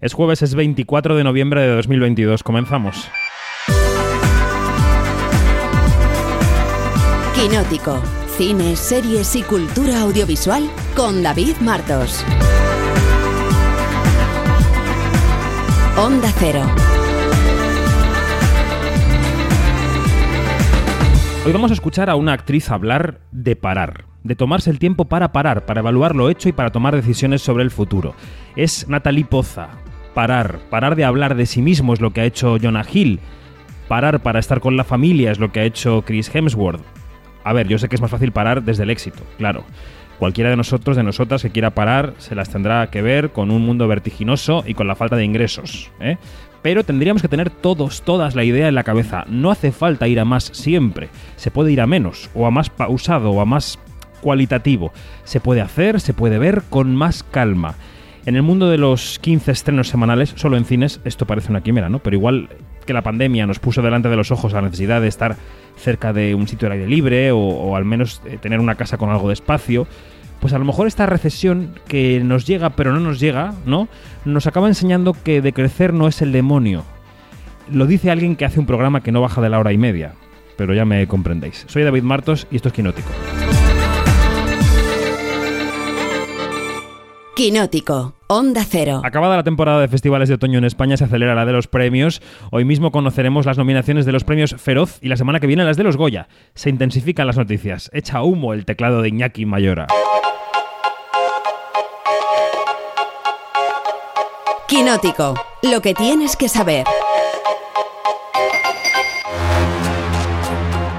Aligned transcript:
Es 0.00 0.12
jueves, 0.12 0.42
es 0.42 0.54
24 0.54 1.16
de 1.16 1.24
noviembre 1.24 1.60
de 1.60 1.74
2022. 1.74 2.44
Comenzamos. 2.44 3.10
Quinótico. 7.34 8.00
Cine, 8.36 8.76
series 8.76 9.34
y 9.34 9.42
cultura 9.42 10.02
audiovisual 10.02 10.70
con 10.94 11.24
David 11.24 11.56
Martos. 11.62 12.24
Onda 15.96 16.30
Cero. 16.38 16.62
Hoy 21.44 21.52
vamos 21.52 21.72
a 21.72 21.74
escuchar 21.74 22.08
a 22.08 22.14
una 22.14 22.34
actriz 22.34 22.70
hablar 22.70 23.22
de 23.32 23.56
parar, 23.56 24.04
de 24.22 24.36
tomarse 24.36 24.70
el 24.70 24.78
tiempo 24.78 25.06
para 25.06 25.32
parar, 25.32 25.66
para 25.66 25.80
evaluar 25.80 26.14
lo 26.14 26.30
hecho 26.30 26.48
y 26.48 26.52
para 26.52 26.70
tomar 26.70 26.94
decisiones 26.94 27.42
sobre 27.42 27.64
el 27.64 27.72
futuro. 27.72 28.14
Es 28.54 28.88
Natalie 28.88 29.24
Poza. 29.24 29.87
Parar, 30.14 30.58
parar 30.70 30.96
de 30.96 31.04
hablar 31.04 31.34
de 31.34 31.46
sí 31.46 31.62
mismo 31.62 31.92
es 31.92 32.00
lo 32.00 32.12
que 32.12 32.20
ha 32.20 32.24
hecho 32.24 32.56
Jonah 32.60 32.86
Hill. 32.90 33.20
Parar 33.88 34.20
para 34.20 34.38
estar 34.38 34.60
con 34.60 34.76
la 34.76 34.84
familia 34.84 35.30
es 35.30 35.38
lo 35.38 35.52
que 35.52 35.60
ha 35.60 35.64
hecho 35.64 36.02
Chris 36.02 36.34
Hemsworth. 36.34 36.82
A 37.44 37.52
ver, 37.52 37.68
yo 37.68 37.78
sé 37.78 37.88
que 37.88 37.96
es 37.96 38.02
más 38.02 38.10
fácil 38.10 38.32
parar 38.32 38.62
desde 38.62 38.82
el 38.82 38.90
éxito, 38.90 39.22
claro. 39.38 39.64
Cualquiera 40.18 40.50
de 40.50 40.56
nosotros, 40.56 40.96
de 40.96 41.04
nosotras 41.04 41.42
que 41.42 41.50
quiera 41.50 41.70
parar, 41.70 42.14
se 42.18 42.34
las 42.34 42.50
tendrá 42.50 42.88
que 42.90 43.02
ver 43.02 43.30
con 43.30 43.52
un 43.52 43.64
mundo 43.64 43.86
vertiginoso 43.86 44.64
y 44.66 44.74
con 44.74 44.88
la 44.88 44.96
falta 44.96 45.14
de 45.14 45.24
ingresos. 45.24 45.92
¿eh? 46.00 46.16
Pero 46.60 46.82
tendríamos 46.82 47.22
que 47.22 47.28
tener 47.28 47.50
todos, 47.50 48.02
todas 48.02 48.34
la 48.34 48.42
idea 48.42 48.68
en 48.68 48.74
la 48.74 48.82
cabeza. 48.82 49.24
No 49.28 49.52
hace 49.52 49.70
falta 49.70 50.08
ir 50.08 50.18
a 50.18 50.24
más 50.24 50.50
siempre. 50.52 51.08
Se 51.36 51.52
puede 51.52 51.70
ir 51.70 51.80
a 51.80 51.86
menos, 51.86 52.30
o 52.34 52.46
a 52.46 52.50
más 52.50 52.68
pausado, 52.68 53.30
o 53.30 53.40
a 53.40 53.44
más 53.44 53.78
cualitativo. 54.20 54.92
Se 55.22 55.38
puede 55.40 55.60
hacer, 55.60 56.00
se 56.00 56.14
puede 56.14 56.38
ver 56.38 56.62
con 56.68 56.96
más 56.96 57.22
calma. 57.22 57.76
En 58.26 58.36
el 58.36 58.42
mundo 58.42 58.68
de 58.68 58.78
los 58.78 59.18
15 59.20 59.52
estrenos 59.52 59.88
semanales, 59.88 60.34
solo 60.36 60.56
en 60.56 60.64
cines, 60.64 61.00
esto 61.04 61.26
parece 61.26 61.50
una 61.50 61.62
quimera, 61.62 61.88
¿no? 61.88 62.00
Pero 62.00 62.16
igual 62.16 62.48
que 62.84 62.92
la 62.92 63.02
pandemia 63.02 63.46
nos 63.46 63.58
puso 63.58 63.82
delante 63.82 64.08
de 64.08 64.16
los 64.16 64.30
ojos 64.30 64.52
la 64.52 64.62
necesidad 64.62 65.00
de 65.00 65.08
estar 65.08 65.36
cerca 65.76 66.12
de 66.12 66.34
un 66.34 66.48
sitio 66.48 66.68
de 66.68 66.74
aire 66.74 66.88
libre 66.88 67.30
o, 67.32 67.76
al 67.76 67.84
menos 67.84 68.20
eh, 68.26 68.38
tener 68.40 68.60
una 68.60 68.74
casa 68.74 68.98
con 68.98 69.10
algo 69.10 69.28
de 69.28 69.34
espacio, 69.34 69.86
pues 70.40 70.52
a 70.52 70.58
lo 70.58 70.64
mejor 70.64 70.86
esta 70.86 71.06
recesión 71.06 71.74
que 71.86 72.20
nos 72.24 72.46
llega 72.46 72.70
pero 72.70 72.92
no 72.92 73.00
nos 73.00 73.20
llega, 73.20 73.54
¿no? 73.66 73.88
Nos 74.24 74.46
acaba 74.46 74.68
enseñando 74.68 75.14
que 75.14 75.40
de 75.40 75.52
crecer 75.52 75.92
no 75.92 76.08
es 76.08 76.22
el 76.22 76.32
demonio. 76.32 76.84
Lo 77.70 77.86
dice 77.86 78.10
alguien 78.10 78.36
que 78.36 78.44
hace 78.44 78.60
un 78.60 78.66
programa 78.66 79.02
que 79.02 79.12
no 79.12 79.20
baja 79.20 79.40
de 79.40 79.50
la 79.50 79.58
hora 79.58 79.72
y 79.72 79.78
media, 79.78 80.14
pero 80.56 80.74
ya 80.74 80.84
me 80.84 81.06
comprendéis. 81.06 81.64
Soy 81.68 81.82
David 81.82 82.02
Martos 82.02 82.46
y 82.50 82.56
esto 82.56 82.68
es 82.68 82.74
Quinótico. 82.74 83.10
Quinótico. 87.38 88.14
Onda 88.26 88.64
Cero. 88.68 89.00
Acabada 89.04 89.36
la 89.36 89.44
temporada 89.44 89.80
de 89.80 89.86
festivales 89.86 90.28
de 90.28 90.34
otoño 90.34 90.58
en 90.58 90.64
España, 90.64 90.96
se 90.96 91.04
acelera 91.04 91.36
la 91.36 91.46
de 91.46 91.52
los 91.52 91.68
premios. 91.68 92.20
Hoy 92.50 92.64
mismo 92.64 92.90
conoceremos 92.90 93.46
las 93.46 93.56
nominaciones 93.56 94.04
de 94.04 94.10
los 94.10 94.24
premios 94.24 94.56
Feroz 94.58 94.98
y 95.02 95.08
la 95.08 95.16
semana 95.16 95.38
que 95.38 95.46
viene 95.46 95.62
las 95.62 95.76
de 95.76 95.84
los 95.84 95.96
Goya. 95.96 96.26
Se 96.56 96.68
intensifican 96.68 97.28
las 97.28 97.36
noticias. 97.36 97.92
Echa 97.94 98.24
humo 98.24 98.54
el 98.54 98.64
teclado 98.64 99.02
de 99.02 99.10
Iñaki 99.10 99.46
Mayora. 99.46 99.86
Quinótico. 104.66 105.34
Lo 105.62 105.80
que 105.80 105.94
tienes 105.94 106.36
que 106.36 106.48
saber. 106.48 106.86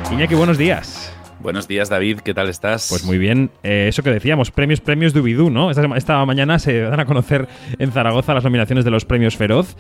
Iñaki, 0.10 0.36
buenos 0.36 0.58
días. 0.58 1.14
Buenos 1.40 1.70
días, 1.70 1.88
David. 1.88 2.20
¿Qué 2.20 2.34
tal 2.34 2.50
estás? 2.50 2.88
Pues 2.90 3.06
muy 3.06 3.18
bien. 3.18 3.50
Eh, 3.64 3.88
eso 3.88 4.04
que 4.04 4.10
decíamos, 4.10 4.52
premios, 4.52 4.82
premios 4.82 5.14
Dubidú, 5.14 5.50
¿no? 5.50 5.72
Esta, 5.72 5.86
esta 5.96 6.26
mañana 6.26 6.60
se 6.60 6.82
dan 6.82 7.00
a 7.00 7.06
conocer 7.06 7.48
en 7.78 7.92
Zaragoza 7.94 8.34
las 8.34 8.44
nominaciones 8.44 8.84
de 8.84 8.92
los 8.92 9.06
premios 9.06 9.38
Feroz. 9.38 9.78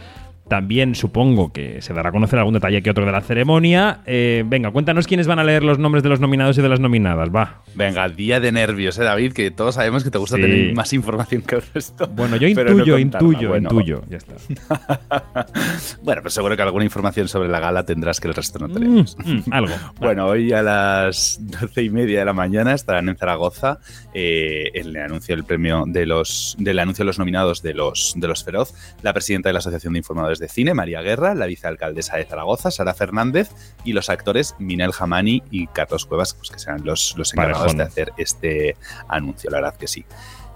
También 0.50 0.95
supongo 0.95 1.53
que 1.53 1.81
se 1.81 1.94
dará 1.94 2.09
a 2.09 2.11
conocer 2.11 2.39
algún 2.39 2.55
detalle 2.55 2.81
que 2.81 2.89
otro 2.89 3.05
de 3.05 3.11
la 3.11 3.22
ceremonia. 3.22 4.02
Eh, 4.05 4.44
venga, 4.45 4.72
cuéntanos 4.72 5.08
quiénes 5.08 5.28
van 5.28 5.39
a 5.39 5.44
leer 5.44 5.64
los 5.64 5.78
nombres 5.80 6.03
de 6.03 6.09
los 6.09 6.19
nominados 6.19 6.58
y 6.58 6.61
de 6.61 6.69
las 6.69 6.80
nominadas, 6.80 7.29
va. 7.34 7.62
Venga, 7.75 8.09
día 8.09 8.40
de 8.40 8.51
nervios, 8.51 8.97
¿eh, 8.97 9.03
David? 9.03 9.34
Que 9.34 9.51
todos 9.51 9.75
sabemos 9.75 10.03
que 10.03 10.09
te 10.12 10.18
gusta 10.18 10.35
Sí. 10.38 10.41
tener 10.41 10.74
más 10.74 10.91
información 10.94 11.44
que 11.44 11.56
el 11.56 11.62
resto. 11.74 12.07
Bueno, 12.07 12.35
yo 12.35 12.47
no 12.47 12.62
intuyo, 12.62 12.97
intuyo, 12.97 13.50
Bueno. 13.50 13.69
intuyo. 13.72 14.01
Ya 14.09 14.18
está. 14.18 14.34
bueno, 16.03 16.22
pues 16.22 16.34
seguro 16.34 16.56
que 16.56 16.62
alguna 16.63 16.84
información 16.84 17.28
sobre 17.28 17.50
la 17.50 17.59
gala 17.59 17.85
tendrás 17.85 18.19
que 18.19 18.28
el 18.28 18.34
resto 18.34 18.59
no 18.59 18.69
tenemos. 18.69 19.18
Mm, 19.24 19.31
mm, 19.31 19.44
algo. 19.51 19.74
Bueno, 20.00 20.25
hoy 20.28 20.51
a 20.53 20.62
las 20.63 21.40
doce 21.41 21.84
y 21.84 21.90
media 21.90 22.19
de 22.19 22.25
la 22.25 22.34
mañana 22.34 22.74
estarán 22.74 23.09
en 23.09 23.18
Zaragoza 23.18 23.79
eh, 24.13 24.72
el 24.74 24.95
anuncio 24.97 25.35
del 25.35 25.45
premio 25.45 25.84
de 25.88 26.06
los 26.06 26.56
del 26.57 26.79
anuncio 26.79 27.03
de 27.03 27.07
los 27.07 27.19
nominados 27.19 27.62
de 27.62 27.74
los 27.74 28.13
de 28.16 28.28
los 28.28 28.44
Feroz, 28.44 28.74
la 29.03 29.13
presidenta 29.13 29.50
de 29.50 29.53
la 29.53 29.59
Asociación 29.59 29.94
de 29.94 30.00
Informadores 30.00 30.38
de 30.39 30.47
Cine, 30.47 30.73
María 30.73 31.01
Guerra, 31.01 31.35
la 31.35 31.45
vicealcaldesa 31.45 32.17
de 32.17 32.25
Zaragoza, 32.25 32.72
Sara 32.72 32.94
Fernández, 32.94 33.51
y 33.83 33.94
los 33.94 34.09
actores 34.09 34.55
Minel 34.59 34.91
Jamani 34.91 35.44
y 35.51 35.67
Carlos 35.67 36.05
Cuevas, 36.05 36.33
pues 36.33 36.50
que 36.50 36.59
serán 36.59 36.85
los, 36.85 37.16
los 37.17 37.33
encargados 37.33 37.75
de 37.75 37.83
hacer 37.83 38.13
este 38.17 38.75
anuncio, 39.07 39.50
la 39.50 39.57
verdad 39.57 39.77
que 39.77 39.88
sí. 39.88 40.05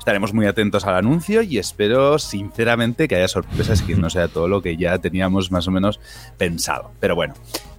Estaremos 0.04 0.34
muy 0.34 0.48
atentos 0.48 0.86
al 0.86 0.96
anuncio 0.96 1.44
y 1.44 1.58
espero 1.60 2.20
sinceramente 2.20 3.08
que 3.08 3.16
haya 3.16 3.30
sorpresas 3.30 3.82
y 3.82 3.86
que 3.86 3.96
no 3.96 4.10
sea 4.10 4.28
todo 4.28 4.50
lo 4.50 4.62
que 4.62 4.76
ya 4.76 4.98
teníamos 4.98 5.50
más 5.50 5.66
o 5.70 5.72
menos 5.72 6.02
pensado. 6.38 6.92
Pero 7.00 7.16
bueno. 7.16 7.36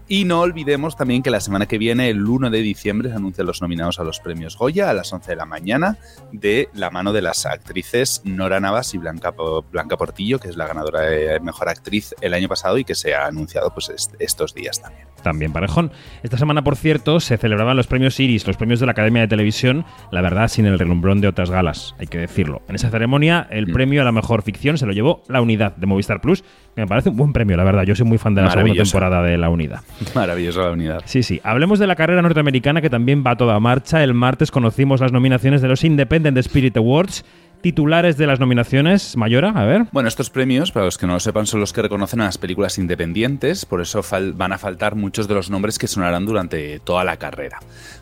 Y 0.06 0.24
no 0.26 0.40
olvidemos 0.40 0.96
también 0.96 1.22
que 1.22 1.30
la 1.30 1.40
semana 1.40 1.66
que 1.66 1.78
viene, 1.78 2.10
el 2.10 2.26
1 2.26 2.50
de 2.50 2.60
diciembre, 2.60 3.08
se 3.08 3.16
anuncian 3.16 3.46
los 3.46 3.62
nominados 3.62 3.98
a 3.98 4.04
los 4.04 4.20
premios 4.20 4.56
Goya 4.58 4.90
a 4.90 4.92
las 4.92 5.12
11 5.12 5.30
de 5.30 5.36
la 5.36 5.46
mañana, 5.46 5.96
de 6.30 6.68
la 6.74 6.90
mano 6.90 7.12
de 7.12 7.22
las 7.22 7.46
actrices 7.46 8.20
Nora 8.24 8.60
Navas 8.60 8.92
y 8.94 8.98
Blanca, 8.98 9.32
Blanca 9.72 9.96
Portillo, 9.96 10.38
que 10.38 10.48
es 10.48 10.56
la 10.56 10.66
ganadora 10.66 11.00
de 11.02 11.40
Mejor 11.40 11.68
Actriz 11.70 12.14
el 12.20 12.34
año 12.34 12.48
pasado 12.48 12.76
y 12.76 12.84
que 12.84 12.94
se 12.94 13.14
ha 13.14 13.26
anunciado 13.26 13.72
pues, 13.72 13.88
est- 13.88 14.14
estos 14.18 14.54
días 14.54 14.80
también. 14.82 15.06
También 15.22 15.52
parejón. 15.54 15.90
Esta 16.22 16.36
semana, 16.36 16.62
por 16.62 16.76
cierto, 16.76 17.18
se 17.18 17.38
celebraban 17.38 17.74
los 17.78 17.86
premios 17.86 18.20
Iris, 18.20 18.46
los 18.46 18.58
premios 18.58 18.80
de 18.80 18.84
la 18.86 18.92
Academia 18.92 19.22
de 19.22 19.28
Televisión, 19.28 19.86
la 20.10 20.20
verdad, 20.20 20.48
sin 20.48 20.66
el 20.66 20.78
relumbrón 20.78 21.22
de 21.22 21.28
otras 21.28 21.50
galas, 21.50 21.94
hay 21.98 22.08
que 22.08 22.18
decirlo. 22.18 22.60
En 22.68 22.74
esa 22.74 22.90
ceremonia, 22.90 23.46
el 23.50 23.68
Mm. 23.68 23.72
premio 23.72 24.02
a 24.02 24.04
la 24.04 24.12
mejor 24.12 24.42
ficción 24.42 24.76
se 24.76 24.84
lo 24.84 24.92
llevó 24.92 25.22
La 25.28 25.40
Unidad 25.40 25.74
de 25.76 25.86
Movistar 25.86 26.20
Plus, 26.20 26.42
que 26.74 26.82
me 26.82 26.86
parece 26.86 27.08
un 27.08 27.16
buen 27.16 27.32
premio, 27.32 27.56
la 27.56 27.64
verdad. 27.64 27.84
Yo 27.84 27.94
soy 27.94 28.04
muy 28.04 28.18
fan 28.18 28.34
de 28.34 28.42
la 28.42 28.50
segunda 28.50 28.74
temporada 28.74 29.22
de 29.22 29.38
La 29.38 29.48
Unidad. 29.48 29.80
Maravillosa 30.14 30.60
la 30.62 30.70
unidad. 30.72 31.02
Sí, 31.04 31.22
sí. 31.22 31.40
Hablemos 31.44 31.78
de 31.78 31.86
la 31.86 31.96
carrera 31.96 32.22
norteamericana 32.22 32.80
que 32.80 32.90
también 32.90 33.22
va 33.26 33.32
a 33.32 33.36
toda 33.36 33.58
marcha. 33.60 34.02
El 34.02 34.14
martes 34.14 34.50
conocimos 34.50 35.00
las 35.00 35.12
nominaciones 35.12 35.62
de 35.62 35.68
los 35.68 35.84
Independent 35.84 36.36
Spirit 36.38 36.76
Awards. 36.76 37.24
Titulares 37.62 38.18
de 38.18 38.26
las 38.26 38.40
nominaciones, 38.40 39.16
Mayora, 39.16 39.48
a 39.48 39.64
ver. 39.64 39.86
Bueno, 39.90 40.06
estos 40.06 40.28
premios, 40.28 40.70
para 40.70 40.84
los 40.84 40.98
que 40.98 41.06
no 41.06 41.14
lo 41.14 41.20
sepan, 41.20 41.46
son 41.46 41.60
los 41.60 41.72
que 41.72 41.80
reconocen 41.80 42.20
a 42.20 42.26
las 42.26 42.36
películas 42.36 42.76
independientes, 42.76 43.64
por 43.64 43.80
eso 43.80 44.02
van 44.34 44.52
a 44.52 44.58
faltar 44.58 44.96
muchos 44.96 45.28
de 45.28 45.34
los 45.34 45.48
nombres 45.48 45.78
que 45.78 45.86
sonarán 45.86 46.26
durante 46.26 46.78
toda 46.80 47.04
la 47.04 47.16
carrera. 47.16 47.60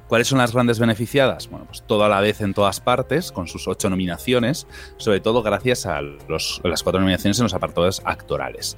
¿Cuáles 0.08 0.26
son 0.26 0.38
las 0.38 0.52
grandes 0.52 0.80
beneficiadas? 0.80 1.48
Bueno, 1.48 1.66
pues 1.66 1.84
todo 1.86 2.04
a 2.04 2.08
la 2.08 2.20
vez 2.20 2.40
en 2.40 2.54
todas 2.54 2.80
partes, 2.80 3.30
con 3.30 3.46
sus 3.46 3.68
ocho 3.68 3.88
nominaciones, 3.88 4.66
sobre 4.96 5.20
todo 5.20 5.44
gracias 5.44 5.86
a 5.86 6.00
los- 6.02 6.60
las 6.64 6.82
cuatro 6.82 7.00
nominaciones 7.00 7.38
en 7.38 7.44
los 7.44 7.54
apartados 7.54 8.02
actorales. 8.04 8.76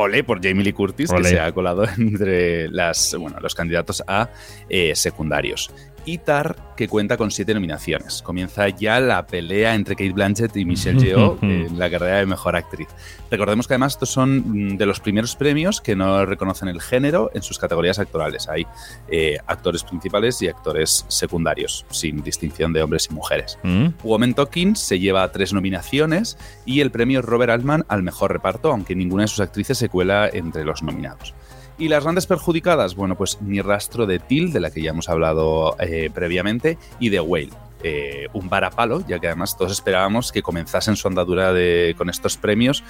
Ole 0.00 0.24
por 0.24 0.42
Jamie 0.42 0.64
Lee 0.64 0.72
Curtis, 0.72 1.10
que 1.12 1.24
se 1.24 1.40
ha 1.40 1.52
colado 1.52 1.84
entre 1.98 2.68
las, 2.68 3.14
bueno, 3.18 3.38
los 3.40 3.54
candidatos 3.54 4.02
a 4.06 4.30
eh, 4.68 4.94
secundarios. 4.94 5.70
Y 6.04 6.18
Tar, 6.18 6.56
que 6.76 6.88
cuenta 6.88 7.16
con 7.16 7.30
siete 7.30 7.54
nominaciones. 7.54 8.22
Comienza 8.22 8.68
ya 8.68 9.00
la 9.00 9.26
pelea 9.26 9.74
entre 9.74 9.96
Kate 9.96 10.12
Blanchett 10.12 10.56
y 10.56 10.64
Michelle 10.64 11.00
Yeoh 11.04 11.38
en 11.42 11.78
la 11.78 11.90
carrera 11.90 12.18
de 12.18 12.26
Mejor 12.26 12.56
Actriz. 12.56 12.88
Recordemos 13.30 13.68
que 13.68 13.74
además 13.74 13.92
estos 13.92 14.10
son 14.10 14.72
mm, 14.72 14.76
de 14.76 14.86
los 14.86 15.00
primeros 15.00 15.36
premios 15.36 15.80
que 15.80 15.94
no 15.94 16.24
reconocen 16.26 16.68
el 16.68 16.80
género 16.80 17.30
en 17.34 17.42
sus 17.42 17.58
categorías 17.58 17.98
actorales. 17.98 18.48
Hay 18.48 18.66
eh, 19.08 19.38
actores 19.46 19.84
principales 19.84 20.40
y 20.42 20.48
actores 20.48 21.04
secundarios, 21.08 21.86
sin 21.90 22.22
distinción 22.22 22.72
de 22.72 22.82
hombres 22.82 23.08
y 23.10 23.14
mujeres. 23.14 23.58
Mm. 23.62 23.88
Woman 24.02 24.34
Talking 24.34 24.76
se 24.76 24.98
lleva 24.98 25.30
tres 25.32 25.52
nominaciones 25.52 26.38
y 26.64 26.80
el 26.80 26.90
premio 26.90 27.22
Robert 27.22 27.52
Altman 27.52 27.84
al 27.88 28.02
mejor 28.02 28.32
reparto, 28.32 28.72
aunque 28.72 28.94
ninguna 28.94 29.24
de 29.24 29.28
sus 29.28 29.40
actrices 29.40 29.78
se 29.78 29.88
cuela 29.88 30.28
entre 30.32 30.64
los 30.64 30.82
nominados. 30.82 31.34
Y 31.80 31.88
las 31.88 32.04
grandes 32.04 32.26
perjudicadas, 32.26 32.94
bueno, 32.94 33.16
pues 33.16 33.40
ni 33.40 33.60
rastro 33.62 34.06
de 34.06 34.18
Till, 34.18 34.52
de 34.52 34.60
la 34.60 34.70
que 34.70 34.82
ya 34.82 34.90
hemos 34.90 35.08
hablado 35.08 35.76
eh, 35.80 36.10
previamente, 36.14 36.76
y 37.00 37.08
de 37.08 37.20
Whale. 37.20 37.48
Eh, 37.82 38.26
un 38.34 38.50
varapalo, 38.50 39.02
ya 39.08 39.18
que 39.18 39.28
además 39.28 39.56
todos 39.56 39.72
esperábamos 39.72 40.30
que 40.30 40.42
comenzasen 40.42 40.94
su 40.96 41.08
andadura 41.08 41.54
de, 41.54 41.94
con 41.96 42.10
estos 42.10 42.36
premios, 42.36 42.84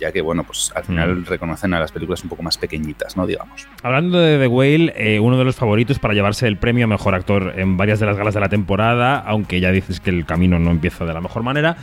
ya 0.00 0.10
que, 0.10 0.20
bueno, 0.20 0.42
pues 0.42 0.72
al 0.74 0.82
final 0.82 1.18
Mm. 1.18 1.24
reconocen 1.26 1.72
a 1.74 1.78
las 1.78 1.92
películas 1.92 2.24
un 2.24 2.30
poco 2.30 2.42
más 2.42 2.58
pequeñitas, 2.58 3.16
¿no? 3.16 3.24
Digamos. 3.28 3.68
Hablando 3.84 4.18
de 4.18 4.38
The 4.40 4.48
Whale, 4.48 4.92
eh, 4.96 5.20
uno 5.20 5.38
de 5.38 5.44
los 5.44 5.54
favoritos 5.54 6.00
para 6.00 6.12
llevarse 6.12 6.48
el 6.48 6.56
premio 6.56 6.86
a 6.86 6.88
mejor 6.88 7.14
actor 7.14 7.54
en 7.56 7.76
varias 7.76 8.00
de 8.00 8.06
las 8.06 8.16
galas 8.16 8.34
de 8.34 8.40
la 8.40 8.48
temporada, 8.48 9.18
aunque 9.20 9.60
ya 9.60 9.70
dices 9.70 10.00
que 10.00 10.10
el 10.10 10.26
camino 10.26 10.58
no 10.58 10.72
empieza 10.72 11.04
de 11.04 11.14
la 11.14 11.20
mejor 11.20 11.44
manera. 11.44 11.76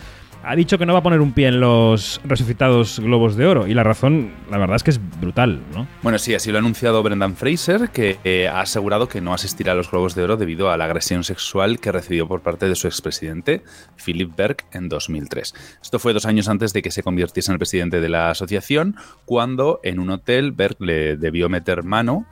Ha 0.44 0.56
dicho 0.56 0.78
que 0.78 0.86
no 0.86 0.94
va 0.94 1.00
a 1.00 1.04
poner 1.04 1.22
un 1.22 1.34
pie 1.34 1.48
en 1.48 1.60
los 1.60 2.22
resucitados 2.24 3.00
Globos 3.00 3.36
de 3.36 3.46
Oro. 3.46 3.68
Y 3.68 3.74
la 3.74 3.84
razón, 3.84 4.32
la 4.50 4.58
verdad 4.58 4.76
es 4.76 4.84
que 4.84 4.92
es 4.92 5.00
brutal, 5.20 5.62
¿no? 5.74 5.88
Bueno, 6.02 6.18
sí, 6.18 6.34
así 6.34 6.52
lo 6.52 6.58
ha 6.58 6.60
anunciado 6.60 7.04
Brendan 7.04 7.36
Fraser, 7.36 7.90
que 7.90 8.18
eh, 8.24 8.48
ha 8.48 8.62
asegurado 8.62 9.08
que 9.08 9.22
no 9.22 9.34
asistirá 9.34 9.74
a 9.74 9.76
los 9.76 9.92
Globos 9.92 10.16
de 10.16 10.24
Oro 10.24 10.38
debido 10.38 10.72
a 10.72 10.78
la 10.78 10.86
agresión 10.86 11.24
sexual 11.24 11.80
que 11.80 11.92
recibió 11.92 12.28
por 12.28 12.42
parte 12.42 12.68
de 12.68 12.76
su 12.76 12.88
expresidente, 12.88 13.64
Philip 14.04 14.36
Berg, 14.36 14.58
en 14.72 14.90
2003. 14.90 15.54
Esto 15.82 16.00
fue 16.00 16.14
dos 16.14 16.26
años 16.26 16.48
antes 16.48 16.74
de 16.74 16.82
que 16.82 16.92
se 16.92 17.04
convirtiese 17.04 17.52
en 17.52 17.54
el 17.54 17.60
presidente 17.60 18.00
de 18.00 18.10
la 18.10 18.30
asociación, 18.30 18.96
cuando 19.26 19.80
en 19.84 20.00
un 20.00 20.10
hotel 20.10 20.52
Berg 20.52 20.78
le 20.80 21.18
debió 21.18 21.50
meter 21.50 21.84
mano 21.84 22.26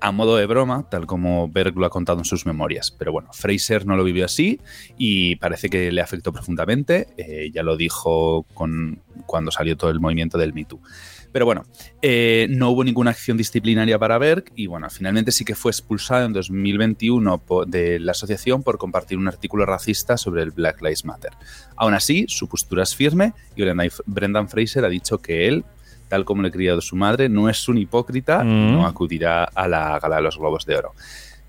a 0.00 0.12
modo 0.12 0.36
de 0.36 0.46
broma, 0.46 0.88
tal 0.90 1.06
como 1.06 1.48
Berg 1.48 1.76
lo 1.76 1.86
ha 1.86 1.90
contado 1.90 2.18
en 2.18 2.24
sus 2.24 2.46
memorias. 2.46 2.90
Pero 2.90 3.12
bueno, 3.12 3.30
Fraser 3.32 3.86
no 3.86 3.96
lo 3.96 4.04
vivió 4.04 4.24
así 4.24 4.60
y 4.98 5.36
parece 5.36 5.68
que 5.68 5.90
le 5.90 6.00
afectó 6.00 6.32
profundamente. 6.32 7.08
Eh, 7.16 7.50
ya 7.52 7.62
lo 7.62 7.76
dijo 7.76 8.44
con, 8.54 9.00
cuando 9.26 9.50
salió 9.50 9.76
todo 9.76 9.90
el 9.90 10.00
movimiento 10.00 10.38
del 10.38 10.52
Me 10.52 10.64
Too. 10.64 10.80
Pero 11.32 11.44
bueno, 11.44 11.64
eh, 12.00 12.46
no 12.48 12.70
hubo 12.70 12.82
ninguna 12.82 13.10
acción 13.10 13.36
disciplinaria 13.36 13.98
para 13.98 14.16
Berg 14.16 14.44
y 14.54 14.68
bueno, 14.68 14.88
finalmente 14.88 15.32
sí 15.32 15.44
que 15.44 15.54
fue 15.54 15.70
expulsado 15.70 16.24
en 16.24 16.32
2021 16.32 17.42
de 17.66 17.98
la 17.98 18.12
asociación 18.12 18.62
por 18.62 18.78
compartir 18.78 19.18
un 19.18 19.28
artículo 19.28 19.66
racista 19.66 20.16
sobre 20.16 20.42
el 20.42 20.50
Black 20.50 20.80
Lives 20.80 21.04
Matter. 21.04 21.32
Aún 21.76 21.92
así, 21.92 22.24
su 22.28 22.48
postura 22.48 22.84
es 22.84 22.94
firme 22.94 23.34
y 23.54 23.64
Brendan 24.06 24.48
Fraser 24.48 24.84
ha 24.86 24.88
dicho 24.88 25.18
que 25.18 25.46
él 25.46 25.64
tal 26.08 26.24
como 26.24 26.42
le 26.42 26.50
criado 26.50 26.80
su 26.80 26.96
madre, 26.96 27.28
no 27.28 27.48
es 27.48 27.68
un 27.68 27.78
hipócrita 27.78 28.42
y 28.42 28.46
no 28.46 28.82
mm. 28.82 28.84
acudirá 28.84 29.44
a 29.44 29.68
la 29.68 29.98
gala 29.98 30.16
de 30.16 30.22
los 30.22 30.38
Globos 30.38 30.66
de 30.66 30.76
Oro. 30.76 30.92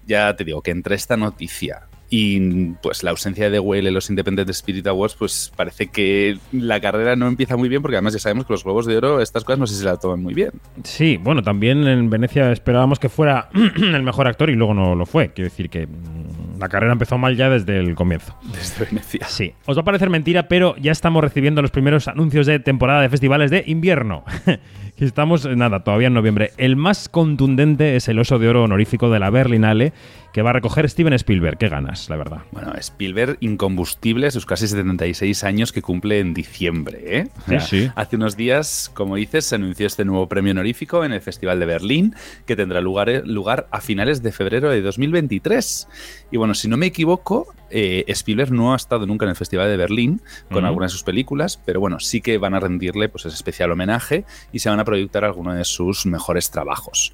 Ya 0.05 0.35
te 0.35 0.43
digo 0.43 0.61
que 0.61 0.71
entre 0.71 0.95
esta 0.95 1.17
noticia 1.17 1.87
y 2.09 2.71
pues 2.81 3.03
la 3.03 3.11
ausencia 3.11 3.49
de 3.49 3.59
Whale 3.59 3.89
en 3.89 3.93
los 3.93 4.09
Independent 4.09 4.49
Spirit 4.49 4.87
Awards, 4.87 5.15
pues 5.15 5.51
parece 5.55 5.87
que 5.87 6.37
la 6.51 6.79
carrera 6.79 7.15
no 7.15 7.27
empieza 7.27 7.57
muy 7.57 7.69
bien, 7.69 7.81
porque 7.81 7.97
además 7.97 8.13
ya 8.13 8.19
sabemos 8.19 8.45
que 8.45 8.53
los 8.53 8.63
Globos 8.63 8.85
de 8.85 8.97
Oro, 8.97 9.21
estas 9.21 9.43
cosas 9.43 9.59
no 9.59 9.67
sé 9.67 9.73
si 9.73 9.79
se 9.81 9.85
la 9.85 9.97
toman 9.97 10.21
muy 10.21 10.33
bien. 10.33 10.51
Sí, 10.83 11.17
bueno, 11.17 11.43
también 11.43 11.85
en 11.87 12.09
Venecia 12.09 12.51
esperábamos 12.51 12.99
que 12.99 13.09
fuera 13.09 13.49
el 13.75 14.03
mejor 14.03 14.27
actor 14.27 14.49
y 14.49 14.55
luego 14.55 14.73
no 14.73 14.95
lo 14.95 15.05
fue. 15.05 15.33
Quiero 15.33 15.49
decir 15.49 15.69
que 15.69 15.87
mm, 15.87 16.59
la 16.59 16.69
carrera 16.69 16.93
empezó 16.93 17.17
mal 17.17 17.35
ya 17.35 17.49
desde 17.49 17.79
el 17.79 17.95
comienzo. 17.95 18.35
Desde 18.53 18.85
Venecia. 18.85 19.27
Sí. 19.27 19.53
Os 19.65 19.77
va 19.77 19.81
a 19.81 19.85
parecer 19.85 20.09
mentira, 20.09 20.47
pero 20.47 20.75
ya 20.77 20.91
estamos 20.91 21.21
recibiendo 21.21 21.61
los 21.61 21.71
primeros 21.71 22.07
anuncios 22.07 22.45
de 22.45 22.59
temporada 22.59 23.01
de 23.01 23.09
festivales 23.09 23.51
de 23.51 23.63
invierno. 23.67 24.23
Estamos, 24.97 25.45
nada, 25.45 25.83
todavía 25.83 26.07
en 26.07 26.15
noviembre. 26.15 26.53
El 26.57 26.75
más 26.75 27.07
contundente 27.07 27.95
es 27.95 28.07
el 28.07 28.17
oso 28.17 28.39
de 28.39 28.49
oro 28.49 28.63
honorífico 28.63 29.11
de 29.11 29.19
la 29.19 29.29
Berlinale 29.29 29.93
que 30.33 30.41
va 30.41 30.49
a 30.49 30.53
recoger 30.53 30.89
Steven 30.89 31.13
Spielberg. 31.13 31.59
Qué 31.59 31.69
ganas, 31.69 32.09
la 32.09 32.15
verdad. 32.15 32.39
Bueno, 32.51 32.73
Spielberg 32.75 33.37
incombustible, 33.39 34.31
sus 34.31 34.47
casi 34.47 34.67
76 34.67 35.43
años 35.43 35.71
que 35.71 35.83
cumple 35.83 36.19
en 36.19 36.33
diciembre. 36.33 36.99
¿eh? 37.05 37.27
Sí, 37.47 37.59
sí. 37.59 37.91
Hace 37.95 38.15
unos 38.15 38.35
días, 38.35 38.91
como 38.93 39.15
dices, 39.15 39.45
se 39.45 39.55
anunció 39.55 39.85
este 39.85 40.03
nuevo 40.03 40.27
premio 40.27 40.51
honorífico 40.51 41.05
en 41.05 41.11
el 41.11 41.21
Festival 41.21 41.59
de 41.59 41.67
Berlín, 41.67 42.15
que 42.47 42.55
tendrá 42.55 42.81
lugar, 42.81 43.23
lugar 43.25 43.67
a 43.71 43.81
finales 43.81 44.23
de 44.23 44.31
febrero 44.31 44.69
de 44.69 44.81
2023. 44.81 45.87
Y 46.31 46.37
bueno, 46.37 46.55
si 46.55 46.67
no 46.67 46.77
me 46.77 46.87
equivoco, 46.87 47.53
eh, 47.69 48.05
Spielberg 48.07 48.51
no 48.51 48.73
ha 48.73 48.75
estado 48.75 49.05
nunca 49.05 49.25
en 49.25 49.29
el 49.29 49.35
Festival 49.35 49.67
de 49.69 49.77
Berlín 49.77 50.21
con 50.51 50.65
algunas 50.65 50.91
de 50.91 50.93
sus 50.93 51.03
películas, 51.03 51.61
pero 51.65 51.79
bueno, 51.79 51.99
sí 51.99 52.21
que 52.21 52.37
van 52.37 52.53
a 52.53 52.59
rendirle 52.59 53.09
pues, 53.09 53.25
ese 53.25 53.35
especial 53.35 53.71
homenaje 53.71 54.25
y 54.51 54.59
se 54.59 54.69
van 54.69 54.79
a 54.79 54.85
proyectar 54.85 55.23
algunos 55.23 55.55
de 55.55 55.65
sus 55.65 56.05
mejores 56.05 56.51
trabajos. 56.51 57.13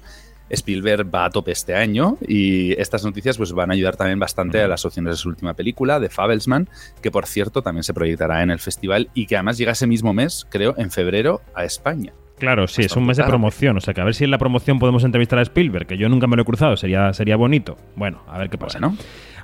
Spielberg 0.50 1.12
va 1.12 1.24
a 1.24 1.30
tope 1.30 1.52
este 1.52 1.74
año 1.74 2.18
y 2.26 2.72
estas 2.80 3.04
noticias 3.04 3.36
pues, 3.38 3.52
van 3.52 3.70
a 3.70 3.74
ayudar 3.74 3.96
también 3.96 4.18
bastante 4.18 4.60
a 4.60 4.68
las 4.68 4.84
opciones 4.84 5.12
de 5.12 5.16
su 5.16 5.28
última 5.28 5.54
película, 5.54 6.00
de 6.00 6.10
Fabelsman, 6.10 6.68
que 7.02 7.10
por 7.10 7.26
cierto 7.26 7.62
también 7.62 7.82
se 7.82 7.94
proyectará 7.94 8.42
en 8.42 8.50
el 8.50 8.58
festival 8.58 9.10
y 9.14 9.26
que 9.26 9.36
además 9.36 9.58
llega 9.58 9.72
ese 9.72 9.86
mismo 9.86 10.12
mes, 10.12 10.46
creo, 10.50 10.74
en 10.76 10.90
febrero 10.90 11.40
a 11.54 11.64
España. 11.64 12.12
Claro, 12.38 12.66
sí, 12.66 12.82
es 12.82 12.96
un 12.96 13.06
mes 13.06 13.16
de 13.16 13.24
promoción. 13.24 13.76
O 13.76 13.80
sea, 13.80 13.94
que 13.94 14.00
a 14.00 14.04
ver 14.04 14.14
si 14.14 14.24
en 14.24 14.30
la 14.30 14.38
promoción 14.38 14.78
podemos 14.78 15.04
entrevistar 15.04 15.38
a 15.38 15.42
Spielberg, 15.42 15.86
que 15.86 15.96
yo 15.96 16.08
nunca 16.08 16.26
me 16.26 16.36
lo 16.36 16.42
he 16.42 16.44
cruzado, 16.44 16.76
sería, 16.76 17.12
sería 17.12 17.36
bonito. 17.36 17.76
Bueno, 17.96 18.22
a 18.28 18.38
ver 18.38 18.50
qué 18.50 18.58
pasa. 18.58 18.80
¿no? 18.80 18.96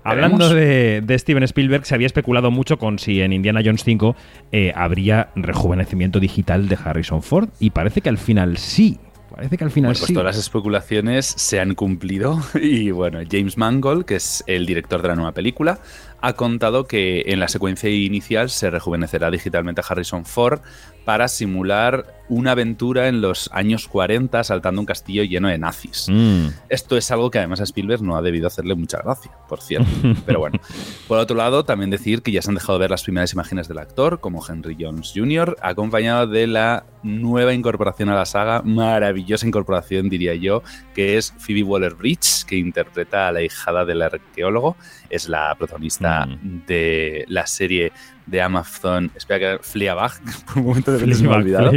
Hablando 0.05 0.52
de, 0.52 1.17
Steven 1.19 1.43
Spielberg, 1.43 1.87
se 1.87 1.94
había 1.94 2.06
especulado 2.06 2.50
mucho 2.50 2.79
con 2.79 2.99
si 2.99 3.20
en 3.20 3.32
Indiana 3.32 3.61
Jones 3.64 3.85
5 3.85 4.17
eh, 4.52 4.73
habría 4.75 5.31
rejuvenecimiento 5.35 6.20
digital 6.20 6.69
de 6.69 6.79
Harrison 6.82 7.23
Ford, 7.23 7.49
y 7.58 7.70
parece 7.70 8.00
que 8.00 8.08
al 8.08 8.19
final 8.19 8.56
sí. 8.56 8.99
Parece 9.35 9.56
que 9.56 9.64
al 9.64 9.70
final 9.70 9.94
pues 9.97 10.12
todas 10.12 10.25
las 10.25 10.37
especulaciones 10.37 11.25
se 11.25 11.61
han 11.61 11.75
cumplido 11.75 12.43
y 12.61 12.91
bueno, 12.91 13.20
James 13.31 13.56
Mangold, 13.56 14.05
que 14.05 14.17
es 14.17 14.43
el 14.47 14.67
director 14.67 15.02
de 15.02 15.08
la 15.08 15.14
nueva 15.14 15.32
película, 15.32 15.79
ha 16.21 16.33
contado 16.35 16.85
que 16.85 17.25
en 17.27 17.41
la 17.41 17.49
secuencia 17.49 17.91
inicial 17.91 18.51
se 18.51 18.71
rejuvenecerá 18.71 19.31
digitalmente 19.31 19.81
a 19.81 19.85
Harrison 19.85 20.25
Ford 20.25 20.61
para 21.05 21.29
simular 21.29 22.21
una 22.29 22.53
aventura 22.53 23.09
en 23.09 23.21
los 23.21 23.51
años 23.53 23.89
40 23.89 24.45
saltando 24.45 24.81
un 24.81 24.87
castillo 24.87 25.25
lleno 25.25 25.49
de 25.49 25.59
nazis. 25.59 26.07
Mm. 26.09 26.47
Esto 26.69 26.97
es 26.97 27.11
algo 27.11 27.31
que 27.31 27.39
además 27.39 27.61
a 27.61 27.65
Spielberg 27.65 28.03
no 28.03 28.17
ha 28.17 28.23
debido 28.23 28.47
hacerle 28.47 28.77
mucha 28.77 28.99
gracia, 28.99 29.33
por 29.49 29.61
cierto. 29.61 29.91
Pero 30.27 30.39
bueno, 30.39 30.61
por 31.09 31.19
otro 31.19 31.37
lado, 31.37 31.65
también 31.65 31.91
decir 31.91 32.23
que 32.23 32.31
ya 32.31 32.43
se 32.43 32.51
han 32.51 32.55
dejado 32.55 32.79
ver 32.79 32.91
las 32.91 33.03
primeras 33.03 33.33
imágenes 33.33 33.67
del 33.67 33.79
actor, 33.79 34.21
como 34.21 34.47
Henry 34.47 34.77
Jones 34.79 35.13
Jr., 35.15 35.57
acompañado 35.61 36.29
de 36.29 36.47
la 36.47 36.85
nueva 37.03 37.55
incorporación 37.55 38.11
a 38.11 38.15
la 38.15 38.27
saga, 38.27 38.63
maravillosa 38.63 39.47
incorporación 39.47 40.09
diría 40.09 40.35
yo, 40.35 40.63
que 40.95 41.17
es 41.17 41.35
Phoebe 41.39 41.65
Waller-Bridge, 41.65 42.45
que 42.47 42.57
interpreta 42.57 43.27
a 43.27 43.33
la 43.33 43.43
hijada 43.43 43.85
del 43.85 44.03
arqueólogo, 44.03 44.77
es 45.11 45.29
la 45.29 45.55
protagonista 45.57 46.27
mm. 46.27 46.67
de 46.67 47.25
la 47.29 47.47
serie 47.47 47.93
de 48.27 48.41
Amazon, 48.41 49.11
espera 49.15 49.59
que 49.59 49.62
Fleabag, 49.62 50.12
por 50.47 50.59
un 50.59 50.65
momento 50.69 50.93
de 50.93 51.15
se 51.15 51.23
me 51.23 51.35
ha 51.35 51.37
olvidado. 51.37 51.73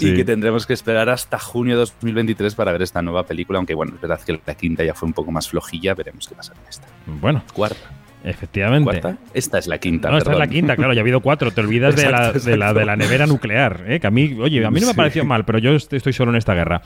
Y 0.00 0.14
que 0.14 0.24
tendremos 0.24 0.64
que 0.64 0.74
esperar 0.74 1.08
hasta 1.08 1.38
junio 1.40 1.74
de 1.74 1.80
2023 1.80 2.54
para 2.54 2.70
ver 2.70 2.82
esta 2.82 3.02
nueva 3.02 3.24
película, 3.26 3.58
aunque 3.58 3.74
bueno, 3.74 3.94
es 3.96 4.00
verdad 4.00 4.20
que 4.24 4.40
la 4.46 4.54
quinta 4.54 4.84
ya 4.84 4.94
fue 4.94 5.08
un 5.08 5.12
poco 5.12 5.32
más 5.32 5.48
flojilla, 5.48 5.94
veremos 5.94 6.28
qué 6.28 6.36
pasa 6.36 6.54
con 6.54 6.62
esta. 6.68 6.86
Bueno. 7.06 7.42
Cuarta. 7.52 7.90
Efectivamente. 8.22 8.84
¿Cuarta? 8.84 9.16
Esta 9.34 9.58
es 9.58 9.66
la 9.66 9.78
quinta. 9.78 10.10
No, 10.10 10.18
esta 10.18 10.32
es 10.32 10.38
la 10.38 10.46
quinta, 10.46 10.76
claro, 10.76 10.92
ya 10.92 11.00
ha 11.00 11.02
habido 11.02 11.20
cuatro. 11.20 11.50
Te 11.50 11.60
olvidas 11.60 11.96
de, 11.96 12.10
la, 12.10 12.32
de, 12.32 12.56
la, 12.56 12.72
de, 12.72 12.84
la, 12.84 12.96
nevera 12.96 13.26
nuclear. 13.26 13.84
¿eh? 13.88 14.00
Que 14.00 14.06
a 14.06 14.10
mí, 14.10 14.36
oye, 14.40 14.64
a 14.64 14.70
mí 14.70 14.80
no 14.80 14.86
me 14.86 14.92
ha 14.92 14.96
parecido 14.96 15.24
mal, 15.24 15.44
pero 15.44 15.58
yo 15.58 15.72
estoy 15.72 16.12
solo 16.12 16.30
en 16.30 16.36
esta 16.36 16.54
guerra 16.54 16.82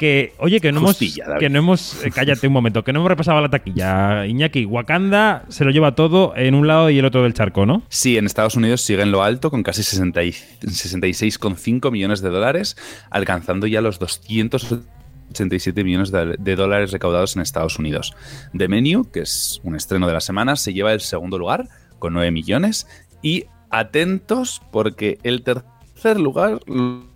que, 0.00 0.32
oye, 0.38 0.60
que 0.62 0.72
no 0.72 0.80
hemos. 0.80 0.98
Que 1.38 1.50
no 1.50 1.58
hemos. 1.58 2.02
Eh, 2.02 2.10
cállate 2.10 2.46
un 2.46 2.54
momento, 2.54 2.82
que 2.82 2.90
no 2.90 3.00
hemos 3.00 3.10
repasado 3.10 3.38
la 3.42 3.50
taquilla. 3.50 4.24
Iñaki, 4.24 4.64
Wakanda 4.64 5.44
se 5.50 5.62
lo 5.62 5.70
lleva 5.70 5.94
todo 5.94 6.32
en 6.36 6.54
un 6.54 6.66
lado 6.66 6.88
y 6.88 6.98
el 6.98 7.04
otro 7.04 7.22
del 7.22 7.34
charco, 7.34 7.66
¿no? 7.66 7.82
Sí, 7.90 8.16
en 8.16 8.24
Estados 8.24 8.56
Unidos 8.56 8.80
sigue 8.80 9.02
en 9.02 9.12
lo 9.12 9.22
alto 9.22 9.50
con 9.50 9.62
casi 9.62 9.82
66,5 9.82 11.92
millones 11.92 12.22
de 12.22 12.30
dólares, 12.30 12.78
alcanzando 13.10 13.66
ya 13.66 13.82
los 13.82 13.98
287 13.98 15.84
millones 15.84 16.10
de, 16.10 16.56
dólares 16.56 16.92
recaudados 16.92 17.36
en 17.36 17.42
Estados 17.42 17.78
Unidos. 17.78 18.14
The 18.56 18.68
Menu, 18.68 19.10
que 19.10 19.20
es 19.20 19.60
un 19.64 19.76
estreno 19.76 20.06
de 20.06 20.14
la 20.14 20.22
semana, 20.22 20.56
se 20.56 20.72
lleva 20.72 20.94
el 20.94 21.02
segundo 21.02 21.38
lugar 21.38 21.68
con 21.98 22.14
9 22.14 22.30
millones. 22.30 22.86
Y 23.20 23.44
atentos 23.68 24.62
porque 24.72 25.18
el 25.24 25.42
tercer 25.42 26.18
lugar 26.18 26.60
lo 26.66 27.09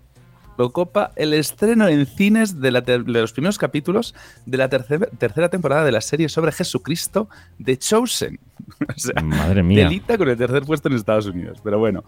copa 0.72 1.12
el 1.16 1.34
estreno 1.34 1.88
en 1.88 2.06
cines 2.06 2.60
de, 2.60 2.70
los 2.70 3.32
primeros 3.32 3.58
capítulos 3.58 4.14
de 4.46 4.58
la 4.58 4.68
tercera 4.68 5.48
temporada 5.48 5.84
de 5.84 5.92
la 5.92 6.00
serie 6.00 6.28
sobre 6.28 6.52
Jesucristo 6.52 7.28
de 7.58 7.78
Chosen. 7.78 8.38
Madre 9.24 9.62
mía. 9.62 9.84
Delita 9.84 10.16
con 10.16 10.28
el 10.28 10.36
tercer 10.36 10.62
puesto 10.62 10.88
en 10.88 10.94
Estados 10.94 11.26
Unidos. 11.26 11.58
Pero 11.62 11.78
bueno. 11.78 12.04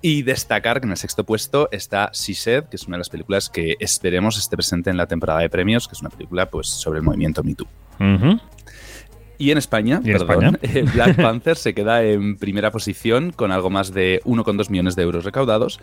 Y 0.00 0.22
destacar 0.22 0.80
que 0.80 0.86
en 0.86 0.92
el 0.92 0.96
sexto 0.96 1.24
puesto 1.24 1.68
está 1.72 2.10
Sised, 2.12 2.64
que 2.64 2.76
es 2.76 2.86
una 2.86 2.96
de 2.96 3.00
las 3.00 3.08
películas 3.08 3.50
que 3.50 3.76
esperemos 3.80 4.38
esté 4.38 4.56
presente 4.56 4.90
en 4.90 4.96
la 4.96 5.06
temporada 5.06 5.40
de 5.40 5.50
premios, 5.50 5.88
que 5.88 5.94
es 5.94 6.00
una 6.00 6.10
película 6.10 6.48
pues, 6.48 6.68
sobre 6.68 6.98
el 6.98 7.04
movimiento 7.04 7.42
Me 7.42 7.54
Too. 7.54 7.66
Y 9.38 9.52
en 9.52 9.58
España, 9.58 10.00
perdón, 10.02 10.58
Black 10.94 11.16
Panther 11.22 11.56
se 11.56 11.72
queda 11.72 12.02
en 12.02 12.36
primera 12.36 12.72
posición 12.72 13.30
con 13.30 13.52
algo 13.52 13.70
más 13.70 13.94
de 13.94 14.20
1,2 14.24 14.68
millones 14.68 14.96
de 14.96 15.02
euros 15.02 15.24
recaudados. 15.24 15.80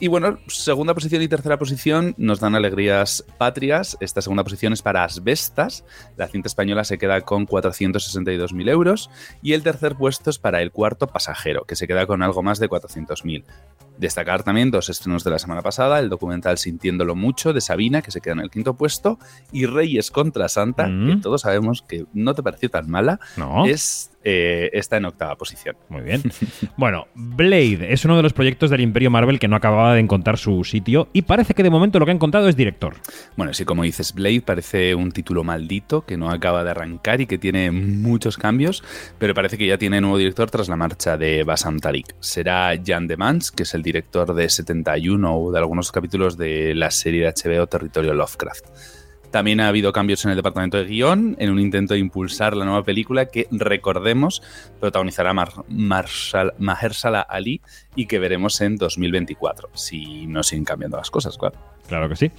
Y 0.00 0.08
bueno, 0.08 0.38
segunda 0.48 0.92
posición 0.92 1.22
y 1.22 1.28
tercera 1.28 1.56
posición 1.56 2.14
nos 2.18 2.40
dan 2.40 2.56
alegrías 2.56 3.24
patrias. 3.38 3.96
Esta 4.00 4.20
segunda 4.20 4.42
posición 4.42 4.72
es 4.72 4.82
para 4.82 5.04
Asbestas. 5.04 5.84
La 6.16 6.26
cinta 6.26 6.48
española 6.48 6.82
se 6.82 6.98
queda 6.98 7.20
con 7.20 7.46
462.000 7.46 8.70
euros. 8.70 9.08
Y 9.40 9.52
el 9.52 9.62
tercer 9.62 9.94
puesto 9.94 10.30
es 10.30 10.38
para 10.38 10.62
El 10.62 10.72
Cuarto 10.72 11.06
Pasajero, 11.06 11.64
que 11.64 11.76
se 11.76 11.86
queda 11.86 12.06
con 12.06 12.22
algo 12.22 12.42
más 12.42 12.58
de 12.58 12.68
400.000. 12.68 13.44
Destacar 13.96 14.42
también 14.42 14.72
dos 14.72 14.88
estrenos 14.88 15.22
de 15.22 15.30
la 15.30 15.38
semana 15.38 15.62
pasada, 15.62 16.00
el 16.00 16.08
documental 16.08 16.58
Sintiéndolo 16.58 17.14
Mucho 17.14 17.52
de 17.52 17.60
Sabina, 17.60 18.02
que 18.02 18.10
se 18.10 18.20
queda 18.20 18.32
en 18.34 18.40
el 18.40 18.50
quinto 18.50 18.74
puesto, 18.74 19.20
y 19.52 19.66
Reyes 19.66 20.10
contra 20.10 20.48
Santa, 20.48 20.86
que 20.86 20.90
mm. 20.90 21.20
todos 21.20 21.42
sabemos 21.42 21.82
que 21.82 22.04
no 22.12 22.34
te 22.34 22.42
pareció 22.42 22.68
tan 22.68 22.90
mala. 22.90 23.20
No. 23.36 23.64
Es 23.64 24.10
eh, 24.24 24.70
está 24.72 24.96
en 24.96 25.04
octava 25.04 25.36
posición. 25.36 25.76
Muy 25.88 26.02
bien. 26.02 26.22
Bueno, 26.76 27.06
Blade 27.14 27.92
es 27.92 28.04
uno 28.04 28.16
de 28.16 28.22
los 28.22 28.32
proyectos 28.32 28.70
del 28.70 28.80
Imperio 28.80 29.10
Marvel 29.10 29.38
que 29.38 29.48
no 29.48 29.56
acababa 29.56 29.94
de 29.94 30.00
encontrar 30.00 30.38
su 30.38 30.64
sitio 30.64 31.08
y 31.12 31.22
parece 31.22 31.54
que 31.54 31.62
de 31.62 31.70
momento 31.70 31.98
lo 31.98 32.04
que 32.04 32.10
ha 32.10 32.14
encontrado 32.14 32.48
es 32.48 32.56
director. 32.56 32.94
Bueno, 33.36 33.54
sí, 33.54 33.64
como 33.64 33.84
dices, 33.84 34.12
Blade 34.12 34.40
parece 34.40 34.94
un 34.94 35.12
título 35.12 35.44
maldito 35.44 36.04
que 36.04 36.16
no 36.16 36.30
acaba 36.30 36.64
de 36.64 36.70
arrancar 36.70 37.20
y 37.20 37.26
que 37.26 37.38
tiene 37.38 37.70
muchos 37.70 38.36
cambios, 38.36 38.82
pero 39.18 39.34
parece 39.34 39.56
que 39.56 39.66
ya 39.66 39.78
tiene 39.78 40.00
nuevo 40.00 40.18
director 40.18 40.50
tras 40.50 40.68
la 40.68 40.76
marcha 40.76 41.16
de 41.16 41.44
Basam 41.44 41.78
Tariq. 41.78 42.14
Será 42.20 42.72
Jan 42.84 43.06
Demans, 43.06 43.50
que 43.50 43.62
es 43.64 43.74
el 43.74 43.82
director 43.82 44.34
de 44.34 44.48
71 44.48 45.36
o 45.36 45.52
de 45.52 45.58
algunos 45.58 45.92
capítulos 45.92 46.36
de 46.36 46.74
la 46.74 46.90
serie 46.90 47.22
de 47.22 47.32
HBO 47.32 47.66
Territorio 47.66 48.14
Lovecraft. 48.14 48.64
También 49.34 49.58
ha 49.58 49.66
habido 49.66 49.92
cambios 49.92 50.24
en 50.24 50.30
el 50.30 50.36
departamento 50.36 50.76
de 50.76 50.84
guion 50.84 51.34
en 51.40 51.50
un 51.50 51.58
intento 51.58 51.94
de 51.94 51.98
impulsar 51.98 52.56
la 52.56 52.64
nueva 52.64 52.84
película 52.84 53.26
que, 53.26 53.48
recordemos, 53.50 54.40
protagonizará 54.78 55.34
Mar 55.34 55.50
Mahershala 55.66 57.20
Ali 57.20 57.60
y 57.96 58.06
que 58.06 58.20
veremos 58.20 58.60
en 58.60 58.76
2024, 58.76 59.70
si 59.74 60.28
no 60.28 60.44
siguen 60.44 60.64
cambiando 60.64 60.98
las 60.98 61.10
cosas, 61.10 61.36
claro. 61.36 61.56
Claro 61.88 62.08
que 62.08 62.14
sí. 62.14 62.30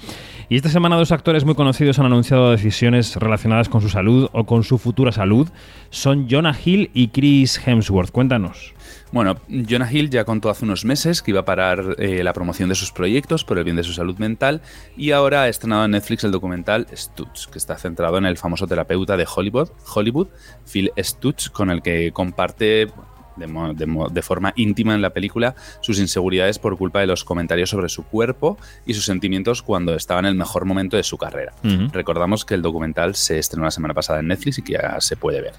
Y 0.48 0.56
esta 0.56 0.70
semana 0.70 0.96
dos 0.96 1.12
actores 1.12 1.44
muy 1.44 1.56
conocidos 1.56 2.00
han 2.00 2.06
anunciado 2.06 2.52
decisiones 2.52 3.18
relacionadas 3.18 3.68
con 3.68 3.82
su 3.82 3.90
salud 3.90 4.30
o 4.32 4.46
con 4.46 4.64
su 4.64 4.78
futura 4.78 5.12
salud. 5.12 5.50
Son 5.90 6.30
Jonah 6.30 6.58
Hill 6.64 6.92
y 6.94 7.10
Chris 7.10 7.60
Hemsworth. 7.68 8.12
Cuéntanos. 8.12 8.75
Bueno, 9.16 9.38
Jonah 9.48 9.90
Hill 9.90 10.10
ya 10.10 10.26
contó 10.26 10.50
hace 10.50 10.66
unos 10.66 10.84
meses 10.84 11.22
que 11.22 11.32
iba 11.32 11.40
a 11.40 11.46
parar 11.46 11.96
eh, 12.00 12.22
la 12.22 12.34
promoción 12.34 12.68
de 12.68 12.76
sus 12.76 12.92
proyectos 12.92 13.46
por 13.46 13.58
el 13.58 13.64
bien 13.64 13.78
de 13.78 13.84
su 13.86 13.94
salud 13.94 14.18
mental 14.18 14.62
y 14.98 15.12
ahora 15.12 15.44
ha 15.44 15.48
estrenado 15.48 15.86
en 15.86 15.92
Netflix 15.92 16.26
el 16.26 16.32
documental 16.32 16.86
Stutz, 16.94 17.48
que 17.48 17.58
está 17.58 17.78
centrado 17.78 18.18
en 18.18 18.26
el 18.26 18.36
famoso 18.36 18.68
terapeuta 18.68 19.16
de 19.16 19.26
Hollywood, 19.34 19.70
Hollywood 19.96 20.28
Phil 20.70 20.92
Stutz, 20.98 21.50
con 21.50 21.70
el 21.70 21.82
que 21.82 22.12
comparte 22.12 22.90
de, 23.38 24.22
forma 24.22 24.52
íntima 24.58 24.94
en 24.94 25.02
la 25.02 25.12
película 25.12 25.56
sus 25.80 25.98
inseguridades 25.98 26.60
por 26.60 26.78
culpa 26.78 27.00
de 27.00 27.08
los 27.08 27.24
comentarios 27.24 27.70
sobre 27.70 27.88
su 27.88 28.04
cuerpo 28.04 28.58
y 28.86 28.96
sus 28.96 29.06
sentimientos 29.06 29.62
cuando 29.62 29.96
estaba 29.96 30.20
en 30.20 30.26
el 30.26 30.36
mejor 30.36 30.66
momento 30.66 30.98
de 30.98 31.04
su 31.04 31.18
carrera. 31.18 31.54
Recordamos 31.94 32.44
que 32.44 32.56
el 32.56 32.62
documental 32.62 33.16
se 33.16 33.40
estrenó 33.40 33.64
la 33.64 33.72
semana 33.72 33.94
pasada 33.94 34.20
en 34.20 34.28
Netflix 34.28 34.58
y 34.58 34.62
que 34.62 34.74
ya 34.74 35.00
se 35.00 35.16
puede 35.16 35.42
ver. 35.42 35.54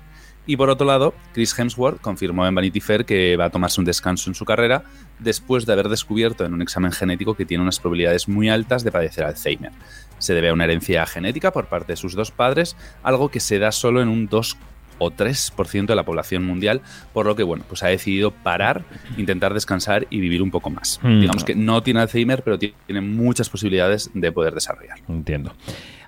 Y 0.46 0.56
por 0.56 0.70
otro 0.70 0.86
lado, 0.86 1.14
Chris 1.34 1.58
Hemsworth 1.58 2.00
confirmó 2.00 2.46
en 2.46 2.54
Vanity 2.54 2.80
Fair 2.80 3.04
que 3.04 3.36
va 3.36 3.46
a 3.46 3.50
tomarse 3.50 3.80
un 3.80 3.84
descanso 3.84 4.30
en 4.30 4.34
su 4.34 4.44
carrera 4.44 4.84
después 5.18 5.66
de 5.66 5.72
haber 5.72 5.88
descubierto 5.88 6.44
en 6.44 6.54
un 6.54 6.62
examen 6.62 6.92
genético 6.92 7.34
que 7.34 7.44
tiene 7.44 7.62
unas 7.62 7.80
probabilidades 7.80 8.28
muy 8.28 8.48
altas 8.48 8.84
de 8.84 8.92
padecer 8.92 9.24
Alzheimer. 9.24 9.72
Se 10.18 10.34
debe 10.34 10.50
a 10.50 10.52
una 10.52 10.64
herencia 10.64 11.04
genética 11.06 11.52
por 11.52 11.66
parte 11.66 11.92
de 11.92 11.96
sus 11.96 12.14
dos 12.14 12.30
padres, 12.30 12.76
algo 13.02 13.28
que 13.28 13.40
se 13.40 13.58
da 13.58 13.72
solo 13.72 14.00
en 14.00 14.08
un 14.08 14.28
2 14.28 14.56
o 14.98 15.10
3% 15.10 15.86
de 15.86 15.94
la 15.94 16.04
población 16.04 16.44
mundial, 16.44 16.80
por 17.12 17.26
lo 17.26 17.36
que 17.36 17.42
bueno, 17.42 17.64
pues 17.68 17.82
ha 17.82 17.88
decidido 17.88 18.30
parar, 18.30 18.84
intentar 19.16 19.52
descansar 19.52 20.06
y 20.10 20.20
vivir 20.20 20.42
un 20.42 20.50
poco 20.50 20.70
más. 20.70 21.00
Mm. 21.02 21.20
Digamos 21.20 21.44
que 21.44 21.54
no 21.54 21.82
tiene 21.82 22.00
Alzheimer, 22.00 22.42
pero 22.42 22.58
tiene 22.58 23.00
muchas 23.00 23.50
posibilidades 23.50 24.10
de 24.14 24.32
poder 24.32 24.54
desarrollar. 24.54 24.98
Entiendo. 25.08 25.54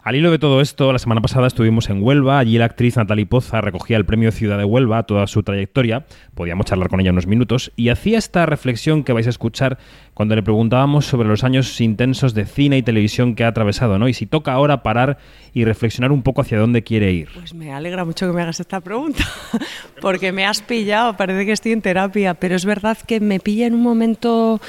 Al 0.08 0.16
hilo 0.16 0.30
de 0.30 0.38
todo 0.38 0.62
esto, 0.62 0.90
la 0.90 0.98
semana 0.98 1.20
pasada 1.20 1.46
estuvimos 1.48 1.90
en 1.90 2.02
Huelva, 2.02 2.38
allí 2.38 2.56
la 2.56 2.64
actriz 2.64 2.96
Natalie 2.96 3.26
Poza 3.26 3.60
recogía 3.60 3.98
el 3.98 4.06
premio 4.06 4.32
Ciudad 4.32 4.56
de 4.56 4.64
Huelva, 4.64 5.02
toda 5.02 5.26
su 5.26 5.42
trayectoria, 5.42 6.06
podíamos 6.34 6.64
charlar 6.64 6.88
con 6.88 7.00
ella 7.00 7.10
unos 7.10 7.26
minutos, 7.26 7.72
y 7.76 7.90
hacía 7.90 8.16
esta 8.16 8.46
reflexión 8.46 9.04
que 9.04 9.12
vais 9.12 9.26
a 9.26 9.28
escuchar 9.28 9.76
cuando 10.18 10.34
le 10.34 10.42
preguntábamos 10.42 11.06
sobre 11.06 11.28
los 11.28 11.44
años 11.44 11.80
intensos 11.80 12.34
de 12.34 12.44
cine 12.44 12.76
y 12.76 12.82
televisión 12.82 13.36
que 13.36 13.44
ha 13.44 13.46
atravesado, 13.46 14.00
¿no? 14.00 14.08
Y 14.08 14.14
si 14.14 14.26
toca 14.26 14.52
ahora 14.52 14.82
parar 14.82 15.18
y 15.54 15.64
reflexionar 15.64 16.10
un 16.10 16.24
poco 16.24 16.40
hacia 16.40 16.58
dónde 16.58 16.82
quiere 16.82 17.12
ir. 17.12 17.28
Pues 17.34 17.54
me 17.54 17.72
alegra 17.72 18.04
mucho 18.04 18.26
que 18.26 18.32
me 18.32 18.42
hagas 18.42 18.58
esta 18.58 18.80
pregunta, 18.80 19.24
porque 20.00 20.32
me 20.32 20.44
has 20.44 20.60
pillado, 20.60 21.16
parece 21.16 21.46
que 21.46 21.52
estoy 21.52 21.70
en 21.70 21.82
terapia, 21.82 22.34
pero 22.34 22.56
es 22.56 22.64
verdad 22.64 22.98
que 22.98 23.20
me 23.20 23.38
pilla 23.38 23.68
en 23.68 23.74
un 23.74 23.82
momento 23.84 24.60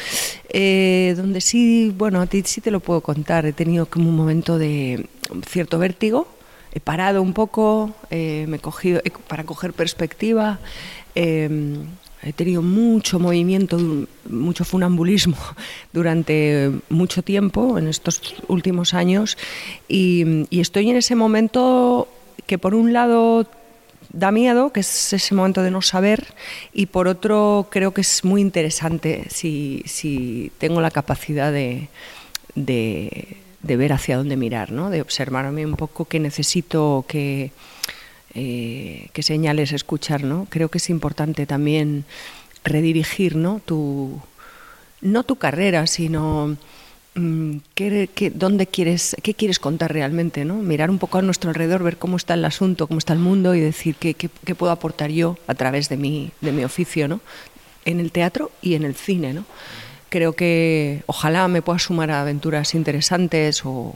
eh, 0.49 1.15
donde 1.17 1.41
sí, 1.41 1.91
bueno, 1.97 2.21
a 2.21 2.27
ti 2.27 2.43
sí 2.45 2.61
te 2.61 2.69
lo 2.69 2.79
puedo 2.79 3.01
contar, 3.01 3.47
he 3.47 3.51
tenido 3.51 3.87
como 3.87 4.07
un 4.07 4.15
momento 4.15 4.59
de 4.59 5.07
cierto 5.47 5.79
vértigo, 5.79 6.27
he 6.75 6.79
parado 6.79 7.23
un 7.23 7.33
poco, 7.33 7.95
eh, 8.11 8.45
me 8.47 8.57
he 8.57 8.59
cogido 8.59 9.01
para 9.27 9.45
coger 9.45 9.73
perspectiva, 9.73 10.59
em, 11.15 11.87
he 12.23 12.33
tenido 12.33 12.61
mucho 12.61 13.19
movimiento, 13.19 13.77
mucho 14.29 14.65
funambulismo 14.65 15.37
durante 15.93 16.71
mucho 16.89 17.23
tiempo 17.23 17.77
en 17.77 17.87
estos 17.87 18.35
últimos 18.47 18.93
años 18.93 19.37
y, 19.87 20.47
estoy 20.51 20.89
en 20.89 20.97
ese 20.97 21.15
momento 21.15 22.07
que 22.45 22.57
por 22.57 22.75
un 22.75 22.93
lado 22.93 23.47
da 24.11 24.31
miedo, 24.31 24.71
que 24.71 24.79
es 24.79 25.13
ese 25.13 25.35
momento 25.35 25.61
de 25.61 25.71
no 25.71 25.81
saber, 25.81 26.33
y 26.73 26.87
por 26.87 27.07
otro 27.07 27.67
creo 27.69 27.93
que 27.93 28.01
es 28.01 28.25
muy 28.25 28.41
interesante 28.41 29.25
si, 29.29 30.51
tengo 30.57 30.81
la 30.81 30.91
capacidad 30.91 31.51
de 31.53 31.89
de 33.61 33.77
ver 33.77 33.93
hacia 33.93 34.17
dónde 34.17 34.37
mirar, 34.37 34.71
¿no? 34.71 34.89
de 34.89 35.01
observarme 35.01 35.65
un 35.65 35.75
poco 35.75 36.05
qué 36.05 36.19
necesito, 36.19 37.05
qué, 37.07 37.51
eh, 38.33 39.09
qué 39.13 39.23
señales 39.23 39.71
escuchar. 39.71 40.23
¿no? 40.23 40.47
Creo 40.49 40.69
que 40.69 40.77
es 40.77 40.89
importante 40.89 41.45
también 41.45 42.05
redirigir 42.63 43.35
¿no? 43.35 43.61
Tu, 43.65 44.19
no 45.01 45.23
tu 45.23 45.37
carrera, 45.37 45.87
sino 45.87 46.57
mm, 47.15 47.57
qué, 47.75 48.31
dónde 48.33 48.67
quieres, 48.67 49.15
qué 49.23 49.33
quieres 49.33 49.59
contar 49.59 49.93
realmente. 49.93 50.45
¿no? 50.45 50.55
Mirar 50.55 50.89
un 50.89 50.99
poco 50.99 51.17
a 51.17 51.21
nuestro 51.21 51.49
alrededor, 51.49 51.83
ver 51.83 51.97
cómo 51.97 52.17
está 52.17 52.33
el 52.33 52.45
asunto, 52.45 52.87
cómo 52.87 52.99
está 52.99 53.13
el 53.13 53.19
mundo 53.19 53.55
y 53.55 53.59
decir 53.59 53.95
qué, 53.95 54.29
puedo 54.55 54.71
aportar 54.71 55.11
yo 55.11 55.37
a 55.47 55.55
través 55.55 55.89
de 55.89 55.97
mi, 55.97 56.31
de 56.41 56.51
mi 56.51 56.63
oficio, 56.63 57.07
¿no? 57.07 57.21
en 57.85 57.99
el 57.99 58.11
teatro 58.11 58.51
y 58.61 58.75
en 58.75 58.83
el 58.83 58.95
cine. 58.95 59.33
¿no? 59.33 59.45
creo 60.09 60.33
que 60.33 61.03
ojalá 61.05 61.47
me 61.47 61.61
pueda 61.61 61.79
sumar 61.79 62.11
a 62.11 62.21
aventuras 62.21 62.75
interesantes 62.75 63.61
o, 63.63 63.93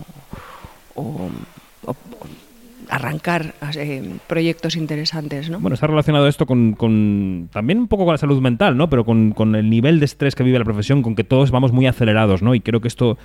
arrancar 2.94 3.56
eh, 3.76 4.04
proyectos 4.28 4.76
interesantes. 4.76 5.50
¿no? 5.50 5.60
Bueno, 5.60 5.74
está 5.74 5.88
relacionado 5.88 6.28
esto 6.28 6.46
con, 6.46 7.50
también 7.52 7.80
un 7.80 7.88
poco 7.88 8.06
con 8.06 8.14
la 8.14 8.18
salud 8.18 8.40
mental, 8.40 8.78
¿no? 8.78 8.90
pero 8.90 9.04
con, 9.04 9.56
el 9.56 9.70
nivel 9.70 10.00
de 10.00 10.06
estrés 10.06 10.36
que 10.36 10.44
vive 10.44 10.60
la 10.60 10.66
profesión, 10.66 11.02
con 11.02 11.16
que 11.16 11.24
todos 11.24 11.50
vamos 11.52 11.72
muy 11.72 11.88
acelerados, 11.88 12.44
¿no? 12.44 12.54
y 12.54 12.62
creo 12.62 12.82
que 12.82 12.88
esto 12.88 13.18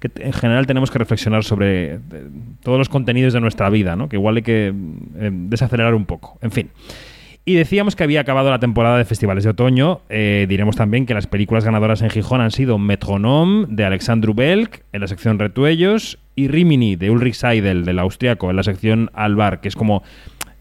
que 0.00 0.10
en 0.16 0.32
general 0.32 0.66
tenemos 0.66 0.90
que 0.90 0.98
reflexionar 0.98 1.44
sobre 1.44 1.94
eh, 1.94 1.98
todos 2.62 2.78
los 2.78 2.88
contenidos 2.88 3.32
de 3.32 3.40
nuestra 3.40 3.70
vida, 3.70 3.94
¿no? 3.94 4.08
que 4.08 4.16
igual 4.16 4.36
hay 4.36 4.42
que 4.42 4.68
eh, 4.68 5.30
desacelerar 5.32 5.94
un 5.94 6.06
poco. 6.06 6.36
En 6.42 6.50
fin. 6.50 6.70
Y 7.46 7.54
decíamos 7.54 7.94
que 7.94 8.02
había 8.02 8.22
acabado 8.22 8.50
la 8.50 8.58
temporada 8.58 8.96
de 8.96 9.04
festivales 9.04 9.44
de 9.44 9.50
otoño. 9.50 10.00
Diremos 10.08 10.76
también 10.76 11.04
que 11.04 11.12
las 11.12 11.26
películas 11.26 11.62
ganadoras 11.62 12.00
en 12.00 12.08
Gijón 12.08 12.40
han 12.40 12.50
sido 12.50 12.78
Metronome 12.78 13.66
de 13.68 13.84
Alexandru 13.84 14.32
Belk 14.32 14.82
en 14.94 15.02
la 15.02 15.08
sección 15.08 15.38
Retuellos 15.38 16.18
y 16.36 16.48
Rimini 16.48 16.96
de 16.96 17.10
Ulrich 17.10 17.34
Seidel 17.34 17.84
del 17.84 17.98
austriaco 17.98 18.50
en 18.50 18.56
la 18.56 18.62
sección 18.62 19.10
Albar, 19.14 19.60
que 19.60 19.68
es 19.68 19.76
como 19.76 20.02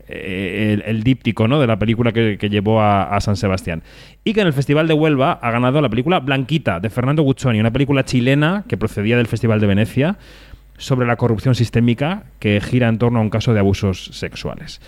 eh, 0.08 0.82
el, 0.86 1.04
díptico 1.04 1.48
¿no? 1.48 1.60
de 1.60 1.68
la 1.68 1.80
película 1.80 2.12
que, 2.12 2.38
llevó 2.38 2.82
a, 2.82 3.20
San 3.22 3.36
Sebastián. 3.36 3.84
Y 4.24 4.34
que 4.34 4.42
en 4.42 4.48
el 4.48 4.54
Festival 4.54 4.88
de 4.88 4.94
Huelva 4.94 5.40
ha 5.42 5.52
ganado 5.52 5.82
la 5.82 5.90
película 5.90 6.20
Blanquita 6.20 6.80
de 6.80 6.90
Fernando 6.90 7.24
Guccioni, 7.24 7.60
una 7.60 7.72
película 7.72 8.04
chilena 8.04 8.66
que 8.68 8.78
procedía 8.78 9.18
del 9.18 9.28
Festival 9.28 9.60
de 9.60 9.68
Venecia 9.68 10.18
sobre 10.78 11.08
la 11.08 11.16
corrupción 11.16 11.56
sistémica 11.56 12.24
que 12.40 12.60
gira 12.60 12.90
en 12.90 12.98
torno 12.98 13.20
a 13.20 13.22
un 13.22 13.30
caso 13.30 13.54
de 13.54 13.60
abusos 13.60 14.06
sexuales. 14.14 14.82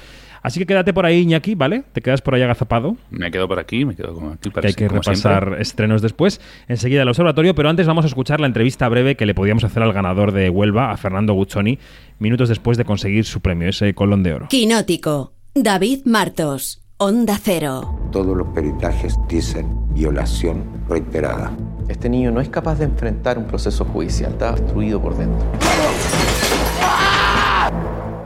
Así 0.46 0.60
que 0.60 0.68
quédate 0.68 0.94
por 0.94 1.08
ahí, 1.08 1.22
Iñaki, 1.22 1.56
¿vale? 1.56 1.86
Te 1.92 2.02
quedas 2.02 2.22
por 2.22 2.36
ahí 2.36 2.44
agazapado. 2.44 2.98
Me 3.10 3.32
quedo 3.32 3.48
por 3.48 3.58
aquí, 3.58 3.84
me 3.84 3.96
quedo 3.96 4.14
como 4.14 4.30
aquí. 4.30 4.52
que 4.52 4.68
hay 4.68 4.74
que 4.76 4.88
repasar 4.88 5.58
estrenos 5.60 6.04
después. 6.04 6.40
Enseguida 6.68 7.02
el 7.02 7.08
observatorio, 7.08 7.56
pero 7.56 7.68
antes 7.68 7.88
vamos 7.88 8.06
a 8.06 8.08
escuchar 8.10 8.40
la 8.40 8.46
entrevista 8.46 8.88
breve 8.88 9.16
que 9.16 9.26
le 9.26 9.34
podíamos 9.34 9.64
hacer 9.64 9.82
al 9.82 9.92
ganador 9.92 10.34
de 10.34 10.52
Huelva, 10.52 10.92
a 10.92 10.98
Fernando 10.98 11.34
Guccioni, 11.34 11.80
minutos 12.20 12.48
después 12.48 12.78
de 12.78 12.86
conseguir 12.86 13.26
su 13.26 13.42
premio, 13.42 13.70
ese 13.70 13.96
colón 13.96 14.22
de 14.22 14.34
oro. 14.34 14.48
Quinótico, 14.48 15.34
David 15.56 16.02
Martos, 16.06 16.84
Onda 16.98 17.40
Cero. 17.42 17.98
Todos 18.12 18.38
los 18.38 18.46
peritajes 18.50 19.16
dicen 19.28 19.66
violación 19.96 20.64
reiterada. 20.88 21.58
Este 21.88 22.08
niño 22.08 22.30
no 22.30 22.40
es 22.40 22.50
capaz 22.50 22.76
de 22.76 22.86
enfrentar 22.86 23.40
un 23.40 23.46
proceso 23.46 23.84
judicial, 23.84 24.34
está 24.34 24.52
destruido 24.52 25.02
por 25.02 25.18
dentro. 25.18 25.44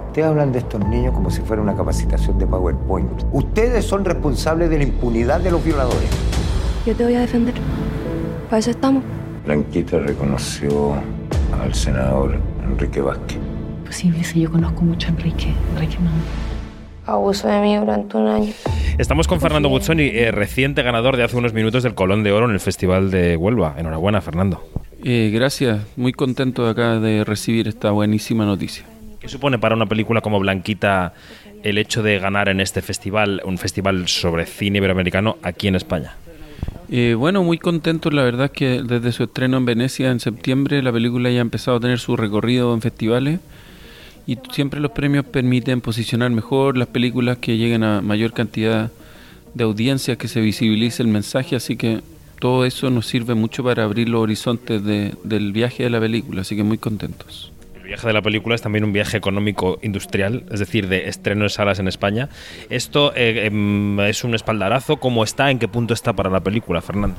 Ustedes 0.10 0.28
hablan 0.28 0.51
de 0.51 0.58
estos 0.58 0.84
niños 0.88 1.13
como 1.13 1.30
si 1.30 1.39
fuera 1.42 1.62
una 1.62 1.75
capacitación 1.75 2.39
de 2.39 2.48
PowerPoint. 2.48 3.25
Ustedes 3.32 3.86
son 3.86 4.04
responsables 4.04 4.68
de 4.72 4.80
la 4.80 4.84
impunidad 4.86 5.39
de 5.39 5.51
los 5.51 5.63
violadores. 5.63 6.10
Yo 6.84 6.96
te 6.96 7.04
voy 7.04 7.13
a 7.13 7.20
defender. 7.20 7.54
Para 8.50 8.58
eso 8.58 8.72
estamos. 8.72 9.04
Blanquita 9.46 10.00
reconoció 10.00 10.96
al 11.62 11.75
senador 11.75 12.39
Enrique 12.63 13.01
Vázquez. 13.01 13.38
Posible, 13.86 14.24
si 14.24 14.42
yo 14.42 14.51
conozco 14.51 14.82
mucho 14.82 15.10
a 15.10 15.12
Enrique. 15.12 15.54
Enrique 15.75 15.98
no. 16.01 16.10
Abuso 17.06 17.48
de 17.48 17.62
mí 17.62 17.78
durante 17.78 18.18
un 18.18 18.28
año. 18.30 18.54
Estamos 18.98 19.28
con 19.28 19.39
Fernando 19.39 19.70
Buzzoni, 19.70 20.08
eh, 20.08 20.32
reciente 20.32 20.82
ganador 20.82 21.18
de 21.18 21.24
hace 21.24 21.38
unos 21.38 21.54
minutos 21.54 21.84
del 21.84 21.94
Colón 21.94 22.24
de 22.24 22.32
Oro 22.32 22.48
en 22.48 22.51
el 22.54 22.60
Festival 22.60 23.12
de 23.12 23.38
Huelva. 23.38 23.75
Enhorabuena, 23.78 24.22
Fernando. 24.22 24.63
Eh, 25.04 25.30
gracias, 25.32 25.86
muy 25.96 26.13
contento 26.13 26.66
de 26.66 26.72
acá 26.72 27.00
de 27.00 27.24
recibir 27.24 27.68
esta 27.68 27.92
buenísima 27.92 28.44
noticia. 28.44 28.86
¿Qué 29.20 29.28
supone 29.28 29.60
para 29.60 29.76
una 29.76 29.86
película 29.86 30.22
como 30.22 30.40
Blanquita 30.40 31.14
el 31.64 31.78
hecho 31.78 32.02
de 32.02 32.20
ganar 32.20 32.48
en 32.48 32.62
este 32.62 32.82
festival, 32.82 33.42
un 33.44 33.58
festival 33.58 34.08
sobre 34.08 34.46
cine 34.46 34.78
iberoamericano 34.78 35.38
aquí 35.44 35.68
en 35.68 35.76
España? 35.76 36.16
Eh, 36.90 37.16
bueno, 37.18 37.44
muy 37.44 37.58
contento. 37.58 38.10
La 38.12 38.24
verdad 38.24 38.46
es 38.46 38.52
que 38.52 38.82
desde 38.82 39.12
su 39.12 39.24
estreno 39.24 39.58
en 39.58 39.66
Venecia 39.66 40.10
en 40.10 40.22
septiembre, 40.22 40.82
la 40.82 40.94
película 40.94 41.30
ya 41.30 41.40
ha 41.40 41.42
empezado 41.42 41.78
a 41.78 41.80
tener 41.82 42.00
su 42.00 42.16
recorrido 42.16 42.74
en 42.74 42.82
festivales. 42.82 43.42
Y 44.26 44.38
siempre 44.54 44.80
los 44.80 44.92
premios 44.92 45.26
permiten 45.26 45.82
posicionar 45.82 46.32
mejor 46.32 46.78
las 46.78 46.88
películas 46.88 47.40
que 47.40 47.58
lleguen 47.58 47.84
a 47.84 48.02
mayor 48.02 48.32
cantidad 48.32 48.90
de 49.54 49.64
audiencias, 49.66 50.18
que 50.18 50.30
se 50.30 50.40
visibilice 50.40 51.04
el 51.04 51.10
mensaje. 51.10 51.58
Así 51.58 51.76
que 51.76 52.02
todo 52.40 52.64
eso 52.64 52.90
nos 52.90 53.06
sirve 53.06 53.34
mucho 53.34 53.66
para 53.66 53.84
abrir 53.84 54.08
los 54.08 54.22
horizontes 54.22 54.82
del 54.84 55.52
viaje 55.52 55.84
de 55.84 55.90
la 55.90 56.00
película. 56.00 56.42
Así 56.42 56.56
que 56.56 56.64
muy 56.64 56.78
contentos 56.78 57.52
viaje 57.89 58.05
de 58.05 58.13
la 58.13 58.22
película 58.22 58.53
es 58.53 58.62
también 58.62 58.84
un 58.84 58.93
viaje 58.93 59.17
económico 59.17 59.79
industrial, 59.81 60.46
es 60.51 60.60
decir, 60.60 60.88
de 60.88 61.10
estreno 61.10 61.43
de 61.43 61.50
salas 61.50 61.79
en 61.79 61.88
España. 61.88 62.29
¿Esto 62.69 63.12
eh, 63.15 63.48
em, 63.48 64.00
es 64.01 64.24
un 64.24 64.36
espaldarazo? 64.36 64.98
¿Cómo 64.98 65.24
está? 65.24 65.50
¿En 65.50 65.58
qué 65.58 65.67
punto 65.67 65.96
está 65.96 66.13
para 66.13 66.29
la 66.29 66.39
película, 66.39 66.81
Fernando? 66.81 67.17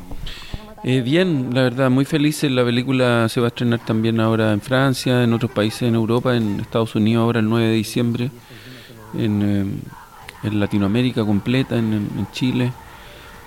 Eh, 0.85 1.01
bien, 1.01 1.51
la 1.53 1.63
verdad, 1.63 1.91
muy 1.91 2.05
feliz. 2.05 2.45
La 2.45 2.65
película 2.65 3.29
se 3.29 3.41
va 3.41 3.49
a 3.49 3.49
estrenar 3.49 3.81
también 3.85 4.21
ahora 4.21 4.53
en 4.53 4.61
Francia, 4.61 5.25
en 5.25 5.33
otros 5.33 5.51
países 5.51 5.83
en 5.83 5.97
Europa, 5.97 6.37
en 6.37 6.61
Estados 6.61 6.95
Unidos 6.95 7.23
ahora 7.23 7.41
el 7.41 7.49
9 7.49 7.67
de 7.67 7.75
diciembre, 7.75 8.31
en, 9.19 9.83
eh, 10.45 10.51
Latinoamérica 10.53 11.25
completa, 11.25 11.77
en, 11.77 12.29
Chile. 12.33 12.73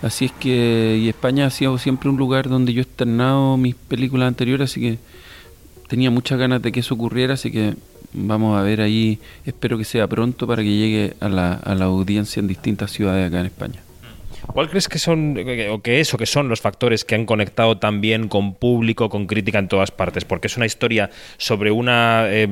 Así 0.01 0.25
es 0.25 0.34
que, 0.34 1.00
y 1.01 1.08
España 1.08 1.46
ha 1.46 1.50
sido 1.50 1.77
siempre 1.77 2.10
un 2.10 2.18
lugar 2.18 2.50
donde 2.50 2.74
yo 2.74 2.82
he 2.82 2.88
estrenado 2.89 3.56
mis 3.56 3.75
películas 3.75 4.27
anteriores, 4.27 4.70
así 4.70 4.82
que 4.82 4.98
tenía 5.94 6.10
muchas 6.10 6.40
ganas 6.40 6.60
de 6.60 6.72
que 6.72 6.80
eso 6.80 6.96
ocurriera, 6.96 7.36
así 7.36 7.52
que 7.52 7.76
vamos 8.14 8.58
a 8.58 8.64
ver 8.64 8.82
ahí, 8.82 9.20
espero 9.46 9.78
que 9.78 9.84
sea 9.84 10.08
pronto 10.08 10.48
para 10.48 10.64
que 10.64 10.76
llegue 10.76 11.14
a 11.20 11.30
la, 11.30 11.54
a 11.54 11.76
la 11.76 11.86
audiencia 11.86 12.40
en 12.40 12.48
distintas 12.48 12.90
ciudades 12.90 13.28
acá 13.28 13.42
en 13.42 13.46
España. 13.46 13.84
¿Cuál 14.48 14.70
crees 14.70 14.88
que 14.88 15.00
son, 15.00 15.38
o 15.72 15.82
que 15.82 16.00
es, 16.00 16.14
o 16.14 16.18
que 16.18 16.26
son 16.26 16.50
los 16.50 16.62
factores 16.62 17.06
que 17.06 17.16
han 17.16 17.26
conectado 17.26 17.78
también 17.78 18.28
con 18.28 18.54
público, 18.54 19.10
con 19.10 19.26
crítica 19.26 19.60
en 19.60 19.68
todas 19.68 19.92
partes? 19.92 20.26
Porque 20.26 20.48
es 20.48 20.58
una 20.58 20.66
historia 20.66 21.10
sobre 21.38 21.72
una 21.72 22.26
eh, 22.28 22.48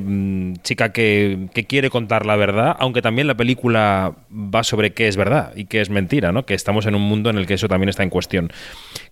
chica 0.64 0.92
que, 0.94 1.50
que, 1.54 1.66
quiere 1.66 1.90
contar 1.90 2.26
la 2.26 2.36
verdad, 2.36 2.76
aunque 2.80 3.02
también 3.02 3.28
la 3.28 3.36
película 3.36 4.14
va 4.32 4.64
sobre 4.64 4.94
qué 4.94 5.08
es 5.08 5.18
verdad 5.18 5.54
y 5.56 5.66
qué 5.66 5.82
es 5.82 5.90
mentira, 5.90 6.32
¿no? 6.32 6.46
Que 6.46 6.54
estamos 6.54 6.86
en 6.86 6.96
un 6.96 7.02
mundo 7.02 7.30
en 7.30 7.38
el 7.38 7.46
que 7.46 7.56
eso 7.56 7.68
también 7.68 7.90
está 7.90 8.04
en 8.04 8.10
cuestión. 8.10 8.52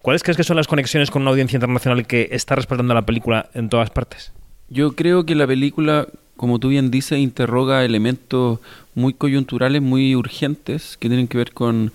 ¿Cuáles 0.01 0.23
crees 0.23 0.37
que 0.37 0.43
son 0.43 0.57
las 0.57 0.67
conexiones 0.67 1.11
con 1.11 1.21
una 1.23 1.31
audiencia 1.31 1.57
internacional 1.57 2.07
que 2.07 2.29
está 2.31 2.55
respaldando 2.55 2.93
la 2.93 3.05
película 3.05 3.49
en 3.53 3.69
todas 3.69 3.89
partes? 3.89 4.31
Yo 4.69 4.95
creo 4.95 5.25
que 5.25 5.35
la 5.35 5.47
película, 5.47 6.07
como 6.37 6.59
tú 6.59 6.69
bien 6.69 6.91
dices, 6.91 7.19
interroga 7.19 7.83
elementos 7.83 8.59
muy 8.95 9.13
coyunturales, 9.13 9.81
muy 9.81 10.15
urgentes, 10.15 10.97
que 10.97 11.09
tienen 11.09 11.27
que 11.27 11.37
ver 11.37 11.53
con 11.53 11.91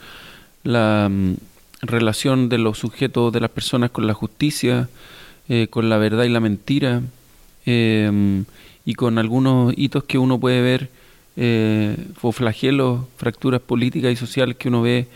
la 0.64 1.08
mm, 1.10 1.34
relación 1.82 2.48
de 2.48 2.58
los 2.58 2.78
sujetos 2.78 3.32
de 3.32 3.40
las 3.40 3.50
personas 3.50 3.90
con 3.90 4.06
la 4.06 4.14
justicia, 4.14 4.88
eh, 5.48 5.68
con 5.68 5.88
la 5.88 5.98
verdad 5.98 6.24
y 6.24 6.30
la 6.30 6.40
mentira, 6.40 7.02
em, 7.66 8.44
y 8.84 8.94
con 8.94 9.18
algunos 9.18 9.72
hitos 9.76 10.04
que 10.04 10.18
uno 10.18 10.40
puede 10.40 10.60
ver, 10.60 10.90
eh, 11.36 11.96
o 12.22 12.32
flagelos, 12.32 13.00
fracturas 13.16 13.60
políticas 13.60 14.12
y 14.12 14.16
sociales 14.16 14.56
que 14.56 14.68
uno 14.68 14.82
ve 14.82 15.08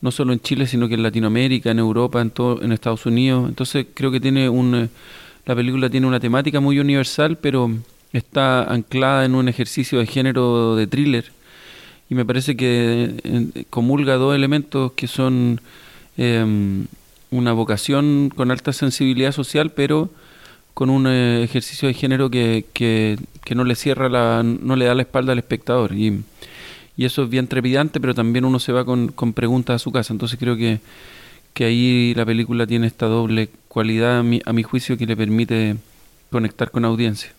no 0.00 0.10
solo 0.10 0.34
en 0.34 0.40
Chile, 0.40 0.66
sino 0.66 0.88
que 0.88 0.94
en 0.94 1.02
Latinoamérica, 1.02 1.70
en 1.70 1.78
Europa, 1.78 2.20
en, 2.20 2.30
todo, 2.30 2.62
en 2.62 2.72
Estados 2.72 3.06
Unidos. 3.06 3.48
Entonces 3.48 3.86
creo 3.94 4.10
que 4.10 4.20
tiene 4.20 4.48
un, 4.48 4.74
eh, 4.74 4.88
la 5.46 5.54
película 5.54 5.88
tiene 5.88 6.06
una 6.06 6.20
temática 6.20 6.60
muy 6.60 6.78
universal, 6.78 7.38
pero 7.38 7.70
está 8.12 8.64
anclada 8.64 9.24
en 9.24 9.34
un 9.34 9.48
ejercicio 9.48 9.98
de 9.98 10.06
género 10.06 10.76
de 10.76 10.86
thriller 10.86 11.32
y 12.10 12.14
me 12.14 12.24
parece 12.24 12.56
que 12.56 13.14
eh, 13.24 13.64
comulga 13.70 14.14
dos 14.14 14.34
elementos 14.34 14.92
que 14.92 15.06
son 15.06 15.60
em, 16.16 16.86
una 17.30 17.52
vocación 17.52 18.30
con 18.34 18.50
alta 18.50 18.72
sensibilidad 18.72 19.32
social, 19.32 19.70
pero 19.70 20.10
con 20.74 20.90
un 20.90 21.06
eh, 21.06 21.42
ejercicio 21.42 21.88
de 21.88 21.94
género 21.94 22.30
que, 22.30 22.66
que, 22.72 23.16
no 23.54 23.64
le 23.64 23.74
cierra 23.74 24.08
la, 24.08 24.42
no 24.42 24.76
le 24.76 24.86
da 24.86 24.94
la 24.94 25.02
espalda 25.02 25.32
al 25.32 25.38
espectador 25.38 25.92
y, 25.92 26.22
y 26.96 27.04
eso 27.04 27.22
es 27.22 27.30
bien 27.30 27.46
trepidante, 27.46 28.00
pero 28.00 28.14
también 28.14 28.44
uno 28.44 28.58
se 28.58 28.72
va 28.72 28.84
con, 28.84 29.08
con 29.08 29.32
preguntas 29.32 29.76
a 29.76 29.78
su 29.78 29.92
casa, 29.92 30.12
entonces 30.12 30.38
creo 30.38 30.56
que, 30.56 30.80
que 31.54 31.64
ahí 31.64 32.14
la 32.14 32.26
película 32.26 32.66
tiene 32.66 32.88
esta 32.88 33.06
doble 33.06 33.48
cualidad 33.68 34.18
a 34.18 34.22
mi, 34.22 34.40
a 34.44 34.52
mi 34.52 34.62
juicio 34.62 34.98
que 34.98 35.06
le 35.06 35.16
permite 35.16 35.76
conectar 36.30 36.70
con 36.70 36.84
audiencia. 36.84 37.30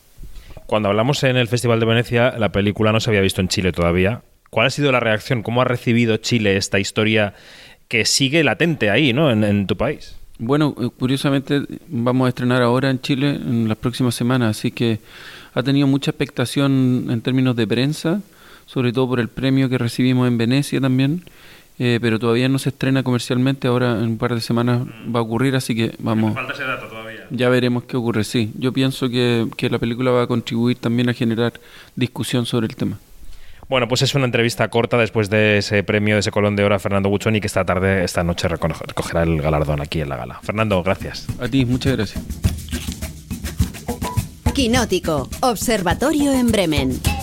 Cuando 0.66 0.90
hablamos 0.90 1.24
en 1.24 1.36
el 1.36 1.48
Festival 1.48 1.80
de 1.80 1.86
Venecia, 1.86 2.34
la 2.38 2.50
película 2.50 2.92
no 2.92 3.00
se 3.00 3.10
había 3.10 3.22
visto 3.22 3.42
en 3.42 3.50
Chile 3.50 3.72
todavía. 3.72 4.22
¿Cuál 4.56 4.68
ha 4.68 4.70
sido 4.70 4.90
la 4.94 5.02
reacción? 5.02 5.44
¿Cómo 5.44 5.62
ha 5.62 5.66
recibido 5.66 6.16
Chile 6.16 6.56
esta 6.56 6.80
historia 6.80 7.34
que 7.90 8.06
sigue 8.06 8.42
latente 8.42 8.90
ahí, 8.90 9.12
¿no? 9.12 9.30
En, 9.30 9.68
tu 9.68 9.76
país. 9.76 10.16
Bueno, 10.40 10.74
eh, 10.80 10.88
curiosamente 10.98 11.64
vamos 11.90 12.26
a 12.26 12.30
estrenar 12.30 12.62
ahora 12.62 12.90
en 12.90 13.02
Chile 13.02 13.32
en 13.32 13.68
las 13.68 13.78
próximas 13.78 14.16
semanas, 14.16 14.58
así 14.58 14.72
que 14.72 15.00
ha 15.54 15.62
tenido 15.62 15.88
mucha 15.88 16.12
expectación 16.12 17.08
en 17.10 17.20
términos 17.20 17.58
de 17.58 17.68
prensa, 17.68 18.22
sobre 18.66 18.94
todo 18.94 19.10
por 19.10 19.20
el 19.20 19.28
premio 19.28 19.68
que 19.68 19.78
recibimos 19.78 20.26
en 20.26 20.38
Venecia 20.38 20.80
también, 20.80 21.26
eh, 21.78 22.00
pero 22.02 22.18
todavía 22.18 22.48
no 22.48 22.58
se 22.58 22.70
estrena 22.70 23.04
comercialmente, 23.04 23.68
ahora 23.68 23.98
en 23.98 24.06
un 24.06 24.18
par 24.18 24.36
de 24.36 24.40
semanas 24.40 24.88
va 25.14 25.20
a 25.20 25.24
ocurrir, 25.24 25.58
así 25.58 25.76
que 25.76 25.96
vamos. 26.00 26.34
Falta 26.34 26.54
ese 26.54 26.64
dato 26.64 26.88
todavía. 26.88 27.28
Ya 27.30 27.50
veremos 27.50 27.84
qué 27.84 27.98
ocurre, 27.98 28.24
sí. 28.24 28.54
Yo 28.58 28.72
pienso 28.72 29.10
que, 29.10 29.48
que 29.58 29.70
la 29.70 29.80
película 29.80 30.12
va 30.12 30.22
a 30.22 30.28
contribuir 30.28 30.78
también 30.78 31.10
a 31.10 31.14
generar 31.14 31.60
discusión 31.98 32.46
sobre 32.46 32.68
el 32.68 32.78
tema. 32.78 33.00
Bueno, 33.68 33.88
pues 33.88 34.04
es 34.04 34.14
una 34.14 34.26
entrevista 34.26 34.68
corta 34.70 34.98
después 34.98 35.30
de 35.30 35.58
ese 35.58 35.84
premio, 35.84 36.16
de 36.16 36.20
ese 36.20 36.32
colón 36.32 36.56
de 36.56 36.64
oro 36.64 36.76
a 36.76 36.80
Fernando 36.80 37.10
Buchoni, 37.10 37.42
que 37.42 37.48
esta 37.48 37.66
tarde, 37.66 38.04
esta 38.04 38.24
noche 38.24 38.48
recogerá 38.48 39.24
el 39.24 39.42
galardón 39.42 39.82
aquí 39.82 40.02
en 40.02 40.10
la 40.10 40.18
gala. 40.18 40.40
Fernando, 40.44 40.84
gracias. 40.84 41.26
A 41.40 41.48
ti, 41.48 41.66
muchas 41.66 41.98
gracias. 41.98 42.24
Quinótico, 44.54 45.30
Observatorio 45.42 46.32
en 46.32 46.52
Bremen. 46.52 47.15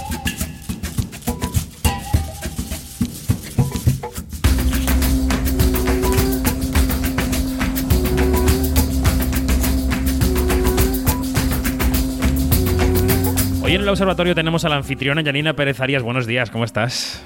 Hoy 13.72 13.76
en 13.76 13.84
el 13.84 13.88
observatorio 13.88 14.34
tenemos 14.34 14.66
a 14.66 14.68
la 14.68 14.76
anfitriona 14.76 15.24
Janina 15.24 15.54
Pérez 15.54 15.80
Arias. 15.80 16.02
Buenos 16.02 16.26
días, 16.26 16.50
¿cómo 16.50 16.64
estás? 16.64 17.24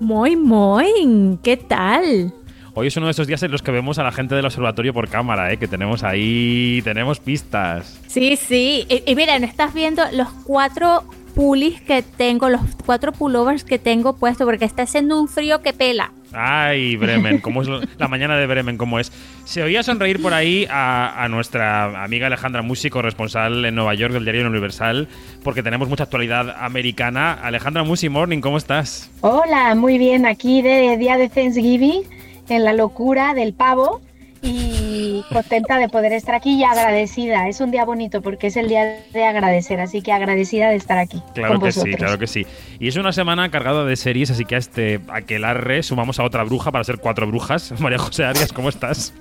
Muy, 0.00 0.36
muy. 0.36 1.38
¿Qué 1.42 1.56
tal? 1.56 2.30
Hoy 2.74 2.88
es 2.88 2.96
uno 2.98 3.06
de 3.06 3.12
esos 3.12 3.26
días 3.26 3.42
en 3.42 3.50
los 3.50 3.62
que 3.62 3.70
vemos 3.70 3.98
a 3.98 4.02
la 4.02 4.12
gente 4.12 4.34
del 4.34 4.44
observatorio 4.44 4.92
por 4.92 5.08
cámara, 5.08 5.50
¿eh? 5.50 5.56
que 5.56 5.66
tenemos 5.66 6.04
ahí, 6.04 6.82
tenemos 6.84 7.20
pistas. 7.20 7.98
Sí, 8.06 8.36
sí. 8.36 8.84
Y, 8.90 9.10
y 9.10 9.16
miren, 9.16 9.44
estás 9.44 9.72
viendo 9.72 10.02
los 10.12 10.28
cuatro 10.44 11.04
pulis 11.38 11.80
que 11.80 12.02
tengo, 12.02 12.48
los 12.48 12.60
cuatro 12.84 13.12
pullovers 13.12 13.62
que 13.62 13.78
tengo 13.78 14.16
puesto, 14.16 14.44
porque 14.44 14.64
está 14.64 14.82
haciendo 14.82 15.20
un 15.20 15.28
frío 15.28 15.62
que 15.62 15.72
pela. 15.72 16.10
Ay, 16.32 16.96
Bremen, 16.96 17.38
¿cómo 17.40 17.62
es 17.62 17.68
la 17.96 18.08
mañana 18.08 18.36
de 18.36 18.48
Bremen? 18.48 18.76
¿Cómo 18.76 18.98
es? 18.98 19.12
Se 19.44 19.62
oía 19.62 19.84
sonreír 19.84 20.20
por 20.20 20.34
ahí 20.34 20.66
a, 20.68 21.28
nuestra 21.30 22.02
amiga 22.02 22.26
Alejandra 22.26 22.62
Musi, 22.62 22.90
corresponsal 22.90 23.64
en 23.64 23.76
Nueva 23.76 23.94
York 23.94 24.14
del 24.14 24.24
diario 24.24 24.48
Universal, 24.48 25.06
porque 25.44 25.62
tenemos 25.62 25.88
mucha 25.88 26.02
actualidad 26.02 26.56
americana. 26.58 27.34
Alejandra 27.34 27.84
Musi, 27.84 28.08
morning, 28.08 28.40
¿cómo 28.40 28.58
estás? 28.58 29.08
Hola, 29.20 29.76
muy 29.76 29.96
bien, 29.96 30.26
aquí 30.26 30.60
de 30.60 30.96
día 30.96 31.16
de 31.18 31.28
Thanksgiving, 31.28 32.02
en 32.48 32.64
la 32.64 32.72
locura 32.72 33.34
del 33.34 33.54
pavo 33.54 34.00
y 34.42 35.24
contenta 35.30 35.78
de 35.78 35.88
poder 35.88 36.12
estar 36.12 36.34
aquí 36.34 36.54
y 36.54 36.64
agradecida. 36.64 37.48
Es 37.48 37.60
un 37.60 37.70
día 37.70 37.84
bonito 37.84 38.22
porque 38.22 38.48
es 38.48 38.56
el 38.56 38.68
día 38.68 39.02
de 39.12 39.24
agradecer, 39.24 39.80
así 39.80 40.02
que 40.02 40.12
agradecida 40.12 40.70
de 40.70 40.76
estar 40.76 40.98
aquí. 40.98 41.22
Claro 41.34 41.60
que 41.60 41.72
sí, 41.72 41.92
claro 41.94 42.18
que 42.18 42.26
sí. 42.26 42.46
Y 42.78 42.88
es 42.88 42.96
una 42.96 43.12
semana 43.12 43.50
cargada 43.50 43.84
de 43.84 43.96
series, 43.96 44.30
así 44.30 44.44
que 44.44 44.54
a 44.54 44.58
este 44.58 45.00
aquelarre 45.08 45.82
sumamos 45.82 46.18
a 46.20 46.24
otra 46.24 46.44
bruja 46.44 46.70
para 46.70 46.84
ser 46.84 46.98
cuatro 46.98 47.26
brujas. 47.26 47.72
María 47.80 47.98
José 47.98 48.24
Arias, 48.24 48.52
¿cómo 48.52 48.68
estás? 48.68 49.12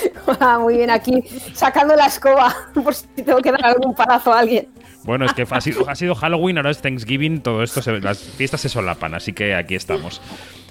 muy 0.60 0.76
bien, 0.76 0.90
aquí 0.90 1.22
sacando 1.52 1.94
la 1.96 2.06
escoba 2.06 2.54
por 2.74 2.94
si 2.94 3.06
tengo 3.16 3.40
que 3.40 3.52
dar 3.52 3.64
algún 3.64 3.94
palazo 3.94 4.32
a 4.32 4.40
alguien. 4.40 4.68
Bueno, 5.04 5.26
es 5.26 5.34
que 5.34 5.46
ha 5.48 5.60
sido, 5.60 5.88
ha 5.88 5.94
sido 5.94 6.14
Halloween, 6.14 6.56
ahora 6.56 6.70
es 6.70 6.80
Thanksgiving, 6.80 7.42
todo 7.42 7.62
esto, 7.62 7.80
las 8.00 8.20
fiestas 8.20 8.62
se 8.62 8.70
solapan, 8.70 9.14
así 9.14 9.34
que 9.34 9.54
aquí 9.54 9.74
estamos. 9.74 10.22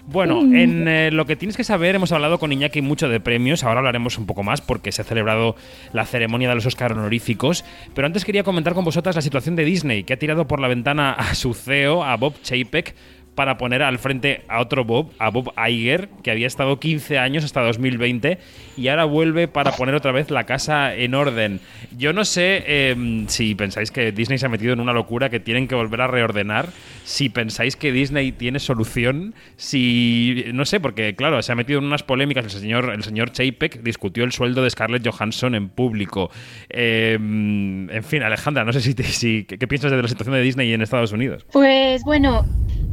Bueno, 0.05 0.41
mm. 0.41 0.55
en 0.55 0.87
eh, 0.87 1.11
lo 1.11 1.25
que 1.25 1.35
tienes 1.35 1.55
que 1.55 1.63
saber, 1.63 1.95
hemos 1.95 2.11
hablado 2.11 2.37
con 2.37 2.51
Iñaki 2.51 2.81
mucho 2.81 3.07
de 3.07 3.19
premios, 3.19 3.63
ahora 3.63 3.79
hablaremos 3.79 4.17
un 4.17 4.25
poco 4.25 4.43
más 4.43 4.59
porque 4.59 4.91
se 4.91 5.01
ha 5.01 5.05
celebrado 5.05 5.55
la 5.93 6.05
ceremonia 6.05 6.49
de 6.49 6.55
los 6.55 6.65
Oscar 6.65 6.91
honoríficos, 6.91 7.63
pero 7.95 8.05
antes 8.05 8.25
quería 8.25 8.43
comentar 8.43 8.73
con 8.73 8.83
vosotras 8.83 9.15
la 9.15 9.21
situación 9.21 9.55
de 9.55 9.63
Disney, 9.63 10.03
que 10.03 10.13
ha 10.13 10.19
tirado 10.19 10.45
por 10.45 10.59
la 10.59 10.67
ventana 10.67 11.11
a 11.11 11.35
su 11.35 11.53
CEO, 11.53 12.03
a 12.03 12.17
Bob 12.17 12.33
Chapek, 12.41 12.95
para 13.35 13.57
poner 13.57 13.81
al 13.83 13.97
frente 13.99 14.41
a 14.47 14.61
otro 14.61 14.83
Bob, 14.85 15.11
a 15.19 15.29
Bob 15.29 15.53
Iger, 15.67 16.09
que 16.23 16.31
había 16.31 16.47
estado 16.47 16.79
15 16.79 17.17
años 17.17 17.43
hasta 17.43 17.61
2020 17.61 18.37
y 18.77 18.87
ahora 18.87 19.05
vuelve 19.05 19.47
para 19.47 19.71
poner 19.71 19.95
otra 19.95 20.11
vez 20.11 20.29
la 20.31 20.45
casa 20.45 20.93
en 20.95 21.13
orden. 21.15 21.59
Yo 21.97 22.13
no 22.13 22.25
sé 22.25 22.63
eh, 22.65 23.23
si 23.27 23.55
pensáis 23.55 23.91
que 23.91 24.11
Disney 24.11 24.37
se 24.37 24.45
ha 24.45 24.49
metido 24.49 24.73
en 24.73 24.79
una 24.79 24.93
locura 24.93 25.29
que 25.29 25.39
tienen 25.39 25.67
que 25.67 25.75
volver 25.75 26.01
a 26.01 26.07
reordenar, 26.07 26.69
si 27.03 27.29
pensáis 27.29 27.75
que 27.75 27.91
Disney 27.91 28.31
tiene 28.31 28.59
solución, 28.59 29.33
si 29.57 30.45
no 30.53 30.65
sé, 30.65 30.79
porque 30.79 31.15
claro, 31.15 31.41
se 31.41 31.51
ha 31.51 31.55
metido 31.55 31.79
en 31.79 31.85
unas 31.85 32.03
polémicas 32.03 32.43
el 32.45 32.51
señor 32.51 32.91
el 32.93 33.03
señor 33.03 33.31
Chapek 33.31 33.81
discutió 33.81 34.23
el 34.23 34.31
sueldo 34.31 34.63
de 34.63 34.69
Scarlett 34.69 35.07
Johansson 35.07 35.55
en 35.55 35.69
público. 35.69 36.29
Eh, 36.69 37.13
en 37.15 38.03
fin, 38.03 38.23
Alejandra, 38.23 38.63
no 38.63 38.73
sé 38.73 38.81
si, 38.81 38.93
te- 38.93 39.03
¿qué, 39.45 39.57
qué 39.57 39.67
piensas 39.67 39.91
de 39.91 40.01
la 40.01 40.07
situación 40.07 40.35
de 40.35 40.41
Disney 40.41 40.73
en 40.73 40.81
Estados 40.81 41.11
Unidos. 41.11 41.45
Pues 41.51 42.03
bueno, 42.03 42.45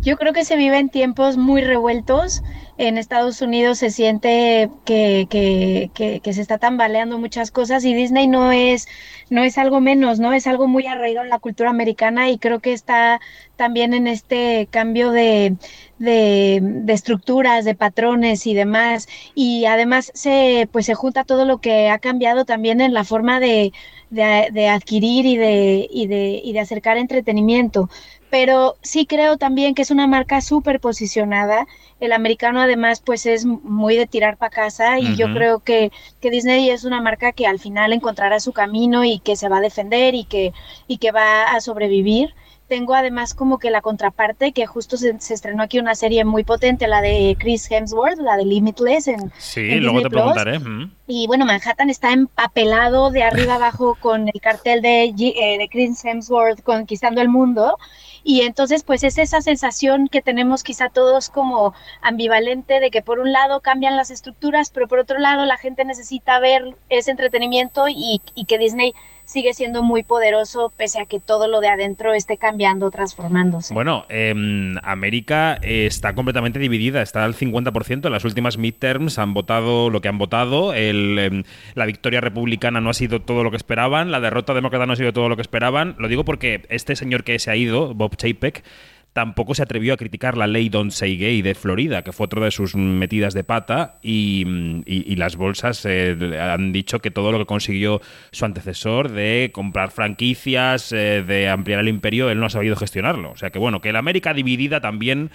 yo 0.03 0.17
creo 0.17 0.30
que 0.33 0.45
se 0.45 0.57
viven 0.57 0.91
tiempos 0.91 1.37
muy 1.37 1.63
revueltos. 1.63 2.43
En 2.77 2.97
Estados 2.99 3.43
Unidos 3.43 3.79
se 3.79 3.91
siente 3.91 4.71
que, 4.85 5.27
que- 5.31 5.91
que- 5.95 6.21
que 6.21 6.33
se 6.33 6.41
está 6.43 6.59
tambaleando 6.59 7.19
muchas 7.19 7.51
cosas 7.51 7.85
y 7.85 7.95
Disney 7.95 8.27
no 8.29 8.53
es, 8.53 8.87
no 9.29 9.43
es 9.45 9.59
algo 9.59 9.81
menos, 9.81 10.19
¿no? 10.21 10.33
Es 10.33 10.47
algo 10.47 10.67
muy 10.69 10.87
arraigado 10.87 11.25
en 11.25 11.31
la 11.31 11.39
cultura 11.41 11.71
americana 11.71 12.31
y 12.31 12.39
creo 12.39 12.61
que 12.61 12.73
está 12.73 13.21
también 13.57 13.93
en 13.95 14.07
este 14.07 14.69
cambio 14.71 15.11
de, 15.11 15.57
de, 15.99 16.61
de 16.63 16.93
estructuras, 16.93 17.65
de 17.65 17.75
patrones 17.75 18.47
y 18.47 18.55
demás. 18.55 19.07
Y 19.35 19.67
además 19.67 20.11
se, 20.15 20.69
pues 20.73 20.87
se 20.87 20.95
junta 20.95 21.25
todo 21.25 21.45
lo 21.45 21.59
que 21.61 21.89
ha 21.91 21.99
cambiado 21.99 22.45
también 22.45 22.81
en 22.81 22.95
la 22.95 23.05
forma 23.05 23.41
de, 23.41 23.73
de- 24.11 24.49
de 24.53 24.69
adquirir 24.69 25.27
y 25.27 25.37
de, 25.37 25.87
y, 25.91 26.07
de, 26.07 26.41
y 26.43 26.53
de 26.53 26.61
acercar 26.61 26.97
entretenimiento. 26.99 27.89
Pero 28.31 28.77
sí 28.83 29.07
creo 29.07 29.37
también 29.39 29.75
que 29.75 29.83
es 29.83 29.91
una 29.91 30.07
marca 30.07 30.41
súper 30.41 30.81
posicionada. 30.81 31.67
El 31.99 32.13
americano 32.13 32.61
además 32.61 33.03
pues 33.05 33.27
es 33.27 33.45
muy 33.45 33.97
de 33.97 34.07
tirar 34.07 34.37
para 34.37 34.51
casa 34.51 34.99
y 35.01 35.17
yo 35.17 35.31
creo 35.33 35.61
que, 35.61 35.91
que 36.21 36.31
Disney 36.31 36.71
es 36.71 36.85
una 36.85 37.01
marca 37.03 37.33
que 37.33 37.47
al 37.47 37.59
final 37.59 37.93
encontrará 37.93 38.41
su 38.41 38.53
camino 38.53 39.05
y 39.05 39.19
que 39.19 39.37
se 39.37 39.49
va 39.49 39.59
a 39.59 39.61
defender 39.61 40.15
y 40.15 40.25
que, 40.25 40.53
y 40.87 40.99
que 40.99 41.13
va 41.13 41.45
a 41.45 41.61
sobrevivir. 41.61 42.35
Tengo 42.71 42.95
además 42.95 43.35
como 43.35 43.59
que 43.59 43.69
la 43.69 43.81
contraparte, 43.81 44.53
que 44.53 44.65
justo 44.65 44.97
se, 44.97 45.19
se 45.19 45.35
estrenó 45.35 45.65
aquí 45.65 45.81
una 45.81 45.97
serie 45.97 46.25
muy 46.25 46.45
potente, 46.45 46.87
la 46.87 47.01
de 47.01 47.37
Chris 47.37 47.69
Hemsworth, 47.69 48.21
la 48.21 48.37
de 48.37 48.45
Limitless 48.45 49.09
en, 49.09 49.33
Sí, 49.39 49.73
en 49.73 49.83
luego 49.83 49.99
Disney 49.99 50.05
te 50.05 50.11
preguntaré. 50.11 50.61
Y 51.09 51.27
bueno, 51.27 51.47
Manhattan 51.47 51.91
está 51.91 52.13
empapelado 52.13 53.11
de 53.11 53.25
arriba 53.25 53.57
abajo 53.57 53.97
con 54.01 54.29
el 54.29 54.41
cartel 54.41 54.83
de, 54.83 55.07
eh, 55.07 55.59
de 55.59 55.69
Chris 55.69 56.05
Hemsworth 56.05 56.63
conquistando 56.63 57.21
el 57.21 57.29
mundo. 57.29 57.77
Y 58.23 58.43
entonces, 58.43 58.85
pues 58.85 59.03
es 59.03 59.19
esa 59.19 59.41
sensación 59.41 60.07
que 60.07 60.23
tenemos 60.23 60.63
quizá 60.63 60.91
todos 60.91 61.29
como 61.29 61.75
ambivalente 62.03 62.79
de 62.79 62.93
que 62.93 63.03
por 63.03 63.19
un 63.19 63.33
lado 63.33 63.59
cambian 63.63 63.97
las 63.97 64.13
estructuras, 64.13 64.71
pero 64.71 64.87
por 64.87 65.01
otro 65.01 65.19
lado 65.19 65.45
la 65.45 65.57
gente 65.57 65.85
necesita 65.85 66.39
ver 66.39 66.77
ese 66.89 67.11
entretenimiento 67.11 67.89
y, 67.89 68.21
y 68.37 68.45
que 68.45 68.59
Disney 68.59 68.95
sigue 69.31 69.55
siendo 69.55 69.85
muy 69.85 70.03
poderoso 70.03 70.73
pese 70.77 71.01
a 71.01 71.07
que 71.07 71.21
todo 71.21 71.47
lo 71.47 71.61
de 71.61 71.69
adentro 71.69 72.15
esté 72.15 72.37
cambiando, 72.37 72.91
transformándose. 72.91 73.73
Bueno, 73.73 74.05
em, 74.09 74.75
América 74.83 75.57
eh, 75.63 75.87
está 75.87 76.15
completamente 76.15 76.59
dividida, 76.59 77.01
está 77.01 77.25
al 77.25 77.35
50%. 77.35 78.07
En 78.07 78.13
las 78.13 78.25
últimas 78.25 78.59
midterms 78.59 79.21
han 79.21 79.33
votado 79.33 79.89
lo 79.89 80.01
que 80.01 80.09
han 80.09 80.19
votado. 80.19 80.75
Em, 80.75 81.45
la 81.75 81.87
victoria 81.87 82.21
republicana 82.21 82.81
no 82.81 82.91
ha 82.91 82.95
sido 82.95 83.21
todo 83.21 83.45
lo 83.45 83.53
que 83.53 83.57
esperaban, 83.57 84.11
la 84.11 84.19
derrota 84.19 84.53
demócrata 84.53 84.87
no 84.87 84.95
ha 84.95 84.97
sido 84.97 85.13
todo 85.13 85.29
lo 85.29 85.37
que 85.37 85.43
esperaban. 85.43 85.95
Lo 85.99 86.09
digo 86.09 86.25
porque 86.25 86.63
este 86.69 86.97
señor 86.97 87.23
que 87.23 87.39
se 87.39 87.53
ha 87.53 87.57
ido, 87.57 87.95
Bob 87.95 88.17
Chapek, 88.17 88.65
tampoco 89.13 89.55
se 89.55 89.63
atrevió 89.63 89.93
a 89.93 89.97
criticar 89.97 90.37
la 90.37 90.47
ley 90.47 90.69
Don't 90.69 90.93
Say 90.93 91.17
Gay 91.17 91.43
de 91.43 91.55
Florida, 91.55 92.03
que 92.03 92.13
fue 92.13 92.27
otra 92.27 92.45
de 92.45 92.51
sus 92.51 92.77
metidas 92.77 93.35
de 93.35 93.43
pata, 93.45 93.99
y, 94.03 94.45
y- 94.87 95.17
las 95.17 95.37
bolsas 95.37 95.85
eh, 95.85 96.17
han 96.41 96.73
dicho 96.73 97.01
que 97.01 97.11
todo 97.11 97.33
lo 97.33 97.39
que 97.39 97.47
consiguió 97.47 98.01
su 98.31 98.45
antecesor 98.45 99.11
de 99.11 99.51
comprar 99.53 99.91
franquicias, 99.91 100.93
eh, 100.93 101.23
de 101.27 101.49
ampliar 101.49 101.81
el 101.81 101.89
imperio, 101.89 102.31
él 102.31 102.39
no 102.39 102.47
ha 102.47 102.51
sabido 102.51 102.77
gestionarlo. 102.77 103.33
O 103.33 103.37
sea 103.37 103.51
que 103.51 103.59
bueno, 103.59 103.81
que 103.81 103.93
la 103.93 103.99
América 103.99 104.33
dividida 104.33 104.81
también 104.81 105.31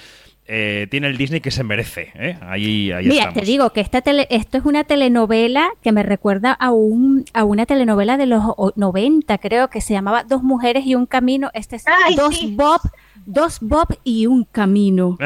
eh, 0.48 0.88
tiene 0.92 1.08
el 1.08 1.18
Disney 1.18 1.42
que 1.42 1.50
se 1.52 1.64
merece. 1.64 2.12
¿eh? 2.16 2.38
Ahí, 2.42 2.92
ahí 2.92 3.06
Mira, 3.08 3.24
estamos. 3.24 3.40
te 3.40 3.46
digo 3.46 3.70
que 3.72 3.82
esta 3.82 4.02
tele- 4.02 4.28
esto 4.30 4.58
es 4.60 4.66
una 4.66 4.84
telenovela 4.84 5.70
que 5.82 5.92
me 5.92 6.04
recuerda 6.04 6.52
a, 6.52 6.72
un, 6.72 7.26
a 7.34 7.44
una 7.46 7.66
telenovela 7.66 8.16
de 8.18 8.28
los 8.28 8.44
o- 8.46 8.72
90, 8.76 9.38
creo 9.40 9.70
que 9.70 9.82
se 9.82 9.94
llamaba 9.94 10.24
Dos 10.24 10.44
mujeres 10.44 10.86
y 10.86 10.94
un 10.96 11.06
camino. 11.08 11.50
Este 11.54 11.78
es 11.78 11.86
Dos 12.16 12.40
Bob, 12.52 12.82
Dos 13.26 13.58
Bob 13.60 13.88
y 14.04 14.28
un 14.28 14.44
camino. 14.44 15.18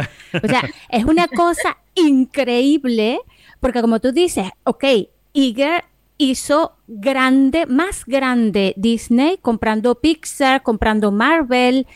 O 0.42 0.48
sea, 0.48 0.64
es 0.90 1.04
una 1.04 1.28
cosa 1.28 1.78
increíble 1.96 3.20
porque 3.60 3.82
como 3.82 4.00
tú 4.00 4.12
dices, 4.12 4.48
ok, 4.64 4.84
Iger 5.34 5.84
hizo 6.18 6.74
grande, 6.88 7.66
más 7.66 8.06
grande 8.06 8.74
Disney 8.78 9.38
comprando 9.42 9.96
Pixar, 9.96 10.64
comprando 10.64 11.12
Marvel. 11.12 11.88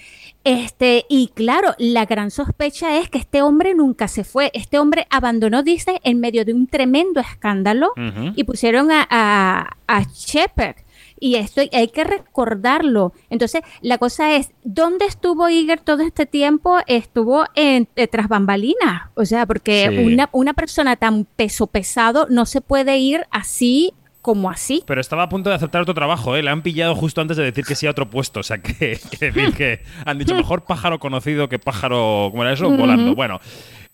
Este, 0.44 1.06
y 1.10 1.30
claro, 1.30 1.74
la 1.78 2.06
gran 2.06 2.30
sospecha 2.30 2.98
es 2.98 3.10
que 3.10 3.18
este 3.18 3.42
hombre 3.42 3.74
nunca 3.76 4.08
se 4.08 4.24
fue. 4.24 4.52
Este 4.54 4.78
hombre 4.78 5.08
abandonó 5.10 5.64
Disney 5.64 5.98
en 6.04 6.20
medio 6.20 6.44
de 6.44 6.54
un 6.54 6.68
tremendo 6.68 7.22
escándalo 7.22 7.92
y 8.36 8.44
pusieron 8.44 8.92
a, 8.92 9.08
a, 9.10 9.78
a 9.88 10.04
Shepard. 10.14 10.76
Y 11.20 11.36
esto 11.36 11.62
hay 11.72 11.88
que 11.88 12.04
recordarlo. 12.04 13.14
Entonces, 13.30 13.62
la 13.82 13.98
cosa 13.98 14.36
es, 14.36 14.52
¿dónde 14.66 15.06
estuvo 15.06 15.48
Iger 15.48 15.80
todo 15.80 16.04
este 16.04 16.26
tiempo? 16.26 16.80
Estuvo 16.86 17.46
en, 17.56 17.88
tras 18.12 18.28
bambalinas. 18.28 19.04
O 19.16 19.24
sea, 19.24 19.46
porque 19.46 19.88
Sí. 19.90 19.98
una, 20.06 20.28
una 20.34 20.54
persona 20.54 20.98
tan 20.98 21.24
peso 21.24 21.68
pesado 21.68 22.28
no 22.30 22.46
se 22.46 22.60
puede 22.60 22.98
ir 22.98 23.26
así 23.32 23.94
como 24.24 24.50
así. 24.50 24.84
Pero 24.88 25.02
estaba 25.02 25.22
a 25.24 25.30
punto 25.30 25.52
de 25.52 25.56
aceptar 25.58 25.84
otro 25.84 25.94
trabajo, 25.94 26.36
¿eh? 26.36 26.42
Le 26.42 26.50
han 26.50 26.64
pillado 26.64 26.96
justo 26.96 27.22
antes 27.22 27.38
de 27.38 27.44
decir 27.44 27.66
que 27.66 27.76
sí 27.76 27.86
a 27.86 27.92
otro 27.92 28.10
puesto. 28.10 28.40
O 28.40 28.44
sea, 28.44 28.58
que, 28.58 28.98
que 29.12 29.18
decir 29.32 29.54
que 29.54 29.82
han 30.06 30.18
dicho 30.18 30.34
mejor 30.34 30.64
pájaro 30.64 30.98
conocido 30.98 31.50
que 31.50 31.60
pájaro, 31.60 32.30
¿cómo 32.32 32.42
era 32.42 32.54
eso? 32.54 32.72
Volando. 32.72 33.14
Bueno. 33.14 33.40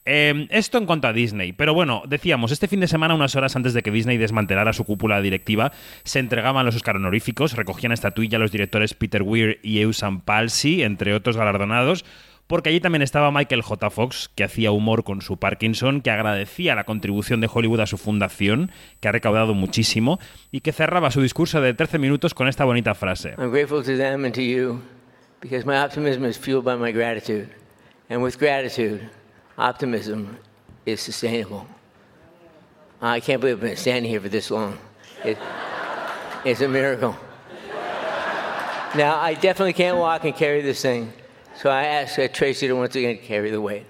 eh, 0.05 0.47
esto 0.51 0.77
en 0.77 0.85
cuanto 0.85 1.07
a 1.07 1.13
Disney. 1.13 1.51
Pero 1.51 1.73
bueno, 1.73 2.03
decíamos, 2.07 2.51
este 2.51 2.67
fin 2.67 2.79
de 2.79 2.87
semana, 2.87 3.15
unas 3.15 3.35
horas 3.35 3.55
antes 3.55 3.73
de 3.73 3.81
que 3.81 3.91
Disney 3.91 4.17
desmantelara 4.17 4.71
su 4.71 4.85
cúpula 4.85 5.19
directiva, 5.21 5.71
se 6.03 6.19
entregaban 6.19 6.65
los 6.65 6.75
Oscar 6.75 6.95
honoríficos, 6.95 7.55
recogían 7.55 7.91
estatuilla 7.91 8.39
los 8.39 8.51
directores 8.51 8.93
Peter 8.93 9.23
Weir 9.23 9.59
y 9.63 9.79
Eusan 9.81 10.21
Palsy, 10.21 10.83
entre 10.83 11.13
otros 11.13 11.37
galardonados. 11.37 12.05
Porque 12.49 12.69
allí 12.69 12.79
también 12.79 13.03
estaba 13.03 13.29
Michael 13.29 13.61
J. 13.61 13.91
Fox, 13.91 14.31
que 14.33 14.43
hacía 14.43 14.71
humor 14.71 15.03
con 15.03 15.21
su 15.21 15.37
Parkinson, 15.37 16.01
que 16.01 16.09
agradecía 16.09 16.73
la 16.73 16.83
contribución 16.83 17.41
de 17.41 17.49
Hollywood 17.53 17.81
a 17.81 17.85
su 17.85 17.99
fundación, 17.99 18.71
que 18.99 19.07
ha 19.07 19.11
recaudado 19.11 19.53
muchísimo, 19.53 20.19
y 20.51 20.61
que 20.61 20.71
cerraba 20.71 21.11
su 21.11 21.21
discurso 21.21 21.61
de 21.61 21.75
13 21.75 21.99
minutos 21.99 22.33
con 22.33 22.47
esta 22.47 22.65
bonita 22.65 22.95
frase. 22.95 23.35
I'm 23.37 23.51
grateful 23.51 23.83
to 23.83 23.95
them 23.95 24.25
and 24.25 24.33
to 24.33 24.41
you 24.41 24.81
because 25.41 25.63
my 25.63 25.77
optimism 25.77 26.25
is 26.25 26.39
fueled 26.39 26.65
by 26.65 26.75
my 26.75 26.91
gratitude. 26.91 27.49
And 28.09 28.23
with 28.23 28.39
gratitude, 28.39 29.07
optimism 29.55 30.35
is 30.87 30.99
sustainable. 31.01 31.67
I 32.99 33.19
can't 33.19 33.39
believe 33.39 33.57
I've 33.57 33.61
been 33.61 33.77
standing 33.77 34.09
here 34.09 34.21
for 34.21 34.29
this 34.29 34.49
long. 34.49 34.75
It, 35.23 35.37
it's 36.43 36.61
a 36.61 36.67
miracle. 36.67 37.15
Now, 38.95 39.19
I 39.19 39.35
definitely 39.35 39.73
can't 39.73 39.97
walk 39.97 40.25
and 40.25 40.35
carry 40.35 40.63
this 40.63 40.81
thing, 40.81 41.13
so 41.61 41.69
I 41.69 41.85
ask 42.03 42.17
uh, 42.19 42.27
Tracy 42.31 42.67
to 42.67 42.75
once 42.75 42.95
again 42.97 43.19
carry 43.27 43.49
the 43.51 43.57
weight. 43.57 43.85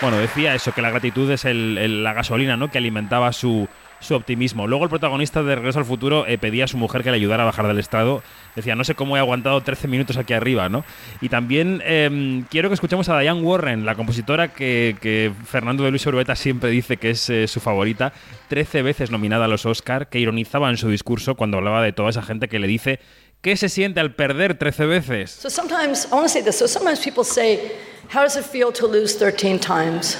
Bueno, 0.00 0.18
decía 0.18 0.54
eso, 0.54 0.72
que 0.72 0.82
la 0.82 0.90
gratitud 0.90 1.30
es 1.30 1.44
el- 1.44 1.78
el- 1.78 2.04
la 2.04 2.12
gasolina, 2.12 2.56
¿no? 2.58 2.70
Que 2.70 2.76
alimentaba 2.78 3.32
su, 3.32 3.68
su 4.00 4.14
optimismo. 4.14 4.66
Luego 4.66 4.84
el 4.84 4.90
protagonista 4.90 5.42
de 5.42 5.54
Regreso 5.54 5.78
al 5.78 5.86
Futuro 5.86 6.26
eh, 6.26 6.36
pedía 6.36 6.64
a 6.64 6.68
su 6.68 6.76
mujer 6.76 7.02
que 7.02 7.10
le 7.10 7.16
ayudara 7.16 7.44
a 7.44 7.46
bajar 7.46 7.66
del 7.68 7.78
estrado. 7.78 8.22
Decía, 8.54 8.74
no 8.74 8.84
sé 8.84 8.94
cómo 8.94 9.16
he 9.16 9.20
aguantado 9.20 9.62
13 9.62 9.88
minutos 9.88 10.18
aquí 10.18 10.34
arriba, 10.34 10.68
¿no? 10.68 10.84
Y 11.22 11.30
también 11.30 11.80
eh, 11.86 12.42
quiero 12.50 12.68
que 12.68 12.74
escuchemos 12.74 13.08
a 13.08 13.18
Diane 13.18 13.40
Warren, 13.40 13.86
la 13.86 13.94
compositora 13.94 14.48
que, 14.48 14.94
que 15.00 15.32
Fernando 15.46 15.84
de 15.84 15.90
Luis 15.90 16.04
Urbeta 16.06 16.36
siempre 16.36 16.68
dice 16.68 16.98
que 16.98 17.10
es 17.10 17.30
eh, 17.30 17.48
su 17.48 17.60
favorita, 17.60 18.12
13 18.48 18.82
veces 18.82 19.10
nominada 19.10 19.46
a 19.46 19.48
los 19.48 19.64
Oscar, 19.64 20.08
que 20.08 20.18
ironizaba 20.18 20.68
en 20.68 20.76
su 20.76 20.90
discurso 20.90 21.34
cuando 21.34 21.56
hablaba 21.56 21.82
de 21.82 21.92
toda 21.92 22.10
esa 22.10 22.22
gente 22.22 22.48
que 22.48 22.58
le 22.58 22.66
dice 22.66 23.00
¿Qué 23.44 23.56
se 23.58 23.68
siente 23.68 24.00
al 24.00 24.14
perder 24.14 24.56
13 24.56 24.86
veces? 24.86 25.30
So 25.30 25.50
sometimes, 25.50 26.06
I 26.06 26.14
want 26.14 26.24
to 26.24 26.30
say 26.30 26.40
this. 26.40 26.56
So 26.56 26.66
sometimes 26.66 27.00
people 27.00 27.24
say, 27.24 27.72
How 28.08 28.22
does 28.22 28.38
it 28.38 28.46
feel 28.46 28.72
to 28.72 28.86
lose 28.86 29.18
13 29.18 29.58
times? 29.58 30.16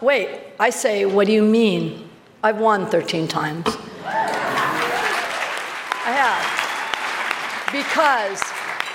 Wait, 0.00 0.30
I 0.58 0.70
say, 0.70 1.04
What 1.04 1.26
do 1.26 1.32
you 1.34 1.42
mean? 1.42 2.08
I've 2.42 2.56
won 2.56 2.86
13 2.86 3.28
times. 3.28 3.66
I 6.06 6.12
have. 6.16 7.70
Because 7.70 8.42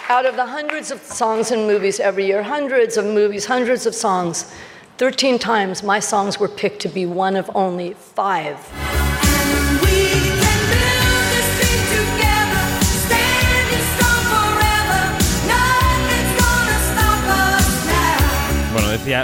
out 0.09 0.25
of 0.25 0.35
the 0.35 0.47
hundreds 0.47 0.89
of 0.89 0.99
songs 0.99 1.51
and 1.51 1.67
movies 1.67 1.99
every 1.99 2.25
year, 2.25 2.41
hundreds 2.41 2.97
of 2.97 3.05
movies, 3.05 3.45
hundreds 3.45 3.85
of 3.85 3.93
songs, 3.93 4.51
13 4.97 5.37
times 5.37 5.83
my 5.83 5.99
songs 5.99 6.39
were 6.39 6.49
picked 6.49 6.81
to 6.81 6.89
be 6.89 7.05
one 7.05 7.35
of 7.35 7.51
only 7.53 7.93
five. 7.93 8.57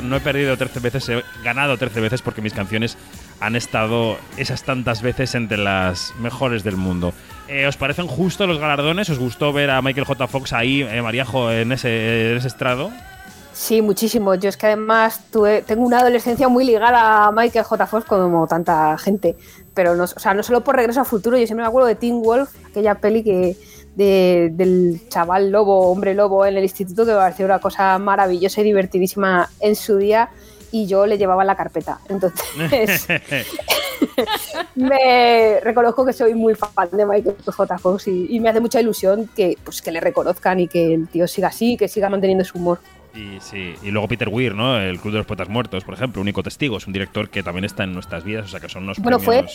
No 0.01 0.15
he 0.15 0.19
perdido 0.19 0.57
13 0.57 0.79
veces, 0.79 1.09
he 1.09 1.23
ganado 1.43 1.77
13 1.77 1.99
veces 2.01 2.21
porque 2.21 2.41
mis 2.41 2.53
canciones 2.53 2.97
han 3.39 3.55
estado 3.55 4.17
esas 4.37 4.63
tantas 4.63 5.01
veces 5.01 5.35
entre 5.35 5.57
las 5.57 6.13
mejores 6.19 6.63
del 6.63 6.77
mundo. 6.77 7.13
Eh, 7.47 7.67
¿Os 7.67 7.77
parecen 7.77 8.07
justos 8.07 8.47
los 8.47 8.59
galardones? 8.59 9.09
¿Os 9.09 9.19
gustó 9.19 9.51
ver 9.51 9.71
a 9.71 9.81
Michael 9.81 10.05
J. 10.05 10.27
Fox 10.27 10.53
ahí, 10.53 10.83
eh, 10.83 11.01
Mariajo, 11.01 11.51
en 11.51 11.71
ese, 11.71 12.31
en 12.31 12.37
ese 12.37 12.47
estrado? 12.47 12.91
Sí, 13.53 13.81
muchísimo. 13.81 14.35
Yo 14.35 14.49
es 14.49 14.57
que 14.57 14.67
además 14.67 15.21
tuve, 15.31 15.61
tengo 15.61 15.85
una 15.85 15.99
adolescencia 15.99 16.47
muy 16.47 16.63
ligada 16.63 17.25
a 17.25 17.31
Michael 17.31 17.65
J. 17.65 17.87
Fox 17.87 18.05
como 18.05 18.47
tanta 18.47 18.97
gente. 18.97 19.35
Pero 19.73 19.95
no, 19.95 20.03
o 20.03 20.07
sea, 20.07 20.33
no 20.33 20.43
solo 20.43 20.63
por 20.63 20.75
Regreso 20.75 21.01
al 21.01 21.05
Futuro, 21.05 21.37
yo 21.37 21.45
siempre 21.45 21.63
me 21.63 21.67
acuerdo 21.67 21.87
de 21.87 21.95
Teen 21.95 22.21
Wolf, 22.21 22.49
aquella 22.65 22.95
peli 22.95 23.23
que 23.23 23.57
de- 23.95 24.49
del 24.53 25.01
chaval 25.09 25.51
lobo, 25.51 25.91
hombre 25.91 26.13
lobo 26.13 26.45
en 26.45 26.57
el 26.57 26.63
instituto, 26.63 27.05
que 27.05 27.11
me 27.11 27.17
pareció 27.17 27.45
una 27.45 27.59
cosa 27.59 27.97
maravillosa 27.99 28.61
y 28.61 28.63
divertidísima 28.65 29.49
en 29.59 29.75
su 29.75 29.97
día. 29.97 30.29
Y 30.73 30.87
yo 30.87 31.05
le 31.05 31.17
llevaba 31.17 31.43
la 31.43 31.55
carpeta. 31.57 31.99
Entonces, 32.07 32.45
me 34.75 35.59
reconozco 35.61 36.05
que 36.05 36.13
soy 36.13 36.33
muy 36.33 36.55
fan 36.55 36.69
de 36.91 37.05
Michael 37.05 37.35
J. 37.45 37.77
Fox 37.77 38.07
y, 38.07 38.27
y 38.29 38.39
me 38.39 38.49
hace 38.49 38.59
mucha 38.59 38.79
ilusión 38.79 39.29
que, 39.35 39.57
pues, 39.63 39.81
que 39.81 39.91
le 39.91 39.99
reconozcan 39.99 40.59
y 40.59 40.67
que 40.67 40.93
el 40.93 41.07
tío 41.07 41.27
siga 41.27 41.49
así, 41.49 41.77
que 41.77 41.87
siga 41.87 42.09
manteniendo 42.09 42.43
su 42.45 42.57
humor. 42.57 42.79
Y 43.13 43.39
sí, 43.41 43.73
y 43.83 43.91
luego 43.91 44.07
Peter 44.07 44.29
Weir, 44.29 44.55
¿no? 44.55 44.79
El 44.79 44.97
Club 44.99 45.11
de 45.11 45.17
los 45.19 45.27
Poetas 45.27 45.49
Muertos, 45.49 45.83
por 45.83 45.93
ejemplo, 45.93 46.21
único 46.21 46.41
testigo, 46.43 46.77
es 46.77 46.87
un 46.87 46.93
director 46.93 47.29
que 47.29 47.43
también 47.43 47.65
está 47.65 47.83
en 47.83 47.93
nuestras 47.93 48.23
vidas, 48.23 48.45
o 48.45 48.47
sea 48.47 48.59
que 48.61 48.69
son 48.69 48.83
unos 48.83 48.99
Bueno, 48.99 49.19
fue. 49.19 49.45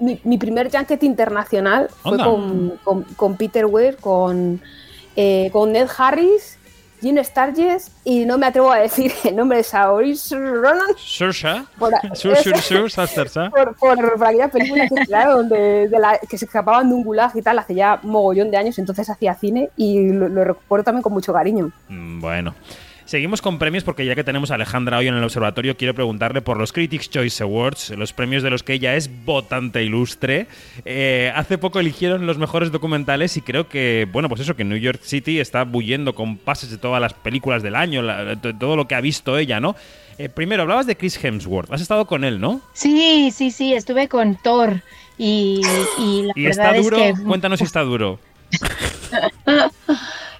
Mi, 0.00 0.20
mi 0.24 0.38
primer 0.38 0.70
junket 0.70 1.02
internacional 1.02 1.88
fue 2.02 2.16
con, 2.24 2.72
con- 2.84 3.02
con 3.16 3.36
Peter 3.36 3.66
Weir, 3.66 3.96
con, 3.96 4.60
eh, 5.16 5.50
con 5.52 5.72
Ned 5.72 5.88
Harris, 5.96 6.56
Gene 7.00 7.22
Sturges 7.22 7.92
y 8.02 8.24
no 8.24 8.38
me 8.38 8.46
atrevo 8.46 8.72
a 8.72 8.78
decir 8.78 9.12
el 9.24 9.36
nombre 9.36 9.58
de 9.58 9.64
Saoirse 9.64 10.36
Ronan 10.36 10.80
Saoirse. 12.34 12.50
por, 13.50 13.74
por, 13.76 13.76
por, 13.76 14.14
por 14.18 14.26
aquella 14.26 14.48
película 14.48 14.88
que, 14.88 15.06
claro, 15.06 15.36
donde, 15.38 15.88
de 15.88 15.98
la- 15.98 16.18
que 16.18 16.36
se 16.36 16.44
escapaban 16.46 16.88
de 16.88 16.94
un 16.96 17.04
gulag 17.04 17.30
y 17.36 17.42
tal 17.42 17.58
hace 17.58 17.74
ya 17.74 18.00
mogollón 18.02 18.50
de 18.50 18.56
años, 18.56 18.78
entonces 18.80 19.08
hacía 19.08 19.34
cine 19.34 19.70
y 19.76 20.08
lo, 20.08 20.28
lo 20.28 20.42
recuerdo 20.44 20.84
también 20.84 21.02
con 21.02 21.12
mucho 21.12 21.32
cariño. 21.32 21.70
Mm, 21.88 22.20
Bueno. 22.20 22.54
Seguimos 23.08 23.40
con 23.40 23.58
premios 23.58 23.84
porque 23.84 24.04
ya 24.04 24.14
que 24.14 24.22
tenemos 24.22 24.50
a 24.50 24.56
Alejandra 24.56 24.98
hoy 24.98 25.08
en 25.08 25.14
el 25.14 25.24
observatorio, 25.24 25.78
quiero 25.78 25.94
preguntarle 25.94 26.42
por 26.42 26.58
los 26.58 26.74
Critics' 26.74 27.08
Choice 27.08 27.42
Awards, 27.42 27.88
los 27.96 28.12
premios 28.12 28.42
de 28.42 28.50
los 28.50 28.62
que 28.62 28.74
ella 28.74 28.96
es 28.96 29.08
votante 29.24 29.82
ilustre. 29.82 30.46
Eh, 30.84 31.32
hace 31.34 31.56
poco 31.56 31.80
eligieron 31.80 32.26
los 32.26 32.36
mejores 32.36 32.70
documentales 32.70 33.34
y 33.38 33.40
creo 33.40 33.66
que, 33.66 34.06
bueno, 34.12 34.28
pues 34.28 34.42
eso, 34.42 34.54
que 34.56 34.64
New 34.64 34.76
York 34.76 35.00
City 35.02 35.40
está 35.40 35.64
bullendo 35.64 36.14
con 36.14 36.36
pases 36.36 36.70
de 36.70 36.76
todas 36.76 37.00
las 37.00 37.14
películas 37.14 37.62
del 37.62 37.76
año, 37.76 38.02
la- 38.02 38.34
de 38.34 38.52
todo 38.52 38.76
lo 38.76 38.86
que 38.86 38.94
ha 38.94 39.00
visto 39.00 39.38
ella, 39.38 39.58
¿no? 39.58 39.74
Eh, 40.18 40.28
primero, 40.28 40.64
hablabas 40.64 40.86
de 40.86 40.94
Chris 40.98 41.18
Hemsworth, 41.24 41.72
has 41.72 41.80
estado 41.80 42.06
con 42.06 42.24
él, 42.24 42.38
¿no? 42.38 42.60
Sí, 42.74 43.30
sí, 43.34 43.50
sí, 43.50 43.72
estuve 43.72 44.08
con 44.08 44.36
Thor 44.36 44.82
y, 45.16 45.62
y 45.98 46.22
la 46.24 46.32
¿Y 46.36 46.42
verdad 46.44 46.76
está 46.76 46.82
duro? 46.82 46.98
es 46.98 47.18
que... 47.18 47.24
Cuéntanos 47.24 47.58
si 47.60 47.64
está 47.64 47.80
duro. 47.80 48.20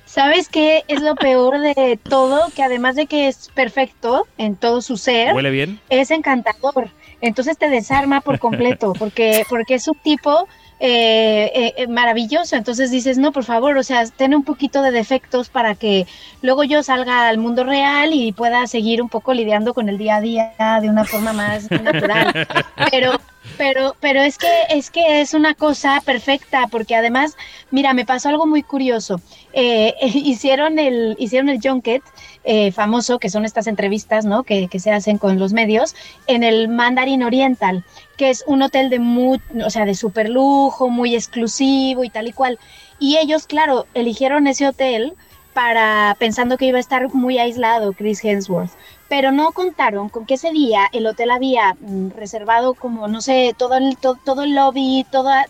¿Sabes 0.08 0.48
qué 0.48 0.84
es 0.88 1.02
lo 1.02 1.14
peor 1.16 1.60
de 1.60 1.98
todo? 2.02 2.48
Que 2.56 2.62
además 2.62 2.96
de 2.96 3.04
que 3.06 3.28
es 3.28 3.50
perfecto 3.54 4.26
en 4.38 4.56
todo 4.56 4.80
su 4.80 4.96
ser, 4.96 5.34
¿Huele 5.34 5.50
bien? 5.50 5.80
es 5.90 6.10
encantador. 6.10 6.88
Entonces 7.20 7.58
te 7.58 7.68
desarma 7.68 8.22
por 8.22 8.38
completo, 8.38 8.94
porque, 8.98 9.44
porque 9.50 9.74
es 9.74 9.86
un 9.86 9.96
tipo 9.96 10.48
eh, 10.80 11.50
eh, 11.54 11.74
eh, 11.76 11.86
maravilloso. 11.88 12.54
Entonces 12.54 12.90
dices, 12.90 13.18
no, 13.18 13.32
por 13.32 13.44
favor, 13.44 13.76
o 13.76 13.82
sea, 13.82 14.06
ten 14.06 14.34
un 14.34 14.44
poquito 14.44 14.80
de 14.80 14.92
defectos 14.92 15.48
para 15.48 15.74
que 15.74 16.06
luego 16.40 16.62
yo 16.62 16.82
salga 16.82 17.28
al 17.28 17.38
mundo 17.38 17.64
real 17.64 18.12
y 18.12 18.32
pueda 18.32 18.66
seguir 18.68 19.02
un 19.02 19.08
poco 19.08 19.34
lidiando 19.34 19.74
con 19.74 19.88
el 19.88 19.98
día 19.98 20.16
a 20.16 20.20
día 20.20 20.52
de 20.80 20.88
una 20.88 21.04
forma 21.04 21.32
más 21.32 21.68
natural. 21.70 22.46
Pero, 22.92 23.12
pero, 23.56 23.96
pero 23.98 24.20
es 24.20 24.38
que 24.38 24.46
es 24.70 24.90
que 24.90 25.20
es 25.20 25.34
una 25.34 25.54
cosa 25.54 26.00
perfecta, 26.04 26.68
porque 26.70 26.94
además, 26.94 27.36
mira, 27.72 27.92
me 27.92 28.06
pasó 28.06 28.28
algo 28.28 28.46
muy 28.46 28.62
curioso. 28.62 29.20
Eh, 29.52 29.94
hicieron 30.02 30.78
el, 30.78 31.16
hicieron 31.18 31.48
el 31.48 31.60
junket 31.60 32.02
eh, 32.44 32.70
famoso, 32.70 33.18
que 33.18 33.30
son 33.30 33.44
estas 33.44 33.66
entrevistas, 33.66 34.24
¿no? 34.24 34.44
Que, 34.44 34.68
que 34.68 34.78
se 34.78 34.92
hacen 34.92 35.18
con 35.18 35.40
los 35.40 35.52
medios, 35.52 35.96
en 36.28 36.44
el 36.44 36.68
Mandarin 36.68 37.24
Oriental, 37.24 37.84
que 38.18 38.28
es 38.28 38.44
un 38.46 38.60
hotel 38.60 38.90
de 38.90 38.98
muy, 38.98 39.40
o 39.64 39.70
sea, 39.70 39.86
de 39.86 39.94
super 39.94 40.28
lujo, 40.28 40.90
muy 40.90 41.14
exclusivo 41.14 42.04
y 42.04 42.10
tal 42.10 42.28
y 42.28 42.32
cual. 42.32 42.58
Y 42.98 43.16
ellos, 43.16 43.46
claro, 43.46 43.86
eligieron 43.94 44.46
ese 44.46 44.66
hotel 44.66 45.14
para 45.54 46.14
pensando 46.18 46.56
que 46.58 46.66
iba 46.66 46.76
a 46.76 46.80
estar 46.80 47.12
muy 47.14 47.38
aislado 47.38 47.92
Chris 47.92 48.22
Hemsworth, 48.24 48.70
pero 49.08 49.32
no 49.32 49.52
contaron 49.52 50.08
con 50.08 50.26
que 50.26 50.34
ese 50.34 50.50
día 50.50 50.82
el 50.92 51.06
hotel 51.06 51.30
había 51.30 51.74
mm, 51.80 52.10
reservado 52.10 52.74
como 52.74 53.08
no 53.08 53.20
sé 53.20 53.54
todo 53.56 53.76
el 53.76 53.96
to- 53.96 54.18
todo, 54.24 54.42
el 54.42 54.54
lobby, 54.54 55.06
toda 55.10 55.46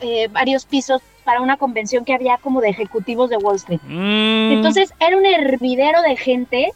eh, 0.00 0.28
varios 0.32 0.64
pisos 0.64 1.02
para 1.24 1.40
una 1.40 1.56
convención 1.58 2.04
que 2.04 2.14
había 2.14 2.38
como 2.38 2.60
de 2.60 2.70
ejecutivos 2.70 3.30
de 3.30 3.36
Wall 3.36 3.56
Street. 3.56 3.80
Mm. 3.84 4.52
Entonces 4.54 4.92
era 4.98 5.16
un 5.16 5.26
hervidero 5.26 6.02
de 6.02 6.16
gente 6.16 6.72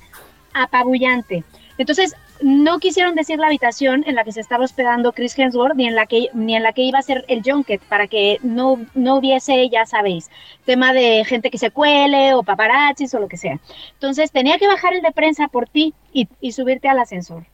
apabullante. 0.54 1.44
Entonces 1.78 2.14
no 2.40 2.78
quisieron 2.78 3.14
decir 3.14 3.38
la 3.38 3.46
habitación 3.46 4.04
en 4.06 4.14
la 4.14 4.24
que 4.24 4.32
se 4.32 4.40
estaba 4.40 4.64
hospedando 4.64 5.12
Chris 5.12 5.38
Hemsworth 5.38 5.74
ni 5.74 5.86
en 5.86 5.94
la 5.94 6.06
que 6.06 6.28
ni 6.34 6.56
en 6.56 6.62
la 6.62 6.72
que 6.72 6.82
iba 6.82 6.98
a 6.98 7.02
ser 7.02 7.24
el 7.28 7.42
junket 7.44 7.80
para 7.82 8.06
que 8.06 8.38
no 8.42 8.78
no 8.94 9.16
hubiese 9.16 9.68
ya 9.68 9.86
sabéis 9.86 10.30
tema 10.64 10.92
de 10.92 11.24
gente 11.24 11.50
que 11.50 11.58
se 11.58 11.70
cuele 11.70 12.34
o 12.34 12.42
paparazzis 12.42 13.14
o 13.14 13.20
lo 13.20 13.28
que 13.28 13.36
sea. 13.36 13.58
Entonces 13.94 14.30
tenía 14.32 14.58
que 14.58 14.66
bajar 14.66 14.94
el 14.94 15.02
de 15.02 15.12
prensa 15.12 15.48
por 15.48 15.68
ti 15.68 15.94
y, 16.12 16.28
y 16.40 16.52
subirte 16.52 16.88
al 16.88 16.98
ascensor. 16.98 17.46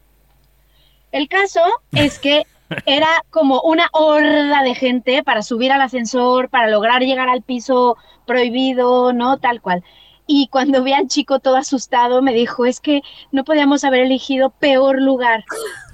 El 1.13 1.29
caso 1.29 1.61
es 1.93 2.19
que 2.19 2.45
era 2.87 3.25
como 3.31 3.61
una 3.63 3.89
horda 3.93 4.63
de 4.63 4.75
gente 4.75 5.23
para 5.23 5.43
subir 5.43 5.73
al 5.73 5.83
ascensor, 5.83 6.49
para 6.49 6.69
lograr 6.69 7.03
llegar 7.03 7.29
al 7.29 7.43
piso 7.43 7.97
prohibido, 8.27 9.13
¿no? 9.13 9.39
Tal 9.39 9.61
cual. 9.61 9.85
Y 10.27 10.49
cuando 10.49 10.83
vi 10.83 10.93
al 10.93 11.09
chico 11.09 11.41
todo 11.41 11.57
asustado, 11.57 12.23
me 12.23 12.33
dijo, 12.33 12.65
es 12.67 12.81
que 12.81 13.03
no 13.33 13.45
podíamos 13.45 13.85
haber 13.85 14.01
elegido 14.03 14.51
peor 14.51 15.01
lugar. 15.01 15.45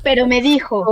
Pero 0.02 0.26
me 0.26 0.40
dijo, 0.42 0.84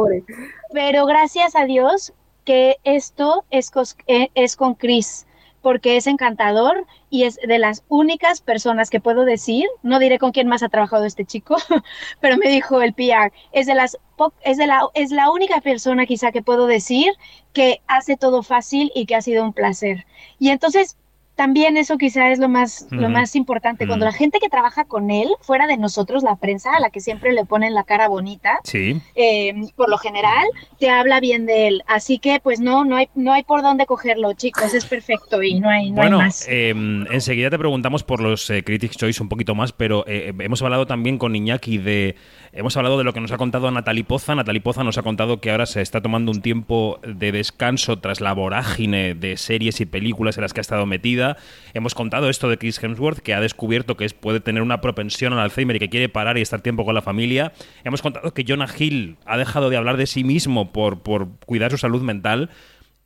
pero 0.72 1.06
gracias 1.06 1.54
a 1.54 1.64
Dios 1.64 2.12
que 2.44 2.76
esto 2.84 3.44
es, 3.50 3.72
cos- 3.72 3.96
eh, 4.06 4.30
es 4.34 4.56
con 4.56 4.74
Chris, 4.74 5.26
porque 5.62 5.96
es 5.96 6.06
encantador 6.06 6.86
y 7.10 7.24
es 7.24 7.36
de 7.36 7.58
las 7.58 7.82
únicas 7.88 8.40
personas 8.40 8.88
que 8.90 9.00
puedo 9.00 9.24
decir, 9.24 9.66
no 9.82 9.98
diré 9.98 10.18
con 10.18 10.30
quién 10.32 10.46
más 10.48 10.62
ha 10.62 10.68
trabajado 10.68 11.04
este 11.04 11.24
chico, 11.24 11.56
pero 12.20 12.36
me 12.36 12.48
dijo 12.48 12.82
el 12.82 12.94
PR, 12.94 13.32
es 13.52 13.66
de 13.66 13.74
las 13.74 13.98
es 14.42 14.56
de 14.56 14.66
la 14.66 14.88
es 14.94 15.10
la 15.10 15.30
única 15.30 15.60
persona 15.60 16.06
quizá 16.06 16.32
que 16.32 16.42
puedo 16.42 16.66
decir 16.66 17.12
que 17.52 17.80
hace 17.86 18.16
todo 18.16 18.42
fácil 18.42 18.90
y 18.94 19.06
que 19.06 19.14
ha 19.16 19.22
sido 19.22 19.42
un 19.44 19.52
placer. 19.52 20.06
Y 20.38 20.50
entonces 20.50 20.96
también 21.36 21.76
eso 21.76 21.98
quizá 21.98 22.30
es 22.32 22.38
lo 22.38 22.48
más, 22.48 22.86
lo 22.90 23.08
más 23.10 23.36
importante. 23.36 23.86
Cuando 23.86 24.04
la 24.06 24.12
gente 24.12 24.38
que 24.40 24.48
trabaja 24.48 24.84
con 24.84 25.10
él, 25.10 25.28
fuera 25.42 25.66
de 25.66 25.76
nosotros, 25.76 26.22
la 26.22 26.36
prensa, 26.36 26.74
a 26.74 26.80
la 26.80 26.90
que 26.90 27.00
siempre 27.00 27.32
le 27.32 27.44
ponen 27.44 27.74
la 27.74 27.84
cara 27.84 28.08
bonita, 28.08 28.58
Sí. 28.64 29.00
eh, 29.14 29.54
por 29.76 29.88
lo 29.90 29.98
general, 29.98 30.44
te 30.78 30.88
habla 30.90 31.20
bien 31.20 31.46
de 31.46 31.68
él. 31.68 31.82
Así 31.86 32.18
que, 32.18 32.40
pues 32.40 32.58
no, 32.58 32.84
no 32.84 32.96
hay, 32.96 33.08
no 33.14 33.32
hay 33.32 33.42
por 33.44 33.62
dónde 33.62 33.86
cogerlo, 33.86 34.32
chicos, 34.32 34.74
es 34.74 34.86
perfecto 34.86 35.42
y 35.42 35.60
no 35.60 35.68
hay, 35.68 35.90
no 35.90 35.96
Bueno, 35.96 36.18
hay 36.20 36.24
más. 36.26 36.46
eh, 36.48 36.70
enseguida 37.10 37.50
te 37.50 37.58
preguntamos 37.58 38.02
por 38.02 38.20
los 38.20 38.48
eh, 38.50 38.64
Critics' 38.64 38.96
Choice 38.96 39.22
un 39.22 39.28
poquito 39.28 39.54
más, 39.54 39.72
pero 39.72 40.04
eh, 40.08 40.32
hemos 40.40 40.62
hablado 40.62 40.86
también 40.86 41.18
con 41.18 41.36
Iñaki 41.36 41.78
de. 41.78 42.16
Hemos 42.52 42.74
hablado 42.78 42.96
de 42.96 43.04
lo 43.04 43.12
que 43.12 43.20
nos 43.20 43.32
ha 43.32 43.36
contado 43.36 43.70
Natalie 43.70 44.04
Poza. 44.04 44.34
Natalie 44.34 44.62
Poza 44.62 44.82
nos 44.82 44.96
ha 44.96 45.02
contado 45.02 45.40
que 45.40 45.50
ahora 45.50 45.66
se 45.66 45.82
está 45.82 46.00
tomando 46.00 46.30
un 46.32 46.40
tiempo 46.40 46.98
de 47.06 47.30
descanso 47.30 47.98
tras 47.98 48.22
la 48.22 48.32
vorágine 48.32 49.14
de 49.14 49.36
series 49.36 49.78
y 49.82 49.84
películas 49.86 50.38
en 50.38 50.42
las 50.42 50.54
que 50.54 50.60
ha 50.60 50.62
estado 50.62 50.86
metida. 50.86 51.25
Hemos 51.74 51.94
contado 51.94 52.28
esto 52.28 52.48
de 52.48 52.58
Chris 52.58 52.82
Hemsworth, 52.82 53.18
que 53.18 53.34
ha 53.34 53.40
descubierto 53.40 53.96
que 53.96 54.08
puede 54.10 54.40
tener 54.40 54.62
una 54.62 54.80
propensión 54.80 55.32
al 55.32 55.40
Alzheimer 55.40 55.76
y 55.76 55.78
que 55.78 55.88
quiere 55.88 56.08
parar 56.08 56.38
y 56.38 56.42
estar 56.42 56.60
tiempo 56.60 56.84
con 56.84 56.94
la 56.94 57.02
familia. 57.02 57.52
Hemos 57.84 58.02
contado 58.02 58.32
que 58.32 58.44
Jonah 58.46 58.68
Hill 58.78 59.16
ha 59.24 59.36
dejado 59.36 59.70
de 59.70 59.76
hablar 59.76 59.96
de 59.96 60.06
sí 60.06 60.22
mismo 60.22 60.72
por 60.72 61.00
cuidar 61.46 61.70
su 61.70 61.78
salud 61.78 62.02
mental 62.02 62.50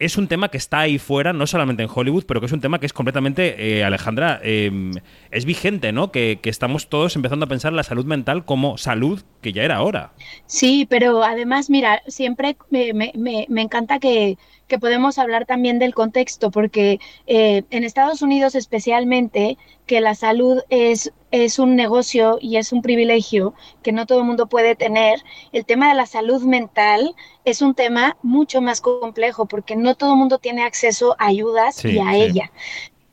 es 0.00 0.16
un 0.16 0.26
tema 0.26 0.48
que 0.50 0.56
está 0.56 0.80
ahí 0.80 0.98
fuera, 0.98 1.32
no 1.32 1.46
solamente 1.46 1.82
en 1.84 1.88
Hollywood, 1.94 2.24
pero 2.26 2.40
que 2.40 2.46
es 2.46 2.52
un 2.52 2.60
tema 2.60 2.80
que 2.80 2.86
es 2.86 2.92
completamente, 2.92 3.78
eh, 3.78 3.84
Alejandra, 3.84 4.40
eh, 4.42 4.90
es 5.30 5.44
vigente, 5.44 5.92
¿no? 5.92 6.10
Que, 6.10 6.40
que 6.42 6.50
estamos 6.50 6.88
todos 6.88 7.14
empezando 7.14 7.44
a 7.44 7.48
pensar 7.48 7.70
en 7.72 7.76
la 7.76 7.82
salud 7.84 8.04
mental 8.06 8.44
como 8.44 8.78
salud 8.78 9.22
que 9.42 9.52
ya 9.52 9.62
era 9.62 9.82
hora. 9.82 10.12
Sí, 10.46 10.86
pero 10.90 11.22
además, 11.22 11.70
mira, 11.70 12.02
siempre 12.08 12.56
me, 12.70 12.92
me- 12.94 13.12
me- 13.14 13.46
me 13.48 13.62
encanta 13.62 13.98
que, 14.00 14.38
que 14.68 14.78
podemos 14.78 15.18
hablar 15.18 15.46
también 15.46 15.78
del 15.78 15.94
contexto, 15.94 16.50
porque 16.50 16.98
eh, 17.26 17.62
en 17.70 17.84
Estados 17.84 18.22
Unidos 18.22 18.54
especialmente, 18.54 19.58
que 19.86 20.00
la 20.00 20.14
salud 20.14 20.62
es, 20.70 21.12
es 21.30 21.58
un 21.58 21.76
negocio 21.76 22.38
y 22.40 22.56
es 22.56 22.72
un 22.72 22.82
privilegio 22.82 23.54
que 23.82 23.92
no 23.92 24.06
todo 24.06 24.18
el 24.20 24.24
mundo 24.26 24.48
puede 24.48 24.74
tener, 24.76 25.22
el 25.52 25.64
tema 25.64 25.88
de 25.88 25.94
la 25.94 26.06
salud 26.06 26.42
mental 26.42 27.14
es 27.44 27.62
un 27.62 27.74
tema 27.74 28.16
mucho 28.22 28.60
más 28.60 28.80
complejo, 28.80 29.46
porque 29.46 29.76
no 29.76 29.94
todo 29.94 30.12
el 30.12 30.18
mundo 30.18 30.38
tiene 30.38 30.64
acceso 30.64 31.16
a 31.18 31.26
ayudas 31.26 31.82
Sí, 31.82 31.88
y 31.88 31.98
a 31.98 32.14
sí. 32.14 32.22
ella. 32.22 32.50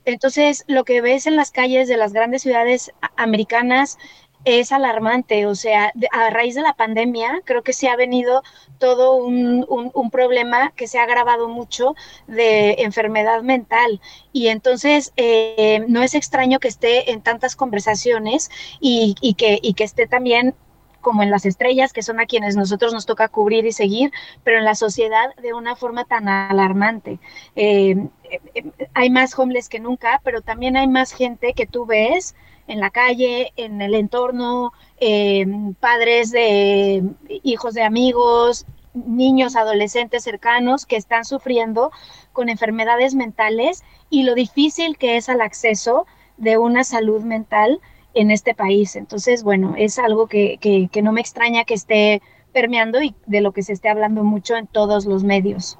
Entonces, 0.06 0.64
lo 0.68 0.86
que 0.86 1.02
ves 1.02 1.28
en 1.28 1.36
las 1.36 1.52
calles 1.52 1.88
de 1.90 1.98
las 1.98 2.14
grandes 2.14 2.42
ciudades 2.42 2.94
americanas 3.18 3.98
es 4.46 4.72
alarmante. 4.72 5.46
O 5.46 5.56
sea, 5.56 5.92
a 6.12 6.30
raíz 6.30 6.56
de 6.56 6.62
la 6.62 6.74
pandemia, 6.74 7.42
creo 7.46 7.64
que 7.64 7.74
se 7.74 7.90
ha 7.90 7.96
venido 7.96 8.44
todo 8.78 9.16
un, 9.16 9.66
problema 10.12 10.72
que 10.76 10.88
se 10.88 11.00
ha 11.00 11.04
agravado 11.04 11.48
mucho 11.50 11.96
de 12.28 12.76
enfermedad 12.80 13.42
mental. 13.42 14.02
Y 14.32 14.48
entonces 14.48 15.12
eh, 15.18 15.84
no 15.88 16.02
es 16.02 16.16
extraño 16.16 16.60
que 16.60 16.70
esté 16.70 17.12
en 17.12 17.22
tantas 17.22 17.56
conversaciones 17.56 18.50
y, 18.80 19.16
que, 19.38 19.60
y 19.62 19.74
que 19.74 19.84
esté 19.84 20.08
también 20.08 20.56
como 21.02 21.24
en 21.24 21.32
las 21.32 21.46
estrellas, 21.46 21.94
que 21.94 22.04
son 22.04 22.20
a 22.20 22.26
quienes 22.26 22.58
nosotros 22.58 22.92
nos 22.92 23.06
toca 23.06 23.30
cubrir 23.30 23.66
y 23.66 23.72
seguir, 23.72 24.12
pero 24.44 24.58
en 24.58 24.66
la 24.66 24.76
sociedad 24.76 25.34
de 25.42 25.54
una 25.54 25.76
forma 25.76 26.04
tan 26.04 26.28
alarmante. 26.28 27.20
Eh, 27.56 27.96
eh, 28.30 28.64
hay 28.94 29.10
más 29.10 29.38
homeless 29.38 29.70
que 29.70 29.80
nunca, 29.80 30.20
pero 30.24 30.42
también 30.42 30.76
hay 30.76 30.88
más 30.88 31.14
gente 31.14 31.54
que 31.54 31.66
tú 31.66 31.86
ves 31.86 32.36
en 32.68 32.80
la 32.80 32.90
calle, 32.90 33.54
en 33.56 33.82
el 33.82 33.96
entorno, 33.96 34.74
eh, 35.00 35.46
padres 35.80 36.32
de 36.32 37.04
hijos 37.44 37.74
de 37.74 37.84
amigos, 37.84 38.66
niños, 38.94 39.56
adolescentes 39.56 40.24
cercanos 40.24 40.86
que 40.86 40.96
están 40.96 41.26
sufriendo 41.26 41.92
con 42.34 42.50
enfermedades 42.50 43.16
mentales 43.16 43.84
y 44.10 44.24
lo 44.24 44.36
difícil 44.36 44.98
que 44.98 45.18
es 45.18 45.30
al 45.30 45.42
acceso 45.42 46.06
de 46.38 46.58
una 46.58 46.84
salud 46.84 47.24
mental 47.24 47.80
en 48.14 48.32
este 48.32 48.54
país. 48.54 48.96
Entonces, 48.96 49.44
bueno, 49.44 49.76
es 49.78 50.00
algo 50.00 50.28
que, 50.28 50.58
que, 50.60 51.02
no 51.02 51.12
me 51.12 51.22
extraña 51.22 51.66
que 51.66 51.74
esté 51.74 52.22
permeando 52.52 53.02
y 53.02 53.16
de 53.26 53.42
lo 53.42 53.52
que 53.52 53.64
se 53.64 53.74
esté 53.74 53.90
hablando 53.90 54.24
mucho 54.24 54.56
en 54.56 54.68
todos 54.68 55.06
los 55.06 55.24
medios. 55.24 55.78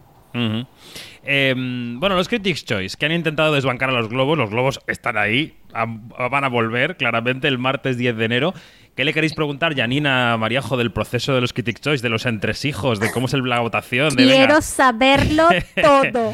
Em, 1.30 2.00
bueno, 2.00 2.16
los 2.16 2.30
Critics' 2.30 2.64
Choice, 2.64 2.96
que 2.98 3.06
han 3.06 3.12
intentado 3.12 3.54
desbancar 3.54 3.90
a 3.90 3.94
los 3.94 4.08
globos, 4.08 4.38
los 4.38 4.50
globos 4.50 4.80
están 4.88 5.18
ahí, 5.18 5.56
van 5.74 6.44
a 6.44 6.48
volver 6.48 6.96
claramente 6.96 7.48
el 7.48 7.58
martes 7.58 7.98
10 7.98 8.16
de 8.16 8.26
enero. 8.26 8.54
¿Qué 8.96 9.06
le 9.06 9.14
queréis 9.14 9.36
preguntar, 9.36 9.76
Janina 9.76 10.38
Mariajo, 10.38 10.76
del 10.76 10.92
proceso 10.92 11.36
de 11.36 11.42
los 11.42 11.54
Critics' 11.54 11.82
Choice, 11.82 12.02
de 12.02 12.10
los 12.10 12.26
entresijos, 12.26 13.00
de 13.00 13.12
cómo 13.12 13.28
es 13.28 13.34
la 13.34 13.60
votación? 13.60 14.16
Quiero 14.16 14.62
saberlo 14.62 15.50
todo. 15.82 16.34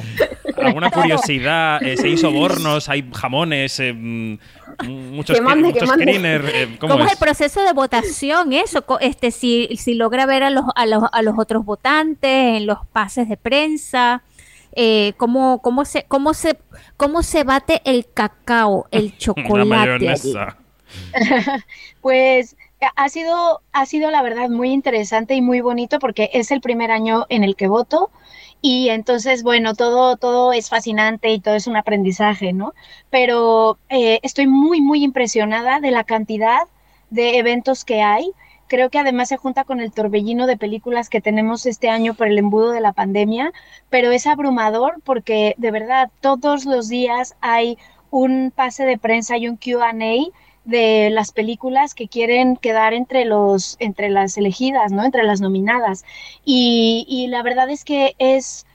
¿Alguna 0.67 0.91
curiosidad? 0.91 1.81
Eh, 1.83 1.97
¿Se 1.97 2.09
hizo 2.09 2.29
sobornos? 2.29 2.89
¿Hay 2.89 3.09
jamones? 3.13 3.79
Eh, 3.79 3.93
mm, 3.93 4.37
muchos, 4.87 5.39
muchos 5.41 5.89
eh, 5.99 6.75
¿Cómo, 6.79 6.99
es? 6.99 7.11
el 7.11 7.17
proceso 7.17 7.61
de 7.63 7.73
votación? 7.73 8.53
Eso, 8.53 8.83
este, 9.01 9.31
si, 9.31 9.69
si 9.77 9.93
logra 9.93 10.25
ver 10.25 10.43
a 10.43 10.49
los, 10.49 10.65
a, 10.75 10.85
los, 10.85 11.03
a 11.11 11.21
los 11.21 11.37
otros 11.37 11.65
votantes 11.65 12.57
en 12.57 12.65
los 12.65 12.85
pases 12.91 13.29
de 13.29 13.37
prensa 13.37 14.23
eh, 14.75 15.13
cómo, 15.17 15.61
cómo, 15.61 15.85
se, 15.85 16.03
cómo, 16.05 16.33
se, 16.33 16.57
cómo 16.97 17.21
se 17.21 17.43
bate 17.43 17.81
el 17.85 18.07
cacao, 18.11 18.87
el 18.91 19.17
chocolate. 19.17 20.15
pues 22.01 22.55
ha 22.95 23.09
sido, 23.09 23.61
ha 23.71 23.85
sido 23.85 24.11
la 24.11 24.21
verdad 24.21 24.49
muy 24.49 24.71
interesante 24.71 25.35
y 25.35 25.41
muy 25.41 25.61
bonito 25.61 25.99
porque 25.99 26.29
es 26.33 26.51
el 26.51 26.61
primer 26.61 26.91
año 26.91 27.25
en 27.29 27.43
el 27.43 27.55
que 27.55 27.67
voto 27.67 28.09
y 28.63 28.89
entonces, 28.89 29.43
bueno, 29.43 29.75
todo, 29.75 30.17
todo 30.17 30.53
es 30.53 30.69
fascinante 30.69 31.29
y 31.31 31.39
todo 31.39 31.53
es 31.53 31.67
un 31.67 31.75
aprendizaje, 31.75 32.53
¿no? 32.53 32.73
Pero 33.11 33.77
eh, 33.89 34.19
estoy 34.23 34.47
muy, 34.47 34.81
muy 34.81 35.03
impresionada 35.03 35.79
de 35.79 35.91
la 35.91 36.03
cantidad 36.03 36.61
de 37.11 37.37
eventos 37.37 37.85
que 37.85 38.01
hay 38.01 38.31
Creo 38.73 38.89
que 38.89 38.97
además 38.97 39.29
se 39.29 39.37
junta 39.37 39.65
con 39.65 39.79
el 39.81 39.91
torbellino 39.91 40.47
de 40.47 40.57
películas 40.57 41.07
que 41.07 41.21
tenemos 41.21 41.67
este 41.67 41.89
año 41.89 42.15
por 42.15 42.27
el 42.27 42.39
embudo 42.39 42.71
de 42.71 42.81
la 42.81 42.91
pandemia, 42.91 43.51
pero 43.91 44.09
es 44.11 44.25
abrumador 44.25 44.99
porque 45.03 45.53
de 45.59 45.69
verdad 45.69 46.09
todos 46.21 46.65
los 46.65 46.87
días 46.87 47.35
hay 47.39 47.77
un 48.09 48.51
pase 48.55 48.85
de 48.85 48.97
prensa 48.97 49.37
y 49.37 49.47
un 49.47 49.57
QA 49.57 49.93
de 50.65 51.09
las 51.09 51.31
películas 51.31 51.93
que 51.93 52.07
quieren 52.07 52.55
quedar 52.55 52.93
entre 52.93 53.25
los 53.25 53.75
entre 53.79 54.09
las 54.09 54.37
elegidas, 54.37 54.91
¿no? 54.91 55.03
Entre 55.03 55.23
las 55.23 55.41
nominadas. 55.41 56.05
Y, 56.45 57.05
y 57.07 57.27
la 57.27 57.43
verdad 57.43 57.69
es 57.69 57.83
que 57.83 58.15
es 58.17 58.65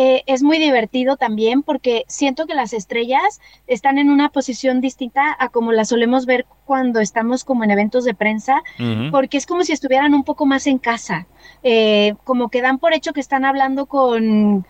eh, 0.00 0.22
es 0.26 0.44
muy 0.44 0.58
divertido 0.58 1.16
también 1.16 1.64
porque 1.64 2.04
siento 2.06 2.46
que 2.46 2.54
las 2.54 2.72
estrellas 2.72 3.40
están 3.66 3.98
en 3.98 4.10
una 4.10 4.28
posición 4.28 4.80
distinta 4.80 5.36
a 5.36 5.48
como 5.48 5.72
las 5.72 5.88
solemos 5.88 6.24
ver 6.24 6.46
cuando 6.64 7.00
estamos 7.00 7.42
como 7.42 7.64
en 7.64 7.72
eventos 7.72 8.04
de 8.04 8.14
prensa, 8.14 8.62
porque 9.10 9.38
es 9.38 9.44
como 9.44 9.64
si 9.64 9.72
estuvieran 9.72 10.14
un 10.14 10.22
poco 10.22 10.46
más 10.46 10.68
en 10.68 10.78
casa, 10.78 11.26
eh, 11.64 12.14
como 12.22 12.48
que 12.48 12.62
dan 12.62 12.78
por 12.78 12.92
hecho 12.92 13.12
que 13.12 13.18
están 13.18 13.44
hablando 13.44 13.86
con, 13.86 14.64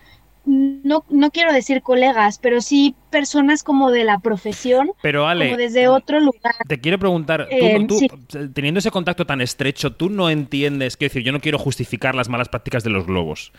no, 0.48 1.04
no 1.10 1.30
quiero 1.30 1.52
decir 1.52 1.82
colegas, 1.82 2.38
pero 2.38 2.60
sí 2.60 2.94
personas 3.10 3.62
como 3.62 3.90
de 3.90 4.04
la 4.04 4.18
profesión, 4.18 4.92
pero 5.02 5.28
Ale, 5.28 5.46
como 5.46 5.58
desde 5.58 5.88
otro 5.88 6.20
lugar. 6.20 6.54
Te 6.66 6.80
quiero 6.80 6.98
preguntar, 6.98 7.48
tú, 7.86 8.00
eh, 8.00 8.48
teniendo 8.54 8.78
ese 8.78 8.90
contacto 8.90 9.26
tan 9.26 9.40
estrecho, 9.40 9.92
tú 9.92 10.08
no 10.08 10.30
entiendes, 10.30 10.96
quiero 10.96 11.10
decir, 11.10 11.22
yo 11.22 11.32
no 11.32 11.40
quiero 11.40 11.58
justificar 11.58 12.14
las 12.14 12.28
malas 12.28 12.48
prácticas 12.48 12.82
de 12.82 12.90
los 12.90 13.06
globos. 13.06 13.52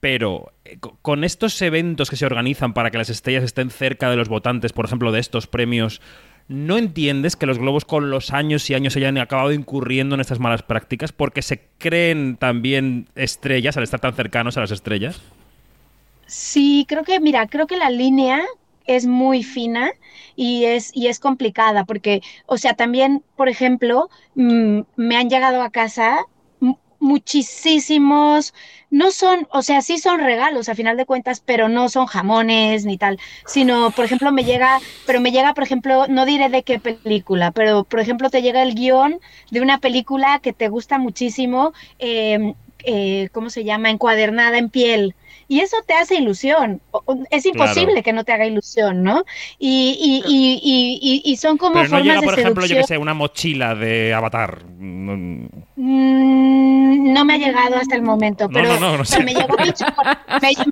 Pero 0.00 0.52
eh, 0.64 0.78
con 1.02 1.24
estos 1.24 1.60
eventos 1.62 2.10
que 2.10 2.16
se 2.16 2.26
organizan 2.26 2.74
para 2.74 2.90
que 2.90 2.98
las 2.98 3.10
estrellas 3.10 3.44
estén 3.44 3.70
cerca 3.70 4.10
de 4.10 4.16
los 4.16 4.28
votantes, 4.28 4.72
por 4.72 4.84
ejemplo, 4.84 5.12
de 5.12 5.20
estos 5.20 5.46
premios, 5.46 6.02
¿no 6.48 6.76
entiendes 6.76 7.36
que 7.36 7.46
los 7.46 7.58
globos 7.58 7.86
con 7.86 8.10
los 8.10 8.30
años 8.32 8.68
y 8.68 8.74
años 8.74 8.96
hayan 8.96 9.16
acabado 9.16 9.52
incurriendo 9.52 10.14
en 10.14 10.20
estas 10.20 10.38
malas 10.38 10.62
prácticas 10.62 11.12
porque 11.12 11.40
se 11.42 11.68
creen 11.78 12.36
también 12.36 13.08
estrellas 13.14 13.78
al 13.78 13.84
estar 13.84 14.00
tan 14.00 14.14
cercanos 14.14 14.58
a 14.58 14.60
las 14.60 14.70
estrellas? 14.70 15.22
Sí, 16.30 16.86
creo 16.88 17.02
que, 17.02 17.18
mira, 17.18 17.48
creo 17.48 17.66
que 17.66 17.76
la 17.76 17.90
línea 17.90 18.40
es 18.86 19.06
muy 19.06 19.42
fina 19.42 19.90
y 20.36 20.64
es, 20.64 20.90
y 20.94 21.08
es 21.08 21.18
complicada 21.18 21.84
porque, 21.84 22.20
o 22.46 22.56
sea, 22.56 22.74
también, 22.74 23.24
por 23.36 23.48
ejemplo, 23.48 24.08
mm, 24.36 24.82
me 24.96 25.16
han 25.16 25.28
llegado 25.28 25.60
a 25.62 25.70
casa 25.70 26.20
muchísimos, 27.00 28.54
no 28.90 29.10
son, 29.10 29.48
o 29.50 29.62
sea, 29.62 29.80
sí 29.82 29.98
son 29.98 30.20
regalos 30.20 30.68
a 30.68 30.74
final 30.76 30.96
de 30.98 31.06
cuentas, 31.06 31.40
pero 31.44 31.68
no 31.68 31.88
son 31.88 32.06
jamones 32.06 32.84
ni 32.84 32.96
tal, 32.98 33.18
sino, 33.46 33.92
por 33.92 34.04
ejemplo, 34.04 34.30
me 34.32 34.44
llega, 34.44 34.82
pero 35.06 35.20
me 35.20 35.32
llega, 35.32 35.54
por 35.54 35.64
ejemplo, 35.64 36.06
no 36.08 36.26
diré 36.26 36.48
de 36.50 36.62
qué 36.62 36.78
película, 36.78 37.50
pero, 37.52 37.84
por 37.84 38.00
ejemplo, 38.00 38.30
te 38.30 38.42
llega 38.42 38.62
el 38.62 38.74
guion 38.74 39.18
de 39.50 39.62
una 39.62 39.78
película 39.80 40.38
que 40.40 40.52
te 40.52 40.68
gusta 40.68 40.98
muchísimo, 40.98 41.72
eh, 41.98 42.54
eh, 42.84 43.28
¿cómo 43.32 43.50
se 43.50 43.64
llama? 43.64 43.90
Encuadernada 43.90 44.58
en 44.58 44.68
piel 44.70 45.14
y 45.50 45.58
eso 45.58 45.78
te 45.84 45.94
hace 45.94 46.14
ilusión. 46.14 46.80
Es 47.30 47.44
imposible 47.44 48.04
que 48.04 48.12
no 48.12 48.22
te 48.22 48.30
haga 48.32 48.46
ilusión, 48.46 49.02
¿no? 49.02 49.24
Y, 49.58 50.22
y, 50.24 50.60
y, 50.62 51.22
y 51.24 51.36
son 51.38 51.58
como 51.58 51.74
Pero 51.74 51.88
no 51.88 51.98
llega, 51.98 52.22
por 52.22 52.38
ejemplo, 52.38 52.64
yo 52.66 52.76
que 52.76 52.84
sé, 52.84 52.96
una 52.96 53.14
mochila 53.14 53.74
de 53.74 54.14
Avatar. 54.14 54.64
Mm, 54.78 55.46
no 57.12 57.24
me 57.24 57.34
ha 57.34 57.38
llegado 57.38 57.78
hasta 57.78 57.96
el 57.96 58.02
momento, 58.02 58.48
pero, 58.48 58.68
me, 59.24 59.34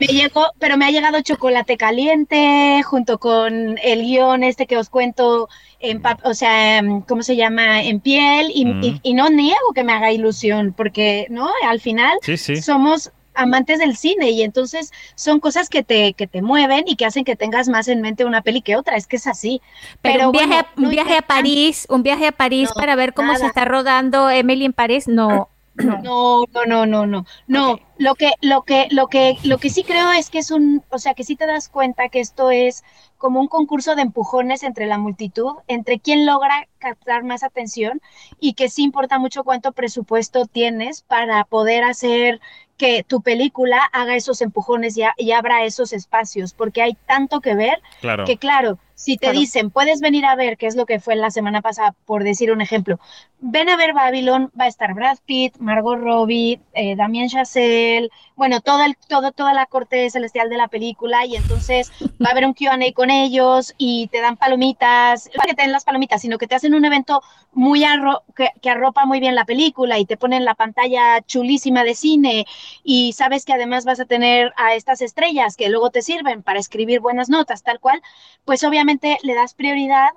llegó 0.06 0.46
pero 0.60 0.76
me 0.76 0.84
ha 0.84 0.90
llegado 0.92 1.22
chocolate 1.22 1.76
caliente 1.76 2.80
junto 2.84 3.18
con 3.18 3.78
el 3.82 4.02
guion 4.02 4.44
este 4.44 4.68
que 4.68 4.76
os 4.76 4.90
cuento, 4.90 5.48
en, 5.80 6.00
o 6.22 6.34
sea, 6.34 6.82
¿cómo 7.08 7.24
se 7.24 7.34
llama? 7.34 7.82
En 7.82 7.98
piel 7.98 8.52
y, 8.54 8.64
mm. 8.64 9.00
y, 9.02 9.14
no 9.14 9.28
niego 9.28 9.72
que 9.74 9.82
me 9.82 9.92
haga 9.92 10.12
ilusión, 10.12 10.72
porque, 10.72 11.26
¿no? 11.30 11.50
Al 11.66 11.80
final 11.80 12.16
somos 12.62 13.10
amantes 13.38 13.78
del 13.78 13.96
cine 13.96 14.30
y 14.30 14.42
entonces 14.42 14.92
son 15.14 15.40
cosas 15.40 15.68
que 15.68 15.82
te, 15.82 16.12
que 16.14 16.26
te 16.26 16.42
mueven 16.42 16.84
y 16.86 16.96
que 16.96 17.06
hacen 17.06 17.24
que 17.24 17.36
tengas 17.36 17.68
más 17.68 17.88
en 17.88 18.00
mente 18.00 18.24
una 18.24 18.42
peli 18.42 18.60
que 18.62 18.76
otra, 18.76 18.96
es 18.96 19.06
que 19.06 19.16
es 19.16 19.26
así. 19.26 19.62
Pero, 20.02 20.26
un, 20.26 20.32
viaje, 20.32 20.66
un 20.76 20.90
viaje 20.90 21.16
a 21.16 21.22
París, 21.22 21.86
un 21.88 22.02
viaje 22.02 22.26
a 22.26 22.32
París 22.32 22.70
para 22.74 22.96
ver 22.96 23.14
cómo 23.14 23.34
se 23.36 23.46
está 23.46 23.64
rodando 23.64 24.28
Emily 24.28 24.64
en 24.64 24.72
París, 24.72 25.08
no. 25.08 25.48
No, 25.84 26.44
no, 26.52 26.66
no, 26.66 26.86
no, 26.86 27.06
no. 27.06 27.24
No, 27.46 27.78
lo 27.98 28.14
que, 28.16 28.32
lo 28.40 28.62
que, 28.62 28.88
lo 28.90 29.06
que, 29.06 29.36
lo 29.44 29.58
que 29.58 29.70
sí 29.70 29.84
creo 29.84 30.10
es 30.10 30.28
que 30.28 30.38
es 30.38 30.50
un, 30.50 30.82
o 30.90 30.98
sea, 30.98 31.14
que 31.14 31.22
sí 31.22 31.36
te 31.36 31.46
das 31.46 31.68
cuenta 31.68 32.08
que 32.08 32.18
esto 32.18 32.50
es 32.50 32.82
como 33.16 33.40
un 33.40 33.48
concurso 33.48 33.94
de 33.94 34.02
empujones 34.02 34.64
entre 34.64 34.86
la 34.86 34.98
multitud, 34.98 35.52
entre 35.68 36.00
quién 36.00 36.26
logra 36.26 36.68
captar 36.78 37.22
más 37.22 37.42
atención 37.42 38.00
y 38.40 38.54
que 38.54 38.68
sí 38.68 38.82
importa 38.82 39.18
mucho 39.18 39.44
cuánto 39.44 39.72
presupuesto 39.72 40.46
tienes 40.46 41.02
para 41.02 41.44
poder 41.44 41.84
hacer 41.84 42.40
que 42.78 43.02
tu 43.02 43.20
película 43.20 43.82
haga 43.92 44.16
esos 44.16 44.40
empujones 44.40 44.96
y, 44.96 45.02
y 45.18 45.32
abra 45.32 45.64
esos 45.64 45.92
espacios, 45.92 46.54
porque 46.54 46.80
hay 46.80 46.96
tanto 47.06 47.40
que 47.40 47.54
ver 47.54 47.82
que 48.24 48.38
claro, 48.38 48.78
si 48.98 49.16
te 49.16 49.30
dicen, 49.30 49.70
puedes 49.70 50.00
venir 50.00 50.26
a 50.26 50.34
ver, 50.34 50.56
qué 50.56 50.66
es 50.66 50.74
lo 50.74 50.84
que 50.84 50.98
fue 50.98 51.14
la 51.14 51.30
semana 51.30 51.62
pasada, 51.62 51.94
por 52.04 52.24
decir 52.24 52.50
un 52.50 52.60
ejemplo, 52.60 52.98
ven 53.38 53.68
a 53.68 53.76
ver 53.76 53.92
Babylon, 53.92 54.50
va 54.60 54.64
a 54.64 54.66
estar 54.66 54.92
Brad 54.92 55.18
Pitt, 55.24 55.56
Margot 55.58 55.96
Robbie, 55.96 56.60
eh, 56.74 56.96
Damien 56.96 57.28
Chazelle, 57.28 58.10
bueno, 58.34 58.60
todo 58.60 58.82
el, 58.82 58.96
todo, 59.06 59.30
toda 59.30 59.54
la 59.54 59.66
corte 59.66 60.10
celestial 60.10 60.50
de 60.50 60.56
la 60.56 60.66
película, 60.66 61.24
y 61.26 61.36
entonces 61.36 61.92
va 62.20 62.30
a 62.30 62.32
haber 62.32 62.44
un 62.44 62.54
QA 62.54 62.76
con 62.92 63.10
ellos 63.10 63.72
y 63.78 64.08
te 64.08 64.20
dan 64.20 64.36
palomitas, 64.36 65.30
no 65.36 65.44
que 65.44 65.54
te 65.54 65.62
den 65.62 65.70
las 65.70 65.84
palomitas, 65.84 66.20
sino 66.20 66.36
que 66.36 66.48
te 66.48 66.56
hacen 66.56 66.74
un 66.74 66.84
evento 66.84 67.22
muy 67.52 67.84
arro 67.84 68.24
que, 68.34 68.50
que 68.60 68.70
arropa 68.70 69.06
muy 69.06 69.20
bien 69.20 69.36
la 69.36 69.44
película 69.44 70.00
y 70.00 70.06
te 70.06 70.16
ponen 70.16 70.44
la 70.44 70.56
pantalla 70.56 71.20
chulísima 71.24 71.84
de 71.84 71.94
cine 71.94 72.46
y 72.82 73.12
sabes 73.12 73.44
que 73.44 73.52
además 73.52 73.84
vas 73.84 74.00
a 74.00 74.06
tener 74.06 74.52
a 74.56 74.74
estas 74.74 75.02
estrellas 75.02 75.56
que 75.56 75.68
luego 75.68 75.90
te 75.90 76.02
sirven 76.02 76.42
para 76.42 76.58
escribir 76.58 76.98
buenas 76.98 77.28
notas, 77.28 77.62
tal 77.62 77.78
cual, 77.78 78.02
pues 78.44 78.64
obviamente 78.64 78.87
le 79.22 79.34
das 79.34 79.54
prioridad 79.54 80.08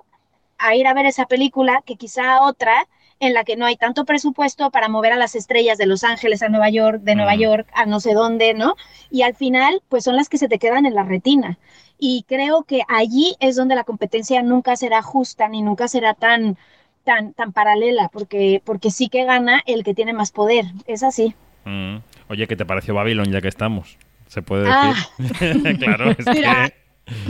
a 0.58 0.76
ir 0.76 0.88
a 0.88 0.94
ver 0.94 1.06
esa 1.06 1.26
película 1.26 1.82
que 1.86 1.96
quizá 1.96 2.42
otra 2.42 2.88
en 3.20 3.34
la 3.34 3.44
que 3.44 3.56
no 3.56 3.66
hay 3.66 3.76
tanto 3.76 4.04
presupuesto 4.04 4.72
para 4.72 4.90
mover 4.90 5.14
a 5.14 5.16
las 5.16 5.36
estrellas 5.36 5.78
de 5.78 5.86
Los 5.86 6.04
Ángeles 6.04 6.42
a 6.42 6.50
Nueva 6.50 6.70
York, 6.70 7.02
de 7.02 7.16
Nueva 7.16 7.36
York 7.36 7.68
a 7.74 7.86
no 7.86 8.00
sé 8.00 8.14
dónde, 8.14 8.56
¿no? 8.56 8.76
Y 9.12 9.22
al 9.22 9.36
final, 9.36 9.82
pues 9.90 10.04
son 10.04 10.16
las 10.16 10.28
que 10.28 10.40
se 10.40 10.48
te 10.48 10.58
quedan 10.58 10.88
en 10.88 10.96
la 10.96 11.04
retina. 11.04 11.60
Y 12.00 12.26
creo 12.28 12.64
que 12.64 12.82
allí 12.88 13.36
es 13.40 13.56
donde 13.56 13.76
la 13.76 13.84
competencia 13.84 14.42
nunca 14.42 14.76
será 14.76 15.04
justa 15.04 15.48
ni 15.48 15.62
nunca 15.62 15.88
será 15.88 16.16
tan, 16.16 16.58
tan, 17.04 17.34
tan 17.34 17.54
paralela, 17.54 18.10
porque, 18.12 18.60
porque 18.66 18.90
sí 18.90 19.08
que 19.08 19.24
gana 19.24 19.62
el 19.68 19.84
que 19.84 19.94
tiene 19.94 20.14
más 20.14 20.32
poder. 20.32 20.66
Es 20.88 21.04
así. 21.04 21.36
Mm. 21.66 21.98
Oye, 22.28 22.48
¿qué 22.48 22.56
te 22.56 22.66
pareció 22.66 22.96
Babylon 22.96 23.32
ya 23.32 23.40
que 23.40 23.50
estamos? 23.50 24.00
¿Se 24.26 24.42
puede 24.42 24.64
decir? 24.64 24.80
Ah. 24.80 25.74
claro, 25.80 26.12
es 26.12 26.26
Mira, 26.34 26.70
que... 26.70 26.81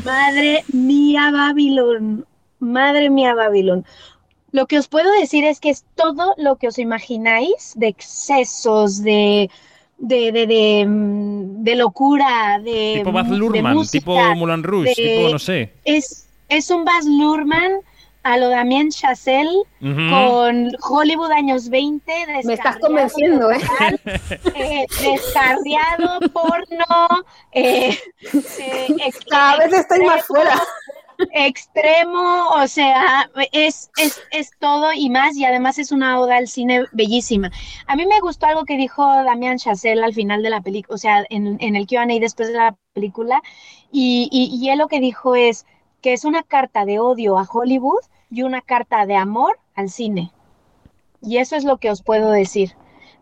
Madre 0.03 0.63
mía, 0.71 1.31
Babylon. 1.31 2.25
Madre 2.59 3.09
mía, 3.09 3.33
Babylon. 3.33 3.85
Lo 4.51 4.67
que 4.67 4.77
os 4.77 4.87
puedo 4.87 5.11
decir 5.13 5.45
es 5.45 5.59
que 5.59 5.69
es 5.69 5.85
todo 5.95 6.33
lo 6.37 6.57
que 6.57 6.67
os 6.67 6.77
imagináis 6.77 7.73
de 7.75 7.87
excesos, 7.87 9.01
de, 9.01 9.49
de, 9.97 10.31
de, 10.31 10.47
de, 10.47 10.85
mm, 10.85 11.63
de 11.63 11.75
locura, 11.75 12.59
de. 12.63 12.95
Tipo 12.97 13.11
Baz 13.11 13.29
Luhrmann, 13.29 13.75
música, 13.75 13.99
tipo 13.99 14.35
Moulin 14.35 14.63
Rouge, 14.63 14.93
tipo, 14.93 15.29
no 15.29 15.39
sé. 15.39 15.73
Es, 15.85 16.27
es 16.49 16.69
un 16.69 16.83
Baz 16.83 17.05
Luhrmann 17.05 17.81
a 18.23 18.37
lo 18.37 18.49
Damien 18.49 18.89
Chazelle 18.91 19.63
con 19.79 20.71
Hollywood 20.89 21.31
años 21.31 21.69
20. 21.69 22.11
Me 22.43 22.53
estás 22.53 22.77
convenciendo, 22.77 23.51
¿eh? 23.51 23.59
total, 23.59 23.99
eh, 24.55 24.85
descarriado, 25.01 26.19
porno. 26.31 27.23
eh, 27.51 27.97
eh, 28.33 28.95
ex- 29.05 29.25
Cada 29.29 29.57
vez 29.57 29.73
estoy 29.73 30.05
más 30.05 30.23
fuera. 30.25 30.61
Extremo, 31.33 32.47
o 32.49 32.67
sea, 32.67 33.29
es, 33.51 33.91
es, 33.97 34.19
es 34.31 34.49
todo 34.59 34.91
y 34.93 35.09
más, 35.09 35.35
y 35.35 35.45
además 35.45 35.77
es 35.77 35.91
una 35.91 36.19
oda 36.19 36.37
al 36.37 36.47
cine 36.47 36.85
bellísima. 36.93 37.51
A 37.87 37.95
mí 37.95 38.05
me 38.07 38.19
gustó 38.21 38.47
algo 38.47 38.65
que 38.65 38.75
dijo 38.77 39.05
Damián 39.05 39.57
Chazelle 39.57 40.03
al 40.03 40.13
final 40.13 40.41
de 40.41 40.49
la 40.49 40.61
película, 40.61 40.95
o 40.95 40.97
sea, 40.97 41.23
en, 41.29 41.57
en 41.59 41.75
el 41.75 41.85
QA 41.85 42.05
después 42.19 42.47
de 42.49 42.55
la 42.57 42.75
película, 42.93 43.41
y, 43.91 44.29
y, 44.31 44.55
y 44.55 44.69
él 44.69 44.79
lo 44.79 44.87
que 44.87 44.99
dijo 44.99 45.35
es 45.35 45.65
que 46.01 46.13
es 46.13 46.25
una 46.25 46.43
carta 46.43 46.85
de 46.85 46.99
odio 46.99 47.37
a 47.37 47.47
Hollywood 47.51 48.01
y 48.29 48.43
una 48.43 48.61
carta 48.61 49.05
de 49.05 49.15
amor 49.15 49.59
al 49.75 49.89
cine. 49.89 50.31
Y 51.21 51.37
eso 51.37 51.55
es 51.55 51.63
lo 51.63 51.77
que 51.77 51.91
os 51.91 52.01
puedo 52.01 52.31
decir. 52.31 52.71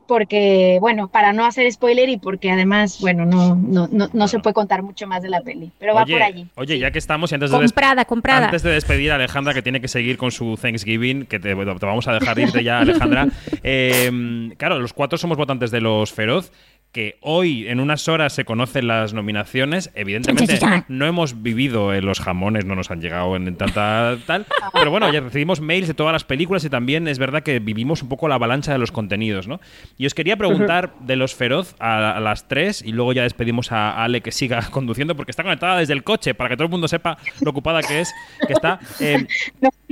Porque, 0.07 0.79
bueno, 0.81 1.07
para 1.07 1.33
no 1.33 1.45
hacer 1.45 1.71
spoiler 1.71 2.09
y 2.09 2.17
porque 2.17 2.49
además, 2.49 2.99
bueno, 2.99 3.27
no, 3.27 3.55
no, 3.55 3.87
no, 3.91 4.09
no 4.11 4.27
se 4.27 4.39
puede 4.39 4.55
contar 4.55 4.81
mucho 4.81 5.05
más 5.05 5.21
de 5.21 5.29
la 5.29 5.41
peli, 5.41 5.71
pero 5.77 5.93
va 5.93 6.01
oye, 6.01 6.13
por 6.13 6.23
allí. 6.23 6.47
Oye, 6.55 6.79
ya 6.79 6.89
que 6.89 6.97
estamos 6.97 7.31
y 7.31 7.35
antes 7.35 7.51
de, 7.51 7.57
Comprada, 7.57 8.05
comprada. 8.05 8.45
antes 8.45 8.63
de 8.63 8.71
despedir 8.71 9.11
a 9.11 9.15
Alejandra, 9.15 9.53
que 9.53 9.61
tiene 9.61 9.79
que 9.81 9.87
seguir 9.87 10.17
con 10.17 10.31
su 10.31 10.57
Thanksgiving, 10.59 11.27
que 11.27 11.39
te, 11.39 11.53
te 11.53 11.85
vamos 11.85 12.07
a 12.07 12.13
dejar 12.13 12.39
irte 12.39 12.63
ya, 12.63 12.79
Alejandra. 12.79 13.27
Eh, 13.61 14.49
claro, 14.57 14.79
los 14.79 14.93
cuatro 14.93 15.17
somos 15.19 15.37
votantes 15.37 15.69
de 15.69 15.81
los 15.81 16.11
Feroz. 16.11 16.51
Que 16.91 17.17
hoy 17.21 17.67
en 17.67 17.79
unas 17.79 18.07
horas 18.07 18.33
se 18.33 18.45
conocen 18.45 18.87
las 18.87 19.13
nominaciones. 19.13 19.91
Evidentemente 19.93 20.59
no 20.87 21.05
hemos 21.05 21.43
vivido 21.43 21.93
eh, 21.93 22.01
los 22.01 22.19
jamones, 22.19 22.65
no 22.65 22.75
nos 22.75 22.89
han 22.89 22.99
llegado 22.99 23.35
en 23.35 23.55
tanta 23.55 24.17
tal. 24.25 24.47
Pero 24.73 24.89
bueno, 24.89 25.11
ya 25.13 25.21
recibimos 25.21 25.61
mails 25.61 25.87
de 25.87 25.93
todas 25.93 26.13
las 26.13 26.23
películas 26.23 26.63
y 26.65 26.69
también 26.69 27.07
es 27.07 27.19
verdad 27.19 27.43
que 27.43 27.59
vivimos 27.59 28.01
un 28.01 28.09
poco 28.09 28.27
la 28.27 28.35
avalancha 28.35 28.71
de 28.71 28.79
los 28.79 28.91
contenidos, 28.91 29.47
¿no? 29.47 29.61
Y 29.97 30.07
os 30.07 30.15
quería 30.15 30.35
preguntar 30.35 30.95
de 31.01 31.15
los 31.15 31.35
Feroz 31.35 31.75
a, 31.79 32.17
a 32.17 32.19
las 32.19 32.47
tres 32.47 32.81
y 32.81 32.91
luego 32.91 33.13
ya 33.13 33.23
despedimos 33.23 33.71
a 33.71 34.03
Ale 34.03 34.21
que 34.21 34.31
siga 34.31 34.61
conduciendo 34.71 35.15
porque 35.15 35.31
está 35.31 35.43
conectada 35.43 35.77
desde 35.77 35.93
el 35.93 36.03
coche 36.03 36.33
para 36.33 36.49
que 36.49 36.57
todo 36.57 36.65
el 36.65 36.71
mundo 36.71 36.87
sepa 36.87 37.17
lo 37.41 37.51
ocupada 37.51 37.83
que 37.83 38.01
es, 38.01 38.13
que 38.47 38.53
está. 38.53 38.79
Eh, 38.99 39.27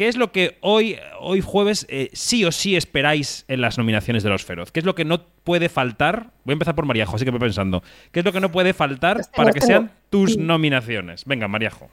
¿Qué 0.00 0.08
es 0.08 0.16
lo 0.16 0.32
que 0.32 0.56
hoy, 0.62 0.98
hoy 1.20 1.42
jueves 1.42 1.84
eh, 1.90 2.08
sí 2.14 2.46
o 2.46 2.52
sí 2.52 2.74
esperáis 2.74 3.44
en 3.48 3.60
las 3.60 3.76
nominaciones 3.76 4.22
de 4.22 4.30
los 4.30 4.46
Feroz? 4.46 4.72
¿Qué 4.72 4.80
es 4.80 4.86
lo 4.86 4.94
que 4.94 5.04
no 5.04 5.26
puede 5.44 5.68
faltar? 5.68 6.30
Voy 6.46 6.52
a 6.52 6.54
empezar 6.54 6.74
por 6.74 6.86
Mariajo, 6.86 7.16
así 7.16 7.26
que 7.26 7.30
voy 7.30 7.38
pensando. 7.38 7.82
¿Qué 8.10 8.20
es 8.20 8.24
lo 8.24 8.32
que 8.32 8.40
no 8.40 8.50
puede 8.50 8.72
faltar 8.72 9.20
para 9.36 9.52
que 9.52 9.60
sean 9.60 9.92
tus 10.08 10.38
nominaciones? 10.38 11.26
Venga, 11.26 11.48
Mariajo. 11.48 11.90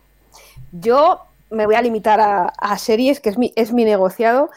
Yo 0.72 1.20
me 1.52 1.66
voy 1.66 1.76
a 1.76 1.82
limitar 1.82 2.22
a, 2.22 2.46
a 2.46 2.78
series, 2.78 3.20
que 3.20 3.28
es 3.28 3.38
mi, 3.38 3.52
es 3.58 3.74
mi 3.74 3.84
negociado. 3.84 4.52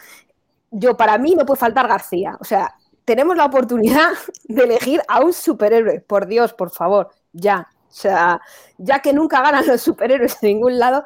Yo, 0.69 0.95
para 0.95 1.17
mí, 1.17 1.35
no 1.37 1.45
puede 1.45 1.59
faltar 1.59 1.89
García. 1.89 2.37
O 2.39 2.45
sea, 2.45 2.75
tenemos 3.03 3.35
la 3.35 3.43
oportunidad 3.43 4.11
de 4.45 4.63
elegir 4.63 5.01
a 5.09 5.19
un 5.19 5.33
superhéroe. 5.33 5.99
Por 5.99 6.25
Dios, 6.25 6.53
por 6.53 6.71
favor, 6.71 7.09
ya. 7.33 7.67
O 7.91 7.93
sea, 7.93 8.41
ya 8.77 8.99
que 8.99 9.13
nunca 9.13 9.41
ganan 9.41 9.67
los 9.67 9.81
superhéroes 9.81 10.37
en 10.41 10.49
ningún 10.49 10.79
lado, 10.79 11.03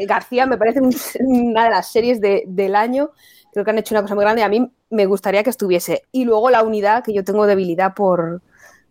García 0.00 0.46
me 0.46 0.56
parece 0.56 0.80
un- 0.80 0.94
una 1.20 1.64
de 1.64 1.70
las 1.70 1.90
series 1.92 2.20
de- 2.20 2.44
del 2.46 2.74
año. 2.74 3.10
Creo 3.52 3.64
que 3.64 3.70
han 3.70 3.78
hecho 3.78 3.94
una 3.94 4.02
cosa 4.02 4.14
muy 4.14 4.24
grande. 4.24 4.42
A 4.42 4.48
mí 4.48 4.70
me 4.90 5.06
gustaría 5.06 5.42
que 5.42 5.50
estuviese. 5.50 6.04
Y 6.12 6.24
luego 6.24 6.50
la 6.50 6.62
unidad, 6.62 7.02
que 7.04 7.12
yo 7.12 7.24
tengo 7.24 7.46
debilidad 7.46 7.94
por, 7.94 8.40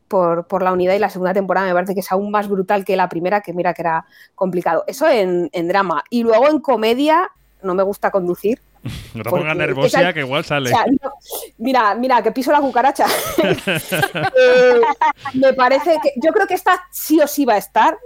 por, 0.08 0.48
por 0.48 0.62
la 0.64 0.72
unidad 0.74 0.94
y 0.96 1.00
la 1.00 1.10
segunda 1.10 1.34
temporada 1.34 1.68
me 1.68 1.74
parece 1.74 1.94
que 1.96 2.02
es 2.02 2.12
aún 2.12 2.32
más 2.32 2.48
brutal 2.48 2.86
que 2.86 2.96
la 2.96 3.10
primera, 3.10 3.42
que 3.42 3.54
mira 3.54 3.74
que 3.74 3.82
era 3.82 4.06
complicado. 4.36 4.84
Eso 4.88 5.08
en 5.10 5.68
drama. 5.68 6.04
Y 6.10 6.24
luego 6.24 6.48
en 6.50 6.60
comedia, 6.60 7.30
no 7.64 7.74
me 7.76 7.84
gusta 7.84 8.12
conducir. 8.12 8.60
No 9.16 9.24
te 9.24 9.30
pongas 9.30 9.56
nervosa 9.58 10.00
esa- 10.02 10.14
que 10.14 10.20
igual 10.22 10.44
sale. 10.46 10.70
O 10.74 10.74
sea, 10.76 10.86
no, 10.86 11.12
mira, 11.58 11.96
mira, 11.96 12.22
que 12.22 12.32
piso 12.32 12.52
la 12.52 12.60
cucaracha. 12.62 13.06
Eh, 13.38 14.82
me 15.34 15.54
parece 15.54 15.98
que. 16.02 16.14
Yo 16.18 16.32
creo 16.32 16.48
que 16.48 16.54
esta 16.54 16.82
sí 16.92 17.20
o 17.22 17.28
sí 17.28 17.46
va 17.46 17.54
a 17.56 17.58
estar. 17.58 17.98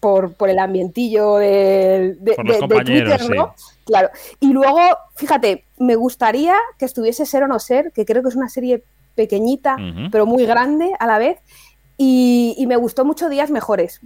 Por, 0.00 0.34
por 0.34 0.50
el 0.50 0.58
ambientillo 0.58 1.36
de, 1.36 2.14
de- 2.20 2.34
Por 2.34 2.44
los 2.46 2.56
de- 2.56 2.60
de 2.62 2.68
compañeros, 2.68 3.18
Twitter, 3.20 3.36
¿no? 3.36 3.54
Claro. 3.86 4.10
Y 4.38 4.52
luego, 4.52 4.78
fíjate, 5.16 5.64
me 5.78 5.96
gustaría 5.96 6.54
que 6.78 6.84
estuviese 6.84 7.24
Ser 7.24 7.44
o 7.44 7.48
No 7.48 7.58
Ser, 7.58 7.90
que 7.90 8.04
creo 8.04 8.22
que 8.22 8.28
es 8.28 8.36
una 8.36 8.50
serie 8.50 8.84
pequeñita, 9.14 9.76
pero 10.12 10.26
muy 10.26 10.44
grande 10.44 10.92
a 11.00 11.06
la 11.06 11.16
vez. 11.16 11.38
Y, 11.96 12.54
y 12.58 12.66
me 12.66 12.76
gustó 12.76 13.06
mucho 13.06 13.30
Días 13.30 13.50
Mejores. 13.50 14.02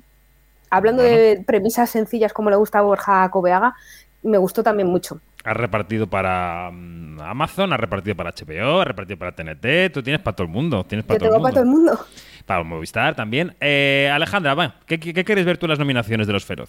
Hablando 0.70 1.02
de 1.02 1.42
premisas 1.44 1.90
sencillas 1.90 2.32
como 2.32 2.50
le 2.50 2.54
gusta 2.56 2.78
a 2.78 2.82
Borja 2.82 3.28
Cobeaga, 3.32 3.74
me 4.22 4.38
gustó 4.38 4.62
también 4.62 4.86
mucho. 4.88 5.20
Has 5.48 5.56
repartido 5.56 6.06
para 6.06 6.70
mm, 6.70 7.20
Amazon, 7.22 7.72
has 7.72 7.80
repartido 7.80 8.14
para 8.14 8.32
HBO, 8.32 8.80
has 8.80 8.86
repartido 8.86 9.18
para 9.18 9.32
TNT, 9.32 9.90
tú 9.92 10.02
tienes 10.02 10.20
para 10.20 10.36
todo 10.36 10.46
el 10.46 10.52
mundo. 10.52 10.84
Tienes 10.84 11.06
para 11.06 11.18
Yo 11.18 11.20
todo, 11.20 11.36
tengo 11.36 11.36
el 11.36 11.42
para 11.42 11.54
todo 11.54 11.64
el 11.64 11.70
mundo. 11.70 11.98
Para 12.44 12.62
Movistar 12.64 13.14
también. 13.14 13.56
Eh, 13.60 14.10
Alejandra, 14.12 14.54
va, 14.54 14.74
¿qué, 14.84 15.00
qué, 15.00 15.14
qué 15.14 15.24
quieres 15.24 15.46
ver 15.46 15.56
tú 15.56 15.64
en 15.64 15.70
las 15.70 15.78
nominaciones 15.78 16.26
de 16.26 16.34
los 16.34 16.44
Feroz? 16.44 16.68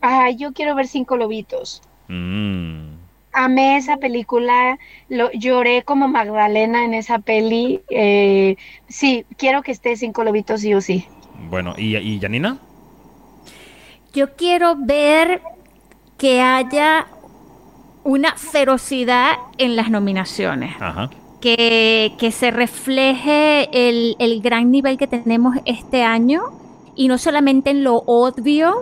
Ay, 0.00 0.36
yo 0.36 0.52
quiero 0.52 0.74
ver 0.74 0.88
Cinco 0.88 1.16
Lobitos. 1.16 1.82
Mm. 2.08 2.94
Amé 3.32 3.76
esa 3.76 3.98
película, 3.98 4.76
lo, 5.08 5.30
lloré 5.30 5.82
como 5.84 6.08
Magdalena 6.08 6.84
en 6.84 6.94
esa 6.94 7.20
peli. 7.20 7.82
eh, 7.90 8.56
sí, 8.88 9.24
quiero 9.36 9.62
que 9.62 9.70
esté 9.70 9.96
Cinco 9.96 10.24
Lobitos 10.24 10.62
sí 10.62 10.74
o 10.74 10.80
sí. 10.80 11.06
Bueno, 11.48 11.74
¿y, 11.76 11.96
y 11.96 12.18
Janina? 12.20 12.58
Yo 14.12 14.34
quiero 14.34 14.74
ver 14.76 15.42
que 16.16 16.40
haya 16.40 17.06
una 18.08 18.32
ferocidad 18.36 19.36
en 19.58 19.76
las 19.76 19.90
nominaciones. 19.90 20.74
Ajá. 20.80 21.10
que, 21.40 22.14
que 22.18 22.32
se 22.32 22.50
refleje 22.50 23.68
el, 23.72 24.16
el 24.18 24.40
gran 24.40 24.70
nivel 24.72 24.96
que 24.98 25.06
tenemos 25.06 25.56
este 25.66 26.02
año 26.02 26.40
y 26.96 27.06
no 27.06 27.16
solamente 27.18 27.70
en 27.70 27.84
lo 27.84 28.02
obvio, 28.06 28.74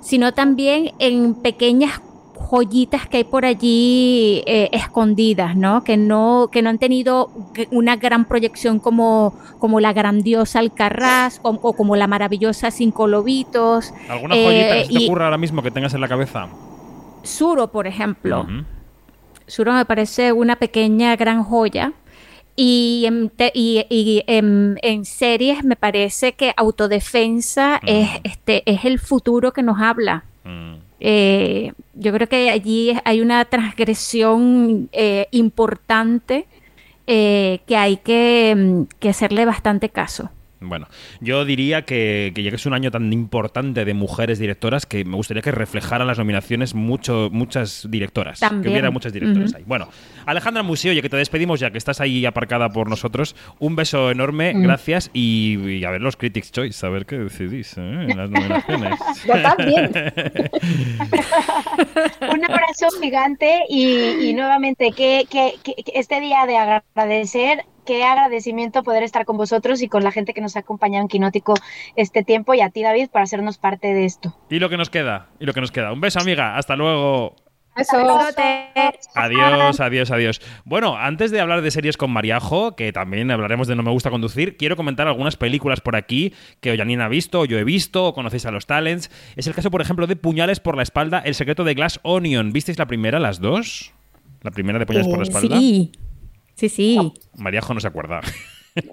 sino 0.00 0.32
también 0.32 0.90
en 0.98 1.34
pequeñas 1.34 2.00
joyitas 2.34 3.06
que 3.06 3.18
hay 3.18 3.24
por 3.24 3.44
allí 3.44 4.42
eh, 4.46 4.70
escondidas, 4.72 5.54
¿no? 5.56 5.84
Que 5.84 5.96
no 5.96 6.48
que 6.50 6.62
no 6.62 6.70
han 6.70 6.78
tenido 6.78 7.30
una 7.70 7.94
gran 7.96 8.24
proyección 8.24 8.80
como 8.80 9.34
como 9.60 9.78
la 9.78 9.92
grandiosa 9.92 10.58
Alcarraz 10.58 11.38
o, 11.42 11.50
o 11.50 11.72
como 11.74 11.94
la 11.96 12.06
maravillosa 12.08 12.70
Cinco 12.70 13.06
Lobitos. 13.06 13.92
¿Alguna 14.08 14.34
Eh, 14.36 14.44
joyita 14.44 14.74
que 14.74 14.84
se 14.86 14.92
te 14.92 15.02
y 15.04 15.06
ocurra 15.06 15.26
ahora 15.26 15.38
mismo 15.38 15.62
que 15.62 15.70
tengas 15.70 15.94
en 15.94 16.00
la 16.00 16.08
cabeza? 16.08 16.48
Suro, 17.24 17.72
por 17.72 17.86
ejemplo. 17.86 18.46
Suro 19.46 19.72
me 19.72 19.84
parece 19.84 20.32
una 20.32 20.56
pequeña 20.56 21.16
gran 21.16 21.42
joya. 21.42 21.92
Y 22.56 23.02
en, 23.06 23.30
te- 23.30 23.50
y- 23.52 23.84
y 23.90 24.22
en- 24.28 24.78
en 24.82 25.04
series 25.04 25.64
me 25.64 25.74
parece 25.74 26.34
que 26.34 26.52
autodefensa 26.56 27.80
es, 27.84 28.08
este, 28.22 28.62
es 28.70 28.84
el 28.84 29.00
futuro 29.00 29.52
que 29.52 29.62
nos 29.64 29.80
habla. 29.80 30.24
Eh, 31.00 31.72
yo 31.94 32.12
creo 32.12 32.28
que 32.28 32.50
allí 32.50 32.96
hay 33.04 33.20
una 33.20 33.44
transgresión 33.46 34.88
eh, 34.92 35.26
importante 35.32 36.46
eh, 37.06 37.60
que 37.66 37.76
hay 37.76 37.96
que, 37.98 38.54
mm, 38.56 38.82
que 39.00 39.08
hacerle 39.10 39.44
bastante 39.44 39.88
caso. 39.88 40.30
Bueno, 40.68 40.88
yo 41.20 41.44
diría 41.44 41.82
que, 41.82 42.32
que 42.34 42.42
ya 42.42 42.50
que 42.50 42.56
es 42.56 42.66
un 42.66 42.74
año 42.74 42.90
tan 42.90 43.12
importante 43.12 43.84
de 43.84 43.94
mujeres 43.94 44.38
directoras, 44.38 44.86
que 44.86 45.04
me 45.04 45.16
gustaría 45.16 45.42
que 45.42 45.50
reflejaran 45.52 46.06
las 46.06 46.18
nominaciones 46.18 46.74
mucho, 46.74 47.28
muchas 47.32 47.86
directoras. 47.90 48.40
Que 48.62 48.68
hubiera 48.68 48.90
muchas 48.90 49.12
directoras 49.12 49.54
ahí. 49.54 49.62
Bueno, 49.66 49.88
Alejandra 50.26 50.62
Museo, 50.62 50.92
ya 50.92 51.02
que 51.02 51.08
te 51.08 51.16
despedimos, 51.16 51.60
ya 51.60 51.70
que 51.70 51.78
estás 51.78 52.00
ahí 52.00 52.24
aparcada 52.26 52.68
por 52.70 52.88
nosotros, 52.88 53.36
un 53.58 53.76
beso 53.76 54.10
enorme, 54.10 54.54
Mm. 54.54 54.62
gracias 54.62 55.10
y, 55.12 55.58
y 55.68 55.84
a 55.84 55.90
ver 55.90 56.00
los 56.00 56.16
Critics' 56.16 56.50
Choice, 56.52 56.84
a 56.86 56.88
ver 56.88 57.06
qué 57.06 57.18
decidís 57.18 57.76
¿eh? 57.78 57.80
en 57.80 58.16
las 58.16 58.30
nominaciones. 58.30 58.98
Yo 59.26 59.34
también. 59.42 59.92
Un 62.20 62.44
abrazo 62.44 62.88
gigante 63.00 63.62
y, 63.68 64.28
y 64.28 64.34
nuevamente 64.34 64.90
que- 64.96 65.26
que 65.30 65.54
este 65.94 66.20
día 66.20 66.46
de 66.46 66.56
agradecer, 66.56 67.64
qué 67.84 68.04
agradecimiento 68.04 68.82
poder 68.82 69.02
estar 69.02 69.24
con 69.24 69.36
vosotros 69.36 69.82
y 69.82 69.88
con 69.88 70.02
la 70.04 70.10
gente 70.12 70.34
que 70.34 70.40
nos 70.40 70.56
ha 70.56 70.60
acompañado 70.60 71.02
en 71.02 71.08
Quinótico 71.08 71.54
este 71.96 72.22
tiempo 72.24 72.54
y 72.54 72.60
a 72.60 72.70
ti 72.70 72.82
David 72.82 73.08
por 73.10 73.22
hacernos 73.22 73.58
parte 73.58 73.94
de 73.94 74.04
esto. 74.04 74.36
y 74.50 74.58
lo 74.58 74.68
que 74.70 74.76
nos 74.76 74.90
queda, 74.90 75.28
y 75.38 75.46
lo 75.46 75.52
que 75.52 75.60
nos 75.60 75.70
queda. 75.72 75.92
Un 75.92 76.00
beso, 76.00 76.20
amiga, 76.20 76.56
hasta 76.56 76.76
luego. 76.76 77.36
Adiós, 79.14 79.80
adiós, 79.80 80.10
adiós. 80.10 80.40
Bueno, 80.64 80.96
antes 80.96 81.30
de 81.30 81.40
hablar 81.40 81.62
de 81.62 81.70
series 81.70 81.96
con 81.96 82.10
Mariajo, 82.12 82.76
que 82.76 82.92
también 82.92 83.30
hablaremos 83.30 83.66
de 83.66 83.74
No 83.76 83.82
Me 83.82 83.90
Gusta 83.90 84.10
Conducir, 84.10 84.56
quiero 84.56 84.76
comentar 84.76 85.06
algunas 85.08 85.36
películas 85.36 85.80
por 85.80 85.96
aquí 85.96 86.32
que 86.60 86.72
o 86.72 86.76
Janine 86.76 87.02
ha 87.02 87.08
visto, 87.08 87.40
o 87.40 87.44
yo 87.44 87.58
he 87.58 87.64
visto, 87.64 88.06
o 88.06 88.14
conocéis 88.14 88.46
a 88.46 88.50
los 88.50 88.66
talents. 88.66 89.10
Es 89.36 89.46
el 89.46 89.54
caso, 89.54 89.70
por 89.70 89.80
ejemplo, 89.80 90.06
de 90.06 90.16
Puñales 90.16 90.60
por 90.60 90.76
la 90.76 90.82
espalda, 90.82 91.18
El 91.24 91.34
secreto 91.34 91.64
de 91.64 91.74
Glass 91.74 92.00
Onion. 92.02 92.52
¿Visteis 92.52 92.78
la 92.78 92.86
primera, 92.86 93.18
las 93.18 93.40
dos? 93.40 93.92
La 94.42 94.50
primera 94.50 94.78
de 94.78 94.86
Puñales 94.86 95.08
por 95.08 95.18
la 95.18 95.24
Eh, 95.24 95.28
espalda. 95.28 95.58
Sí, 95.58 95.92
sí, 96.54 96.68
sí. 96.68 97.12
Mariajo 97.36 97.74
no 97.74 97.80
se 97.80 97.88
acuerda. 97.88 98.20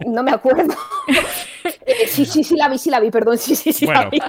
No 0.06 0.22
me 0.22 0.30
acuerdo. 0.32 0.76
Eh, 1.86 2.08
sí, 2.08 2.26
sí, 2.26 2.44
sí 2.44 2.56
la 2.56 2.70
vi, 2.70 2.78
sí 2.78 2.90
la 2.92 3.00
vi, 3.00 3.10
perdón. 3.12 3.38
Sí, 3.38 3.56
sí, 3.56 3.74
sí 3.74 3.86
Bueno, 3.86 4.04
la 4.04 4.10
vi. 4.10 4.20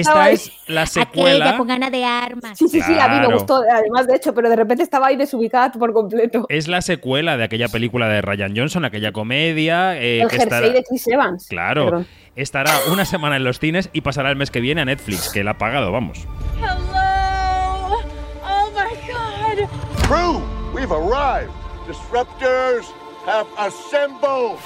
Esta 0.00 0.24
ahí. 0.24 0.34
es 0.34 0.52
la 0.66 0.82
Aquella 0.82 0.86
secuela. 1.06 1.56
con 1.56 1.66
ganas 1.68 1.90
de 1.92 2.04
armas. 2.04 2.58
Sí, 2.58 2.68
sí, 2.68 2.80
sí, 2.82 2.92
la 2.94 3.08
vi, 3.08 3.20
me 3.28 3.32
gustó. 3.34 3.62
Además, 3.72 4.06
de 4.08 4.16
hecho, 4.16 4.34
pero 4.34 4.48
de 4.50 4.56
repente 4.56 4.82
estaba 4.82 5.06
ahí 5.08 5.16
desubicada 5.16 5.70
por 5.72 5.92
completo. 5.92 6.46
Es 6.48 6.66
la 6.68 6.82
secuela 6.82 7.36
de 7.36 7.44
aquella 7.44 7.68
película 7.68 8.08
de 8.08 8.20
Ryan 8.22 8.54
Johnson, 8.56 8.84
aquella 8.84 9.12
comedia. 9.12 9.96
eh, 10.00 10.20
El 10.22 10.28
que 10.28 10.36
jersey 10.38 10.48
estará- 10.58 10.72
de 10.72 10.84
Chris 10.84 11.06
Evans. 11.08 11.46
Claro. 11.48 11.84
Perdón. 11.86 12.06
Estará 12.36 12.72
una 12.92 13.04
semana 13.04 13.36
en 13.36 13.44
los 13.44 13.58
cines 13.60 13.88
y 13.92 14.00
pasará 14.02 14.30
el 14.30 14.36
mes 14.36 14.50
que 14.50 14.60
viene 14.60 14.80
a 14.82 14.84
Netflix, 14.84 15.30
que 15.32 15.42
la 15.44 15.52
ha 15.52 15.58
pagado, 15.58 15.92
vamos. 15.92 16.26
Hello! 16.58 17.96
Oh 18.44 18.70
my 18.72 18.96
god! 19.12 19.68
Crew, 20.08 20.42
we've 20.74 20.92
arrived. 20.92 21.50
Disruptors 21.92 22.90
have 23.26 23.46
assembled. 23.58 24.58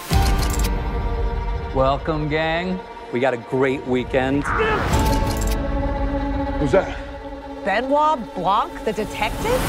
Welcome, 1.74 2.28
gang. 2.28 2.78
We 3.12 3.18
got 3.18 3.34
a 3.34 3.36
great 3.36 3.84
weekend. 3.84 4.44
Who's 6.60 6.70
that? 6.70 6.96
Benoit 7.64 8.32
Blanc, 8.36 8.84
the 8.84 8.92
detective? 8.92 9.60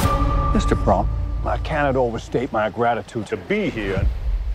Mr. 0.54 0.78
Prompt, 0.84 1.12
I 1.48 1.58
cannot 1.58 1.96
overstate 1.96 2.54
my 2.54 2.70
gratitude 2.70 3.26
to 3.26 3.38
be 3.38 3.72
here. 3.72 4.08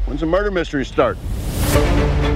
When's 0.07 0.21
the 0.21 0.27
murder 0.27 0.53
mystery 0.53 0.85
start? 0.85 1.19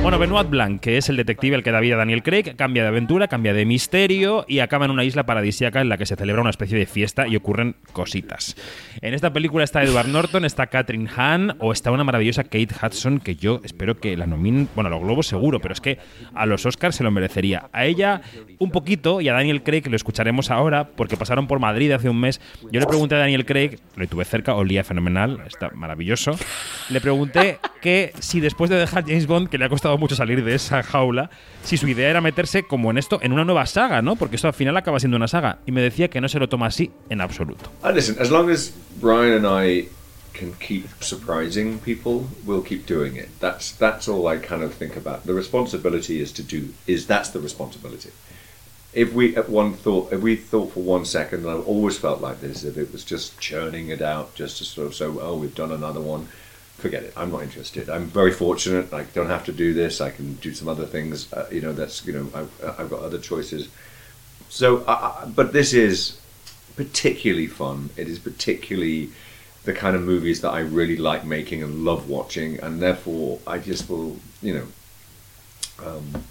Bueno, 0.07 0.21
Benoit 0.21 0.49
Blanc, 0.49 0.81
que 0.81 0.99
es 0.99 1.09
el 1.09 1.17
detective 1.17 1.57
al 1.57 1.65
que 1.65 1.73
da 1.73 1.81
vida 1.81 1.97
Daniel 1.97 2.23
Craig, 2.23 2.55
cambia 2.55 2.83
de 2.85 2.91
aventura, 2.91 3.27
cambia 3.27 3.53
de 3.53 3.65
misterio 3.65 4.45
y 4.47 4.61
acaba 4.61 4.85
en 4.85 4.93
una 4.93 5.03
isla 5.03 5.27
paradisíaca 5.27 5.81
en 5.81 5.89
la 5.89 5.99
que 5.99 6.07
se 6.07 6.15
celebra 6.15 6.43
una 6.43 6.51
especie 6.51 6.79
de 6.79 6.87
fiesta 6.87 7.27
y 7.27 7.35
ocurren 7.35 7.75
cositas. 7.93 8.55
En 9.01 9.15
esta 9.15 9.33
película 9.33 9.65
está 9.65 9.83
Edward 9.83 10.07
Norton, 10.07 10.45
está 10.45 10.69
Catherine 10.69 11.11
Hahn 11.17 11.57
o 11.59 11.73
está 11.73 11.91
una 11.91 12.05
maravillosa 12.05 12.45
Kate 12.45 12.69
Hudson 12.81 13.19
que 13.19 13.35
yo 13.35 13.61
espero 13.65 13.99
que 13.99 14.17
la 14.17 14.29
nominen, 14.29 14.69
bueno, 14.77 14.87
a 14.87 14.91
los 14.91 15.03
Globos 15.03 15.27
seguro, 15.27 15.59
pero 15.59 15.75
es 15.75 15.81
que 15.81 15.99
a 16.35 16.47
los 16.47 16.65
Oscars 16.67 16.95
se 16.95 17.03
lo 17.03 17.11
merecería. 17.11 17.69
A 17.73 17.85
ella 17.85 18.21
un 18.61 18.71
poquito 18.71 19.21
y 19.21 19.29
a 19.29 19.33
Daniel 19.33 19.65
Craig 19.65 19.89
lo 19.91 19.97
escucharemos 19.97 20.53
ahora 20.53 20.87
porque 20.87 21.17
pasaron 21.17 21.49
por 21.49 21.59
Madrid 21.59 21.91
hace 21.91 22.09
un 22.09 22.21
mes. 22.21 22.41
Yo 22.71 22.79
le 22.79 22.87
pregunté 22.87 23.17
a 23.17 23.19
Daniel 23.19 23.45
Craig, 23.45 23.81
lo 23.97 24.07
tuve 24.07 24.25
cerca, 24.25 24.55
olía 24.55 24.85
fenomenal, 24.85 25.43
está 25.49 25.71
maravilloso. 25.71 26.39
Le 26.91 27.01
pregunté 27.01 27.59
que 27.83 28.13
si 28.21 28.39
después 28.39 28.71
de 28.71 28.77
dejar 28.77 29.05
James 29.05 29.27
Bond, 29.27 29.46
que 29.49 29.59
le 29.59 29.65
ha 29.65 29.69
costado 29.69 29.99
mucho 29.99 30.17
salir 30.17 30.45
de 30.45 30.55
esa 30.55 30.83
jaula, 30.83 31.31
si 31.63 31.77
su 31.77 31.89
idea 31.89 32.11
era 32.11 32.21
meterse 32.21 32.65
como 32.65 32.91
en 32.91 32.99
esto, 32.99 33.19
en 33.23 33.33
una 33.33 33.45
nueva 33.45 33.67
saga, 33.67 34.03
¿no? 34.03 34.17
Porque 34.17 34.37
esto 34.37 34.49
al 34.49 34.55
final 34.55 34.77
acaba 34.77 35.01
siendo 35.01 35.17
una 35.17 35.29
saga. 35.29 35.59
Y 35.67 35.73
me 35.73 35.81
decía 35.81 36.09
que 36.09 36.21
no 36.21 36.29
se 36.29 36.39
lo 36.39 36.49
toma 36.49 36.67
así 36.67 36.91
en 37.11 37.21
absoluto. 37.21 37.71
Uh, 37.83 37.91
listen, 37.93 38.17
as 38.21 38.31
long 38.31 38.51
as 38.51 38.73
Brian 39.01 39.45
and 39.45 39.47
I 39.47 39.89
can 40.37 40.53
keep 40.55 40.87
surprising 41.01 41.79
people, 41.79 42.29
we'll 42.45 42.63
keep 42.63 42.87
doing 42.87 43.17
it. 43.17 43.29
That's 43.41 43.73
that's 43.73 44.07
all 44.09 44.27
I 44.29 44.39
kind 44.39 44.63
of 44.63 44.75
think 44.75 44.97
about. 44.97 45.25
The 45.25 45.35
responsibility 45.35 46.21
is 46.21 46.33
to 46.33 46.43
do 46.43 46.75
is 46.87 47.07
that's 47.07 47.31
the 47.31 47.41
responsibility. 47.41 48.11
If 48.93 49.13
we 49.13 49.37
at 49.37 49.49
one 49.49 49.73
thought 49.73 50.13
if 50.13 50.21
we 50.21 50.37
thought 50.37 50.73
for 50.73 50.81
one 50.81 51.05
second, 51.05 51.49
I've 51.49 51.67
always 51.67 51.99
felt 51.99 52.21
like 52.21 52.41
this, 52.41 52.65
if 52.65 52.77
it 52.77 52.93
was 52.93 53.05
just 53.05 53.39
churning 53.41 53.89
it 53.89 54.03
out, 54.03 54.35
just 54.35 54.59
to 54.59 54.65
sort 54.65 54.87
of 54.87 54.95
so 54.95 55.19
oh 55.21 55.37
we've 55.37 55.55
done 55.55 55.73
another 55.73 56.01
one, 56.01 56.29
forget 56.77 57.03
it. 57.03 57.13
I'm 57.17 57.31
not 57.31 57.43
interested. 57.43 57.89
I'm 57.89 58.07
very 58.07 58.33
fortunate. 58.33 58.93
I 58.93 59.05
don't 59.15 59.29
have 59.29 59.45
to 59.47 59.53
do 59.53 59.75
this. 59.75 60.01
I 60.01 60.11
can 60.11 60.35
do 60.37 60.53
some 60.55 60.69
other 60.69 60.87
things. 60.87 61.33
Uh, 61.33 61.47
you 61.51 61.61
know 61.61 61.73
that's 61.73 62.05
you 62.07 62.13
know 62.13 62.27
I've, 62.35 62.51
I've 62.81 62.91
got 62.91 63.01
other 63.01 63.19
choices. 63.19 63.69
So, 64.49 64.85
I- 64.87 65.27
but 65.35 65.53
this 65.53 65.73
is 65.73 66.19
particularly 66.77 67.47
fun. 67.47 67.91
It 67.97 68.09
is 68.09 68.19
particularly 68.19 69.11
the 69.65 69.73
kind 69.73 69.97
of 69.97 70.03
movies 70.03 70.41
that 70.43 70.51
I 70.51 70.61
really 70.61 70.97
like 70.97 71.25
making 71.25 71.63
and 71.63 71.85
love 71.85 72.09
watching, 72.09 72.61
and 72.61 72.81
therefore 72.81 73.41
I 73.47 73.59
just 73.59 73.89
will, 73.89 74.17
you 74.43 74.55
know, 74.55 74.67
um, 75.85 76.25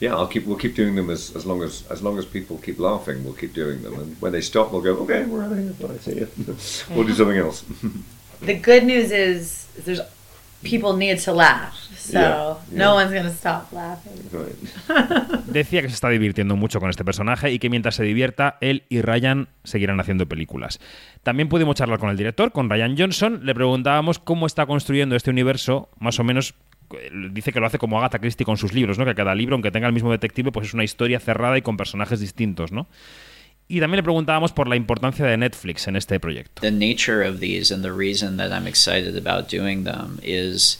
yeah, 0.00 0.14
I'll 0.14 0.26
keep 0.28 0.46
we'll 0.46 0.56
keep 0.56 0.74
doing 0.74 0.94
them 0.94 1.10
as, 1.10 1.34
as 1.36 1.44
long 1.44 1.62
as 1.62 1.84
as 1.90 2.02
long 2.02 2.18
as 2.18 2.24
people 2.24 2.56
keep 2.58 2.78
laughing, 2.78 3.24
we'll 3.24 3.34
keep 3.34 3.52
doing 3.52 3.82
them, 3.82 3.94
and 3.94 4.16
when 4.22 4.32
they 4.32 4.40
stop, 4.40 4.72
we'll 4.72 4.80
go, 4.80 4.94
okay, 4.98 5.24
we're 5.24 5.42
out 5.42 5.52
of 5.52 5.58
here. 5.58 5.88
Bye, 5.88 5.96
see 5.98 6.14
you. 6.14 6.28
we'll 6.94 7.06
do 7.06 7.14
something 7.14 7.36
else. 7.36 7.64
The 8.44 8.54
good 8.54 8.84
news 8.84 9.10
is 9.10 9.66
there's 9.84 10.00
people 10.62 10.92
need 10.96 11.18
to 11.24 11.32
laugh, 11.32 11.74
so 11.96 12.12
Yeah, 12.12 12.54
yeah. 12.70 12.78
no 12.84 12.94
one's 12.94 13.12
gonna 13.12 13.30
stop 13.30 13.72
laughing. 13.72 14.12
Decía 15.46 15.82
que 15.82 15.88
se 15.88 15.94
está 15.94 16.08
divirtiendo 16.08 16.56
mucho 16.56 16.80
con 16.80 16.90
este 16.90 17.04
personaje 17.04 17.52
y 17.52 17.58
que 17.58 17.70
mientras 17.70 17.94
se 17.96 18.04
divierta, 18.04 18.56
él 18.60 18.84
y 18.88 19.00
Ryan 19.02 19.48
seguirán 19.64 20.00
haciendo 20.00 20.26
películas. 20.26 20.78
También 21.22 21.48
pudimos 21.48 21.76
charlar 21.76 21.98
con 21.98 22.10
el 22.10 22.16
director, 22.16 22.52
con 22.52 22.70
Ryan 22.70 22.96
Johnson. 22.96 23.40
Le 23.44 23.54
preguntábamos 23.54 24.18
cómo 24.18 24.46
está 24.46 24.66
construyendo 24.66 25.16
este 25.16 25.30
universo, 25.30 25.88
más 25.98 26.18
o 26.18 26.24
menos. 26.24 26.54
eh, 26.92 27.10
Dice 27.32 27.52
que 27.52 27.60
lo 27.60 27.66
hace 27.66 27.78
como 27.78 27.98
Agatha 27.98 28.18
Christie 28.18 28.44
con 28.46 28.56
sus 28.56 28.72
libros, 28.72 28.98
¿no? 28.98 29.04
Que 29.04 29.14
cada 29.14 29.34
libro, 29.34 29.54
aunque 29.54 29.70
tenga 29.70 29.86
el 29.86 29.92
mismo 29.92 30.10
detective, 30.10 30.52
pues 30.52 30.68
es 30.68 30.74
una 30.74 30.84
historia 30.84 31.20
cerrada 31.20 31.58
y 31.58 31.62
con 31.62 31.76
personajes 31.76 32.20
distintos, 32.20 32.72
¿no? 32.72 32.88
Y 33.68 33.80
también 33.80 33.98
le 33.98 34.02
preguntábamos 34.02 34.52
por 34.52 34.66
la 34.66 34.76
importancia 34.76 35.26
de 35.26 35.36
Netflix 35.36 35.86
en 35.88 35.96
este 35.96 36.18
proyecto. 36.18 36.62
the 36.62 36.70
nature 36.70 37.22
of 37.22 37.38
these 37.40 37.70
and 37.70 37.84
the 37.84 37.92
reason 37.92 38.38
that 38.38 38.50
I'm 38.50 38.66
excited 38.66 39.14
about 39.16 39.48
doing 39.48 39.84
them 39.84 40.18
is 40.22 40.78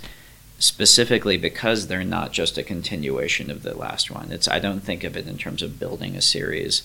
specifically 0.58 1.36
because 1.36 1.86
they're 1.86 2.02
not 2.02 2.32
just 2.32 2.58
a 2.58 2.62
continuation 2.62 3.50
of 3.50 3.62
the 3.62 3.74
last 3.76 4.10
one. 4.10 4.32
It's 4.32 4.48
I 4.48 4.58
don't 4.58 4.80
think 4.80 5.04
of 5.04 5.16
it 5.16 5.26
in 5.28 5.36
terms 5.36 5.62
of 5.62 5.78
building 5.78 6.16
a 6.16 6.22
series. 6.22 6.82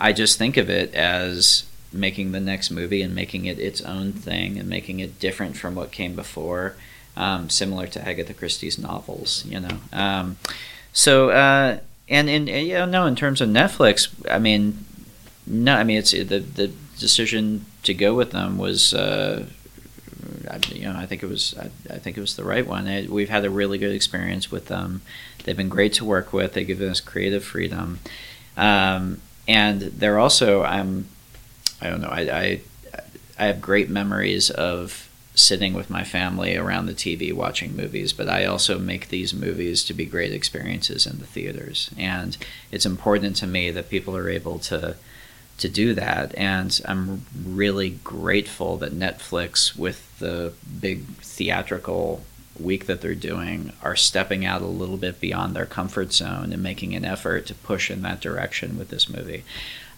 I 0.00 0.12
just 0.12 0.38
think 0.38 0.56
of 0.56 0.68
it 0.68 0.92
as 0.94 1.64
making 1.92 2.32
the 2.32 2.40
next 2.40 2.70
movie 2.72 3.00
and 3.00 3.14
making 3.14 3.46
it 3.46 3.58
its 3.60 3.80
own 3.82 4.12
thing 4.12 4.58
and 4.58 4.68
making 4.68 4.98
it 4.98 5.20
different 5.20 5.56
from 5.56 5.76
what 5.76 5.92
came 5.92 6.16
before, 6.16 6.74
um, 7.16 7.48
similar 7.48 7.86
to 7.86 8.06
Agatha 8.06 8.34
Christie's 8.34 8.76
novels, 8.78 9.44
you 9.46 9.60
know. 9.60 9.78
Um, 9.92 10.36
so 10.92 11.30
uh, 11.30 11.78
and 12.08 12.28
in 12.28 12.48
you 12.48 12.74
know 12.74 12.86
no 12.86 13.06
in 13.06 13.14
terms 13.14 13.40
of 13.40 13.48
Netflix, 13.48 14.08
I 14.28 14.38
mean 14.40 14.84
no, 15.46 15.74
I 15.74 15.84
mean 15.84 15.98
it's 15.98 16.12
the 16.12 16.22
the 16.24 16.72
decision 16.98 17.66
to 17.82 17.94
go 17.94 18.14
with 18.14 18.30
them 18.30 18.56
was, 18.56 18.94
uh, 18.94 19.46
you 20.72 20.84
know, 20.84 20.96
I 20.96 21.06
think 21.06 21.22
it 21.22 21.28
was 21.28 21.54
I, 21.58 21.70
I 21.92 21.98
think 21.98 22.16
it 22.16 22.20
was 22.20 22.36
the 22.36 22.44
right 22.44 22.66
one. 22.66 22.86
We've 23.08 23.28
had 23.28 23.44
a 23.44 23.50
really 23.50 23.78
good 23.78 23.94
experience 23.94 24.50
with 24.50 24.66
them. 24.66 25.02
They've 25.44 25.56
been 25.56 25.68
great 25.68 25.92
to 25.94 26.04
work 26.04 26.32
with. 26.32 26.54
They've 26.54 26.66
given 26.66 26.88
us 26.88 27.00
creative 27.00 27.44
freedom, 27.44 28.00
um, 28.56 29.20
and 29.46 29.80
they're 29.82 30.18
also 30.18 30.62
I'm 30.62 31.08
I 31.80 31.90
don't 31.90 32.00
know 32.00 32.08
I, 32.08 32.20
I 32.20 32.60
I 33.38 33.46
have 33.46 33.60
great 33.60 33.90
memories 33.90 34.50
of 34.50 35.10
sitting 35.34 35.74
with 35.74 35.90
my 35.90 36.04
family 36.04 36.56
around 36.56 36.86
the 36.86 36.94
TV 36.94 37.32
watching 37.32 37.74
movies, 37.74 38.12
but 38.12 38.28
I 38.28 38.44
also 38.44 38.78
make 38.78 39.08
these 39.08 39.34
movies 39.34 39.82
to 39.84 39.92
be 39.92 40.04
great 40.04 40.32
experiences 40.32 41.06
in 41.06 41.18
the 41.18 41.26
theaters. 41.26 41.90
And 41.98 42.36
it's 42.70 42.86
important 42.86 43.34
to 43.36 43.46
me 43.46 43.72
that 43.72 43.90
people 43.90 44.16
are 44.16 44.28
able 44.28 44.60
to 44.60 44.94
to 45.58 45.68
do 45.68 45.94
that. 45.94 46.34
And 46.36 46.80
I'm 46.86 47.24
really 47.44 47.90
grateful 47.90 48.76
that 48.78 48.92
Netflix, 48.92 49.76
with 49.76 50.18
the 50.18 50.52
big 50.80 51.04
theatrical 51.18 52.24
week 52.58 52.86
that 52.86 53.00
they're 53.00 53.14
doing, 53.14 53.72
are 53.82 53.96
stepping 53.96 54.44
out 54.44 54.62
a 54.62 54.66
little 54.66 54.96
bit 54.96 55.20
beyond 55.20 55.54
their 55.54 55.66
comfort 55.66 56.12
zone 56.12 56.52
and 56.52 56.62
making 56.62 56.94
an 56.94 57.04
effort 57.04 57.46
to 57.46 57.54
push 57.54 57.90
in 57.90 58.02
that 58.02 58.20
direction 58.20 58.78
with 58.78 58.88
this 58.88 59.08
movie. 59.08 59.44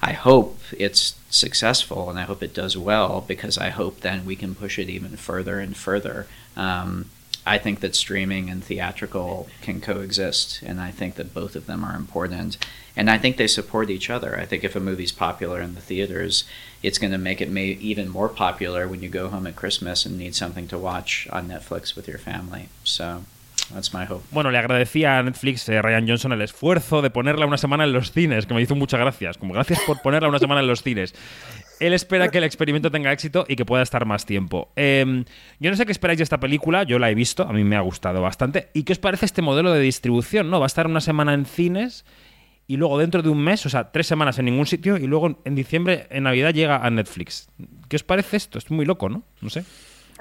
I 0.03 0.13
hope 0.13 0.59
it's 0.77 1.17
successful 1.31 2.11
and 2.11 2.19
I 2.19 2.23
hope 2.23 2.43
it 2.43 2.55
does 2.55 2.77
well 2.77 3.25
because 3.27 3.57
I 3.57 3.71
hope 3.71 4.01
then 4.01 4.27
we 4.27 4.37
can 4.37 4.55
push 4.55 4.79
it 4.79 4.91
even 4.91 5.17
further 5.17 5.59
and 5.59 5.77
further. 5.77 6.27
Um, 6.55 7.11
I 7.47 7.59
think 7.59 7.79
that 7.81 7.95
streaming 7.95 8.51
and 8.51 8.63
theatrical 8.65 9.47
can 9.63 9.81
coexist, 9.81 10.63
and 10.63 10.81
I 10.81 10.91
think 10.91 11.15
that 11.15 11.33
both 11.33 11.55
of 11.55 11.67
them 11.67 11.85
are 11.85 11.95
important. 11.97 12.59
And 12.97 13.09
I 13.09 13.19
think 13.19 13.37
they 13.37 13.47
support 13.47 13.89
each 13.89 14.11
other. 14.11 14.37
I 14.37 14.47
think 14.47 14.65
if 14.65 14.75
a 14.75 14.81
movie's 14.81 15.13
popular 15.13 15.61
in 15.61 15.75
the 15.75 15.81
theaters, 15.81 16.45
it's 16.83 16.99
going 16.99 17.13
to 17.13 17.19
make 17.19 17.41
it 17.41 17.51
may- 17.51 17.79
even 17.81 18.09
more 18.09 18.29
popular 18.29 18.89
when 18.89 19.01
you 19.01 19.09
go 19.09 19.29
home 19.29 19.47
at 19.47 19.55
Christmas 19.55 20.07
and 20.07 20.19
need 20.19 20.35
something 20.35 20.67
to 20.69 20.79
watch 20.79 21.29
on 21.31 21.47
Netflix 21.49 21.95
with 21.95 22.09
your 22.09 22.19
family. 22.19 22.69
So 22.85 23.23
that's 23.73 23.93
my 23.93 24.07
hope. 24.07 24.25
Bueno, 24.33 24.51
le 24.51 24.59
agradecía 24.59 25.19
a 25.19 25.23
Netflix, 25.23 25.69
eh, 25.69 25.83
Ryan 25.83 26.09
Johnson, 26.09 26.33
el 26.33 26.43
esfuerzo 26.43 27.03
de 27.03 27.11
ponerla 27.11 27.47
una 27.47 27.59
semana 27.59 27.85
en 27.85 27.93
los 27.93 28.13
cines, 28.13 28.47
que 28.47 28.55
me 28.55 28.63
hizo 28.63 28.75
muchas 28.75 29.01
gracias. 29.01 29.37
Como 29.39 29.55
gracias 29.55 29.81
por 29.87 30.01
ponerla 30.03 30.29
una 30.29 30.39
semana 30.39 30.61
en 30.61 30.67
los 30.67 30.83
cines. 30.83 31.15
Él 31.81 31.93
espera 31.93 32.29
que 32.29 32.39
el 32.39 32.45
experimento 32.45 32.91
tenga 32.91 33.13
éxito 33.13 33.45
y 33.49 33.57
que 33.57 33.65
pueda 33.65 33.83
estar 33.83 34.07
más 34.07 34.25
tiempo. 34.25 34.71
Eh, 34.77 35.25
yo 35.61 35.71
no 35.71 35.77
sé 35.77 35.85
qué 35.87 35.93
esperáis 35.93 36.19
de 36.19 36.25
esta 36.25 36.41
película, 36.41 36.85
yo 36.85 36.99
la 36.99 37.11
he 37.11 37.15
visto, 37.15 37.43
a 37.43 37.53
mí 37.53 37.65
me 37.65 37.77
ha 37.77 37.81
gustado 37.81 38.23
bastante. 38.23 38.69
¿Y 38.73 38.85
qué 38.85 38.93
os 38.95 38.99
parece 38.99 39.27
este 39.27 39.43
modelo 39.43 39.73
de 39.73 39.81
distribución? 39.81 40.49
¿No? 40.51 40.59
Va 40.59 40.67
a 40.67 40.69
estar 40.69 40.87
una 40.87 41.01
semana 41.01 41.35
en 41.35 41.45
cines 41.45 42.05
y 42.67 42.77
luego 42.79 42.99
dentro 42.99 43.23
de 43.23 43.29
un 43.29 43.39
mes, 43.43 43.65
o 43.67 43.69
sea, 43.69 43.93
tres 43.93 44.07
semanas 44.07 44.39
en 44.39 44.47
ningún 44.47 44.67
sitio 44.67 44.97
y 44.97 45.07
luego 45.07 45.39
en 45.45 45.55
diciembre, 45.55 46.07
en 46.11 46.25
Navidad, 46.25 46.53
llega 46.55 46.79
a 46.85 46.91
Netflix. 46.91 47.49
¿Qué 47.89 47.97
os 47.97 48.03
parece 48.03 48.37
esto? 48.39 48.59
Es 48.59 48.71
muy 48.71 48.85
loco, 48.85 49.09
¿no? 49.09 49.23
No 49.41 49.51
sé. 49.51 49.63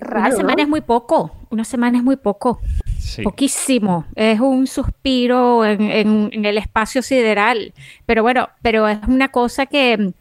una 0.01 0.32
semana 0.32 0.62
es 0.64 0.68
muy 0.68 0.82
poco. 0.82 1.36
Una 1.49 1.64
semana 1.64 1.97
es 1.97 2.03
muy 2.03 2.18
poco. 2.18 2.60
Sí. 2.99 3.22
Poquísimo. 3.24 4.06
Es 4.16 4.39
un 4.41 4.68
suspiro 4.68 5.64
en, 5.66 5.82
en- 5.82 6.30
en 6.34 6.45
el 6.45 6.58
espacio 6.58 7.01
sideral. 7.01 7.74
Pero 8.06 8.22
bueno, 8.24 8.49
pero 8.62 8.88
es 8.89 8.99
una 9.08 9.30
cosa 9.30 9.66
que, 9.68 10.12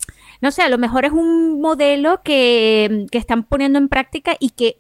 no 0.45 0.51
sé, 0.53 0.63
a 0.63 0.69
lo 0.69 0.79
mejor 0.79 1.05
es 1.05 1.13
un 1.13 1.61
modelo 1.61 2.21
que, 2.23 3.07
que 3.11 3.19
están 3.19 3.43
poniendo 3.45 3.79
en 3.79 3.89
práctica 3.89 4.37
y 4.39 4.51
que 4.51 4.79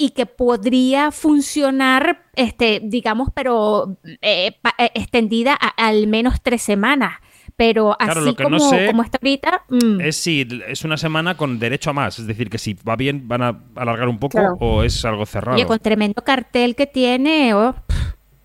y 0.00 0.10
que 0.10 0.26
podría 0.26 1.10
funcionar, 1.10 2.22
este, 2.36 2.80
digamos, 2.84 3.30
pero 3.34 3.96
eh, 4.22 4.52
pa- 4.62 4.74
eh, 4.78 4.92
extendida 4.94 5.58
a, 5.60 5.68
al 5.88 6.06
menos 6.06 6.40
tres 6.40 6.62
semanas. 6.62 7.14
Pero 7.56 7.96
Claro, 7.98 8.12
así 8.20 8.28
lo 8.28 8.36
que 8.36 8.44
como, 8.44 8.58
no 8.58 8.60
sé 8.70 8.86
como 8.86 9.02
está 9.02 9.18
ahorita, 9.20 9.64
mm, 9.68 10.00
Es 10.00 10.16
si 10.16 10.46
es 10.68 10.84
una 10.84 10.96
semana 10.96 11.36
con 11.36 11.58
derecho 11.58 11.90
a 11.90 11.94
más. 11.94 12.20
Es 12.20 12.28
decir, 12.28 12.48
que 12.48 12.58
si 12.58 12.74
va 12.88 12.94
bien 12.94 13.26
van 13.26 13.42
a 13.42 13.58
alargar 13.74 14.06
un 14.08 14.20
poco 14.20 14.38
Claro. 14.38 14.56
o 14.60 14.84
es 14.84 15.04
algo 15.04 15.26
cerrado. 15.26 15.56
Oye, 15.56 15.66
con 15.66 15.80
tremendo 15.80 16.22
cartel 16.22 16.76
que 16.76 16.86
tiene. 16.86 17.54
oh, 17.54 17.74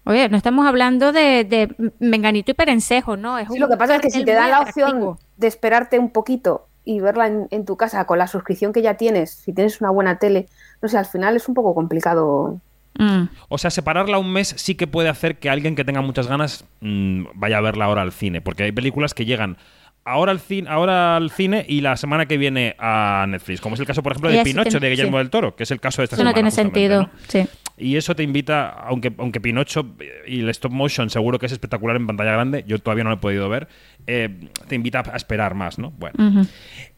oye, 0.05 0.27
no 0.29 0.37
estamos 0.37 0.65
hablando 0.65 1.11
de, 1.11 1.43
de 1.43 1.75
Menganito 1.99 2.49
y 2.49 2.53
Perencejo, 2.55 3.15
¿no? 3.15 3.37
Es 3.37 3.47
Sí, 3.49 3.53
un 3.53 3.59
lo 3.59 3.69
que 3.69 3.77
pasa 3.77 3.97
es 3.97 4.01
que 4.01 4.09
si 4.09 4.25
te 4.25 4.33
dan 4.33 4.49
la 4.49 4.57
atractivo. 4.57 4.87
opción 4.87 5.17
de 5.37 5.47
esperarte 5.47 5.99
un 5.99 6.09
poquito 6.11 6.67
y 6.85 6.99
verla 6.99 7.27
en, 7.27 7.47
en 7.51 7.65
tu 7.65 7.77
casa 7.77 8.05
con 8.05 8.17
la 8.19 8.27
suscripción 8.27 8.73
que 8.73 8.81
ya 8.81 8.95
tienes, 8.95 9.31
si 9.31 9.53
tienes 9.53 9.79
una 9.81 9.89
buena 9.89 10.19
tele, 10.19 10.47
no 10.81 10.89
sé, 10.89 10.97
al 10.97 11.05
final 11.05 11.35
es 11.35 11.47
un 11.47 11.53
poco 11.55 11.73
complicado. 11.73 12.59
Mm. 12.99 13.23
O 13.49 13.57
sea, 13.57 13.71
separarla 13.71 14.19
un 14.19 14.31
mes 14.31 14.53
sí 14.57 14.75
que 14.75 14.85
puede 14.85 15.09
hacer 15.09 15.37
que 15.39 15.49
alguien 15.49 15.75
que 15.75 15.83
tenga 15.85 16.01
muchas 16.01 16.27
ganas 16.27 16.65
mm, 16.81 17.25
vaya 17.35 17.57
a 17.57 17.61
verla 17.61 17.85
ahora 17.85 18.01
al 18.03 18.11
cine. 18.11 18.41
Porque 18.41 18.63
hay 18.63 18.71
películas 18.71 19.13
que 19.13 19.25
llegan 19.25 19.57
ahora 20.05 20.31
al, 20.33 20.39
cine, 20.41 20.69
ahora 20.69 21.15
al 21.15 21.31
cine 21.31 21.65
y 21.67 21.81
la 21.81 21.95
semana 21.97 22.25
que 22.27 22.37
viene 22.37 22.75
a 22.77 23.25
Netflix. 23.27 23.61
Como 23.61 23.75
es 23.75 23.79
el 23.81 23.87
caso, 23.87 24.03
por 24.03 24.11
ejemplo, 24.11 24.29
de 24.29 24.43
Pinocho, 24.43 24.69
tiene- 24.71 24.85
de 24.85 24.89
Guillermo 24.91 25.17
sí. 25.17 25.19
del 25.19 25.29
Toro, 25.31 25.55
que 25.55 25.63
es 25.63 25.71
el 25.71 25.79
caso 25.79 26.01
de 26.01 26.05
esta 26.05 26.17
Eso 26.17 26.23
no 26.23 26.31
semana. 26.31 26.33
tiene 26.35 26.51
sentido. 26.51 27.01
¿no? 27.03 27.09
Sí. 27.29 27.47
Y 27.77 27.95
eso 27.97 28.15
te 28.15 28.23
invita, 28.23 28.69
aunque, 28.69 29.11
aunque 29.17 29.41
Pinocho 29.41 29.95
y 30.27 30.41
el 30.41 30.49
stop 30.49 30.71
motion 30.71 31.09
seguro 31.09 31.39
que 31.39 31.47
es 31.47 31.51
espectacular 31.51 31.95
en 31.95 32.05
pantalla 32.05 32.33
grande, 32.33 32.63
yo 32.67 32.77
todavía 32.79 33.03
no 33.03 33.09
lo 33.09 33.15
he 33.15 33.19
podido 33.19 33.49
ver, 33.49 33.67
eh, 34.05 34.29
te 34.67 34.75
invita 34.75 35.03
a 35.11 35.15
esperar 35.15 35.55
más, 35.55 35.79
¿no? 35.79 35.91
Bueno. 35.91 36.45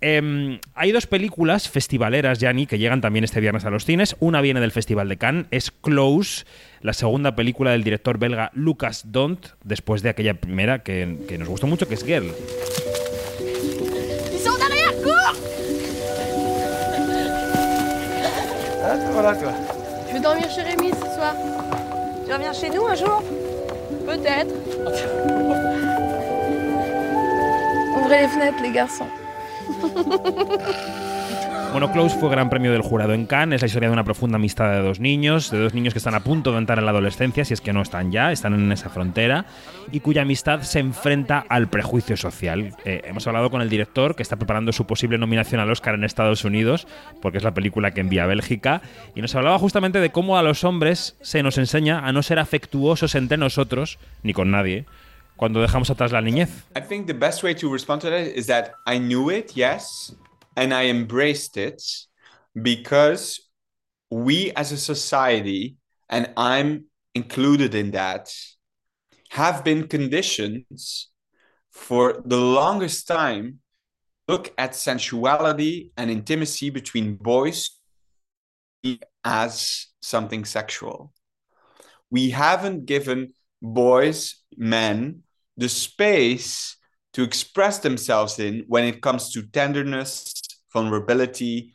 Eh, 0.01 0.59
hay 0.73 0.91
dos 0.91 1.07
películas 1.07 1.69
festivaleras, 1.69 2.39
Yanni, 2.39 2.65
que 2.65 2.77
llegan 2.77 3.01
también 3.01 3.23
este 3.23 3.39
viernes 3.39 3.65
a 3.65 3.69
los 3.69 3.85
cines. 3.85 4.15
Una 4.19 4.41
viene 4.41 4.59
del 4.59 4.71
Festival 4.71 5.07
de 5.07 5.17
Cannes, 5.17 5.45
es 5.51 5.71
Close, 5.71 6.45
la 6.81 6.93
segunda 6.93 7.35
película 7.35 7.71
del 7.71 7.83
director 7.83 8.17
belga 8.19 8.51
Lucas 8.53 9.11
Dont, 9.11 9.47
después 9.63 10.01
de 10.01 10.09
aquella 10.09 10.33
primera 10.35 10.83
que, 10.83 11.19
que 11.27 11.37
nos 11.37 11.47
gustó 11.47 11.67
mucho, 11.67 11.87
que 11.87 11.93
es 11.95 12.03
Girl. 12.05 12.31
Ils 14.33 14.43
sont 14.43 14.57
derrière, 14.59 14.93
cours 15.01 15.39
Voilà 19.13 19.35
toi. 19.35 19.64
Dormir 20.25 20.49
chez 20.49 20.63
Rémi 20.63 20.89
ce 20.89 21.15
soir. 21.15 21.35
Tu 22.25 22.33
reviens 22.33 22.51
chez 22.51 22.71
nous 22.71 22.83
un 22.87 22.95
jour? 22.95 23.21
Peut-être. 24.07 24.55
Ouvrez 27.95 28.21
les 28.21 28.27
fenêtres, 28.27 28.57
les 28.63 28.71
garçons. 28.71 29.05
Bueno, 31.75 31.91
Close 31.91 32.17
fue 32.17 32.29
gran 32.29 32.49
premio 32.49 32.71
del 32.71 32.83
jurado 32.83 33.13
en 33.13 33.25
Cannes. 33.25 33.57
Es 33.57 33.63
la 33.63 33.67
historia 33.67 33.89
de 33.89 33.93
una 33.93 34.05
profunda 34.05 34.37
amistad 34.37 34.71
de 34.71 34.81
dos 34.81 35.01
niños, 35.01 35.51
de 35.51 35.59
dos 35.59 35.73
niños 35.73 35.93
que 35.93 35.97
están 35.97 36.15
a 36.15 36.21
punto 36.21 36.53
de 36.53 36.59
entrar 36.59 36.79
en 36.79 36.85
la 36.85 36.91
adolescencia, 36.91 37.43
si 37.43 37.53
es 37.53 37.59
que 37.59 37.73
no 37.73 37.81
están 37.81 38.13
ya, 38.13 38.31
están 38.31 38.53
en 38.53 38.71
esa 38.71 38.89
frontera, 38.89 39.45
y 39.91 39.99
cuya 39.99 40.21
amistad 40.21 40.61
se 40.61 40.79
enfrenta 40.79 41.45
al 41.49 41.67
prejuicio 41.67 42.15
social. 42.15 42.73
Eh, 42.85 43.01
hemos 43.03 43.27
hablado 43.27 43.51
con 43.51 43.61
el 43.61 43.69
director, 43.69 44.15
que 44.15 44.23
está 44.23 44.37
preparando 44.37 44.71
su 44.71 44.87
posible 44.87 45.17
nominación 45.17 45.59
al 45.59 45.69
Oscar 45.69 45.95
en 45.95 46.05
Estados 46.05 46.45
Unidos, 46.45 46.87
porque 47.21 47.39
es 47.39 47.43
la 47.43 47.53
película 47.53 47.91
que 47.91 47.99
envía 47.99 48.23
a 48.23 48.27
Bélgica, 48.27 48.81
y 49.13 49.21
nos 49.21 49.35
hablaba 49.35 49.59
justamente 49.59 49.99
de 49.99 50.13
cómo 50.13 50.37
a 50.37 50.43
los 50.43 50.63
hombres 50.63 51.17
se 51.19 51.43
nos 51.43 51.57
enseña 51.57 52.07
a 52.07 52.13
no 52.13 52.23
ser 52.23 52.39
afectuosos 52.39 53.15
entre 53.15 53.37
nosotros, 53.37 53.99
ni 54.23 54.31
con 54.31 54.49
nadie, 54.49 54.85
cuando 55.35 55.61
dejamos 55.61 55.89
atrás 55.89 56.13
la 56.13 56.21
niñez. 56.21 56.63
I 56.73 56.79
think 56.87 57.05
the 57.05 57.13
best 57.13 57.43
way 57.43 57.53
to 57.53 57.69
respond 57.69 58.01
to 58.03 58.09
that 58.09 58.21
is 58.33 58.47
that 58.47 58.75
I 58.87 58.97
knew 58.97 59.29
it, 59.29 59.51
yes, 59.55 60.15
and 60.55 60.73
I 60.73 60.85
embraced 60.85 61.57
it 61.57 61.81
because 62.59 63.39
we 64.09 64.51
as 64.51 64.71
a 64.71 64.77
society, 64.77 65.77
and 66.09 66.31
I'm 66.37 66.85
included 67.13 67.75
in 67.75 67.91
that, 67.91 68.33
have 69.29 69.63
been 69.63 69.87
conditioned 69.87 70.65
for 71.71 72.21
the 72.25 72.37
longest 72.37 73.07
time 73.07 73.59
look 74.27 74.53
at 74.57 74.75
sensuality 74.75 75.91
and 75.97 76.09
intimacy 76.09 76.69
between 76.69 77.15
boys 77.15 77.69
as 79.23 79.87
something 80.01 80.45
sexual. 80.45 81.13
We 82.09 82.31
haven't 82.31 82.85
given 82.85 83.33
boys, 83.61 84.43
men, 84.57 85.23
the 85.57 85.69
space 85.69 86.77
to 87.13 87.23
express 87.23 87.79
themselves 87.79 88.39
in 88.39 88.65
when 88.67 88.83
it 88.85 89.01
comes 89.01 89.31
to 89.31 89.43
tenderness, 89.43 90.33
vulnerability, 90.75 91.73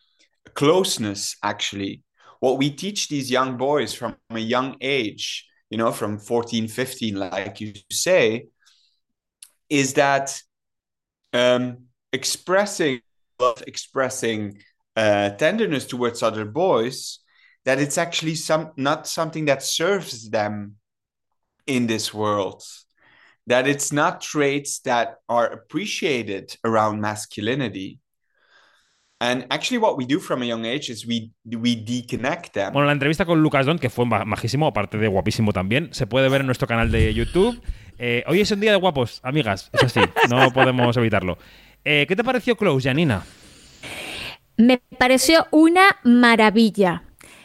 closeness, 0.54 1.36
actually. 1.42 2.02
What 2.40 2.58
we 2.58 2.70
teach 2.70 3.08
these 3.08 3.30
young 3.30 3.56
boys 3.56 3.94
from 3.94 4.16
a 4.30 4.38
young 4.38 4.76
age, 4.80 5.48
you 5.70 5.78
know, 5.78 5.90
from 5.90 6.18
14, 6.18 6.68
15, 6.68 7.14
like 7.16 7.60
you 7.60 7.72
say, 7.90 8.46
is 9.68 9.94
that 9.94 10.40
um, 11.32 11.86
expressing 12.12 13.00
love, 13.38 13.62
expressing 13.66 14.58
uh, 14.96 15.30
tenderness 15.30 15.86
towards 15.86 16.22
other 16.22 16.44
boys, 16.44 17.20
that 17.64 17.78
it's 17.78 17.98
actually 17.98 18.34
some 18.34 18.72
not 18.76 19.06
something 19.06 19.46
that 19.46 19.62
serves 19.62 20.28
them 20.30 20.76
in 21.66 21.86
this 21.86 22.12
world. 22.12 22.62
That 23.46 23.66
it's 23.66 23.92
not 23.92 24.20
traits 24.20 24.80
that 24.80 25.16
are 25.28 25.46
appreciated 25.46 26.56
around 26.64 27.00
masculinity. 27.00 27.98
And 29.22 29.44
actually, 29.50 29.78
what 29.78 29.98
we 29.98 30.06
do 30.06 30.18
from 30.18 30.40
a 30.40 30.46
young 30.46 30.64
age 30.64 30.90
is 30.90 31.06
we 31.06 31.30
we 31.44 31.76
deconnect 31.76 32.54
them. 32.54 32.72
Bueno, 32.72 32.86
la 32.86 32.92
entrevista 32.92 33.26
con 33.26 33.42
Lucas 33.42 33.66
Don, 33.66 33.78
que 33.78 33.90
fue 33.90 34.06
ma- 34.06 34.24
majísimo, 34.24 34.66
aparte 34.66 34.96
de 34.96 35.08
guapísimo 35.08 35.52
también, 35.52 35.90
se 35.92 36.06
puede 36.06 36.30
ver 36.30 36.40
en 36.40 36.46
nuestro 36.46 36.66
canal 36.66 36.90
de 36.90 37.12
YouTube. 37.12 37.60
Eh, 37.98 38.24
hoy 38.26 38.40
es 38.40 38.50
un 38.50 38.60
día 38.60 38.70
de 38.70 38.78
guapos, 38.78 39.20
amigas, 39.22 39.68
eso 39.74 39.90
sí, 39.90 40.00
no 40.30 40.50
podemos 40.54 40.96
evitarlo. 40.96 41.36
Eh, 41.84 42.06
¿Qué 42.08 42.16
te 42.16 42.24
pareció 42.24 42.56
Close, 42.56 42.88
Janina? 42.88 43.22
Me 44.56 44.80
pareció 44.98 45.46
una 45.50 45.98
maravilla. 46.02 47.02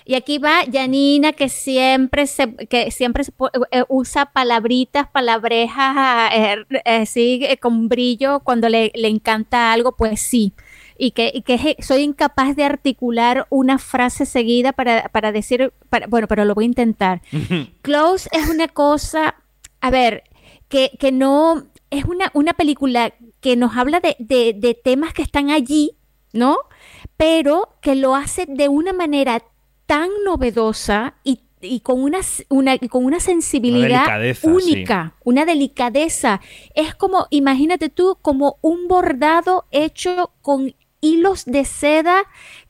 Y 0.08 0.14
aquí 0.14 0.38
va 0.38 0.60
Janina, 0.72 1.34
que 1.34 1.50
siempre 1.50 2.28
se, 2.28 2.56
que 2.68 2.92
siempre 2.92 3.24
se 3.24 3.34
eh, 3.72 3.84
usa 3.90 4.28
palabritas, 4.28 5.08
palabrejas 5.08 6.32
eh, 6.32 6.58
eh, 6.70 7.02
así 7.02 7.40
eh, 7.44 7.58
con 7.58 7.90
brillo 7.90 8.40
cuando 8.42 8.70
le, 8.70 8.92
le 8.94 9.08
encanta 9.08 9.74
algo, 9.74 9.96
pues 9.98 10.22
sí. 10.22 10.54
Y 10.98 11.12
que, 11.12 11.32
y 11.34 11.42
que 11.42 11.58
je- 11.60 11.82
soy 11.84 12.02
incapaz 12.04 12.56
de 12.56 12.64
articular 12.64 13.48
una 13.50 13.78
frase 13.80 14.26
seguida 14.26 14.72
para, 14.72 15.10
para 15.10 15.32
decir, 15.32 15.74
para- 15.90 16.08
bueno, 16.08 16.28
pero 16.28 16.46
lo 16.46 16.56
voy 16.56 16.64
a 16.66 16.68
intentar. 16.68 17.22
Close 17.82 18.30
es 18.32 18.50
una 18.50 18.68
cosa, 18.68 19.36
a 19.82 19.90
ver, 19.90 20.24
que, 20.70 20.92
que 21.00 21.12
no, 21.12 21.66
es 21.90 22.06
una, 22.06 22.32
una 22.34 22.54
película 22.54 23.14
que 23.42 23.56
nos 23.56 23.76
habla 23.76 24.00
de, 24.00 24.16
de- 24.20 24.54
de 24.58 24.74
temas 24.74 25.14
que 25.14 25.22
están 25.22 25.50
allí, 25.50 25.98
¿no? 26.34 26.58
Pero 27.18 27.70
que 27.82 27.96
lo 27.96 28.16
hace 28.16 28.46
de 28.48 28.68
una 28.70 28.94
manera 28.94 29.42
tan 29.86 30.10
novedosa 30.26 31.16
y, 31.24 31.42
y 31.62 31.82
con, 31.82 32.02
una, 32.02 32.20
con 32.90 33.06
una 33.06 33.20
sensibilidad 33.20 34.06
única, 34.54 35.14
una 35.24 35.46
delicadeza. 35.46 36.42
Es 36.74 36.96
como, 36.96 37.28
imagínate 37.30 37.90
tú, 37.90 38.18
como 38.22 38.58
un 38.62 38.88
bordado 38.88 39.66
hecho 39.72 40.32
con 40.42 40.74
hilos 41.02 41.46
de 41.46 41.66
seda 41.66 42.24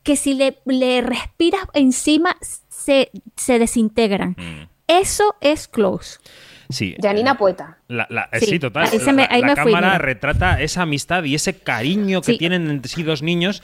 que 0.03 0.15
si 0.15 0.33
le, 0.33 0.57
le 0.65 1.01
respiras 1.01 1.63
encima 1.73 2.37
se, 2.69 3.11
se 3.35 3.59
desintegran. 3.59 4.35
Mm. 4.37 4.67
Eso 4.87 5.35
es 5.41 5.67
close. 5.67 6.19
Sí. 6.69 6.95
Janina 7.01 7.37
Poeta. 7.37 7.77
La- 7.87 8.07
la- 8.09 8.27
eh, 8.31 8.39
Sí, 8.39 8.45
sí, 8.47 8.59
total. 8.59 8.87
ahí 8.91 8.99
se 8.99 9.13
me- 9.13 9.23
la 9.23 9.27
ahí 9.31 9.41
la 9.41 9.47
me 9.47 9.55
fui, 9.61 9.71
cámara 9.71 9.97
retrata 9.99 10.59
esa 10.61 10.81
amistad 10.81 11.23
y 11.23 11.35
ese 11.35 11.57
cariño 11.59 12.21
que 12.21 12.33
Sí. 12.33 12.37
tienen 12.39 12.69
entre 12.69 12.89
sí 12.91 13.03
dos 13.03 13.21
niños, 13.21 13.61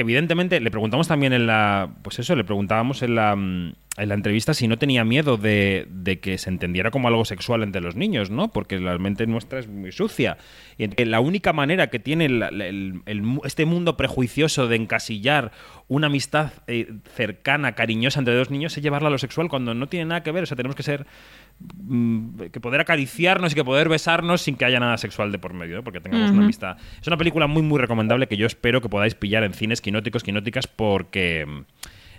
que 0.00 0.02
evidentemente 0.12 0.58
le 0.60 0.70
preguntamos 0.70 1.08
también 1.08 1.32
en 1.34 1.46
la, 1.46 1.90
pues 2.02 2.18
eso, 2.18 2.34
le 2.34 2.42
preguntábamos 2.44 3.02
en 3.02 3.14
la, 3.14 3.36
mm, 3.36 3.72
en 3.98 4.08
la 4.08 4.14
entrevista 4.14 4.54
si 4.54 4.66
no 4.66 4.78
tenía 4.78 5.04
miedo 5.04 5.36
de, 5.36 5.86
de 5.90 6.20
que 6.20 6.38
se 6.38 6.48
entendiera 6.48 6.90
como 6.90 7.08
algo 7.08 7.24
sexual 7.26 7.62
entre 7.62 7.82
los 7.82 7.96
niños, 7.96 8.30
¿no? 8.30 8.48
Porque 8.50 8.78
la 8.80 8.96
mente 8.98 9.26
nuestra 9.26 9.58
es 9.58 9.68
muy 9.68 9.92
sucia. 9.92 10.38
Y 10.78 10.88
que 10.88 11.04
la 11.04 11.20
única 11.20 11.52
manera 11.52 11.88
que 11.90 11.98
tiene 11.98 12.24
el- 12.26 12.42
el- 12.62 13.02
el 13.04 13.22
mu- 13.22 13.42
este 13.44 13.66
mundo 13.66 13.96
prejuicioso 13.98 14.68
de 14.68 14.76
encasillar 14.76 15.52
una 15.88 16.06
amistad 16.06 16.52
eh, 16.66 16.90
cercana, 17.14 17.72
cariñosa 17.74 18.20
entre 18.20 18.34
dos 18.34 18.50
niños 18.50 18.74
es 18.76 18.82
llevarla 18.82 19.08
a 19.08 19.10
lo 19.10 19.18
sexual 19.18 19.48
cuando 19.48 19.74
no 19.74 19.86
tiene 19.88 20.06
nada 20.06 20.22
que 20.22 20.32
ver. 20.32 20.44
O 20.44 20.46
sea, 20.46 20.56
tenemos 20.56 20.76
que 20.76 20.82
ser 20.84 21.04
mm, 21.60 22.42
que 22.52 22.60
poder 22.60 22.80
acariciarnos 22.80 23.52
y 23.52 23.54
que 23.54 23.64
poder 23.64 23.88
besarnos 23.88 24.40
sin 24.40 24.54
que 24.56 24.64
haya 24.64 24.80
nada 24.80 24.96
sexual 24.98 25.32
de 25.32 25.38
por 25.38 25.52
medio, 25.52 25.76
¿no? 25.76 25.84
porque 25.84 26.00
tengamos 26.00 26.30
una 26.30 26.44
amistad. 26.44 26.76
Es 27.00 27.06
una 27.06 27.16
película 27.16 27.46
muy, 27.48 27.62
muy 27.62 27.78
recomendable 27.78 28.28
que 28.28 28.36
yo 28.36 28.46
espero 28.46 28.80
que 28.80 28.88
podáis 28.88 29.14
pillar 29.14 29.42
en 29.44 29.52
cines 29.52 29.80
quinóticos, 29.90 30.22
quinóticas, 30.22 30.66
porque 30.68 31.44
mm, 31.44 31.60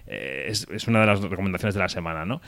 eh, 0.07 0.47
es, 0.49 0.67
es 0.69 0.89
una 0.89 0.99
de 0.99 1.05
las 1.05 1.22
recomendaciones 1.22 1.74
de 1.74 1.80
la 1.80 1.88
semana, 1.88 2.26
¿no? 2.26 2.41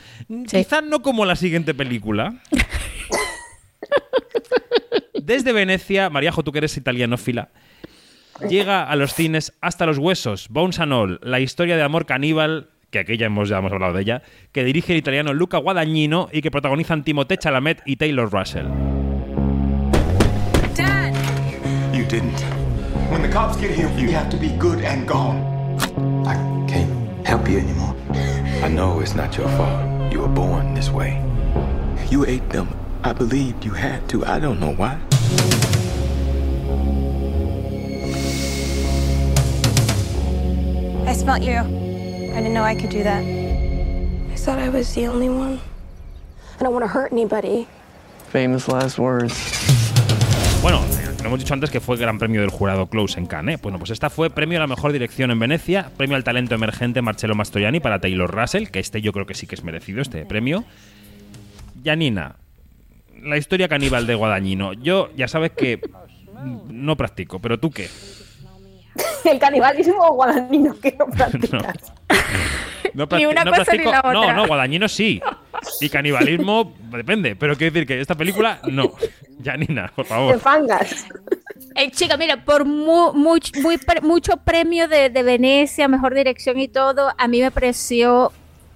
Quizá 0.50 0.82
no 0.82 1.02
como 1.02 1.26
la 1.26 1.38
siguiente 1.38 1.74
película. 1.74 2.42
Desde 5.14 5.54
Venecia, 5.54 6.10
Mariajo, 6.10 6.44
tú 6.44 6.52
que 6.52 6.58
eres 6.58 6.76
italianófila, 6.76 7.52
llega 8.50 8.84
a 8.84 8.96
los 8.98 9.14
cines 9.14 9.54
hasta 9.62 9.86
los 9.86 9.98
huesos, 9.98 10.50
Bones 10.50 10.80
and 10.80 10.92
All, 10.92 11.20
la 11.24 11.40
historia 11.40 11.78
de 11.78 11.84
amor 11.84 12.06
caníbal, 12.06 12.70
que 12.92 13.00
aquí 13.00 13.16
ya 13.16 13.28
hemos, 13.28 13.48
ya 13.48 13.60
hemos 13.60 13.72
hablado 13.72 13.94
de 13.94 14.02
ella, 14.02 14.24
que 14.52 14.66
dirige 14.66 14.92
el 14.92 15.00
italiano 15.00 15.34
Luca 15.34 15.58
Guadagnino 15.58 16.28
y 16.34 16.42
que 16.42 16.52
protagonizan 16.52 17.06
Timothée 17.06 17.38
Chalamet 17.38 17.82
y 17.86 17.96
Taylor 17.96 18.30
Russell. 18.30 18.66
You 21.94 22.04
didn't. 22.06 22.63
When 23.12 23.22
the 23.22 23.30
cops 23.30 23.58
get 23.58 23.72
here, 23.72 23.90
you 23.98 24.12
have 24.12 24.30
to 24.32 24.38
be 24.38 24.50
good 24.50 24.80
and 24.82 25.08
gone. 25.08 25.38
I 26.26 26.36
can't 26.68 27.26
help 27.26 27.48
you 27.50 27.60
anymore. 27.60 27.96
I 28.64 28.68
know 28.68 29.00
it's 29.00 29.16
not 29.16 29.36
your 29.38 29.48
fault. 29.50 30.12
You 30.12 30.22
were 30.22 30.28
born 30.28 30.74
this 30.74 30.90
way. 30.90 31.22
You 32.10 32.26
ate 32.26 32.50
them. 32.50 32.70
I 33.04 33.14
believed 33.14 33.66
you 33.66 33.72
had 33.72 34.08
to. 34.10 34.26
I 34.26 34.40
don't 34.40 34.60
know 34.60 34.74
why. 34.74 35.00
I 41.06 41.14
smelt 41.14 41.42
you. 41.44 41.58
I 41.58 42.38
didn't 42.38 42.54
know 42.54 42.64
I 42.64 42.76
could 42.76 42.90
do 42.90 43.04
that. 43.04 43.24
I 43.24 44.36
thought 44.36 44.60
I 44.60 44.70
was 44.70 44.94
the 44.94 45.08
only 45.08 45.30
one. 45.30 45.60
I 46.60 46.64
don't 46.64 46.74
want 46.74 46.84
to 46.84 46.88
hurt 46.88 47.12
anybody. 47.12 47.68
Famous 48.30 48.68
last 48.68 48.98
words. 48.98 49.34
Bueno, 50.62 50.82
lo 51.24 51.30
hemos 51.30 51.40
dicho 51.40 51.54
antes 51.54 51.72
que 51.72 51.80
fue 51.80 51.96
gran 51.98 52.20
premio 52.20 52.42
del 52.42 52.50
jurado 52.50 52.88
Close 52.88 53.18
en 53.18 53.26
Cannes. 53.26 53.56
¿eh? 53.56 53.60
Bueno, 53.64 53.80
pues 53.80 53.92
esta 53.92 54.10
fue 54.10 54.30
premio 54.30 54.58
a 54.58 54.62
la 54.62 54.68
mejor 54.68 54.92
dirección 54.92 55.32
en 55.32 55.40
Venecia, 55.40 55.90
premio 55.96 56.18
al 56.18 56.24
talento 56.24 56.54
emergente 56.54 57.02
Marcello 57.02 57.34
Mastroianni 57.34 57.80
para 57.80 58.00
Taylor 58.00 58.30
Russell, 58.30 58.68
que 58.68 58.80
este 58.80 59.02
yo 59.02 59.14
creo 59.14 59.26
que 59.26 59.34
sí 59.34 59.48
que 59.48 59.56
es 59.56 59.64
merecido 59.64 60.02
este 60.02 60.26
premio. 60.26 60.66
Janina, 61.84 62.36
la 63.22 63.38
historia 63.38 63.70
caníbal 63.70 64.06
de 64.06 64.16
Guadagnino. 64.16 64.74
Yo 64.74 65.12
ya 65.16 65.30
sabes 65.30 65.52
que 65.52 65.80
no 66.70 66.98
practico, 66.98 67.40
pero 67.40 67.58
tú 67.58 67.72
qué? 67.72 67.90
El 69.24 69.40
canibalismo 69.40 70.12
guadagnino 70.12 70.78
que 70.80 70.96
no 70.98 71.08
practica. 71.08 71.74
No, 72.14 72.63
Ni 73.18 73.26
una 73.26 73.44
cosa 73.46 73.74
ni 73.74 73.84
la 73.86 74.00
otra. 74.00 74.14
No, 74.14 74.34
no, 74.34 74.48
Guadagnino 74.48 74.88
sí. 74.88 75.22
Y 75.80 75.90
canibalismo 75.90 76.74
depende, 76.92 77.36
pero 77.38 77.56
quiero 77.56 77.72
decir 77.74 77.88
que 77.88 78.02
esta 78.02 78.16
película 78.16 78.60
no. 78.70 78.92
Janina, 79.44 79.92
por 79.96 80.06
Te 80.06 80.10
favor. 80.10 80.40
fangas. 80.40 81.06
Eh, 81.76 81.90
chica, 81.92 82.18
mira, 82.18 82.44
por 82.44 82.66
mu- 82.66 83.14
much- 83.14 83.60
muy 83.62 83.78
pre- 83.78 84.02
mucho 84.02 84.38
premio 84.38 84.88
de, 84.88 85.10
de 85.10 85.24
Venecia, 85.24 85.88
mejor 85.88 86.14
dirección 86.14 86.60
y 86.60 86.68
todo, 86.68 87.12
a 87.18 87.28
mí 87.28 87.42
me 87.42 87.50
pareció 87.52 88.32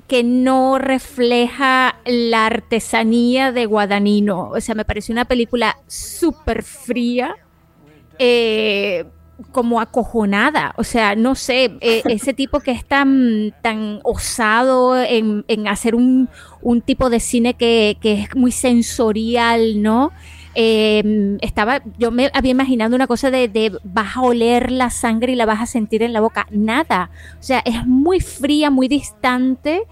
que 0.08 0.24
no 0.24 0.78
refleja 0.80 1.96
la 2.06 2.46
artesanía 2.46 3.52
de 3.52 3.66
Guadagnino. 3.66 4.50
O 4.50 4.62
sea, 4.62 4.74
me 4.74 4.86
pareció 4.86 5.12
una 5.14 5.26
película 5.26 5.78
súper 5.88 6.64
fría, 6.64 7.36
eh, 8.18 9.06
como 9.52 9.80
acojonada. 9.80 10.74
O 10.78 10.84
sea, 10.84 11.16
no 11.16 11.36
sé, 11.36 11.78
eh, 11.82 12.02
ese 12.06 12.34
tipo 12.34 12.60
que 12.60 12.72
es 12.72 12.86
tan, 12.86 13.54
tan 13.62 14.00
osado 14.04 15.02
en, 15.02 15.46
en 15.48 15.68
hacer 15.68 15.96
un, 15.96 16.30
un 16.62 16.82
tipo 16.82 17.10
de 17.10 17.20
cine 17.20 17.54
que, 17.54 17.98
que 18.02 18.22
es 18.22 18.36
muy 18.36 18.52
sensorial, 18.52 19.82
¿no? 19.82 20.12
Eh, 20.60 21.38
estaba, 21.42 21.84
yo 22.00 22.10
me 22.10 22.32
había 22.34 22.50
imaginado 22.52 22.96
una 22.96 23.06
cosa 23.06 23.30
de, 23.30 23.48
de 23.48 23.78
vas 23.84 24.18
a 24.18 24.22
oler 24.22 24.72
la 24.72 24.90
sangre 24.90 25.34
y 25.34 25.36
la 25.36 25.46
vas 25.46 25.62
a 25.62 25.68
sentir 25.68 26.02
en 26.02 26.14
la 26.14 26.20
boca. 26.20 26.48
Nada. 26.50 27.12
O 27.40 27.44
sea, 27.44 27.60
es 27.64 27.86
muy 27.86 28.20
fría, 28.22 28.72
muy 28.72 28.88
distante. 28.88 29.84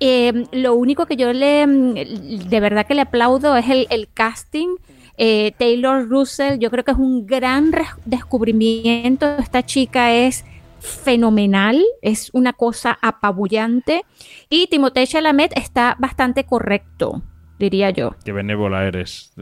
Eh, 0.00 0.44
lo 0.52 0.74
único 0.74 1.06
que 1.06 1.16
yo 1.16 1.32
le, 1.32 1.66
de 1.66 2.60
verdad 2.60 2.86
que 2.86 2.94
le 2.94 3.02
aplaudo 3.02 3.56
es 3.56 3.68
el, 3.68 3.86
el 3.90 4.08
casting. 4.12 4.76
Eh, 5.18 5.52
Taylor 5.58 6.08
Russell, 6.08 6.58
yo 6.58 6.70
creo 6.70 6.84
que 6.84 6.92
es 6.92 6.96
un 6.98 7.26
gran 7.26 7.72
descubrimiento. 8.04 9.36
Esta 9.38 9.64
chica 9.64 10.12
es 10.14 10.44
fenomenal, 10.80 11.82
es 12.02 12.30
una 12.32 12.52
cosa 12.52 12.98
apabullante. 13.02 14.04
Y 14.48 14.68
Timothée 14.68 15.06
Chalamet 15.06 15.52
está 15.56 15.96
bastante 15.98 16.44
correcto, 16.44 17.22
diría 17.58 17.90
yo. 17.90 18.14
Qué 18.24 18.32
benévola 18.32 18.84
eres. 18.86 19.32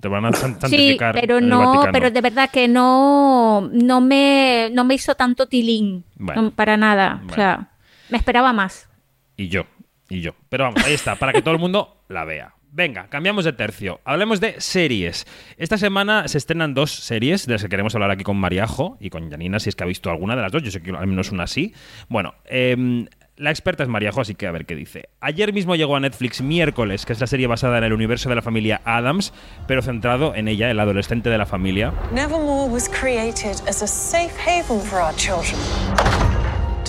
Te 0.00 0.08
van 0.08 0.26
a 0.26 0.32
san- 0.32 0.54
Sí, 0.54 0.60
santificar. 0.60 1.14
pero 1.18 1.40
no, 1.40 1.84
pero 1.92 2.10
de 2.10 2.20
verdad 2.20 2.50
que 2.50 2.68
no, 2.68 3.68
no 3.72 4.00
me, 4.00 4.68
no 4.72 4.84
me 4.84 4.94
hizo 4.94 5.14
tanto 5.14 5.46
tilín, 5.46 6.04
Bueno. 6.16 6.42
no, 6.42 6.50
para 6.50 6.76
nada. 6.76 7.14
O 7.14 7.18
Bueno. 7.20 7.34
sea, 7.34 7.70
me 8.10 8.18
esperaba 8.18 8.52
más. 8.52 8.88
Y 9.36 9.48
yo, 9.48 9.64
y 10.10 10.20
yo. 10.20 10.32
Pero 10.50 10.64
vamos, 10.64 10.84
ahí 10.84 10.92
está, 10.92 11.16
para 11.16 11.32
que 11.32 11.40
todo 11.40 11.54
el 11.54 11.60
mundo 11.60 12.02
la 12.08 12.24
vea. 12.26 12.54
Venga, 12.74 13.08
cambiamos 13.08 13.44
de 13.44 13.52
tercio. 13.52 14.00
Hablemos 14.02 14.40
de 14.40 14.58
series. 14.58 15.26
Esta 15.58 15.76
semana 15.76 16.26
se 16.26 16.38
estrenan 16.38 16.72
dos 16.72 16.90
series 16.90 17.44
de 17.44 17.52
las 17.52 17.62
que 17.62 17.68
queremos 17.68 17.94
hablar 17.94 18.10
aquí 18.10 18.24
con 18.24 18.38
Mariajo 18.38 18.96
y 18.98 19.10
con 19.10 19.30
Janina, 19.30 19.60
si 19.60 19.68
es 19.68 19.76
que 19.76 19.84
ha 19.84 19.86
visto 19.86 20.08
alguna 20.08 20.36
de 20.36 20.40
las 20.40 20.52
dos. 20.52 20.62
Yo 20.62 20.70
sé 20.70 20.80
que 20.80 20.90
al 20.90 21.06
menos 21.06 21.32
una 21.32 21.46
sí. 21.46 21.74
Bueno, 22.08 22.32
em, 22.46 23.08
la 23.36 23.50
experta 23.50 23.82
es 23.82 23.90
Mariajo, 23.90 24.22
así 24.22 24.34
que 24.34 24.46
a 24.46 24.52
ver 24.52 24.64
qué 24.64 24.74
dice. 24.74 25.10
Ayer 25.20 25.52
mismo 25.52 25.76
llegó 25.76 25.96
a 25.96 26.00
Netflix 26.00 26.40
Miércoles, 26.40 27.04
que 27.04 27.12
es 27.12 27.20
la 27.20 27.26
serie 27.26 27.46
basada 27.46 27.76
en 27.76 27.84
el 27.84 27.92
universo 27.92 28.30
de 28.30 28.36
la 28.36 28.42
familia 28.42 28.80
Adams, 28.86 29.34
pero 29.66 29.82
centrado 29.82 30.34
en 30.34 30.48
ella, 30.48 30.70
el 30.70 30.80
adolescente 30.80 31.28
de 31.28 31.36
la 31.36 31.44
familia. 31.44 31.92
Nevermore 32.10 32.72
was 32.72 32.88
created 32.88 33.60
as 33.68 33.82
a 33.82 33.86
safe 33.86 34.32
haven 34.38 34.80
for 34.80 34.98
our 34.98 35.14
children 35.16 35.60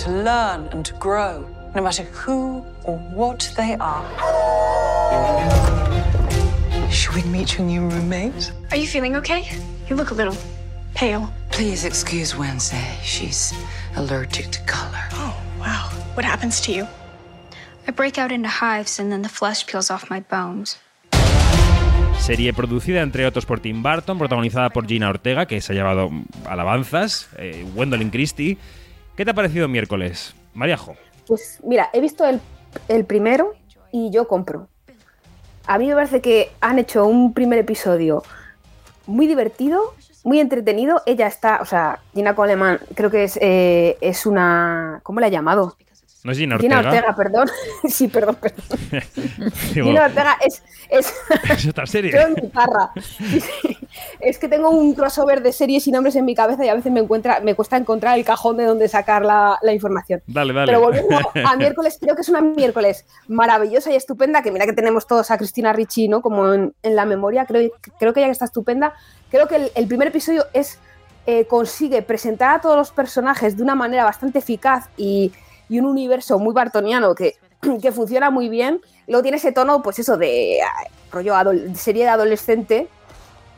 to 0.02 0.10
learn 0.10 0.66
and 0.72 0.82
to 0.86 0.94
grow, 0.98 1.46
no 1.74 1.82
matter 1.82 2.06
who 2.26 2.64
or 2.84 2.96
what 3.14 3.52
they 3.56 3.76
are. 3.78 5.73
Should 6.94 7.16
we 7.16 7.24
meet 7.24 7.58
your 7.58 7.66
new 7.66 7.88
roommate? 7.88 8.52
Are 8.70 8.76
you 8.76 8.86
feeling 8.86 9.16
okay? 9.16 9.42
You 9.88 9.96
look 9.96 10.12
a 10.12 10.14
little 10.14 10.36
pale. 10.94 11.28
Please 11.50 11.84
excuse 11.84 12.38
Wednesday. 12.38 12.86
She's 13.02 13.52
allergic 13.96 14.52
to 14.52 14.60
color. 14.64 15.02
Oh, 15.14 15.34
wow. 15.58 15.90
What 16.14 16.24
happens 16.24 16.60
to 16.62 16.72
you? 16.72 16.86
I 17.88 17.90
break 17.90 18.16
out 18.16 18.30
into 18.30 18.48
hives 18.48 19.00
and 19.00 19.10
then 19.10 19.22
the 19.22 19.28
flesh 19.28 19.66
peels 19.66 19.90
off 19.90 20.08
my 20.08 20.20
bones. 20.20 20.78
Serie 22.20 22.52
producida, 22.52 23.02
entre 23.02 23.26
otros, 23.26 23.44
por 23.44 23.58
Tim 23.58 23.82
Burton, 23.82 24.16
protagonizada 24.16 24.70
por 24.70 24.86
Gina 24.86 25.08
Ortega, 25.08 25.46
que 25.46 25.60
se 25.60 25.72
ha 25.72 25.74
llevado 25.74 26.10
alabanzas, 26.46 27.28
eh, 27.38 27.66
Gwendolyn 27.74 28.10
Christie. 28.10 28.56
¿Qué 29.16 29.24
te 29.24 29.32
ha 29.32 29.34
parecido 29.34 29.66
miércoles? 29.66 30.32
Mariajo. 30.54 30.94
Pues 31.26 31.58
mira, 31.64 31.90
he 31.92 32.00
visto 32.00 32.24
el, 32.24 32.40
el 32.86 33.04
primero 33.04 33.54
y 33.90 34.10
yo 34.12 34.28
compro. 34.28 34.68
A 35.66 35.78
mí 35.78 35.88
me 35.88 35.94
parece 35.94 36.20
que 36.20 36.50
han 36.60 36.78
hecho 36.78 37.06
un 37.06 37.32
primer 37.32 37.58
episodio 37.58 38.22
muy 39.06 39.26
divertido, 39.26 39.94
muy 40.22 40.40
entretenido. 40.40 41.02
Ella 41.06 41.26
está, 41.26 41.60
o 41.62 41.64
sea, 41.64 42.00
Gina 42.14 42.34
Coleman, 42.34 42.80
creo 42.94 43.10
que 43.10 43.24
es, 43.24 43.38
eh, 43.40 43.96
es 44.00 44.26
una. 44.26 45.00
¿Cómo 45.02 45.20
la 45.20 45.26
ha 45.26 45.30
llamado? 45.30 45.76
¿No 46.24 46.32
es 46.32 46.38
Gina 46.38 46.54
Ortega? 46.54 46.78
Gina 46.78 46.88
Ortega, 46.88 47.14
perdón. 47.14 47.48
sí, 47.88 48.08
perdón, 48.08 48.36
perdón. 48.36 48.64
Digo, 49.74 49.86
Gina 49.88 50.06
Ortega 50.06 50.38
es. 50.42 50.62
es 50.88 51.12
¿es 51.50 51.66
esta 51.66 51.84
serie? 51.84 52.12
Sí, 53.02 53.40
sí. 53.40 53.78
Es 54.20 54.38
que 54.38 54.48
tengo 54.48 54.70
un 54.70 54.94
crossover 54.94 55.42
de 55.42 55.52
series 55.52 55.86
y 55.86 55.92
nombres 55.92 56.16
en 56.16 56.24
mi 56.24 56.34
cabeza 56.34 56.64
y 56.64 56.70
a 56.70 56.74
veces 56.74 56.90
me, 56.90 57.00
encuentra, 57.00 57.40
me 57.40 57.54
cuesta 57.54 57.76
encontrar 57.76 58.18
el 58.18 58.24
cajón 58.24 58.56
de 58.56 58.64
donde 58.64 58.88
sacar 58.88 59.22
la, 59.22 59.58
la 59.60 59.74
información. 59.74 60.22
Dale, 60.26 60.54
dale. 60.54 60.72
Pero 60.72 60.80
volviendo 60.80 61.14
a 61.44 61.56
miércoles, 61.56 61.98
creo 62.00 62.14
que 62.14 62.22
es 62.22 62.28
una 62.30 62.40
miércoles 62.40 63.04
maravillosa 63.28 63.92
y 63.92 63.96
estupenda, 63.96 64.42
que 64.42 64.50
mira 64.50 64.64
que 64.64 64.72
tenemos 64.72 65.06
todos 65.06 65.30
a 65.30 65.36
Cristina 65.36 65.74
Ricci, 65.74 66.08
¿no? 66.08 66.22
Como 66.22 66.54
en, 66.54 66.74
en 66.82 66.96
la 66.96 67.04
memoria, 67.04 67.44
creo, 67.44 67.70
creo 67.98 68.14
que 68.14 68.20
ella 68.20 68.28
que 68.28 68.32
está 68.32 68.46
estupenda. 68.46 68.94
Creo 69.30 69.46
que 69.46 69.56
el, 69.56 69.72
el 69.74 69.86
primer 69.86 70.08
episodio 70.08 70.46
es 70.54 70.78
eh, 71.26 71.46
consigue 71.46 72.02
presentar 72.02 72.56
a 72.56 72.60
todos 72.60 72.76
los 72.76 72.92
personajes 72.92 73.56
de 73.56 73.62
una 73.62 73.74
manera 73.74 74.04
bastante 74.04 74.40
eficaz 74.40 74.88
y, 74.96 75.32
y 75.68 75.78
un 75.78 75.86
universo 75.86 76.38
muy 76.38 76.52
bartoniano 76.52 77.14
que 77.14 77.36
que 77.82 77.92
funciona 77.92 78.30
muy 78.30 78.48
bien. 78.48 78.80
Luego 79.06 79.22
tiene 79.22 79.38
ese 79.38 79.52
tono, 79.52 79.82
pues 79.82 79.98
eso, 79.98 80.16
de 80.16 80.60
rollo 81.10 81.34
serie 81.74 82.04
de 82.04 82.10
adolescente, 82.10 82.88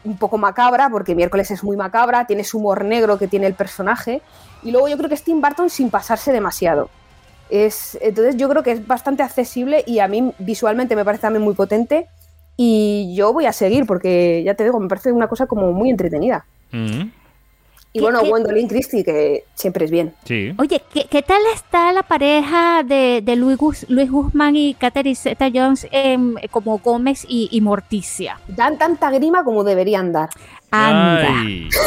un 0.04 0.16
poco 0.18 0.38
macabra, 0.38 0.88
porque 0.90 1.14
miércoles 1.14 1.50
es 1.50 1.64
muy 1.64 1.76
macabra, 1.76 2.26
tiene 2.26 2.44
su 2.44 2.58
humor 2.58 2.84
negro 2.84 3.18
que 3.18 3.28
tiene 3.28 3.46
el 3.46 3.54
personaje. 3.54 4.22
Y 4.62 4.70
luego 4.70 4.88
yo 4.88 4.96
creo 4.96 5.08
que 5.08 5.14
es 5.14 5.22
Tim 5.22 5.40
Burton 5.40 5.70
sin 5.70 5.90
pasarse 5.90 6.32
demasiado. 6.32 6.90
Es, 7.48 7.96
entonces 8.00 8.36
yo 8.36 8.48
creo 8.48 8.62
que 8.62 8.72
es 8.72 8.86
bastante 8.86 9.22
accesible 9.22 9.84
y 9.86 10.00
a 10.00 10.08
mí 10.08 10.32
visualmente 10.38 10.96
me 10.96 11.04
parece 11.04 11.22
también 11.22 11.44
muy 11.44 11.54
potente. 11.54 12.08
Y 12.56 13.14
yo 13.14 13.32
voy 13.32 13.46
a 13.46 13.52
seguir 13.52 13.86
porque, 13.86 14.42
ya 14.44 14.54
te 14.54 14.64
digo, 14.64 14.80
me 14.80 14.88
parece 14.88 15.12
una 15.12 15.28
cosa 15.28 15.46
como 15.46 15.72
muy 15.72 15.90
entretenida. 15.90 16.46
Mm, 16.72 17.10
Y 17.96 17.98
¿Qué- 17.98 18.02
bueno, 18.04 18.20
qué- 18.20 18.28
Gwendolyn 18.28 18.68
Christie, 18.68 19.02
que 19.04 19.44
siempre 19.54 19.86
es 19.86 19.90
bien. 19.90 20.12
sí. 20.24 20.52
Oye, 20.58 20.82
¿qué, 20.92 21.06
qué 21.10 21.22
tal 21.22 21.40
está 21.54 21.92
la 21.92 22.02
pareja 22.02 22.82
de, 22.84 23.22
de 23.24 23.36
Luis, 23.36 23.86
Luis 23.88 24.10
Guzmán 24.10 24.54
y 24.54 24.74
Catherine 24.74 25.16
Zeta 25.16 25.48
Jones 25.52 25.86
em, 25.90 26.34
como 26.50 26.78
Gómez 26.78 27.24
y, 27.26 27.48
y 27.50 27.60
Morticia? 27.62 28.38
Dan 28.48 28.76
tanta 28.76 29.10
grima 29.10 29.42
como 29.44 29.64
deberían 29.64 30.12
dar. 30.12 30.28
Anda. 30.70 31.40
Ay. 31.40 31.68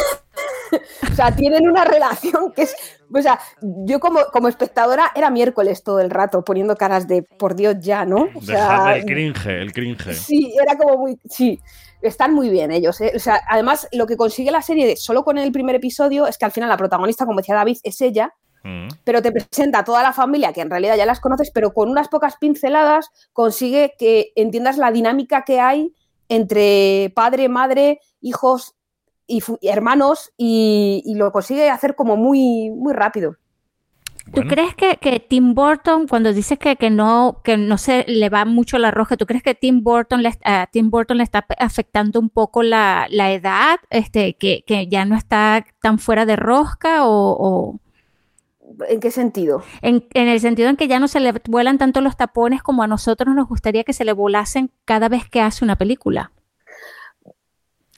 O 1.12 1.16
sea, 1.16 1.36
tienen 1.36 1.68
una 1.68 1.84
relación 1.84 2.52
que 2.56 2.62
es. 2.62 2.76
O 3.14 3.22
sea, 3.22 3.40
yo 3.62 4.00
como, 4.00 4.20
como 4.32 4.48
espectadora 4.48 5.12
era 5.16 5.30
miércoles 5.32 5.84
todo 5.84 6.00
el 6.00 6.10
rato 6.12 6.44
poniendo 6.44 6.76
caras 6.76 7.08
de 7.08 7.24
por 7.24 7.56
Dios 7.56 7.76
ya, 7.80 8.06
¿no? 8.06 8.30
O 8.36 8.42
sea, 8.42 8.56
Dejad 8.56 8.98
el 8.98 9.06
cringe, 9.06 9.46
el 9.48 9.74
cringe. 9.74 10.14
Sí, 10.14 10.54
era 10.62 10.78
como 10.78 10.98
muy. 10.98 11.18
Sí, 11.28 11.60
están 12.02 12.34
muy 12.34 12.50
bien 12.50 12.72
ellos. 12.72 13.00
¿eh? 13.02 13.12
O 13.16 13.20
sea, 13.20 13.42
además, 13.48 13.88
lo 13.92 14.06
que 14.08 14.18
consigue 14.18 14.52
la 14.52 14.62
serie 14.62 14.88
de- 14.88 14.96
solo 14.96 15.24
con 15.24 15.38
el 15.38 15.52
primer 15.52 15.76
episodio 15.76 16.28
es 16.28 16.38
que 16.38 16.46
al 16.46 16.52
final 16.52 16.70
la 16.70 16.78
protagonista, 16.78 17.26
como 17.26 17.40
decía 17.40 17.56
David, 17.56 17.78
es 17.84 18.00
ella, 18.02 18.34
Mm. 18.64 18.90
pero 19.06 19.22
te 19.22 19.32
presenta 19.32 19.80
a 19.80 19.84
toda 19.86 20.04
la 20.04 20.12
familia, 20.12 20.52
que 20.52 20.60
en 20.60 20.70
realidad 20.70 20.98
ya 20.98 21.06
las 21.06 21.22
conoces, 21.22 21.50
pero 21.54 21.74
con 21.74 21.90
unas 21.90 22.10
pocas 22.10 22.36
pinceladas 22.36 23.10
consigue 23.32 23.94
que 23.98 24.34
entiendas 24.36 24.78
la 24.78 24.92
dinámica 24.92 25.46
que 25.46 25.62
hay 25.62 25.94
entre 26.28 27.12
padre, 27.16 27.48
madre, 27.50 28.00
hijos 28.22 28.76
y 29.28 29.42
hermanos, 29.62 30.32
y, 30.38 31.04
y 31.06 31.16
lo 31.16 31.32
consigue 31.32 31.70
hacer 31.70 31.96
como 31.96 32.18
muy, 32.18 32.70
muy 32.72 32.94
rápido. 32.94 33.36
¿Tú 34.34 34.42
crees 34.48 34.76
que, 34.76 34.98
que 34.98 35.20
Tim 35.20 35.54
Burton, 35.54 36.08
cuando 36.08 36.34
dices 36.34 36.58
que, 36.60 36.76
que 36.76 36.90
no 36.90 37.42
que 37.44 37.58
no 37.58 37.78
se 37.78 38.06
le 38.08 38.30
va 38.30 38.46
mucho 38.46 38.78
la 38.78 38.92
roja, 38.92 39.18
¿tú 39.18 39.26
crees 39.26 39.44
que 39.44 39.56
Tim 39.56 39.82
Burton 39.84 40.22
le, 40.24 40.32
a 40.44 40.68
Tim 40.72 40.90
Burton 40.90 41.18
le 41.18 41.24
está 41.24 41.46
afectando 41.58 42.20
un 42.20 42.30
poco 42.30 42.64
la, 42.64 43.08
la 43.10 43.32
edad, 43.32 43.80
este, 43.90 44.36
que, 44.36 44.64
que 44.66 44.88
ya 44.88 45.06
no 45.06 45.16
está 45.16 45.66
tan 45.82 46.00
fuera 46.00 46.26
de 46.26 46.36
rosca 46.36 47.06
o, 47.06 47.36
o- 47.40 47.80
¿En 48.88 49.00
qué 49.00 49.10
sentido? 49.12 49.64
en, 49.82 50.06
en 50.14 50.28
el 50.28 50.40
sentido 50.40 50.70
en 50.70 50.76
que 50.78 50.88
ya 50.88 51.00
no 51.00 51.08
se 51.08 51.20
le 51.20 51.34
vuelan 51.48 51.78
tanto 51.78 52.02
los 52.02 52.16
tapones 52.16 52.62
como 52.62 52.84
a 52.84 52.88
nosotros 52.88 53.34
nos 53.36 53.48
gustaría 53.48 53.84
que 53.84 53.94
se 53.94 54.06
le 54.06 54.14
volasen 54.14 54.72
cada 54.86 55.10
vez 55.10 55.28
que 55.28 55.42
hace 55.42 55.66
una 55.66 55.76
película? 55.76 56.32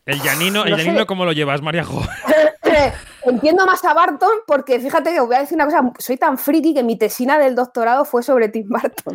El 0.06 0.20
Janino, 0.20 0.66
el 0.66 0.96
No 0.96 1.06
¿cómo 1.06 1.26
lo 1.26 1.32
llevas, 1.34 1.62
María 1.62 1.84
Jo? 1.84 2.02
Entiendo 3.24 3.66
más 3.66 3.84
a 3.86 3.94
Barton 3.94 4.32
porque 4.48 4.80
fíjate 4.80 5.12
que 5.12 5.20
os 5.20 5.28
voy 5.28 5.36
a 5.36 5.42
decir 5.42 5.56
una 5.56 5.66
cosa, 5.66 5.92
soy 6.00 6.18
tan 6.18 6.38
friki 6.38 6.74
que 6.74 6.84
mi 6.84 6.98
tesina 6.98 7.38
del 7.38 7.56
doctorado 7.56 8.06
fue 8.06 8.24
sobre 8.24 8.50
Tim 8.50 8.68
Burton. 8.70 9.14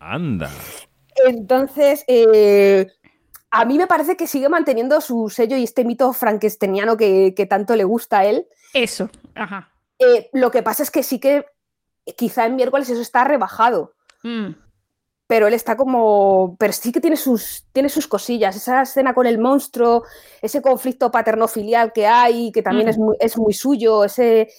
Anda. 0.00 0.50
Entonces, 1.26 2.04
eh, 2.06 2.86
a 3.50 3.64
mí 3.64 3.76
me 3.76 3.86
parece 3.86 4.16
que 4.16 4.26
sigue 4.26 4.48
manteniendo 4.48 5.00
su 5.00 5.28
sello 5.28 5.56
y 5.56 5.64
este 5.64 5.84
mito 5.84 6.12
frankensteiniano 6.12 6.96
que, 6.96 7.34
que 7.36 7.46
tanto 7.46 7.76
le 7.76 7.84
gusta 7.84 8.20
a 8.20 8.24
él. 8.24 8.46
Eso, 8.72 9.10
ajá. 9.34 9.70
Eh, 9.98 10.30
lo 10.32 10.50
que 10.50 10.62
pasa 10.62 10.82
es 10.82 10.90
que 10.90 11.02
sí 11.02 11.20
que 11.20 11.46
quizá 12.16 12.46
en 12.46 12.56
miércoles 12.56 12.88
eso 12.88 13.00
está 13.00 13.24
rebajado. 13.24 13.94
Mm. 14.22 14.52
Pero 15.32 15.46
él 15.46 15.54
está 15.54 15.76
como. 15.78 16.56
Pero 16.58 16.74
sí 16.74 16.92
que 16.92 17.00
tiene 17.00 17.16
sus, 17.16 17.64
tiene 17.72 17.88
sus 17.88 18.06
cosillas. 18.06 18.54
Esa 18.54 18.82
escena 18.82 19.14
con 19.14 19.26
el 19.26 19.38
monstruo, 19.38 20.04
ese 20.42 20.60
conflicto 20.60 21.10
paterno-filial 21.10 21.90
que 21.94 22.06
hay, 22.06 22.52
que 22.52 22.60
también 22.62 22.86
Mm. 22.88 22.90
es, 22.90 22.98
muy, 22.98 23.16
es 23.18 23.38
muy 23.38 23.54
suyo, 23.54 24.04
ese, 24.04 24.50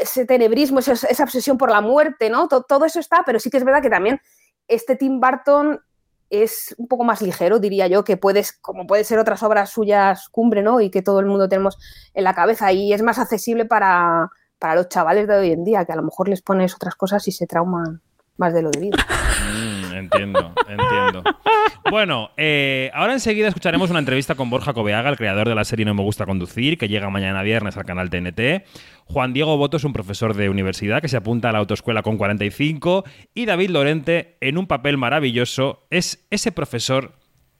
ese 0.00 0.24
tenebrismo, 0.26 0.78
esa, 0.78 0.92
esa 0.92 1.24
obsesión 1.24 1.58
por 1.58 1.70
la 1.72 1.80
muerte, 1.80 2.30
¿no? 2.30 2.46
To- 2.46 2.62
todo 2.62 2.84
eso 2.84 3.00
está, 3.00 3.24
pero 3.26 3.40
sí 3.40 3.50
que 3.50 3.56
es 3.56 3.64
verdad 3.64 3.82
que 3.82 3.90
también 3.90 4.20
este 4.68 4.94
Tim 4.94 5.18
Burton 5.20 5.80
es 6.30 6.74
un 6.78 6.86
poco 6.86 7.02
más 7.02 7.20
ligero, 7.20 7.58
diría 7.58 7.88
yo, 7.88 8.04
que 8.04 8.16
puedes, 8.16 8.52
como 8.52 8.86
puede 8.86 9.02
ser 9.02 9.18
otras 9.18 9.42
obras 9.42 9.70
suyas 9.70 10.28
cumbre, 10.28 10.62
¿no? 10.62 10.80
Y 10.80 10.90
que 10.90 11.02
todo 11.02 11.18
el 11.18 11.26
mundo 11.26 11.48
tenemos 11.48 11.78
en 12.14 12.22
la 12.22 12.34
cabeza. 12.34 12.70
Y 12.70 12.92
es 12.92 13.02
más 13.02 13.18
accesible 13.18 13.64
para, 13.64 14.30
para 14.60 14.76
los 14.76 14.88
chavales 14.88 15.26
de 15.26 15.34
hoy 15.36 15.50
en 15.50 15.64
día, 15.64 15.84
que 15.84 15.92
a 15.92 15.96
lo 15.96 16.02
mejor 16.04 16.28
les 16.28 16.42
pones 16.42 16.74
otras 16.76 16.94
cosas 16.94 17.26
y 17.26 17.32
se 17.32 17.46
trauman 17.48 18.02
más 18.38 18.54
de 18.54 18.62
lo 18.62 18.70
debido. 18.70 18.96
Mm, 18.96 19.94
entiendo, 19.94 20.54
entiendo. 20.68 21.22
Bueno, 21.90 22.30
eh, 22.36 22.90
ahora 22.94 23.12
enseguida 23.12 23.48
escucharemos 23.48 23.90
una 23.90 23.98
entrevista 23.98 24.34
con 24.34 24.48
Borja 24.48 24.72
Cobeaga, 24.72 25.10
el 25.10 25.16
creador 25.16 25.48
de 25.48 25.54
la 25.54 25.64
serie 25.64 25.84
No 25.84 25.94
Me 25.94 26.02
Gusta 26.02 26.24
Conducir, 26.24 26.78
que 26.78 26.88
llega 26.88 27.10
mañana 27.10 27.42
viernes 27.42 27.76
al 27.76 27.84
canal 27.84 28.10
TNT. 28.10 28.64
Juan 29.06 29.32
Diego 29.32 29.56
Boto 29.56 29.76
es 29.76 29.84
un 29.84 29.92
profesor 29.92 30.34
de 30.34 30.48
universidad 30.48 31.02
que 31.02 31.08
se 31.08 31.16
apunta 31.16 31.48
a 31.48 31.52
la 31.52 31.58
autoescuela 31.58 32.02
con 32.02 32.16
45. 32.16 33.04
Y 33.34 33.46
David 33.46 33.70
Lorente, 33.70 34.36
en 34.40 34.58
un 34.58 34.66
papel 34.66 34.98
maravilloso, 34.98 35.86
es 35.90 36.26
ese 36.30 36.52
profesor 36.52 37.14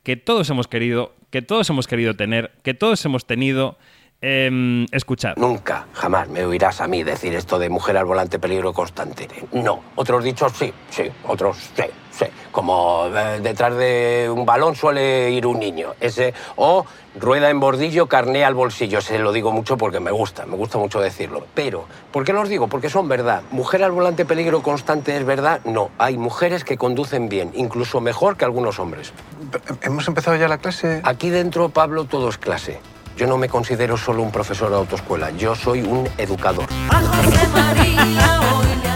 que 0.05 0.17
todos 0.17 0.49
hemos 0.51 0.69
querido, 0.69 1.17
que 1.31 1.43
todos 1.43 1.69
hemos 1.71 1.87
querido 1.89 2.15
tener, 2.15 2.53
que 2.63 2.75
todos 2.75 3.05
hemos 3.05 3.27
tenido. 3.27 3.79
Em, 4.21 4.87
escuchar. 4.91 5.37
Nunca, 5.39 5.87
jamás 5.93 6.29
me 6.29 6.45
oirás 6.45 6.81
a 6.81 6.89
mí 6.89 7.03
decir 7.03 7.35
esto 7.35 7.59
de 7.59 7.69
mujer 7.69 7.97
al 7.97 8.05
volante 8.05 8.39
peligro 8.39 8.73
constante. 8.73 9.29
No. 9.53 9.81
Otros 9.97 10.25
dichos 10.25 10.53
sí, 10.53 10.73
sí. 10.91 11.05
Otros 11.27 11.57
sí, 11.77 11.85
sí. 12.11 12.27
Como 12.51 13.07
eh, 13.07 13.41
detrás 13.41 13.77
de 13.77 14.29
un 14.33 14.45
balón 14.45 14.75
suele 14.75 15.31
ir 15.31 15.47
un 15.47 15.59
niño. 15.59 15.95
Ese. 16.01 16.35
O 16.57 16.85
rueda 17.19 17.51
en 17.51 17.61
bordillo, 17.61 18.07
carné 18.07 18.45
al 18.45 18.55
bolsillo. 18.55 19.01
Se 19.01 19.19
lo 19.19 19.33
digo 19.33 19.53
mucho 19.53 19.77
porque 19.77 20.01
me 20.01 20.11
gusta, 20.11 20.47
me 20.47 20.57
gusta 20.57 20.79
mucho 20.79 21.01
decirlo. 21.01 21.47
Pero, 21.55 21.87
¿por 22.13 22.25
qué 22.25 22.33
los 22.33 22.49
digo? 22.49 22.69
Porque 22.69 22.91
son 22.91 23.09
verdad. 23.09 23.43
Mujer 23.51 23.85
al 23.85 23.93
volante 23.93 24.25
peligro 24.25 24.63
constante 24.63 25.17
es 25.17 25.25
verdad. 25.25 25.61
No. 25.65 25.91
Hay 25.99 26.19
mujeres 26.19 26.65
que 26.65 26.77
conducen 26.77 27.29
bien, 27.29 27.53
incluso 27.55 28.01
mejor 28.01 28.37
que 28.37 28.45
algunos 28.45 28.79
hombres. 28.79 29.13
¿Hemos 29.83 30.09
empezado 30.09 30.37
ya 30.37 30.49
la 30.49 30.59
clase? 30.59 31.01
Aquí 31.05 31.31
dentro, 31.31 31.69
Pablo, 31.69 32.05
todo 32.05 32.29
es 32.29 32.39
clase. 32.39 32.81
Yo 33.19 33.27
no 33.27 33.37
me 33.37 33.49
considero 33.49 33.97
solo 33.97 34.23
un 34.23 34.31
profesor 34.31 34.71
de 34.71 34.77
autoescuela, 34.77 35.31
yo 35.33 35.53
soy 35.57 35.83
un 35.83 36.09
educador. 36.19 36.67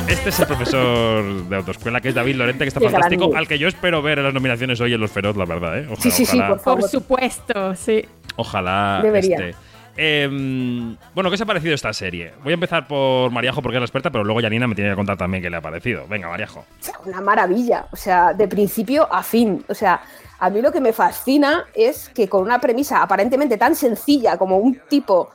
Este 0.07 0.29
es 0.29 0.39
el 0.39 0.47
profesor 0.47 1.25
de 1.49 1.57
autoescuela, 1.57 2.01
que 2.01 2.11
es 2.11 2.15
David 2.15 2.37
Lorente, 2.37 2.65
que 2.65 2.69
está 2.69 2.79
Qué 2.79 2.89
fantástico, 2.89 3.23
grande. 3.25 3.39
al 3.39 3.49
que 3.49 3.59
yo 3.59 3.67
espero 3.67 4.01
ver 4.01 4.19
en 4.19 4.25
las 4.27 4.33
nominaciones 4.35 4.81
hoy 4.81 4.95
en 4.95 5.01
Los 5.01 5.11
Feroz, 5.11 5.37
la 5.37 5.45
verdad. 5.45 5.77
¿eh? 5.77 5.89
Ojalá, 5.91 6.53
ojalá, 6.55 6.59
Por 6.63 6.83
supuesto, 6.89 7.75
sí. 7.75 8.07
ojalá 8.37 9.01
Debería. 9.03 9.37
esté. 9.39 9.55
Em, 9.97 10.97
bueno, 11.15 11.29
¿qué 11.29 11.35
os 11.35 11.41
ha 11.41 11.45
parecido 11.47 11.75
esta 11.75 11.93
serie? 11.93 12.33
Voy 12.45 12.53
a 12.53 12.55
empezar 12.55 12.87
por 12.87 13.31
Mariajo 13.33 13.61
porque 13.61 13.77
es 13.77 13.81
la 13.81 13.85
experta, 13.87 14.11
pero 14.11 14.23
luego 14.25 14.41
Janina 14.41 14.67
me 14.69 14.75
tiene 14.77 14.91
que 14.91 14.97
contar 14.97 15.17
también 15.19 15.43
qué 15.43 15.51
le 15.51 15.57
ha 15.57 15.61
parecido. 15.61 16.07
Venga, 16.09 16.29
Mariajo. 16.29 16.65
una 17.05 17.21
maravilla, 17.21 17.87
o 17.91 17.97
sea, 17.97 18.33
de 18.33 18.47
principio 18.49 19.13
a 19.13 19.23
fin. 19.23 19.65
O 19.69 19.75
sea, 19.75 20.01
a 20.45 20.51
mí 20.51 20.61
lo 20.61 20.73
que 20.73 20.81
me 20.81 20.93
fascina 20.93 21.67
es 21.73 22.09
que 22.09 22.29
con 22.29 22.43
una 22.43 22.61
premisa 22.61 23.01
aparentemente 23.01 23.57
tan 23.57 23.77
sencilla 23.77 24.37
como 24.37 24.57
un 24.59 24.81
tipo, 24.89 25.31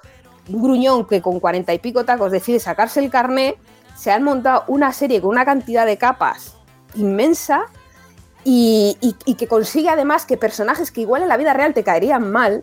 un 0.50 0.62
gruñón 0.62 1.06
que 1.08 1.22
con 1.22 1.40
cuarenta 1.40 1.74
y 1.74 1.80
pico 1.80 2.04
tacos 2.04 2.30
decide 2.30 2.60
sacarse 2.60 3.00
el 3.00 3.10
carné, 3.10 3.56
se 3.96 4.12
han 4.12 4.24
montado 4.24 4.66
una 4.68 4.92
serie 4.92 5.22
con 5.22 5.30
una 5.30 5.46
cantidad 5.46 5.86
de 5.86 5.98
capas 5.98 6.56
inmensa 6.96 7.68
y, 8.44 8.98
y- 9.00 9.16
y 9.24 9.36
que 9.36 9.48
consigue 9.48 9.88
además 9.90 10.26
que 10.26 10.36
personajes 10.36 10.92
que 10.92 11.00
igual 11.02 11.22
en 11.24 11.30
la 11.30 11.38
vida 11.38 11.54
real 11.54 11.74
te 11.74 11.84
caerían 11.86 12.30
mal, 12.30 12.62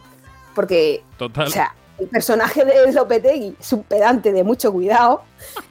porque 0.54 1.02
Total. 1.16 1.46
o 1.46 1.50
sea, 1.50 1.74
el 1.98 2.08
personaje 2.08 2.62
de 2.64 2.92
Lopetegui 2.92 3.56
es 3.58 3.72
un 3.72 3.84
pedante 3.84 4.32
de 4.32 4.44
mucho 4.44 4.70
cuidado. 4.70 5.22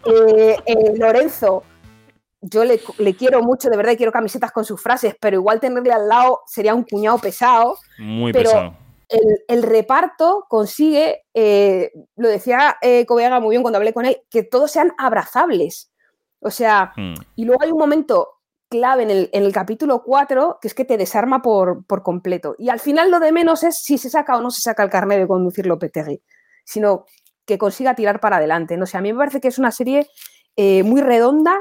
Eh, 0.05 0.57
eh, 0.65 0.93
Lorenzo, 0.97 1.63
yo 2.43 2.65
le, 2.65 2.79
le 2.97 3.15
quiero 3.15 3.41
mucho, 3.41 3.69
de 3.69 3.77
verdad, 3.77 3.95
quiero 3.95 4.11
camisetas 4.11 4.51
con 4.51 4.65
sus 4.65 4.81
frases, 4.81 5.15
pero 5.19 5.37
igual 5.37 5.59
tenerle 5.59 5.93
al 5.93 6.07
lado 6.07 6.41
sería 6.45 6.75
un 6.75 6.83
cuñado 6.83 7.17
pesado. 7.17 7.77
Muy 7.97 8.31
pero 8.31 8.49
pesado. 8.49 8.77
El, 9.07 9.43
el 9.47 9.63
reparto 9.63 10.45
consigue, 10.49 11.23
eh, 11.33 11.91
lo 12.15 12.29
decía 12.29 12.77
eh, 12.81 13.05
muy 13.09 13.49
bien 13.51 13.61
cuando 13.61 13.77
hablé 13.77 13.93
con 13.93 14.05
él, 14.05 14.21
que 14.29 14.43
todos 14.43 14.71
sean 14.71 14.93
abrazables. 14.97 15.91
O 16.39 16.51
sea, 16.51 16.93
Mm. 16.97 17.13
y 17.35 17.45
luego 17.45 17.63
hay 17.63 17.71
un 17.71 17.79
momento 17.79 18.29
clave 18.69 19.03
en 19.03 19.11
el, 19.11 19.29
en 19.33 19.43
el 19.43 19.53
capítulo 19.53 20.01
4 20.03 20.57
que 20.59 20.67
es 20.67 20.73
que 20.73 20.83
te 20.83 20.97
desarma 20.97 21.41
por, 21.41 21.85
por 21.85 22.01
completo. 22.03 22.55
Y 22.57 22.69
al 22.69 22.79
final 22.79 23.11
lo 23.11 23.19
de 23.19 23.31
menos 23.31 23.63
es 23.63 23.83
si 23.83 23.97
se 23.97 24.09
saca 24.09 24.35
o 24.35 24.41
no 24.41 24.51
se 24.51 24.61
saca 24.61 24.83
el 24.83 24.89
carnet 24.89 25.19
de 25.19 25.27
conducir 25.27 25.67
Lopetegui, 25.67 26.21
sino 26.65 27.05
que 27.45 27.57
consiga 27.57 27.93
tirar 27.95 28.19
para 28.19 28.37
adelante. 28.37 28.75
No 28.77 28.85
sé, 28.85 28.97
a 28.97 29.01
mí 29.01 29.13
me 29.13 29.19
parece 29.19 29.39
que 29.39 29.49
es 29.49 29.59
una 29.59 29.71
serie 29.71 30.07
eh, 30.55 30.81
muy 30.83 31.01
redonda, 31.01 31.55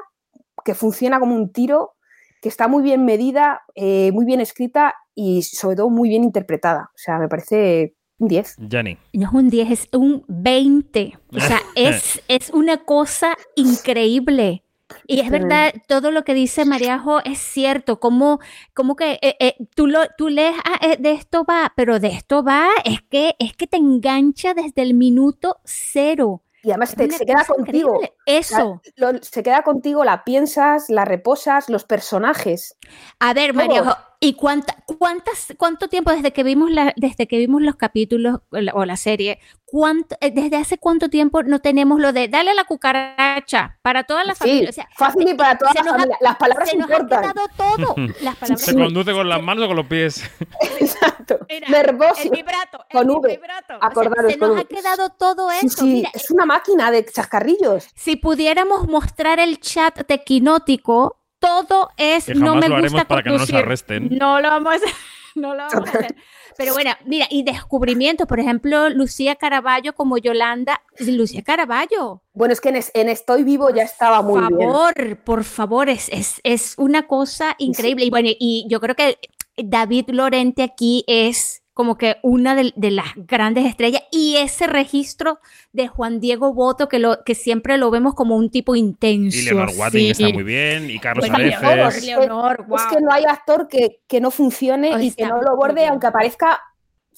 que 0.64 0.74
funciona 0.74 1.20
como 1.20 1.34
un 1.34 1.52
tiro, 1.52 1.94
que 2.40 2.48
está 2.48 2.68
muy 2.68 2.82
bien 2.82 3.04
medida, 3.04 3.62
eh, 3.74 4.10
muy 4.12 4.24
bien 4.24 4.40
escrita 4.40 4.94
y 5.14 5.42
sobre 5.42 5.76
todo 5.76 5.90
muy 5.90 6.08
bien 6.08 6.24
interpretada. 6.24 6.90
O 6.94 6.98
sea, 6.98 7.18
me 7.18 7.28
parece 7.28 7.94
un 8.18 8.28
10. 8.28 8.56
Jani. 8.70 8.98
No 9.12 9.28
es 9.28 9.32
un 9.32 9.50
10, 9.50 9.70
es 9.70 9.88
un 9.92 10.24
20. 10.28 11.18
O 11.34 11.40
sea, 11.40 11.60
es, 11.74 12.22
es 12.28 12.50
una 12.50 12.78
cosa 12.78 13.36
increíble. 13.56 14.62
Y 15.06 15.20
es 15.20 15.30
verdad, 15.30 15.72
todo 15.88 16.10
lo 16.10 16.24
que 16.24 16.34
dice 16.34 16.64
Mariajo 16.64 17.20
es 17.24 17.38
cierto, 17.38 17.98
como, 18.00 18.40
como 18.74 18.96
que 18.96 19.18
eh, 19.22 19.36
eh, 19.40 19.56
tú, 19.74 19.86
lo, 19.86 20.00
tú 20.16 20.28
lees, 20.28 20.54
ah, 20.64 20.78
eh, 20.82 20.96
de 20.98 21.12
esto 21.12 21.44
va, 21.44 21.72
pero 21.76 21.98
de 21.98 22.08
esto 22.08 22.42
va, 22.42 22.68
es 22.84 23.02
que, 23.02 23.34
es 23.38 23.54
que 23.54 23.66
te 23.66 23.76
engancha 23.76 24.54
desde 24.54 24.82
el 24.82 24.94
minuto 24.94 25.58
cero. 25.64 26.41
Y 26.62 26.70
además 26.70 26.94
te- 26.94 27.10
se 27.10 27.26
queda 27.26 27.44
contigo. 27.44 27.96
increíble. 27.96 28.14
Eso. 28.26 28.80
La- 28.96 29.12
lo- 29.12 29.22
se 29.22 29.42
queda 29.42 29.62
contigo, 29.62 30.04
la 30.04 30.24
piensas, 30.24 30.88
la 30.88 31.04
reposas, 31.04 31.68
los 31.68 31.84
personajes. 31.84 32.76
A 33.18 33.34
ver, 33.34 33.52
Todos. 33.84 33.96
¿Y 34.22 34.34
cuánta, 34.34 34.76
cuántas, 34.86 35.52
cuánto 35.58 35.88
tiempo 35.88 36.12
desde 36.12 36.32
que 36.32 36.44
vimos 36.44 36.70
la, 36.70 36.92
desde 36.96 37.26
que 37.26 37.38
vimos 37.38 37.60
los 37.60 37.74
capítulos 37.74 38.38
o 38.50 38.60
la, 38.60 38.72
o 38.72 38.84
la 38.84 38.96
serie, 38.96 39.40
cuánto, 39.66 40.16
eh, 40.20 40.30
desde 40.30 40.56
hace 40.56 40.78
cuánto 40.78 41.08
tiempo 41.08 41.42
no 41.42 41.58
tenemos 41.60 41.98
lo 42.00 42.12
de 42.12 42.28
dale 42.28 42.52
a 42.52 42.54
la 42.54 42.62
cucaracha 42.64 43.78
para 43.82 44.04
toda 44.04 44.22
la 44.22 44.34
Sí, 44.36 44.40
familia? 44.40 44.70
O 44.70 44.72
sea, 44.72 44.88
fácil 44.96 45.28
y 45.28 45.34
para 45.34 45.58
toda 45.58 45.72
se 45.72 45.82
la 45.82 45.90
ha-. 45.94 46.06
Las 46.20 46.36
palabras 46.36 46.70
se 46.70 46.76
nos 46.76 46.88
ha 46.90 47.04
quedado 47.04 47.48
todo. 47.56 47.94
Las 48.22 48.36
palabras 48.36 48.60
¿Se 48.64 48.74
conduce 48.74 49.12
con 49.12 49.28
las 49.28 49.42
manos 49.42 49.64
o 49.64 49.66
con 49.66 49.76
los 49.76 49.86
pies? 49.86 50.22
Nervoso. 51.68 52.22
el 52.22 52.30
vibrato, 52.30 52.84
con 52.92 53.10
V. 53.10 53.40
O 53.42 53.66
sea, 53.66 53.78
Acordaros 53.80 54.32
se 54.32 54.38
con 54.38 54.50
nos 54.50 54.60
ha 54.60 54.64
quedado 54.64 55.10
todo 55.10 55.50
eso. 55.50 55.68
sí, 55.68 55.84
Mira, 55.84 56.10
es 56.14 56.30
una 56.30 56.46
máquina 56.46 56.90
de 56.90 57.04
chascarrillos. 57.04 57.88
si 57.94 58.16
pudiéramos 58.16 58.86
mostrar 58.86 59.40
el 59.40 59.58
chat 59.60 60.06
de 60.06 60.22
Quinótico, 60.22 61.18
todo 61.42 61.90
es 61.98 62.24
Que 62.26 62.34
no 62.34 62.54
me 62.54 62.68
lo 62.68 62.80
gusta 62.80 63.04
para 63.04 63.22
que 63.22 63.28
no 63.30 63.36
nos 63.38 63.52
arresten. 63.52 64.08
No 64.16 64.40
lo 64.40 64.48
vamos 64.48 64.72
a 64.72 64.76
hacer. 64.76 64.88
No 65.34 65.54
lo 65.54 65.62
vamos 65.64 65.88
a 65.88 65.98
hacer. 65.98 66.14
Pero 66.58 66.74
bueno, 66.74 66.90
mira, 67.06 67.26
y 67.30 67.42
descubrimientos, 67.42 68.26
por 68.26 68.38
ejemplo, 68.38 68.90
Lucía 68.90 69.36
Caraballo 69.36 69.94
como 69.94 70.18
Yolanda. 70.18 70.82
Lucía 70.98 71.42
Caraballo. 71.42 72.20
Bueno, 72.34 72.52
es 72.52 72.60
que 72.60 72.68
en, 72.68 72.76
es- 72.76 72.90
en 72.92 73.08
Estoy 73.08 73.42
Vivo 73.42 73.70
ya 73.70 73.82
estaba 73.82 74.20
muy 74.20 74.40
Por 74.42 74.56
bien. 74.58 74.68
favor, 74.70 75.16
por 75.24 75.44
favor, 75.44 75.88
es, 75.88 76.10
es, 76.10 76.40
es 76.44 76.74
una 76.76 77.06
cosa 77.06 77.54
increíble. 77.58 78.04
Y 78.04 78.10
bueno, 78.10 78.28
y 78.30 78.66
yo 78.68 78.80
creo 78.80 78.94
que 78.94 79.18
David 79.56 80.10
Lorente 80.10 80.62
aquí 80.62 81.04
es 81.06 81.61
como 81.74 81.96
que 81.96 82.16
una 82.22 82.54
de, 82.54 82.72
de 82.76 82.90
las 82.90 83.06
grandes 83.16 83.64
estrellas 83.64 84.02
y 84.10 84.36
ese 84.36 84.66
registro 84.66 85.38
de 85.72 85.88
Juan 85.88 86.20
Diego 86.20 86.52
Boto 86.52 86.88
que 86.88 86.98
lo 86.98 87.24
que 87.24 87.34
siempre 87.34 87.78
lo 87.78 87.90
vemos 87.90 88.14
como 88.14 88.36
un 88.36 88.50
tipo 88.50 88.76
intenso. 88.76 89.38
Y 89.38 89.42
Leonor 89.42 89.70
Watting 89.76 90.14
sí. 90.14 90.22
está 90.24 90.34
muy 90.34 90.42
bien, 90.42 90.90
y 90.90 90.98
Carlos 90.98 91.28
Areces. 91.30 92.04
Leonor, 92.04 92.66
Es, 92.74 92.82
que 92.86 93.00
no 93.00 93.10
hay 93.12 93.24
actor 93.24 93.68
que, 93.68 94.00
que 94.06 94.20
no 94.20 94.30
funcione 94.30 95.02
y 95.02 95.12
que 95.12 95.26
no 95.26 95.40
lo 95.40 95.56
borde 95.56 95.86
aunque 95.86 96.06
aparezca 96.06 96.60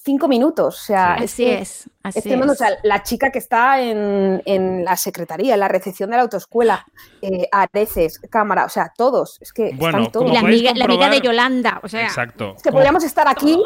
cinco 0.04 0.28
minutos. 0.28 0.82
O 0.82 0.84
sea, 0.86 1.14
Así 1.14 1.46
es, 1.46 1.88
así 2.02 2.20
tremendo. 2.20 2.52
es. 2.52 2.60
O 2.60 2.64
sea, 2.64 2.76
la 2.82 3.02
chica 3.02 3.30
que 3.30 3.38
está 3.38 3.80
en, 3.80 4.42
en 4.44 4.84
la 4.84 4.96
secretaría, 4.96 5.54
en 5.54 5.60
la 5.60 5.68
recepción 5.68 6.10
de 6.10 6.16
la 6.16 6.22
autoescuela, 6.22 6.86
eh, 7.22 7.48
Areces, 7.50 8.20
cámara, 8.30 8.66
o 8.66 8.68
sea, 8.68 8.92
todos. 8.96 9.38
Es 9.40 9.52
que 9.52 9.72
Bueno, 9.74 9.98
están 9.98 10.12
todos. 10.12 10.32
la 10.32 10.40
amiga, 10.40 10.72
la 10.74 10.84
amiga 10.84 11.08
de 11.08 11.20
Yolanda, 11.20 11.80
o 11.82 11.88
sea, 11.88 12.04
Exacto. 12.04 12.54
Es 12.56 12.62
que 12.62 12.70
podríamos 12.70 13.02
estar 13.02 13.26
aquí. 13.26 13.60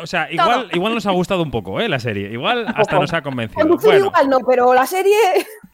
O 0.00 0.06
sea, 0.06 0.30
igual, 0.30 0.68
igual 0.72 0.94
nos 0.94 1.06
ha 1.06 1.10
gustado 1.12 1.42
un 1.42 1.50
poco, 1.50 1.80
¿eh? 1.80 1.88
La 1.88 1.98
serie. 1.98 2.30
Igual 2.32 2.66
hasta 2.74 2.98
nos 2.98 3.12
ha 3.12 3.22
convencido. 3.22 3.60
Conducir 3.60 3.90
Bueno, 3.90 4.06
igual 4.06 4.28
no, 4.28 4.38
pero 4.40 4.74
la 4.74 4.86
serie. 4.86 5.14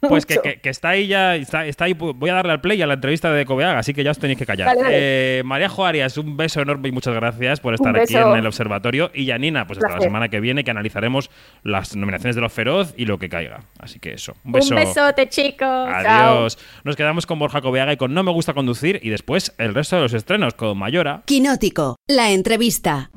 pues 0.01 0.27
que, 0.27 0.39
que- 0.43 0.61
que 0.61 0.69
está 0.71 0.91
ahí 0.91 1.07
ya, 1.07 1.37
está, 1.37 1.67
está 1.67 1.85
ahí. 1.85 1.95
Voy 1.95 2.31
a 2.31 2.35
darle 2.35 2.53
al 2.53 2.61
play 2.61 2.81
a 2.83 2.87
la 2.87 2.95
entrevista 2.95 3.33
de 3.33 3.45
Cobeaga, 3.45 3.79
así 3.79 3.93
que 3.95 4.05
ya 4.05 4.11
os 4.11 4.19
tenéis 4.19 4.39
que 4.39 4.47
callar. 4.47 4.67
Dale, 4.69 4.83
dale. 4.83 4.95
Eh, 4.99 5.43
María 5.45 5.71
Arias, 5.79 6.17
un 6.19 6.37
beso 6.37 6.61
enorme 6.61 6.89
y 6.89 6.93
muchas 6.93 7.15
gracias 7.15 7.61
por 7.61 7.75
estar 7.75 7.95
Un 7.95 8.01
aquí 8.01 8.17
en 8.17 8.29
el 8.37 8.47
observatorio. 8.47 9.11
Y 9.15 9.27
Janina, 9.29 9.67
pues 9.67 9.79
hasta 9.79 9.95
la 9.97 10.01
semana 10.01 10.29
que 10.29 10.41
viene, 10.41 10.65
que 10.65 10.71
analizaremos 10.71 11.31
las 11.63 11.95
nominaciones 11.97 12.35
de 12.37 12.43
los 12.43 12.53
Feroz 12.53 12.95
y 12.97 13.05
lo 13.07 13.19
que 13.19 13.29
caiga. 13.29 13.61
Así 13.79 13.99
que 13.99 14.13
eso. 14.13 14.33
Un 14.45 14.49
un 14.49 14.53
beso. 14.53 14.75
besote, 14.75 15.29
chicos. 15.29 15.67
Adiós. 15.67 16.59
Nos 16.85 16.97
quedamos 16.97 17.27
con 17.27 17.39
Borja 17.39 17.61
Cobeaga 17.61 17.93
y 17.93 17.97
con 17.97 18.15
No 18.15 18.23
me 18.23 18.33
gusta 18.33 18.55
conducir 18.55 19.01
y 19.03 19.11
después 19.11 19.55
el 19.59 19.75
resto 19.75 19.97
de 19.97 20.03
los 20.03 20.15
estrenos 20.15 20.55
con 20.55 20.77
Mayora. 20.79 21.23
Quinótico, 21.27 21.97
la 22.07 22.31
entrevista. 22.31 23.11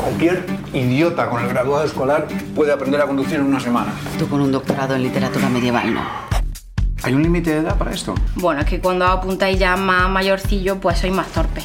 Cualquier 0.00 0.46
idiota 0.72 1.28
con 1.28 1.42
el 1.42 1.48
graduado 1.48 1.84
escolar 1.84 2.26
puede 2.54 2.72
aprender 2.72 3.02
a 3.02 3.06
conducir 3.06 3.34
en 3.34 3.42
una 3.42 3.60
semana. 3.60 3.92
Tú 4.18 4.26
con 4.28 4.40
un 4.40 4.50
doctorado 4.50 4.94
en 4.94 5.02
literatura 5.02 5.50
medieval, 5.50 5.92
no. 5.92 6.00
¿Hay 7.02 7.12
un 7.12 7.22
límite 7.22 7.50
de 7.50 7.58
edad 7.58 7.76
para 7.76 7.92
esto? 7.92 8.14
Bueno, 8.36 8.62
es 8.62 8.66
que 8.66 8.80
cuando 8.80 9.04
apuntáis 9.04 9.58
ya 9.58 9.76
más 9.76 10.08
mayorcillo, 10.08 10.80
pues 10.80 10.98
soy 10.98 11.10
más 11.10 11.28
torpe. 11.28 11.62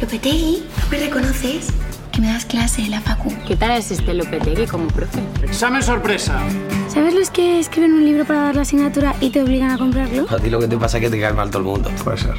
Lopetegui, 0.00 0.62
¿no 0.84 0.88
me 0.88 0.98
reconoces? 0.98 1.72
Que 2.12 2.20
me 2.20 2.28
das 2.28 2.44
clase 2.44 2.82
en 2.82 2.92
la 2.92 3.00
facu. 3.00 3.32
¿Qué 3.46 3.56
tal 3.56 3.72
es 3.72 3.90
este 3.90 4.14
Lopetegui 4.14 4.66
como 4.66 4.86
profe? 4.86 5.18
Examen 5.42 5.82
sorpresa. 5.82 6.38
¿Sabes 6.86 7.12
los 7.12 7.30
que 7.30 7.58
escriben 7.58 7.92
un 7.92 8.04
libro 8.04 8.24
para 8.24 8.42
dar 8.42 8.54
la 8.54 8.62
asignatura 8.62 9.16
y 9.20 9.30
te 9.30 9.42
obligan 9.42 9.72
a 9.72 9.78
comprarlo? 9.78 10.26
A 10.30 10.38
ti 10.38 10.48
lo 10.48 10.60
que 10.60 10.68
te 10.68 10.76
pasa 10.76 10.98
es 10.98 11.04
que 11.04 11.10
te 11.10 11.20
cae 11.20 11.32
mal 11.32 11.50
todo 11.50 11.62
el 11.62 11.68
mundo. 11.68 11.90
Puede 12.04 12.18
ser. 12.18 12.34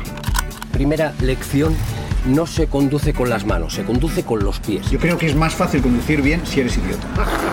Primera 0.71 1.13
lección, 1.21 1.75
no 2.25 2.45
se 2.45 2.67
conduce 2.67 3.13
con 3.13 3.29
las 3.29 3.45
manos, 3.45 3.73
se 3.73 3.83
conduce 3.83 4.23
con 4.23 4.43
los 4.43 4.59
pies. 4.59 4.89
Yo 4.91 4.99
creo 4.99 5.17
que 5.17 5.27
es 5.27 5.35
más 5.35 5.53
fácil 5.55 5.81
conducir 5.81 6.21
bien 6.21 6.41
si 6.45 6.59
eres 6.59 6.77
idiota. 6.77 7.07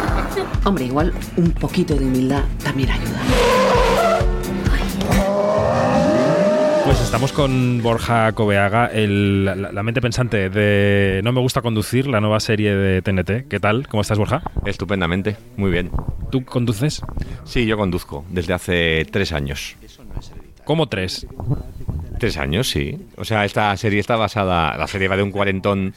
Hombre, 0.64 0.84
igual 0.86 1.12
un 1.36 1.50
poquito 1.52 1.94
de 1.94 2.04
humildad 2.04 2.42
también 2.62 2.90
ayuda. 2.90 3.20
Pues 6.84 7.00
estamos 7.00 7.32
con 7.32 7.82
Borja 7.82 8.30
Cobeaga, 8.32 8.86
el- 8.86 9.44
la, 9.44 9.54
la 9.56 9.82
mente 9.82 10.00
pensante 10.00 10.48
de 10.50 11.20
No 11.24 11.32
me 11.32 11.40
gusta 11.40 11.60
conducir, 11.60 12.06
la 12.06 12.20
nueva 12.20 12.38
serie 12.38 12.76
de 12.76 13.02
TNT. 13.02 13.48
¿Qué 13.48 13.58
tal? 13.58 13.88
¿Cómo 13.88 14.02
estás, 14.02 14.18
Borja? 14.18 14.42
Estupendamente, 14.64 15.36
muy 15.56 15.70
bien. 15.72 15.90
¿Tú 16.30 16.44
conduces? 16.44 17.02
Sí, 17.44 17.66
yo 17.66 17.76
conduzco 17.76 18.24
desde 18.30 18.52
hace 18.54 19.04
tres 19.10 19.32
años. 19.32 19.76
¿Cómo 20.64 20.88
tres? 20.88 21.26
Tres 22.18 22.36
años, 22.38 22.68
sí. 22.68 22.96
O 23.16 23.24
sea, 23.24 23.44
esta 23.44 23.76
serie 23.76 24.00
está 24.00 24.16
basada, 24.16 24.76
la 24.76 24.86
serie 24.86 25.08
va 25.08 25.16
de 25.16 25.22
un 25.22 25.30
cuarentón, 25.30 25.94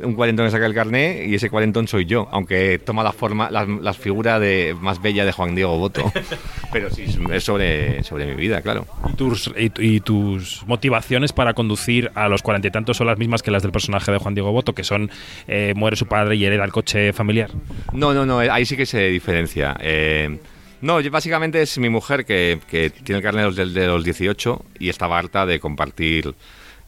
un 0.00 0.14
cuarentón 0.14 0.46
que 0.46 0.50
saca 0.50 0.66
el 0.66 0.74
carné 0.74 1.24
y 1.26 1.34
ese 1.34 1.48
cuarentón 1.48 1.88
soy 1.88 2.04
yo, 2.04 2.28
aunque 2.30 2.78
toma 2.78 3.02
la 3.02 3.12
forma, 3.12 3.50
la, 3.50 3.64
la 3.64 3.94
figura 3.94 4.38
de 4.38 4.76
más 4.78 5.00
bella 5.00 5.24
de 5.24 5.32
Juan 5.32 5.54
Diego 5.54 5.78
Boto. 5.78 6.12
Pero 6.72 6.90
sí, 6.90 7.06
es 7.32 7.44
sobre, 7.44 8.02
sobre 8.02 8.26
mi 8.26 8.34
vida, 8.34 8.60
claro. 8.60 8.86
¿Y 9.10 9.14
tus, 9.14 9.50
y, 9.56 9.70
y 9.78 10.00
tus 10.00 10.62
motivaciones 10.66 11.32
para 11.32 11.54
conducir 11.54 12.10
a 12.14 12.28
los 12.28 12.42
cuarenta 12.42 12.68
y 12.68 12.70
tantos 12.70 12.98
son 12.98 13.06
las 13.06 13.18
mismas 13.18 13.42
que 13.42 13.50
las 13.50 13.62
del 13.62 13.72
personaje 13.72 14.12
de 14.12 14.18
Juan 14.18 14.34
Diego 14.34 14.52
Boto, 14.52 14.74
que 14.74 14.84
son 14.84 15.10
eh, 15.48 15.72
muere 15.74 15.96
su 15.96 16.06
padre 16.06 16.36
y 16.36 16.44
hereda 16.44 16.64
el 16.64 16.72
coche 16.72 17.12
familiar? 17.12 17.50
No, 17.92 18.12
no, 18.12 18.26
no, 18.26 18.40
ahí 18.40 18.66
sí 18.66 18.76
que 18.76 18.84
se 18.84 19.08
diferencia. 19.08 19.74
Eh, 19.80 20.38
no, 20.80 21.00
yo- 21.00 21.10
básicamente 21.10 21.62
es 21.62 21.78
mi 21.78 21.88
mujer 21.88 22.24
que, 22.24 22.58
que 22.70 22.90
tiene 22.90 23.18
el 23.18 23.22
carnet 23.22 23.42
de 23.54 23.64
los, 23.64 23.74
de 23.74 23.86
los 23.86 24.04
18 24.04 24.64
y 24.78 24.88
estaba 24.88 25.18
harta 25.18 25.46
de 25.46 25.58
compartir, 25.60 26.34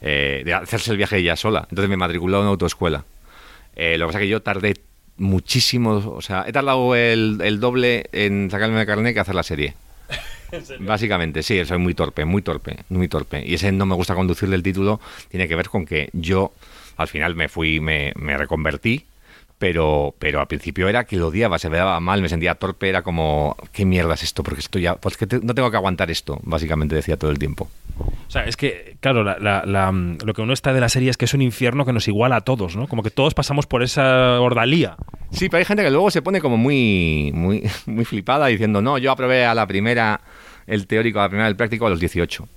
eh, 0.01 0.41
de 0.45 0.53
hacerse 0.53 0.91
el 0.91 0.97
viaje 0.97 1.17
ella 1.17 1.35
sola. 1.35 1.67
Entonces 1.69 1.89
me 1.89 1.97
matriculó 1.97 2.37
en 2.37 2.41
una 2.43 2.51
autoescuela. 2.51 3.05
Eh, 3.75 3.97
lo 3.97 4.05
que 4.05 4.07
pasa 4.09 4.19
es 4.19 4.23
que 4.23 4.29
yo 4.29 4.41
tardé 4.41 4.75
muchísimo, 5.17 5.91
o 6.15 6.21
sea, 6.21 6.45
he 6.47 6.51
tardado 6.51 6.95
el, 6.95 7.39
el 7.43 7.59
doble 7.59 8.05
en 8.11 8.49
sacarme 8.51 8.79
el 8.81 8.87
carnet 8.87 9.13
que 9.13 9.19
hacer 9.19 9.35
la 9.35 9.43
serie. 9.43 9.73
Básicamente, 10.79 11.43
sí, 11.43 11.63
soy 11.65 11.77
muy 11.77 11.93
torpe, 11.93 12.25
muy 12.25 12.41
torpe, 12.41 12.77
muy 12.89 13.07
torpe. 13.07 13.43
Y 13.45 13.53
ese 13.53 13.71
no 13.71 13.85
me 13.85 13.95
gusta 13.95 14.15
conducir 14.15 14.49
del 14.49 14.63
título 14.63 14.99
tiene 15.29 15.47
que 15.47 15.55
ver 15.55 15.69
con 15.69 15.85
que 15.85 16.09
yo 16.13 16.53
al 16.97 17.07
final 17.07 17.35
me 17.35 17.47
fui, 17.49 17.79
me, 17.79 18.11
me 18.15 18.37
reconvertí, 18.37 19.05
pero, 19.59 20.15
pero 20.17 20.39
al 20.39 20.47
principio 20.47 20.87
era 20.89 21.03
que 21.03 21.17
lo 21.17 21.27
odiaba, 21.27 21.59
se 21.59 21.69
me 21.69 21.77
daba 21.77 21.99
mal, 21.99 22.21
me 22.21 22.29
sentía 22.29 22.55
torpe, 22.55 22.89
era 22.89 23.01
como, 23.03 23.55
¿qué 23.73 23.85
mierda 23.85 24.13
es 24.15 24.23
esto? 24.23 24.41
Porque 24.41 24.61
esto 24.61 24.79
ya, 24.79 24.95
pues 24.95 25.17
que 25.17 25.27
te- 25.27 25.39
no 25.41 25.53
tengo 25.53 25.69
que 25.69 25.77
aguantar 25.77 26.09
esto, 26.09 26.39
básicamente 26.43 26.95
decía 26.95 27.17
todo 27.17 27.29
el 27.29 27.37
tiempo. 27.37 27.69
O 27.99 28.31
sea, 28.31 28.45
es 28.45 28.55
que, 28.55 28.95
claro, 29.01 29.23
la- 29.23 29.37
la- 29.39 29.63
la, 29.65 29.91
lo 29.91 30.33
que 30.33 30.41
uno 30.41 30.53
está 30.53 30.71
de 30.73 30.79
la 30.79 30.87
serie 30.89 31.09
es 31.09 31.17
que 31.17 31.25
es 31.25 31.33
un 31.33 31.41
infierno 31.41 31.85
que 31.85 31.91
nos 31.93 32.07
iguala 32.07 32.37
a 32.37 32.41
todos, 32.41 32.75
¿no? 32.77 32.87
Como 32.87 33.03
que 33.03 33.11
todos 33.11 33.33
pasamos 33.33 33.67
por 33.67 33.83
esa 33.83 34.39
ordalía. 34.39 34.95
Sí, 35.31 35.49
pero 35.49 35.59
hay 35.59 35.65
gente 35.65 35.83
que 35.83 35.91
luego 35.91 36.09
se 36.09 36.21
pone 36.21 36.39
como 36.41 36.55
muy, 36.57 37.31
muy, 37.33 37.63
muy 37.85 38.05
flipada 38.05 38.47
diciendo, 38.47 38.81
no, 38.81 38.97
yo 38.97 39.11
aprobé 39.11 39.45
a 39.45 39.53
la 39.53 39.67
primera 39.67 40.21
el 40.67 40.87
teórico, 40.87 41.19
a 41.19 41.23
la 41.23 41.29
primera 41.29 41.47
el 41.49 41.55
práctico 41.57 41.85
a 41.85 41.89
los 41.89 41.99
18. 41.99 42.47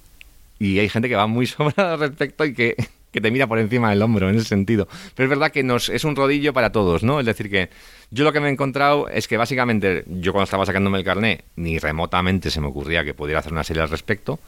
Y 0.60 0.78
hay 0.78 0.88
gente 0.88 1.08
que 1.08 1.16
va 1.16 1.26
muy 1.26 1.46
sobrada 1.48 1.94
al 1.94 1.98
respecto 2.00 2.44
y 2.44 2.54
que, 2.54 2.76
que 3.12 3.20
te 3.20 3.30
mira 3.30 3.46
por 3.46 3.58
encima 3.58 3.90
del 3.90 4.02
hombro 4.02 4.28
en 4.30 4.36
ese 4.36 4.48
sentido. 4.48 4.88
Pero 5.14 5.26
es 5.26 5.30
verdad 5.30 5.52
que 5.52 5.62
nos, 5.62 5.88
es 5.90 6.04
un 6.04 6.16
rodillo 6.16 6.52
para 6.52 6.72
todos, 6.72 7.02
¿no? 7.02 7.20
Es 7.20 7.26
decir, 7.26 7.50
que 7.50 7.68
yo 8.10 8.24
lo 8.24 8.32
que 8.32 8.40
me 8.40 8.48
he 8.48 8.52
encontrado 8.52 9.08
es 9.08 9.28
que 9.28 9.36
básicamente 9.36 10.04
yo 10.06 10.32
cuando 10.32 10.44
estaba 10.44 10.66
sacándome 10.66 10.98
el 10.98 11.04
carné, 11.04 11.42
ni 11.56 11.78
remotamente 11.78 12.50
se 12.50 12.60
me 12.60 12.66
ocurría 12.66 13.04
que 13.04 13.14
pudiera 13.14 13.40
hacer 13.40 13.52
una 13.52 13.64
serie 13.64 13.82
al 13.82 13.90
respecto. 13.90 14.40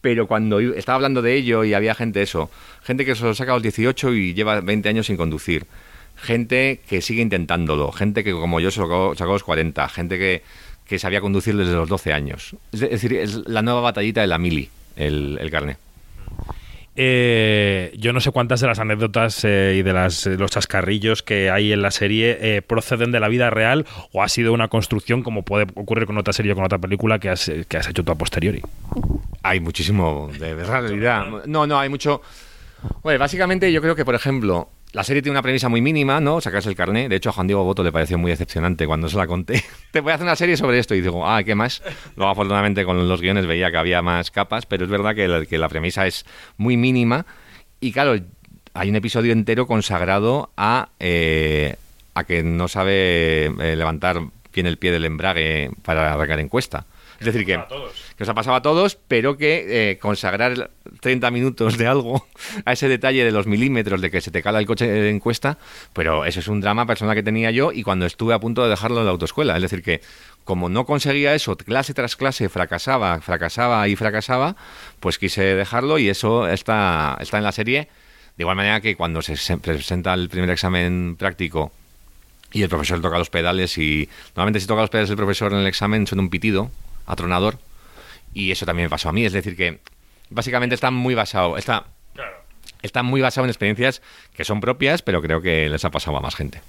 Pero 0.00 0.26
cuando 0.26 0.58
estaba 0.58 0.96
hablando 0.96 1.22
de 1.22 1.34
ello 1.34 1.62
y 1.62 1.74
había 1.74 1.94
gente 1.94 2.22
eso, 2.22 2.50
gente 2.82 3.04
que 3.04 3.14
se 3.14 3.22
lo 3.22 3.34
saca 3.34 3.52
a 3.52 3.54
los 3.54 3.62
18 3.62 4.12
y 4.14 4.34
lleva 4.34 4.60
20 4.60 4.88
años 4.88 5.06
sin 5.06 5.16
conducir, 5.16 5.66
gente 6.16 6.80
que 6.88 7.00
sigue 7.00 7.22
intentándolo, 7.22 7.92
gente 7.92 8.24
que 8.24 8.32
como 8.32 8.58
yo 8.58 8.72
se 8.72 8.80
lo 8.80 9.14
sacó, 9.14 9.30
a 9.30 9.34
los 9.34 9.44
40, 9.44 9.88
gente 9.88 10.18
que, 10.18 10.42
que 10.88 10.98
sabía 10.98 11.20
conducir 11.20 11.56
desde 11.56 11.74
los 11.74 11.88
12 11.88 12.12
años. 12.12 12.56
Es 12.72 12.80
decir, 12.80 13.12
es 13.12 13.46
la 13.46 13.62
nueva 13.62 13.80
batallita 13.80 14.22
de 14.22 14.26
la 14.26 14.38
mili, 14.38 14.70
el, 14.96 15.38
el 15.40 15.50
carné. 15.52 15.76
Eh, 16.94 17.94
yo 17.96 18.12
no 18.12 18.20
sé 18.20 18.30
cuántas 18.32 18.60
de 18.60 18.66
las 18.66 18.78
anécdotas 18.78 19.44
eh, 19.44 19.76
y 19.78 19.82
de 19.82 19.90
eh, 19.92 20.36
los 20.36 20.50
chascarrillos 20.50 21.22
que 21.22 21.50
hay 21.50 21.72
en 21.72 21.80
la 21.80 21.90
serie 21.90 22.36
eh, 22.40 22.60
proceden 22.60 23.12
de 23.12 23.20
la 23.20 23.28
vida 23.28 23.48
real 23.48 23.86
o 24.12 24.22
ha 24.22 24.28
sido 24.28 24.52
una 24.52 24.68
construcción 24.68 25.22
como 25.22 25.42
puede 25.42 25.66
ocurrir 25.74 26.06
con 26.06 26.18
otra 26.18 26.34
serie 26.34 26.52
o 26.52 26.54
con 26.54 26.64
otra 26.64 26.78
película 26.78 27.18
que 27.18 27.30
has, 27.30 27.50
que 27.66 27.76
has 27.78 27.88
hecho 27.88 28.04
tú 28.04 28.12
a 28.12 28.16
posteriori. 28.16 28.60
Hay 29.42 29.60
muchísimo 29.60 30.30
de 30.38 30.54
realidad. 30.54 31.26
No, 31.46 31.66
no, 31.66 31.78
hay 31.78 31.88
mucho. 31.88 32.20
Bueno, 33.02 33.18
básicamente 33.18 33.72
yo 33.72 33.80
creo 33.80 33.96
que, 33.96 34.04
por 34.04 34.14
ejemplo, 34.14 34.68
la 34.92 35.04
serie 35.04 35.22
tiene 35.22 35.32
una 35.32 35.42
premisa 35.42 35.68
muy 35.68 35.80
mínima, 35.80 36.20
¿no? 36.20 36.40
Sacarse 36.40 36.68
el 36.68 36.76
carné. 36.76 37.08
De 37.08 37.16
hecho, 37.16 37.30
a 37.30 37.32
Juan 37.32 37.46
Diego 37.46 37.64
Boto 37.64 37.82
le 37.82 37.92
pareció 37.92 38.18
muy 38.18 38.30
decepcionante 38.30 38.86
cuando 38.86 39.08
se 39.08 39.16
la 39.16 39.26
conté. 39.26 39.64
Te 39.90 40.00
voy 40.00 40.12
a 40.12 40.16
hacer 40.16 40.26
una 40.26 40.36
serie 40.36 40.56
sobre 40.56 40.78
esto. 40.78 40.94
Y 40.94 41.00
digo, 41.00 41.26
ah, 41.26 41.42
¿qué 41.42 41.54
más? 41.54 41.82
Luego, 42.14 42.30
afortunadamente, 42.30 42.84
con 42.84 43.08
los 43.08 43.20
guiones 43.20 43.46
veía 43.46 43.70
que 43.70 43.78
había 43.78 44.02
más 44.02 44.30
capas, 44.30 44.66
pero 44.66 44.84
es 44.84 44.90
verdad 44.90 45.14
que 45.14 45.58
la, 45.58 45.68
premisa 45.68 46.06
es 46.06 46.26
muy 46.58 46.76
mínima. 46.76 47.24
Y 47.80 47.92
claro, 47.92 48.20
hay 48.74 48.90
un 48.90 48.96
episodio 48.96 49.32
entero 49.32 49.66
consagrado 49.66 50.50
a, 50.58 50.90
eh, 51.00 51.76
a 52.14 52.24
que 52.24 52.42
no 52.42 52.68
sabe 52.68 53.46
eh, 53.46 53.76
levantar 53.76 54.20
bien 54.52 54.66
el 54.66 54.76
pie 54.76 54.92
del 54.92 55.06
embrague 55.06 55.70
para 55.82 56.12
arrancar 56.12 56.38
encuesta. 56.40 56.84
Es 57.22 57.26
decir, 57.26 57.46
que, 57.46 57.60
que 58.16 58.24
os 58.24 58.28
ha 58.28 58.34
pasado 58.34 58.56
a 58.56 58.62
todos, 58.62 58.98
pero 59.06 59.36
que 59.36 59.90
eh, 59.92 59.98
consagrar 59.98 60.72
30 61.00 61.30
minutos 61.30 61.78
de 61.78 61.86
algo 61.86 62.26
a 62.64 62.72
ese 62.72 62.88
detalle 62.88 63.24
de 63.24 63.30
los 63.30 63.46
milímetros 63.46 64.00
de 64.00 64.10
que 64.10 64.20
se 64.20 64.32
te 64.32 64.42
cala 64.42 64.58
el 64.58 64.66
coche 64.66 64.88
de 64.88 65.08
encuesta, 65.08 65.56
pero 65.92 66.24
eso 66.24 66.40
es 66.40 66.48
un 66.48 66.60
drama 66.60 66.84
personal 66.84 67.14
que 67.14 67.22
tenía 67.22 67.52
yo 67.52 67.70
y 67.70 67.84
cuando 67.84 68.06
estuve 68.06 68.34
a 68.34 68.40
punto 68.40 68.64
de 68.64 68.70
dejarlo 68.70 68.98
en 68.98 69.04
la 69.04 69.12
autoescuela. 69.12 69.54
Es 69.54 69.62
decir, 69.62 69.84
que 69.84 70.00
como 70.42 70.68
no 70.68 70.84
conseguía 70.84 71.32
eso, 71.32 71.56
clase 71.56 71.94
tras 71.94 72.16
clase, 72.16 72.48
fracasaba, 72.48 73.20
fracasaba 73.20 73.86
y 73.86 73.94
fracasaba, 73.94 74.56
pues 74.98 75.16
quise 75.18 75.54
dejarlo 75.54 75.98
y 75.98 76.08
eso 76.08 76.48
está, 76.48 77.16
está 77.20 77.38
en 77.38 77.44
la 77.44 77.52
serie. 77.52 77.88
De 78.36 78.42
igual 78.42 78.56
manera 78.56 78.80
que 78.80 78.96
cuando 78.96 79.22
se, 79.22 79.36
se 79.36 79.58
presenta 79.58 80.12
el 80.14 80.28
primer 80.28 80.50
examen 80.50 81.14
práctico 81.16 81.70
y 82.52 82.62
el 82.62 82.68
profesor 82.68 83.00
toca 83.00 83.16
los 83.16 83.30
pedales 83.30 83.78
y 83.78 84.08
normalmente 84.34 84.58
si 84.58 84.66
toca 84.66 84.80
los 84.80 84.90
pedales 84.90 85.10
el 85.10 85.16
profesor 85.16 85.52
en 85.52 85.60
el 85.60 85.66
examen 85.68 86.04
suena 86.04 86.22
un 86.22 86.30
pitido 86.30 86.68
atronador 87.06 87.58
y 88.34 88.50
eso 88.50 88.66
también 88.66 88.86
me 88.86 88.90
pasó 88.90 89.08
a 89.08 89.12
mí. 89.12 89.24
Es 89.24 89.32
decir 89.32 89.56
que 89.56 89.80
básicamente 90.32 90.74
está 90.74 90.90
muy 90.90 91.14
basado 91.14 91.56
está 91.56 91.84
está 92.82 93.02
muy 93.02 93.20
basado 93.20 93.44
en 93.44 93.50
experiencias 93.50 94.02
que 94.34 94.44
son 94.44 94.60
propias 94.60 95.02
pero 95.02 95.22
creo 95.22 95.40
que 95.40 95.68
les 95.68 95.84
ha 95.84 95.90
pasado 95.90 96.16
a 96.16 96.20
más 96.20 96.34
gente 96.34 96.60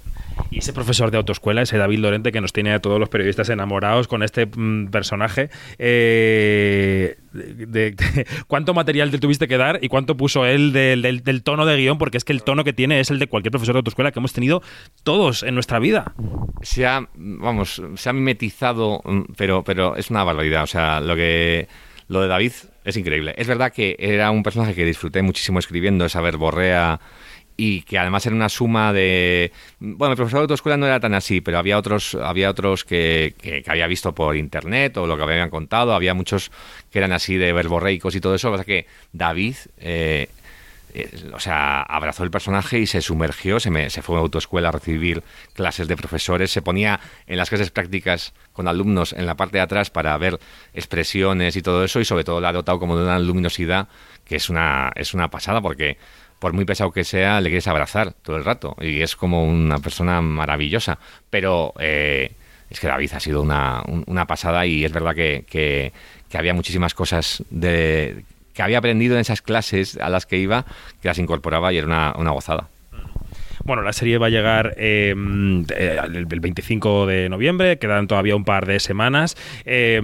Y 0.50 0.58
ese 0.58 0.72
profesor 0.72 1.10
de 1.10 1.16
autoescuela, 1.16 1.62
ese 1.62 1.78
David 1.78 1.98
Lorente 1.98 2.32
que 2.32 2.40
nos 2.40 2.52
tiene 2.52 2.72
a 2.72 2.80
todos 2.80 3.00
los 3.00 3.08
periodistas 3.08 3.48
enamorados 3.48 4.08
con 4.08 4.22
este 4.22 4.46
mm, 4.46 4.88
personaje, 4.88 5.50
eh, 5.78 7.16
de, 7.32 7.96
¿cuánto 8.46 8.74
material 8.74 9.10
te 9.10 9.18
tuviste 9.18 9.48
que 9.48 9.56
dar 9.56 9.78
y 9.82 9.88
cuánto 9.88 10.16
puso 10.16 10.44
él 10.46 10.72
del 10.72 11.42
tono 11.42 11.66
de 11.66 11.76
guion? 11.76 11.98
Porque 11.98 12.18
es 12.18 12.24
que 12.24 12.32
el 12.32 12.42
tono 12.42 12.64
que 12.64 12.72
tiene 12.72 13.00
es 13.00 13.10
el 13.10 13.18
de 13.18 13.26
cualquier 13.26 13.52
profesor 13.52 13.74
de 13.74 13.78
autoescuela 13.78 14.12
que 14.12 14.18
hemos 14.18 14.32
tenido 14.32 14.62
todos 15.02 15.42
en 15.42 15.54
nuestra 15.54 15.78
vida. 15.78 16.14
se 16.62 16.86
ha, 16.86 17.08
vamos, 17.14 17.82
se 17.96 18.08
ha 18.08 18.12
mimetizado, 18.12 19.00
mm, 19.04 19.32
pero, 19.36 19.64
pero 19.64 19.96
es 19.96 20.10
una 20.10 20.24
barbaridad. 20.24 20.62
O 20.62 20.68
sea, 20.68 21.00
lo 21.00 21.16
que 21.16 21.68
lo 22.08 22.20
de 22.20 22.28
David 22.28 22.52
es 22.84 22.96
increíble. 22.96 23.34
Es 23.36 23.46
verdad 23.46 23.72
que 23.72 23.96
era 23.98 24.30
un 24.30 24.42
personaje 24.42 24.74
que 24.74 24.84
disfruté 24.84 25.22
muchísimo 25.22 25.58
escribiendo, 25.58 26.04
esa 26.04 26.20
verborrea 26.20 27.00
y 27.56 27.82
que 27.82 27.98
además 27.98 28.26
era 28.26 28.34
una 28.34 28.48
suma 28.48 28.92
de 28.92 29.52
bueno 29.78 30.12
el 30.12 30.16
profesor 30.16 30.40
de 30.40 30.42
autoescuela 30.44 30.76
no 30.76 30.86
era 30.86 30.98
tan 30.98 31.14
así 31.14 31.40
pero 31.40 31.58
había 31.58 31.78
otros 31.78 32.14
había 32.16 32.50
otros 32.50 32.84
que, 32.84 33.34
que, 33.40 33.62
había 33.66 33.86
visto 33.86 34.14
por 34.14 34.36
internet 34.36 34.96
o 34.96 35.06
lo 35.06 35.16
que 35.16 35.22
habían 35.22 35.50
contado 35.50 35.94
había 35.94 36.14
muchos 36.14 36.50
que 36.90 36.98
eran 36.98 37.12
así 37.12 37.36
de 37.36 37.52
verborreicos 37.52 38.14
y 38.16 38.20
todo 38.20 38.34
eso 38.34 38.50
o 38.50 38.56
sea 38.56 38.64
que 38.64 38.86
David 39.12 39.54
eh, 39.78 40.28
eh, 40.96 41.10
o 41.32 41.40
sea, 41.40 41.82
abrazó 41.82 42.22
el 42.22 42.30
personaje 42.30 42.78
y 42.78 42.86
se 42.86 43.00
sumergió, 43.00 43.58
se, 43.58 43.68
me- 43.68 43.90
se 43.90 44.00
fue 44.00 44.16
a 44.16 44.20
autoescuela 44.20 44.68
a 44.68 44.70
recibir 44.70 45.24
clases 45.52 45.88
de 45.88 45.96
profesores, 45.96 46.52
se 46.52 46.62
ponía 46.62 47.00
en 47.26 47.36
las 47.36 47.48
clases 47.48 47.72
prácticas 47.72 48.32
con 48.52 48.68
alumnos 48.68 49.12
en 49.12 49.26
la 49.26 49.34
parte 49.34 49.56
de 49.56 49.62
atrás 49.62 49.90
para 49.90 50.16
ver 50.18 50.38
expresiones 50.72 51.56
y 51.56 51.62
todo 51.62 51.82
eso 51.84 51.98
y 51.98 52.04
sobre 52.04 52.22
todo 52.22 52.40
la 52.40 52.50
ha 52.50 52.52
dotado 52.52 52.78
como 52.78 52.96
de 52.96 53.02
una 53.02 53.18
luminosidad 53.18 53.88
que 54.24 54.36
es 54.36 54.48
una, 54.48 54.92
es 54.94 55.14
una 55.14 55.30
pasada 55.30 55.60
porque 55.60 55.98
por 56.44 56.52
muy 56.52 56.66
pesado 56.66 56.92
que 56.92 57.04
sea 57.04 57.40
le 57.40 57.48
quieres 57.48 57.66
abrazar 57.68 58.12
todo 58.12 58.36
el 58.36 58.44
rato 58.44 58.76
y 58.78 59.00
es 59.00 59.16
como 59.16 59.46
una 59.46 59.78
persona 59.78 60.20
maravillosa, 60.20 60.98
pero... 61.30 61.72
eh, 61.80 62.32
es 62.68 62.80
que 62.80 62.86
David 62.86 63.12
ha 63.14 63.20
sido 63.20 63.40
una, 63.40 63.82
un- 63.86 64.04
una 64.06 64.26
pasada 64.26 64.66
y 64.66 64.84
es 64.84 64.92
verdad 64.92 65.14
que, 65.14 65.44
que- 65.48 65.92
que 66.28 66.36
había 66.38 66.52
muchísimas 66.52 66.92
cosas 66.92 67.42
de, 67.48 68.24
que 68.52 68.62
había 68.62 68.76
aprendido 68.78 69.14
en 69.14 69.20
esas 69.22 69.40
clases 69.40 69.96
a 69.96 70.10
las 70.10 70.26
que 70.26 70.36
iba 70.36 70.66
que 71.00 71.08
las 71.08 71.18
incorporaba 71.18 71.72
y 71.72 71.78
era 71.78 71.86
una, 71.86 72.12
una 72.18 72.32
gozada. 72.32 72.68
Bueno, 73.64 73.82
la 73.82 73.92
serie 73.92 74.18
va 74.18 74.26
a 74.26 74.30
llegar 74.30 74.74
eh, 74.76 75.14
eh, 75.76 75.98
el 76.04 76.24
el 76.34 76.40
25 76.40 77.06
de 77.06 77.28
noviembre, 77.28 77.78
quedan 77.78 78.06
todavía 78.06 78.36
un 78.36 78.44
par 78.44 78.66
de 78.66 78.80
semanas. 78.80 79.36
Eh, 79.64 80.00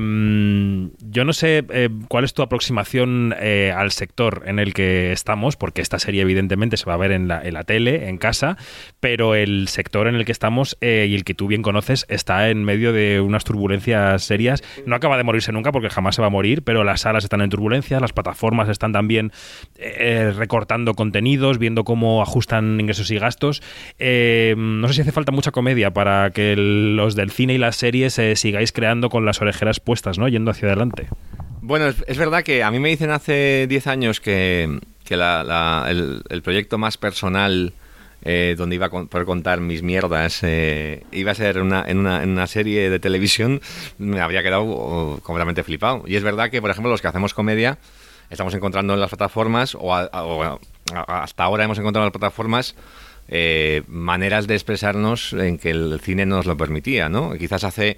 yo 1.01 1.25
no 1.25 1.33
sé 1.33 1.65
eh, 1.71 1.89
cuál 2.09 2.25
es 2.25 2.33
tu 2.33 2.43
aproximación 2.43 3.35
eh, 3.39 3.75
al 3.77 3.91
sector 3.91 4.45
en 4.47 4.59
el 4.59 4.73
que 4.73 5.13
estamos, 5.13 5.57
porque 5.57 5.83
esta 5.83 5.99
serie 5.99 6.23
evidentemente 6.23 6.77
se 6.77 6.87
va 6.87 6.95
a 6.95 6.97
ver 6.97 7.13
en 7.13 7.29
la, 7.29 7.43
en 7.43 7.55
la 7.55 7.65
tele, 7.65 8.09
en 8.09 8.19
casa, 8.19 8.57
pero 9.01 9.35
el 9.35 9.69
sector 9.69 10.07
en 10.07 10.15
el 10.15 10.25
que 10.25 10.33
estamos 10.33 10.79
y 10.81 11.15
el 11.15 11.25
que 11.25 11.35
tú 11.35 11.47
bien 11.47 11.63
conoces 11.63 12.07
está 12.09 12.49
en 12.49 12.65
medio 12.65 12.93
de 12.93 13.21
unas 13.21 13.45
turbulencias 13.45 14.23
serias. 14.23 14.63
No 14.87 14.95
acaba 14.95 15.17
de 15.17 15.25
morirse 15.25 15.53
nunca 15.53 15.73
porque 15.73 15.91
jamás 15.91 16.15
se 16.15 16.23
va 16.23 16.29
a 16.29 16.31
morir, 16.31 16.63
pero 16.63 16.85
las 16.85 17.03
salas 17.03 17.25
están 17.25 17.41
en 17.41 17.51
turbulencias, 17.51 18.01
las 18.01 18.13
plataformas 18.13 18.69
están 18.69 18.93
también 18.93 19.33
recortando 20.37 20.95
contenidos, 20.95 21.59
viendo 21.59 21.85
cómo 21.85 22.23
ajustan 22.23 22.79
ingresos 22.79 23.11
y 23.11 23.19
gastos. 23.19 23.50
Eh, 23.99 24.55
no 24.57 24.89
sé 24.89 24.95
si 24.95 25.01
hace 25.03 25.13
falta 25.13 25.33
mucha 25.33 25.51
comedia 25.51 25.91
para 25.91 26.31
que 26.31 26.55
los 26.57 27.15
del 27.15 27.31
cine 27.31 27.55
y 27.55 27.59
las 27.59 27.77
series 27.77 28.19
eh, 28.19 28.37
sigáis 28.37 28.73
creando 28.73 29.11
con 29.11 29.25
las 29.25 29.41
orejeras 29.41 29.81
puestas, 29.81 30.19
¿no? 30.19 30.29
Yendo 30.29 30.51
hacia 30.51 30.69
adelante. 30.69 31.09
Bueno, 31.63 31.87
es, 31.89 32.19
verdad 32.19 32.43
que 32.43 32.63
a 32.63 32.71
mí 32.71 32.79
me 32.79 32.89
dicen 32.89 33.11
hace 33.11 33.67
10 33.69 33.87
años 33.87 34.21
que, 34.21 34.81
que 35.05 35.15
el, 35.15 36.43
proyecto 36.43 36.79
más 36.79 36.97
personal 36.97 37.73
eh, 38.23 38.55
donde 38.57 38.77
iba 38.77 38.87
a 38.87 38.91
poder 38.91 39.27
contar 39.27 39.61
mis 39.61 39.83
mierdas 39.83 40.41
eh, 40.43 41.05
iba 41.13 41.33
a 41.33 41.35
ser 41.35 41.61
una, 41.61 41.85
en, 41.87 41.99
una, 41.99 42.47
serie 42.47 42.91
de 42.91 42.99
televisión, 42.99 43.61
me 43.99 44.21
habría 44.21 44.43
quedado 44.43 44.65
oh, 44.65 45.21
completamente 45.23 45.63
flipado. 45.63 46.05
Y 46.07 46.17
es 46.17 46.23
verdad 46.23 46.51
que, 46.51 46.61
por 46.61 46.71
ejemplo, 46.71 46.91
los 46.91 47.01
que 47.03 47.09
hacemos 47.09 47.35
comedia 47.35 47.79
estamos 48.31 48.55
encontrando 48.55 48.95
en 48.95 49.01
las 49.01 49.11
plataformas, 49.11 49.77
o, 49.79 49.95
hasta 49.95 51.45
ahora 51.45 51.65
hemos 51.65 51.79
encontrado 51.79 52.05
en 52.05 52.13
las 52.13 52.19
plataformas 52.19 52.75
eh, 53.31 53.83
maneras 53.89 54.47
de 54.47 54.55
expresarnos 54.55 55.33
en 55.33 55.57
que 55.57 55.71
el 55.71 56.01
cine 56.03 56.27
nos 56.27 56.45
lo 56.47 56.57
permitía, 56.57 57.09
¿no? 57.09 57.33
Quizás 57.39 57.65
hace 57.65 57.97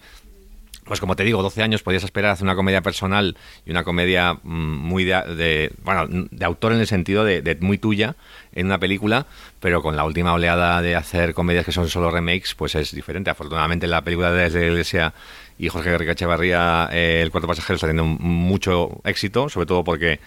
pues 0.84 0.98
como 0.98 1.14
te 1.14 1.22
digo, 1.22 1.42
12 1.42 1.62
años 1.62 1.82
podías 1.84 2.02
esperar 2.02 2.32
hacer 2.32 2.42
una 2.44 2.56
comedia 2.56 2.82
personal 2.82 3.36
y 3.64 3.70
una 3.70 3.84
comedia 3.84 4.34
mm, 4.34 4.40
muy 4.42 5.04
de, 5.04 5.12
de- 5.36 5.72
bueno, 5.84 6.06
de 6.08 6.44
autor 6.44 6.72
en 6.72 6.80
el 6.80 6.88
sentido 6.88 7.24
de, 7.24 7.40
de 7.40 7.54
muy 7.54 7.78
tuya 7.78 8.16
en 8.52 8.66
una 8.66 8.78
película, 8.78 9.26
pero 9.60 9.80
con 9.80 9.94
la 9.96 10.04
última 10.04 10.34
oleada 10.34 10.82
de 10.82 10.96
hacer 10.96 11.34
comedias 11.34 11.64
que 11.64 11.70
son 11.70 11.88
solo 11.88 12.10
remakes, 12.10 12.56
pues 12.56 12.74
es 12.74 12.92
diferente. 12.92 13.30
Afortunadamente 13.30 13.86
la 13.86 14.02
película 14.02 14.32
de 14.32 14.50
la 14.50 14.66
Iglesia 14.66 15.14
y 15.56 15.68
Jorge 15.68 15.92
Garriga 15.92 16.12
Echevarría, 16.12 16.88
eh, 16.92 17.20
El 17.22 17.30
cuarto 17.30 17.46
pasajero, 17.46 17.76
está 17.76 17.86
teniendo 17.86 18.18
mucho 18.20 19.00
éxito, 19.04 19.48
sobre 19.48 19.66
todo 19.66 19.84
porque 19.84 20.18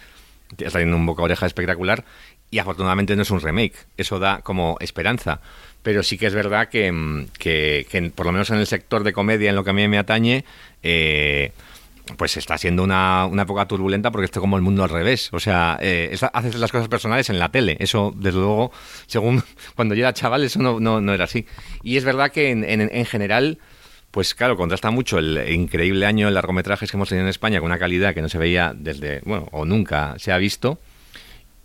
está 0.58 0.80
teniendo 0.80 0.95
un 0.95 1.06
boca 1.06 1.22
oreja 1.24 1.45
espectacular 1.47 2.06
y 2.52 2.60
afortunadamente 2.60 3.16
no 3.16 3.24
es 3.24 3.32
un 3.32 3.41
remake. 3.41 3.76
Eso 3.98 4.20
da 4.20 4.39
como 4.41 4.78
esperanza. 4.80 5.41
Pero 5.84 6.02
sí 6.04 6.18
que 6.18 6.26
es 6.28 6.34
verdad 6.34 6.70
que, 6.70 6.91
mm, 6.91 7.28
que- 7.38 8.12
por 8.16 8.26
lo 8.26 8.32
menos 8.32 8.50
en 8.50 8.58
el 8.58 8.68
sector 8.68 9.04
de 9.04 9.14
comedia, 9.14 9.50
en 9.50 9.56
lo 9.56 9.64
que 9.64 9.70
a 9.70 9.74
mí 9.74 9.88
me 9.88 9.98
atañe, 9.98 10.46
eh, 10.82 11.52
pues 12.18 12.38
está 12.38 12.58
siendo 12.58 12.84
una, 12.84 13.26
una 13.26 13.43
época 13.43 13.68
turbulenta 13.68 14.12
porque 14.12 14.26
esto 14.26 14.39
como 14.39 14.58
el 14.58 14.62
mundo 14.62 14.84
al 14.84 14.89
revés. 14.89 15.30
O 15.34 15.39
sea, 15.39 15.78
eh, 15.82 16.10
esa- 16.12 16.28
haces 16.28 16.56
las 16.56 16.72
cosas 16.72 16.88
personales 16.88 17.30
en 17.30 17.39
la 17.39 17.50
tele. 17.50 17.78
Eso, 17.80 18.14
desde 18.16 18.38
luego, 18.39 18.72
según 19.08 19.43
cuando 19.76 19.96
yo 19.96 20.02
era 20.02 20.14
chaval, 20.14 20.43
eso 20.43 20.60
no, 20.62 20.80
no, 20.80 21.02
no 21.02 21.14
era 21.14 21.24
así. 21.26 21.46
Y 21.84 21.98
es 21.98 22.04
verdad 22.04 22.32
que 22.32 22.52
en, 22.52 22.64
en, 22.64 22.82
en 22.82 23.06
general, 23.06 23.58
pues 24.12 24.34
claro, 24.36 24.56
contrasta 24.56 24.91
mucho 24.91 25.18
el 25.18 25.52
increíble 25.52 26.06
año 26.06 26.28
de 26.28 26.34
largometrajes 26.34 26.89
que 26.91 26.98
hemos 26.98 27.10
tenido 27.10 27.26
en 27.26 27.30
España 27.30 27.60
con 27.60 27.68
una 27.68 27.80
calidad 27.80 28.14
que 28.14 28.22
no 28.22 28.30
se 28.30 28.38
veía 28.38 28.74
desde, 28.76 29.22
bueno, 29.26 29.50
o 29.52 29.66
nunca 29.66 30.16
se 30.20 30.32
ha 30.32 30.38
visto. 30.38 30.80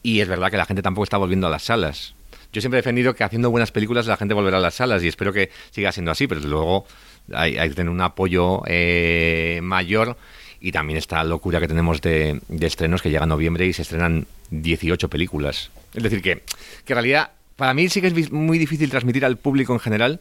Y 0.02 0.20
es 0.20 0.28
verdad 0.28 0.50
que 0.50 0.56
la 0.56 0.66
gente 0.66 0.82
tampoco 0.82 1.04
está 1.04 1.16
volviendo 1.18 1.46
a 1.46 1.50
las 1.50 1.64
salas. 1.64 2.14
Yo 2.52 2.60
siempre 2.60 2.78
he 2.78 2.82
defendido 2.82 3.14
que 3.14 3.22
haciendo 3.22 3.50
buenas 3.50 3.70
películas 3.70 4.06
la 4.06 4.16
gente 4.16 4.34
volverá 4.34 4.56
a 4.56 4.60
las 4.60 4.74
salas 4.74 5.02
y 5.02 5.08
espero 5.08 5.32
que 5.32 5.50
siga 5.70 5.92
siendo 5.92 6.10
así, 6.10 6.26
pero 6.26 6.40
luego 6.40 6.84
hay, 7.32 7.54
que 7.54 7.74
tener 7.74 7.90
un 7.90 8.00
apoyo 8.00 8.62
eh, 8.66 9.60
mayor 9.62 10.16
y 10.60 10.72
también 10.72 10.96
esta 10.96 11.22
locura 11.22 11.60
que 11.60 11.68
tenemos 11.68 12.00
de, 12.00 12.40
estrenos 12.60 13.02
que 13.02 13.10
llega 13.10 13.24
noviembre 13.26 13.66
y 13.66 13.72
se 13.72 13.82
estrenan 13.82 14.26
18 14.50 15.08
películas. 15.08 15.70
Es 15.94 16.02
decir, 16.02 16.22
que, 16.22 16.42
que 16.84 16.92
en 16.92 16.96
realidad 16.96 17.30
para 17.54 17.72
mí 17.72 17.88
sí 17.88 18.00
que 18.00 18.08
es 18.08 18.32
muy 18.32 18.58
difícil 18.58 18.90
transmitir 18.90 19.24
al 19.24 19.36
público 19.36 19.72
en 19.72 19.80
general 19.80 20.20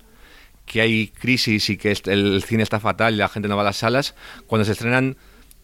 que 0.65 0.81
hay 0.81 1.07
crisis 1.07 1.69
y 1.71 1.77
que 1.77 1.91
el 2.05 2.43
cine 2.45 2.61
está 2.61 2.79
fatal 2.79 3.15
y 3.15 3.17
la 3.17 3.27
gente 3.27 3.47
no 3.47 3.55
va 3.55 3.63
a 3.63 3.65
las 3.65 3.77
salas 3.77 4.13
cuando 4.45 4.65
se 4.65 4.73
estrenan 4.73 5.17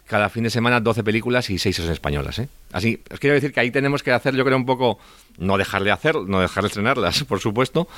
cada 0.06 0.28
fin 0.28 0.44
de 0.44 0.50
semana 0.50 0.80
12 0.80 1.02
películas 1.02 1.50
y 1.50 1.58
6 1.58 1.76
son 1.76 1.92
españolas. 1.92 2.38
¿eh? 2.38 2.48
Así, 2.72 3.02
os 3.10 3.18
quiero 3.18 3.34
decir 3.34 3.52
que 3.52 3.60
ahí 3.60 3.70
tenemos 3.70 4.02
que 4.02 4.12
hacer, 4.12 4.34
yo 4.34 4.44
creo, 4.44 4.56
un 4.56 4.66
poco, 4.66 4.98
no 5.38 5.58
dejar 5.58 5.82
de 5.84 5.90
hacer, 5.90 6.16
no 6.16 6.40
dejar 6.40 6.62
de 6.62 6.68
estrenarlas, 6.68 7.24
por 7.28 7.40
supuesto, 7.40 7.88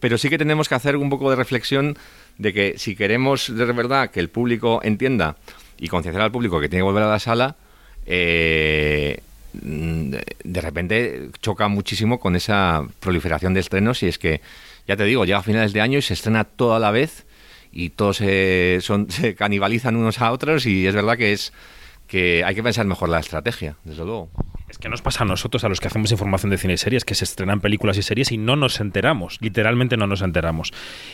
pero 0.00 0.18
sí 0.18 0.28
que 0.28 0.38
tenemos 0.38 0.68
que 0.68 0.74
hacer 0.74 0.96
un 0.96 1.10
poco 1.10 1.30
de 1.30 1.36
reflexión 1.36 1.96
de 2.38 2.52
que 2.52 2.74
si 2.76 2.94
queremos 2.94 3.54
de 3.54 3.64
verdad 3.66 4.10
que 4.10 4.20
el 4.20 4.28
público 4.28 4.80
entienda 4.82 5.36
y 5.78 5.88
concienciar 5.88 6.22
al 6.22 6.32
público 6.32 6.60
que 6.60 6.68
tiene 6.68 6.80
que 6.80 6.86
volver 6.86 7.04
a 7.04 7.08
la 7.08 7.18
sala, 7.18 7.56
eh, 8.04 9.20
de 9.52 10.60
repente 10.60 11.30
choca 11.40 11.68
muchísimo 11.68 12.20
con 12.20 12.36
esa 12.36 12.84
proliferación 13.00 13.54
de 13.54 13.60
estrenos 13.60 14.02
y 14.02 14.08
es 14.08 14.18
que, 14.18 14.42
ya 14.86 14.96
te 14.96 15.04
digo, 15.04 15.24
llega 15.24 15.38
a 15.38 15.42
finales 15.42 15.72
de 15.72 15.80
año 15.80 15.98
y 15.98 16.02
se 16.02 16.14
estrena 16.14 16.44
toda 16.44 16.78
la 16.78 16.90
vez 16.90 17.25
y 17.76 17.90
todos 17.90 18.16
se, 18.16 18.78
son, 18.80 19.10
se 19.10 19.34
canibalizan 19.34 19.96
unos 19.96 20.20
a 20.20 20.32
otros 20.32 20.66
y 20.66 20.86
es 20.86 20.94
verdad 20.94 21.16
que 21.16 21.32
es 21.32 21.52
que 22.06 22.44
hay 22.44 22.54
que 22.54 22.62
pensar 22.62 22.86
mejor 22.86 23.08
la 23.08 23.18
estrategia, 23.18 23.76
desde 23.84 24.04
luego. 24.04 24.30
Es 24.68 24.78
que 24.78 24.88
nos 24.88 25.02
pasa 25.02 25.24
a 25.24 25.26
nosotros, 25.26 25.64
a 25.64 25.68
los 25.68 25.80
que 25.80 25.88
hacemos 25.88 26.10
información 26.10 26.50
de 26.50 26.58
cine 26.58 26.74
y 26.74 26.76
series, 26.76 27.04
que 27.04 27.14
se 27.14 27.24
estrenan 27.24 27.60
películas 27.60 27.98
y 27.98 28.02
series 28.02 28.32
y 28.32 28.38
no 28.38 28.56
nos 28.56 28.80
enteramos, 28.80 29.38
literalmente 29.40 29.96
no 29.96 30.06
nos 30.06 30.22
enteramos. 30.22 30.72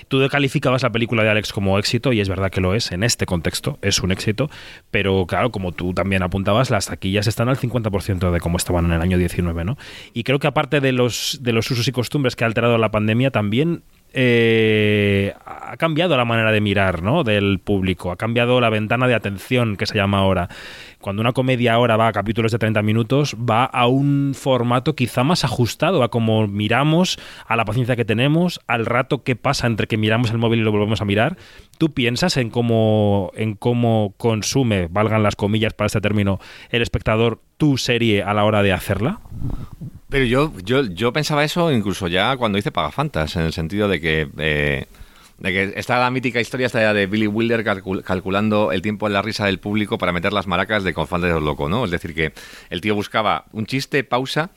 Tú 0.09 0.27
calificabas 0.31 0.83
la 0.83 0.91
película 0.91 1.23
de 1.23 1.31
Alex 1.31 1.53
como 1.53 1.79
éxito 1.79 2.13
y 2.13 2.21
es 2.21 2.29
verdad 2.29 2.51
que 2.51 2.61
lo 2.61 2.75
es, 2.75 2.93
en 2.93 3.05
este 3.05 3.27
contexto 3.27 3.79
es 3.83 4.01
un 4.01 4.13
éxito, 4.13 4.51
pero 4.91 5.27
claro, 5.27 5.51
como 5.51 5.73
tú 5.73 5.95
también 5.95 6.23
apuntabas, 6.23 6.71
las 6.71 6.87
taquillas 6.87 7.27
están 7.27 7.49
al 7.49 7.59
50% 7.59 8.31
de 8.31 8.41
cómo 8.41 8.57
estaban 8.59 8.87
en 8.87 8.93
el 8.93 9.01
año 9.01 9.19
19, 9.19 9.65
¿no? 9.65 9.79
Y 10.13 10.25
creo 10.25 10.39
que 10.39 10.47
aparte 10.47 10.81
de 10.81 10.93
los, 10.93 11.39
de 11.43 11.53
los 11.53 11.71
usos 11.71 11.89
y 11.89 11.93
costumbres 11.93 12.37
que 12.37 12.45
ha 12.45 12.47
alterado 12.47 12.79
la 12.79 12.91
pandemia, 12.91 13.31
también 13.31 13.83
eh, 14.13 15.35
ha 15.45 15.77
cambiado 15.77 16.17
la 16.17 16.25
manera 16.25 16.53
de 16.53 16.61
mirar 16.61 17.03
¿no? 17.03 17.25
del 17.25 17.59
público, 17.59 18.11
ha 18.11 18.17
cambiado 18.17 18.61
la 18.61 18.71
ventana 18.71 19.07
de 19.09 19.15
atención 19.15 19.77
que 19.77 19.87
se 19.87 19.95
llama 19.95 20.19
ahora. 20.19 20.49
Cuando 21.01 21.21
una 21.21 21.33
comedia 21.33 21.75
ahora 21.75 21.97
va 21.97 22.09
a 22.09 22.13
capítulos 22.13 22.53
de 22.53 22.59
30 22.59 22.83
minutos, 22.83 23.37
va 23.37 23.65
a 23.65 23.87
un 23.87 24.35
formato 24.35 24.95
quizá 24.95 25.25
más 25.25 25.45
ajustado 25.45 26.03
a 26.03 26.11
cómo 26.11 26.47
miramos, 26.47 27.19
a 27.47 27.57
la 27.57 27.65
paciencia 27.65 27.97
que 27.97 28.05
tenemos, 28.05 28.61
al 28.67 28.87
rato 28.87 29.23
que 29.25 29.35
pasa 29.35 29.67
entre 29.67 29.89
que 29.89 29.97
miramos 29.97 30.31
el 30.31 30.39
móvil 30.39 30.61
y 30.61 30.63
lo 30.63 30.73
volvemos 30.73 31.01
a 31.01 31.05
mirar. 31.05 31.37
¿Tú 31.79 31.93
piensas 31.93 32.37
en 32.37 32.51
cómo, 32.51 33.33
en 33.35 33.55
cómo 33.55 34.15
consume, 34.17 34.87
valgan 34.89 35.23
las 35.23 35.35
comillas 35.35 35.73
para 35.73 35.87
este 35.87 36.01
término, 36.01 36.39
el 36.71 36.83
espectador 36.83 37.41
tu 37.57 37.79
serie 37.79 38.23
a 38.23 38.35
la 38.35 38.45
hora 38.45 38.63
de 38.63 38.73
hacerla? 38.73 39.21
Pero 40.13 40.27
yo, 40.27 40.53
yo, 40.63 40.83
yo 40.83 41.11
pensaba 41.11 41.43
eso 41.43 41.73
incluso 41.73 42.07
ya 42.07 42.37
cuando 42.37 42.59
hice 42.59 42.71
Pagafantas, 42.71 43.35
en 43.37 43.43
el 43.45 43.55
sentido 43.55 43.89
de 43.89 43.99
que, 43.99 44.29
eh, 44.37 44.85
de 45.39 45.53
que 45.53 45.73
está 45.77 45.99
la 45.99 46.11
mítica 46.11 46.39
historia 46.39 46.67
esta 46.67 46.93
de 46.93 47.07
Billy 47.07 47.27
Wilder 47.27 47.65
calculando 48.05 48.73
el 48.73 48.83
tiempo 48.83 49.07
en 49.07 49.15
la 49.15 49.23
risa 49.23 49.47
del 49.47 49.59
público 49.59 49.97
para 49.97 50.13
meter 50.13 50.35
las 50.35 50.47
maracas 50.47 50.85
de 50.85 50.93
Confante 50.93 51.29
de 51.29 51.41
Loco, 51.41 51.71
¿no? 51.71 51.87
Es 51.87 51.91
decir, 51.91 52.15
que 52.15 52.35
el 52.69 52.83
tío 52.83 52.95
buscaba 52.95 53.47
un 53.53 53.65
chiste, 53.65 54.05
pausa, 54.05 54.51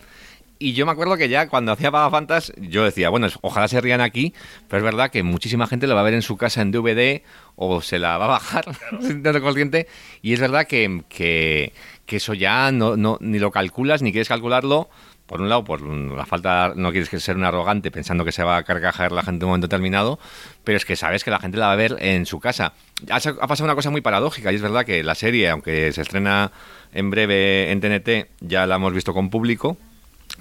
y 0.59 0.73
yo 0.73 0.85
me 0.85 0.91
acuerdo 0.91 1.15
que 1.15 1.29
ya 1.29 1.47
cuando 1.47 1.71
hacía 1.71 1.89
Pagafantas, 1.89 2.51
yo 2.57 2.83
decía, 2.83 3.09
bueno, 3.09 3.27
ojalá 3.39 3.69
se 3.69 3.79
rían 3.79 4.01
aquí, 4.01 4.33
pero 4.67 4.79
es 4.79 4.83
verdad 4.83 5.09
que 5.09 5.23
muchísima 5.23 5.67
gente 5.67 5.87
lo 5.87 5.95
va 5.95 6.01
a 6.01 6.03
ver 6.03 6.15
en 6.15 6.21
su 6.21 6.35
casa 6.35 6.61
en 6.63 6.71
DVD 6.71 7.21
o 7.55 7.81
se 7.81 7.97
la 7.97 8.17
va 8.17 8.25
a 8.25 8.29
bajar 8.29 8.65
ser 9.01 9.41
consciente. 9.41 9.87
Y 10.21 10.33
es 10.33 10.41
verdad 10.41 10.67
que, 10.67 11.03
que, 11.07 11.71
que 12.05 12.17
eso 12.17 12.33
ya 12.33 12.73
no, 12.73 12.97
no, 12.97 13.17
ni 13.21 13.39
lo 13.39 13.51
calculas 13.51 14.01
ni 14.01 14.11
quieres 14.11 14.27
calcularlo 14.27 14.89
por 15.25 15.41
un 15.41 15.49
lado, 15.49 15.63
por 15.63 15.81
la 15.81 16.25
falta, 16.25 16.73
no 16.75 16.91
quieres 16.91 17.09
que 17.09 17.19
ser 17.19 17.35
un 17.35 17.43
arrogante 17.43 17.89
pensando 17.89 18.25
que 18.25 18.31
se 18.31 18.43
va 18.43 18.57
a 18.57 18.63
carcajar 18.63 19.11
la 19.11 19.23
gente 19.23 19.43
en 19.43 19.45
un 19.45 19.49
momento 19.51 19.67
determinado, 19.67 20.19
pero 20.63 20.77
es 20.77 20.85
que 20.85 20.95
sabes 20.95 21.23
que 21.23 21.31
la 21.31 21.39
gente 21.39 21.57
la 21.57 21.67
va 21.67 21.73
a 21.73 21.77
ver 21.77 21.97
en 21.99 22.25
su 22.25 22.39
casa. 22.39 22.73
Ha, 23.09 23.19
pasado 23.19 23.63
una 23.63 23.75
cosa 23.75 23.89
muy 23.89 24.01
paradójica 24.01 24.51
y 24.51 24.55
es 24.55 24.61
verdad 24.61 24.85
que 24.85 25.03
la 25.03 25.15
serie, 25.15 25.49
aunque 25.49 25.91
se 25.93 26.01
estrena 26.01 26.51
en 26.93 27.09
breve 27.09 27.71
en 27.71 27.81
TNT, 27.81 28.29
ya 28.41 28.67
la 28.67 28.75
hemos 28.75 28.93
visto 28.93 29.13
con 29.13 29.29
público, 29.29 29.77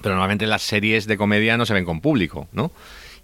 pero 0.02 0.15
normalmente 0.15 0.47
las 0.47 0.62
series 0.62 1.06
de 1.06 1.16
comedia 1.16 1.56
no 1.56 1.65
se 1.65 1.73
ven 1.73 1.85
con 1.85 2.01
público, 2.01 2.48
¿no? 2.52 2.70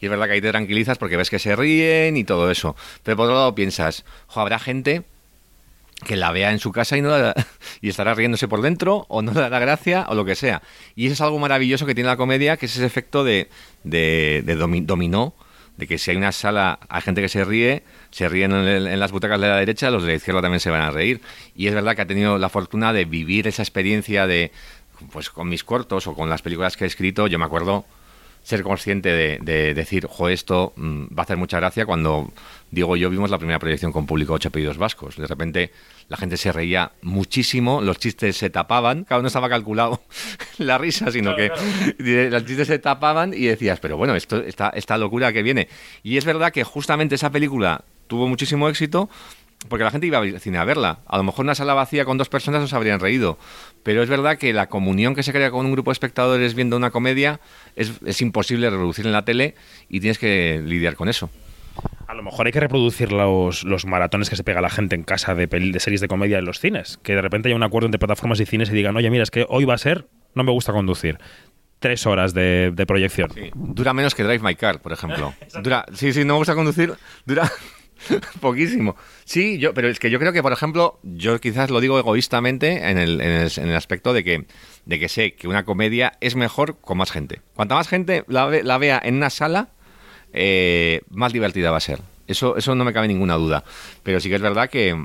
Y 0.01 0.07
es 0.07 0.11
verdad 0.11 0.27
que 0.27 0.33
ahí 0.33 0.41
te 0.41 0.51
tranquilizas 0.51 0.97
porque 0.97 1.19
ves 1.19 1.29
que 1.29 1.39
se 1.39 1.55
ríen 1.55 2.17
y 2.17 2.25
todo 2.25 2.51
eso. 2.51 2.75
Pero 3.03 3.19
por 3.19 3.27
otro 3.27 3.37
lado 3.37 3.55
piensas, 3.55 4.07
jo, 4.29 4.41
habrá 4.41 4.59
gente 4.59 5.03
que 6.05 6.17
la 6.17 6.33
vea 6.33 6.51
en 6.51 6.59
su 6.59 6.73
casa 6.73 6.97
y, 6.97 7.03
no 7.03 7.15
y 7.81 7.89
estará 7.89 8.15
riéndose 8.15 8.49
por 8.49 8.63
dentro 8.63 9.07
o 9.09 9.23
no 9.23 9.33
le 9.33 9.41
dará 9.41 9.59
gracia 9.59 10.07
o 10.09 10.15
lo 10.15 10.25
que 10.25 10.35
sea. 10.35 10.63
Y 10.95 11.07
eso 11.07 11.15
es 11.15 11.21
algo 11.21 11.39
maravilloso 11.39 11.87
que 11.87 11.95
tiene 11.95 12.09
la 12.09 12.17
comedia, 12.17 12.57
que 12.57 12.67
es 12.67 12.77
ese 12.77 12.87
efecto 12.87 13.25
de, 13.25 13.49
de, 13.85 14.43
dominó, 14.87 15.35
de 15.77 15.87
que 15.87 15.99
si 15.99 16.11
hay 16.11 16.17
una 16.17 16.33
sala, 16.33 16.79
hay 16.89 17.03
gente 17.03 17.21
que 17.21 17.29
se 17.29 17.45
ríe, 17.45 17.83
se 18.11 18.29
ríen 18.29 18.53
en, 18.53 19.01
las 19.01 19.13
butacas 19.13 19.41
de 19.41 19.49
la 19.49 19.57
derecha, 19.57 19.91
los 19.91 20.03
de 20.03 20.11
la 20.11 20.15
izquierda 20.15 20.43
también 20.43 20.61
se 20.61 20.71
van 20.71 20.83
a 20.83 20.91
reír. 20.91 21.21
Y 21.55 21.67
es 21.67 21.75
verdad 21.75 21.97
que 21.97 22.03
ha 22.03 22.07
tenido 22.07 22.39
la 22.39 22.49
fortuna 22.49 22.93
de 22.93 23.05
vivir 23.05 23.47
esa 23.47 23.63
experiencia 23.63 24.27
de, 24.27 24.53
pues 25.13 25.31
con 25.31 25.49
mis 25.49 25.65
cortos 25.65 26.07
o 26.07 26.15
con 26.15 26.29
las 26.29 26.43
películas 26.43 26.77
que 26.77 26.85
he 26.85 26.87
escrito, 26.87 27.27
yo 27.27 27.39
me 27.39 27.45
acuerdo 27.45 27.85
ser 28.43 28.63
consciente 28.63 29.11
de, 29.11 29.75
decir, 29.75 30.07
jo, 30.07 30.29
esto 30.29 30.73
mm, 30.77 31.05
va 31.17 31.19
a 31.19 31.23
hacer 31.23 31.37
mucha 31.37 31.59
gracia 31.59 31.87
cuando 31.87 32.33
Diego 32.71 32.97
y 32.97 33.01
yo 33.01 33.11
vimos 33.11 33.31
la 33.31 33.39
primera 33.39 33.59
proyección 33.59 33.93
con 33.93 34.07
público 34.07 34.35
Ocho 34.35 34.49
Apellidos 34.49 34.79
Vascos. 34.79 35.17
De 35.17 35.27
repente 35.27 35.73
la 36.09 36.17
gente 36.17 36.37
se 36.37 36.53
reía 36.53 36.93
muchísimo, 37.03 37.81
los 37.81 37.99
chistes 37.99 38.37
se 38.37 38.51
tapaban, 38.51 39.05
cada 39.05 39.21
uno 39.21 39.29
estaba 39.29 39.49
calculado 39.49 40.03
la 40.59 40.79
risa, 40.79 41.11
sino 41.11 41.35
que 41.35 41.51
los 42.31 42.45
chistes 42.45 42.69
se 42.69 42.79
tapaban 42.79 43.35
y 43.35 43.47
decías, 43.47 43.81
pero 43.81 43.97
bueno, 43.97 44.15
esto, 44.15 44.37
esta, 44.43 44.71
esta 44.71 44.99
locura 44.99 45.33
que 45.33 45.43
viene. 45.43 45.69
Y 46.03 46.17
es 46.17 46.25
verdad 46.25 46.53
que 46.53 46.65
justamente 46.65 47.17
esa 47.17 47.31
película 47.31 47.85
tuvo 48.07 48.29
muchísimo 48.29 48.69
éxito 48.69 49.09
porque 49.69 49.85
la 49.85 49.91
gente 49.91 50.07
iba 50.07 50.19
al 50.19 50.41
cine 50.41 50.59
a 50.59 50.65
verla. 50.65 51.01
A 51.07 51.19
lo 51.19 51.23
mejor 51.23 51.45
una 51.45 51.55
sala 51.55 51.75
vacía 51.75 52.05
con 52.05 52.17
dos 52.17 52.29
personas 52.29 52.63
nos 52.63 52.73
habrían 52.73 52.99
reído. 52.99 53.37
Pero 53.83 54.03
es 54.03 54.09
verdad 54.09 54.39
que 54.39 54.53
la 54.53 54.69
comunión 54.69 55.15
que 55.15 55.23
se 55.23 55.33
crea 55.33 55.51
con 55.51 55.67
un 55.67 55.73
grupo 55.73 55.91
de 55.91 55.95
espectadores 55.95 56.55
viendo 56.55 56.77
una 56.77 56.91
comedia 56.91 57.41
es, 57.77 57.93
es 58.07 58.23
imposible 58.23 58.71
reproducir 58.71 59.07
en 59.07 59.13
la 59.13 59.25
tele 59.25 59.55
y 59.89 60.01
tienes 60.01 60.19
que 60.19 60.63
lidiar 60.65 60.97
con 60.97 61.09
eso. 61.09 61.31
A 62.07 62.15
lo 62.15 62.23
mejor 62.23 62.47
hay 62.47 62.53
que 62.53 62.61
reproducir 62.61 63.13
los, 63.13 63.65
los 63.65 63.87
maratones 63.87 64.29
que 64.29 64.37
se 64.37 64.45
pega 64.45 64.61
la 64.61 64.71
gente 64.71 64.97
en 64.97 65.05
casa 65.05 65.35
de, 65.35 65.47
de 65.47 65.81
series 65.81 66.01
de 66.01 66.09
comedia 66.09 66.39
en 66.39 66.45
los 66.45 66.59
cines. 66.59 66.99
Que 67.03 67.15
de 67.15 67.23
repente 67.23 67.49
haya 67.49 67.57
un 67.57 67.63
acuerdo 67.63 67.87
entre 67.87 67.99
plataformas 67.99 68.41
y 68.41 68.47
cines 68.47 68.71
y 68.71 68.73
digan, 68.73 68.97
oye, 68.97 69.11
mira, 69.11 69.23
es 69.23 69.31
que 69.31 69.47
hoy 69.49 69.65
va 69.65 69.75
a 69.75 69.79
ser, 69.79 70.09
no 70.35 70.43
me 70.43 70.53
gusta 70.53 70.73
conducir 70.73 71.19
tres 71.79 72.07
horas 72.07 72.35
de, 72.35 72.85
proyección. 72.87 73.31
Dura 73.55 73.95
menos 73.95 74.15
que 74.15 74.23
Drive 74.23 74.45
My 74.45 74.55
Car, 74.55 74.81
por 74.83 74.93
ejemplo. 74.93 75.35
dura, 75.63 75.87
sí, 75.95 76.13
sí, 76.13 76.25
no 76.25 76.35
me 76.35 76.39
gusta 76.39 76.55
conducir, 76.55 76.93
dura 77.25 77.51
Poquísimo. 78.41 78.97
Sí, 79.25 79.59
yo, 79.59 79.75
pero 79.75 79.89
es 79.89 79.99
que 79.99 80.11
yo 80.11 80.19
creo 80.19 80.33
que, 80.33 80.43
por 80.43 80.53
ejemplo, 80.53 80.99
yo 81.03 81.41
quizás 81.41 81.71
lo 81.71 81.81
digo 81.81 81.99
egoístamente 81.99 82.91
en 82.91 82.99
el, 82.99 83.21
en 83.21 83.69
el, 83.69 83.75
aspecto 83.75 84.13
de 84.13 84.25
que, 84.25 84.47
de 84.87 84.99
que 84.99 85.09
sé 85.09 85.35
que 85.35 85.49
una 85.49 85.65
comedia 85.65 86.13
es 86.21 86.37
mejor 86.37 86.81
con 86.81 86.99
más 86.99 87.11
gente. 87.11 87.41
Cuanta 87.55 87.75
más 87.75 87.89
gente 87.89 88.25
la, 88.29 88.49
la 88.63 88.79
vea 88.79 89.01
en 89.03 89.17
una 89.17 89.31
sala, 89.31 89.69
eh, 90.33 91.01
más 91.11 91.33
divertida 91.33 91.71
va 91.71 91.79
a 91.79 91.81
ser. 91.81 92.01
Eso, 92.27 92.57
eso 92.57 92.75
no 92.75 92.85
me 92.85 92.93
cabe 92.93 93.09
ninguna 93.09 93.35
duda. 93.35 93.65
Pero 94.03 94.21
sí 94.21 94.29
que 94.29 94.37
es 94.37 94.43
verdad 94.43 94.71
que, 94.71 94.97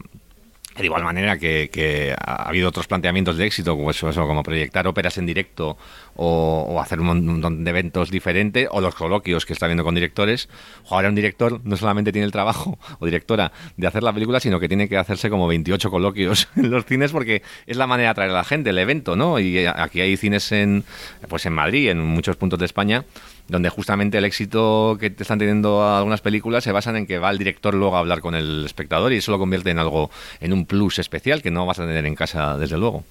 de 0.77 0.85
igual 0.85 1.03
manera 1.03 1.37
que, 1.37 2.13
ha 2.19 2.49
habido 2.49 2.67
otros 2.67 2.87
planteamientos 2.87 3.37
de 3.37 3.45
éxito, 3.45 3.77
como 3.77 3.91
eso, 3.91 4.11
como 4.11 4.43
proyectar 4.43 4.85
óperas 4.87 5.17
en 5.17 5.25
directo 5.25 5.77
o, 6.15 6.79
hacer 6.81 6.99
un 6.99 7.25
montón 7.25 7.63
de 7.63 7.69
eventos 7.69 8.11
diferentes, 8.11 8.67
o 8.71 8.81
los 8.81 8.93
coloquios 8.93 9.45
que 9.45 9.53
está 9.53 9.67
viendo 9.67 9.85
con 9.85 9.95
directores. 9.95 10.49
Ahora 10.89 11.07
un 11.07 11.15
director 11.15 11.61
no 11.63 11.77
solamente 11.77 12.11
tiene 12.11 12.25
el 12.25 12.31
trabajo, 12.31 12.77
o 12.99 13.05
directora, 13.05 13.53
de 13.77 13.87
hacer 13.87 14.03
la 14.03 14.11
película, 14.11 14.39
sino 14.39 14.59
que 14.59 14.67
tiene 14.67 14.89
que 14.89 14.97
hacerse 14.97 15.29
como 15.29 15.47
28 15.47 15.89
coloquios 15.89 16.49
en 16.57 16.69
los 16.69 16.85
cines 16.85 17.11
porque 17.11 17.41
es 17.65 17.77
la 17.77 17.87
manera 17.87 18.09
de 18.09 18.11
atraer 18.11 18.31
a 18.31 18.35
la 18.35 18.43
gente, 18.43 18.71
el 18.71 18.77
evento, 18.77 19.15
¿no? 19.15 19.39
Y 19.39 19.65
aquí 19.65 20.01
hay 20.01 20.17
cines 20.17 20.51
en, 20.51 20.83
pues 21.29 21.45
en 21.45 21.53
Madrid, 21.53 21.89
en 21.89 22.05
muchos 22.05 22.35
puntos 22.35 22.59
de 22.59 22.65
España, 22.65 23.05
donde 23.47 23.69
justamente 23.69 24.17
el 24.17 24.25
éxito 24.25 24.97
que 24.99 25.13
están 25.17 25.39
teniendo 25.39 25.87
algunas 25.87 26.21
películas 26.21 26.63
se 26.63 26.71
basan 26.71 26.95
en 26.97 27.07
que 27.07 27.19
va 27.19 27.29
el 27.29 27.37
director 27.37 27.73
luego 27.73 27.95
a 27.95 27.99
hablar 27.99 28.21
con 28.21 28.35
el 28.35 28.65
espectador 28.65 29.13
y 29.13 29.17
eso 29.17 29.31
lo 29.31 29.39
convierte 29.39 29.69
en 29.69 29.79
algo, 29.79 30.09
en 30.39 30.53
un 30.53 30.65
plus 30.65 30.99
especial 30.99 31.41
que 31.41 31.51
no 31.51 31.65
vas 31.65 31.79
a 31.79 31.85
tener 31.85 32.05
en 32.05 32.15
casa, 32.15 32.57
desde 32.57 32.77
luego. 32.77 33.03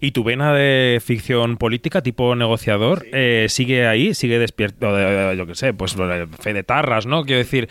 ¿Y 0.00 0.12
tu 0.12 0.22
vena 0.22 0.52
de 0.52 1.00
ficción 1.04 1.56
política 1.56 2.02
tipo 2.02 2.36
negociador 2.36 3.04
eh, 3.12 3.46
sigue 3.48 3.88
ahí? 3.88 4.14
¿Sigue 4.14 4.38
despierto? 4.38 5.34
Yo 5.34 5.46
qué 5.46 5.56
sé, 5.56 5.74
pues 5.74 5.96
fe 6.38 6.52
de 6.52 6.62
tarras, 6.62 7.06
¿no? 7.06 7.24
Quiero 7.24 7.38
decir, 7.38 7.68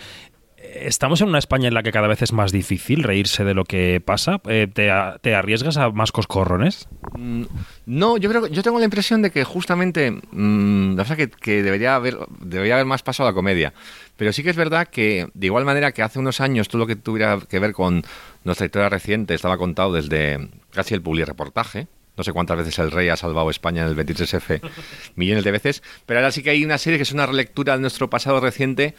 ¿estamos 0.58 1.22
en 1.22 1.30
una 1.30 1.40
España 1.40 1.68
en 1.68 1.74
la 1.74 1.84
que 1.84 1.92
cada 1.92 2.08
vez 2.08 2.22
es 2.22 2.34
más 2.34 2.52
difícil 2.52 3.04
reírse 3.04 3.44
de 3.44 3.54
lo 3.54 3.64
que 3.66 4.02
pasa? 4.04 4.42
Eh, 4.48 4.68
¿te, 4.72 4.90
arriesgas 5.36 5.78
a 5.78 5.90
más 5.92 6.12
coscorrones? 6.12 6.88
Mm, 7.18 7.44
no, 7.86 8.18
yo 8.18 8.30
creo 8.30 8.48
yo 8.48 8.64
tengo 8.64 8.80
la 8.80 8.86
impresión 8.86 9.22
de 9.22 9.32
que 9.32 9.44
justamente 9.44 10.12
mm, 10.12 10.96
la 10.96 11.04
verdad 11.04 11.30
que, 11.40 11.64
debería 11.64 11.96
haber 11.96 12.18
debería 12.40 12.76
haber 12.76 12.86
más 12.86 13.04
paso 13.04 13.24
a 13.24 13.28
la 13.28 13.34
comedia. 13.34 13.74
Pero 14.16 14.34
sí 14.34 14.44
que 14.44 14.50
es 14.50 14.56
verdad 14.56 14.88
que 14.88 15.28
de 15.34 15.46
igual 15.46 15.66
manera 15.66 15.92
que 15.92 16.02
hace 16.02 16.20
unos 16.20 16.42
años 16.42 16.70
todo 16.70 16.80
lo 16.80 16.88
que 16.88 16.96
tuviera 16.96 17.40
que 17.48 17.60
ver 17.60 17.74
con 17.74 18.04
nuestra 18.44 18.66
historia 18.66 18.90
reciente 18.90 19.36
estaba 19.36 19.58
contado 19.58 19.94
desde 19.94 20.50
casi 20.72 20.96
el 20.96 21.04
reportaje. 21.26 21.88
No 22.18 22.24
sé 22.24 22.34
cuántas 22.34 22.58
veces 22.58 22.80
el 22.80 22.90
rey 22.90 23.10
ha 23.10 23.16
salvado 23.16 23.52
España 23.52 23.84
en 23.84 23.90
el 23.90 23.96
23F, 23.96 24.60
millones 25.16 25.44
de 25.44 25.52
veces. 25.52 25.84
Pero 26.08 26.20
ahora 26.20 26.32
sí 26.32 26.42
que 26.42 26.50
hay 26.50 26.66
una 26.66 26.80
serie 26.80 26.98
que 26.98 27.04
es 27.04 27.12
una 27.12 27.28
relectura 27.28 27.76
de 27.76 27.82
nuestro 27.82 28.10
pasado 28.10 28.40
reciente 28.40 28.96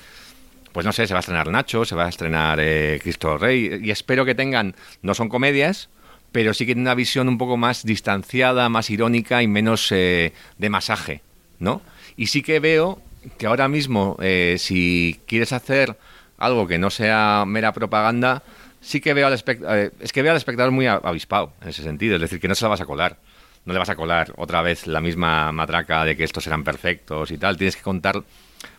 pues 0.72 0.86
no 0.86 0.92
sé, 0.92 1.06
se 1.06 1.14
va 1.14 1.18
a 1.18 1.20
estrenar 1.20 1.48
Nacho, 1.50 1.84
se 1.84 1.94
va 1.94 2.06
a 2.06 2.08
estrenar 2.08 2.58
eh, 2.60 2.98
Cristo 3.02 3.38
Rey, 3.38 3.80
y 3.82 3.90
espero 3.90 4.24
que 4.24 4.34
tengan, 4.34 4.74
no 5.02 5.14
son 5.14 5.28
comedias, 5.28 5.88
pero 6.32 6.54
sí 6.54 6.66
que 6.66 6.74
tiene 6.74 6.82
una 6.82 6.94
visión 6.94 7.28
un 7.28 7.38
poco 7.38 7.56
más 7.56 7.84
distanciada, 7.84 8.68
más 8.68 8.90
irónica 8.90 9.42
y 9.42 9.48
menos 9.48 9.90
eh, 9.92 10.32
de 10.58 10.70
masaje, 10.70 11.22
¿no? 11.58 11.82
Y 12.16 12.26
sí 12.26 12.42
que 12.42 12.60
veo 12.60 13.00
que 13.38 13.46
ahora 13.46 13.68
mismo, 13.68 14.16
eh, 14.20 14.56
si 14.58 15.20
quieres 15.26 15.52
hacer 15.52 15.96
algo 16.38 16.66
que 16.66 16.78
no 16.78 16.90
sea 16.90 17.44
mera 17.46 17.72
propaganda, 17.72 18.42
sí 18.80 19.00
que 19.00 19.14
veo 19.14 19.26
al 19.26 19.32
espectador, 19.32 19.78
eh, 19.78 19.90
es 20.00 20.12
que 20.12 20.22
veo 20.22 20.32
al 20.32 20.36
espectador 20.36 20.72
muy 20.72 20.86
avispado 20.86 21.52
en 21.62 21.68
ese 21.68 21.82
sentido, 21.82 22.16
es 22.16 22.20
decir, 22.20 22.40
que 22.40 22.48
no 22.48 22.54
se 22.54 22.64
la 22.64 22.68
vas 22.68 22.80
a 22.80 22.86
colar. 22.86 23.16
No 23.64 23.74
le 23.74 23.80
vas 23.80 23.90
a 23.90 23.96
colar 23.96 24.32
otra 24.36 24.62
vez 24.62 24.86
la 24.86 25.00
misma 25.00 25.52
matraca 25.52 26.04
de 26.04 26.16
que 26.16 26.24
estos 26.24 26.46
eran 26.46 26.64
perfectos 26.64 27.30
y 27.30 27.36
tal. 27.36 27.58
Tienes 27.58 27.76
que 27.76 27.82
contar 27.82 28.22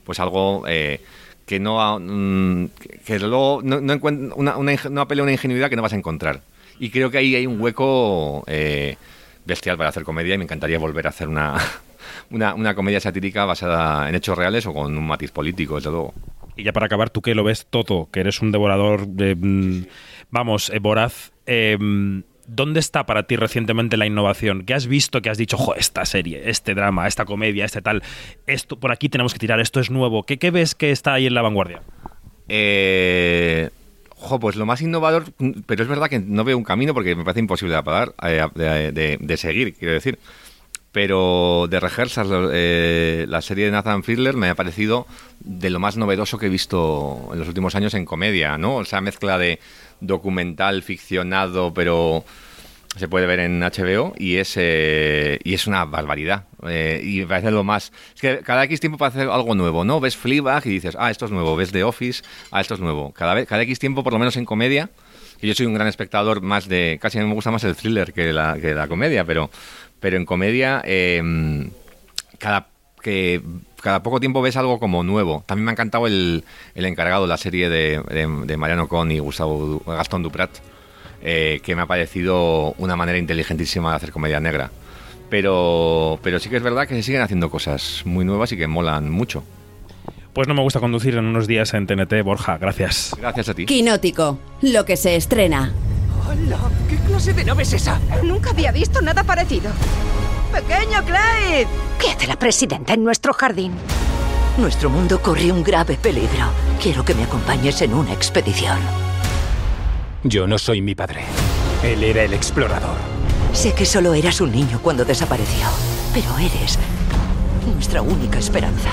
pues 0.04 0.20
algo 0.20 0.64
que 1.50 1.60
no 1.60 2.00
mm, 2.00 2.68
que 3.04 3.18
luego 3.18 3.62
no, 3.64 3.82
no, 3.82 4.00
una, 4.36 4.56
una, 4.56 4.76
no 4.92 5.02
apele 5.02 5.22
a 5.22 5.24
una 5.24 5.32
ingenuidad 5.32 5.68
que 5.68 5.76
no 5.76 5.82
vas 5.82 5.94
a 5.94 5.96
encontrar. 5.96 6.42
Y 6.80 6.92
creo 6.92 7.10
que 7.10 7.18
ahí 7.18 7.34
hay 7.34 7.48
un 7.48 7.60
hueco 7.60 8.44
eh, 8.46 8.98
bestial 9.46 9.76
para 9.76 9.90
hacer 9.90 10.04
comedia 10.04 10.36
y 10.36 10.38
me 10.38 10.44
encantaría 10.44 10.78
volver 10.78 11.08
a 11.08 11.10
hacer 11.10 11.28
una, 11.28 11.58
una, 12.30 12.54
una, 12.54 12.76
comedia 12.76 13.00
satírica 13.00 13.46
basada 13.46 14.08
en 14.08 14.14
hechos 14.14 14.38
reales 14.38 14.68
o 14.68 14.74
con 14.76 14.96
un 14.96 15.08
matiz 15.08 15.32
político, 15.32 15.78
desde 15.78 15.90
luego. 15.90 16.14
Y 16.56 16.62
ya 16.62 16.72
para 16.72 16.86
acabar, 16.86 17.10
tú 17.10 17.24
que 17.24 17.34
lo 17.34 17.44
ves 17.44 17.66
todo, 17.68 18.10
que 18.12 18.20
eres 18.20 18.44
un 18.44 18.52
devorador, 18.52 19.08
de, 19.08 19.34
mm, 19.34 19.86
vamos, 20.30 20.70
eh, 20.70 20.78
voraz, 20.78 21.32
eh, 21.48 21.80
¿dónde 22.50 22.80
está 22.80 23.06
para 23.06 23.24
ti 23.24 23.36
recientemente 23.36 23.98
la 23.98 24.06
innovación? 24.06 24.66
¿Qué 24.66 24.74
has 24.74 24.88
visto 24.88 25.22
que 25.22 25.30
has 25.30 25.38
dicho, 25.38 25.58
jo, 25.58 25.76
esta 25.76 26.06
serie, 26.06 26.50
este 26.50 26.74
drama, 26.74 27.08
esta 27.08 27.26
comedia, 27.26 27.66
este 27.66 27.82
tal, 27.82 28.04
esto 28.48 28.80
por 28.80 28.92
aquí 28.92 29.10
tenemos 29.10 29.34
que 29.34 29.40
tirar, 29.40 29.60
esto 29.60 29.80
es 29.80 29.90
nuevo? 29.92 30.24
¿Qué, 30.24 30.52
ves 30.52 30.76
que 30.76 30.92
está 30.92 31.14
ahí 31.14 31.28
en 31.28 31.34
la 31.34 31.42
vanguardia? 31.42 31.82
Eh, 32.48 33.70
pues 34.42 34.56
lo 34.56 34.66
más 34.66 34.82
innovador, 34.82 35.26
pero 35.66 35.84
es 35.84 35.90
verdad 35.90 36.10
que 36.10 36.20
no 36.20 36.44
veo 36.44 36.58
un 36.58 36.64
camino 36.64 36.94
porque 36.94 37.16
me 37.16 37.24
parece 37.24 37.40
imposible 37.40 37.74
de, 37.74 37.80
apagar, 37.80 38.14
eh, 38.24 39.18
de, 39.20 39.38
seguir, 39.38 39.74
quiero 39.76 39.94
decir 39.94 40.20
pero 40.92 41.68
de 41.70 41.80
Rehearsal, 41.80 42.50
eh, 42.52 43.26
la 43.30 43.44
serie 43.44 43.66
de 43.66 43.72
Nathan 43.72 44.04
Fiedler 44.04 44.36
me 44.36 44.50
ha 44.50 44.56
parecido 44.56 45.06
de 45.40 45.70
lo 45.70 45.80
más 45.80 45.98
novedoso 45.98 46.40
que 46.40 46.48
he 46.48 46.50
visto 46.50 47.30
en 47.32 47.38
los 47.38 47.48
últimos 47.48 47.76
años 47.76 47.94
en 47.94 48.06
comedia, 48.06 48.58
¿no? 48.58 48.78
O 48.78 48.86
sea, 48.86 49.00
mezcla 49.00 49.38
de 49.38 49.60
documental, 50.02 50.84
ficcionado, 50.84 51.74
pero 51.74 52.24
se 52.96 53.08
puede 53.08 53.28
ver 53.28 53.40
en 53.40 53.60
HBO 53.60 54.14
y 54.18 54.38
es, 54.38 54.54
eh, 54.58 55.40
y 55.44 55.54
es 55.54 55.68
una 55.68 55.86
barbaridad. 55.86 56.46
Eh, 56.68 57.02
y 57.04 57.20
me 57.20 57.28
parece 57.28 57.52
lo 57.52 57.64
más... 57.64 57.92
Es 58.16 58.22
que 58.22 58.40
cada 58.40 58.64
X 58.66 58.80
tiempo 58.80 58.98
parece 58.98 59.22
algo 59.22 59.56
nuevo, 59.56 59.86
¿no? 59.86 60.00
Ves 60.00 60.18
Fleabag 60.18 60.66
y 60.66 60.72
dices, 60.72 60.96
ah, 61.00 61.12
esto 61.12 61.26
es 61.26 61.32
nuevo. 61.32 61.56
Ves 61.56 61.72
The 61.72 61.84
Office, 61.84 62.24
ah, 62.52 62.62
esto 62.62 62.74
es 62.74 62.80
nuevo. 62.80 63.12
Cada, 63.14 63.34
vez, 63.34 63.48
cada 63.48 63.62
X 63.64 63.80
tiempo, 63.80 64.04
por 64.04 64.14
lo 64.14 64.20
menos 64.20 64.38
en 64.38 64.46
comedia, 64.46 64.90
que 65.40 65.48
yo 65.48 65.54
soy 65.54 65.66
un 65.66 65.74
gran 65.74 65.88
espectador 65.88 66.42
más 66.42 66.68
de... 66.68 66.98
Casi 67.02 67.20
me 67.20 67.34
gusta 67.34 67.52
más 67.52 67.64
el 67.64 67.76
thriller 67.76 68.12
que 68.12 68.34
la, 68.34 68.58
que 68.60 68.74
la 68.74 68.88
comedia, 68.88 69.24
pero 69.24 69.50
pero 70.00 70.18
en 70.18 70.26
comedia 70.26 70.82
eh, 70.86 71.70
cada 72.38 72.68
que 73.02 73.42
cada 73.82 74.04
poco 74.04 74.20
tiempo 74.20 74.42
ves 74.42 74.58
algo 74.58 74.80
como 74.80 75.04
nuevo. 75.04 75.44
También 75.46 75.66
me 75.66 75.72
ha 75.72 75.74
encantado 75.74 76.08
el, 76.08 76.44
el 76.76 76.86
encargado 76.86 77.24
de 77.24 77.28
la 77.30 77.38
serie 77.38 77.70
de, 77.70 78.02
de, 78.10 78.44
de, 78.46 78.58
Mariano 78.58 78.88
Con 78.88 79.12
y 79.12 79.20
Gustavo 79.20 79.82
Gastón 79.86 80.24
Duprat, 80.24 80.52
eh, 81.22 81.60
que 81.64 81.76
me 81.76 81.82
ha 81.82 81.86
parecido 81.86 82.74
una 82.78 82.96
manera 82.96 83.18
inteligentísima 83.18 83.92
de 83.92 83.96
hacer 83.96 84.12
comedia 84.12 84.40
negra. 84.40 84.72
Pero, 85.30 86.20
pero 86.24 86.40
sí 86.40 86.50
que 86.50 86.58
es 86.58 86.64
verdad 86.64 86.88
que 86.88 86.96
se 86.96 87.04
siguen 87.04 87.22
haciendo 87.22 87.50
cosas 87.50 88.02
muy 88.06 88.26
nuevas 88.26 88.52
y 88.52 88.58
que 88.58 88.68
molan 88.68 89.10
mucho. 89.10 89.44
Pues 90.34 90.48
no 90.48 90.54
me 90.54 90.62
gusta 90.62 90.80
conducir 90.80 91.16
en 91.16 91.26
unos 91.26 91.48
días 91.48 91.74
en 91.74 91.88
TNT, 91.88 92.24
Borja. 92.24 92.58
Gracias. 92.58 93.16
Gracias 93.20 93.50
a 93.50 93.54
ti. 93.54 93.66
Quinótico, 93.66 94.40
lo 94.62 94.86
que 94.86 94.96
se 94.96 95.16
estrena. 95.16 95.74
¡Hola! 96.28 96.60
¿Qué 96.88 96.96
clase 96.98 97.34
de 97.34 97.44
nave 97.44 97.64
es 97.64 97.74
esa? 97.74 98.00
Nunca 98.24 98.52
había 98.52 98.72
visto 98.72 99.02
nada 99.02 99.24
parecido. 99.24 99.72
¡Pequeño 100.52 101.04
Clyde! 101.04 101.68
¿Qué 102.00 102.12
hace 102.12 102.28
la 102.28 102.38
presidenta 102.38 102.94
en 102.94 103.04
nuestro 103.04 103.34
jardín? 103.34 103.74
Nuestro 104.58 104.90
mundo 104.90 105.22
corre 105.22 105.52
un 105.52 105.64
grave 105.64 105.96
peligro. 105.96 106.48
Quiero 106.82 107.06
que 107.06 107.14
me 107.14 107.24
acompañes 107.24 107.82
en 107.82 107.94
una 107.94 108.14
expedición. 108.14 108.78
Yo 110.24 110.48
no 110.48 110.58
soy 110.58 110.82
mi 110.82 110.96
padre. 110.96 111.24
Él 111.84 112.04
era 112.04 112.24
el 112.24 112.34
explorador. 112.34 112.98
Sé 113.54 113.74
que 113.74 113.86
solo 113.86 114.14
eras 114.14 114.42
un 114.42 114.52
niño 114.52 114.80
cuando 114.82 115.06
desapareció, 115.06 115.66
pero 116.14 116.38
eres 116.38 116.78
nuestra 117.74 118.02
única 118.02 118.40
esperanza. 118.40 118.90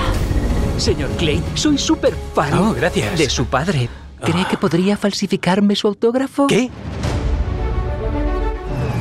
Señor 0.77 1.09
Clay, 1.17 1.43
soy 1.55 1.77
súper 1.77 2.15
fan 2.33 2.53
oh, 2.53 2.73
gracias. 2.73 3.17
de 3.17 3.29
su 3.29 3.45
padre. 3.45 3.89
¿Cree 4.21 4.45
que 4.49 4.57
podría 4.57 4.97
falsificarme 4.97 5.75
su 5.75 5.87
autógrafo? 5.87 6.47
¿Qué? 6.47 6.71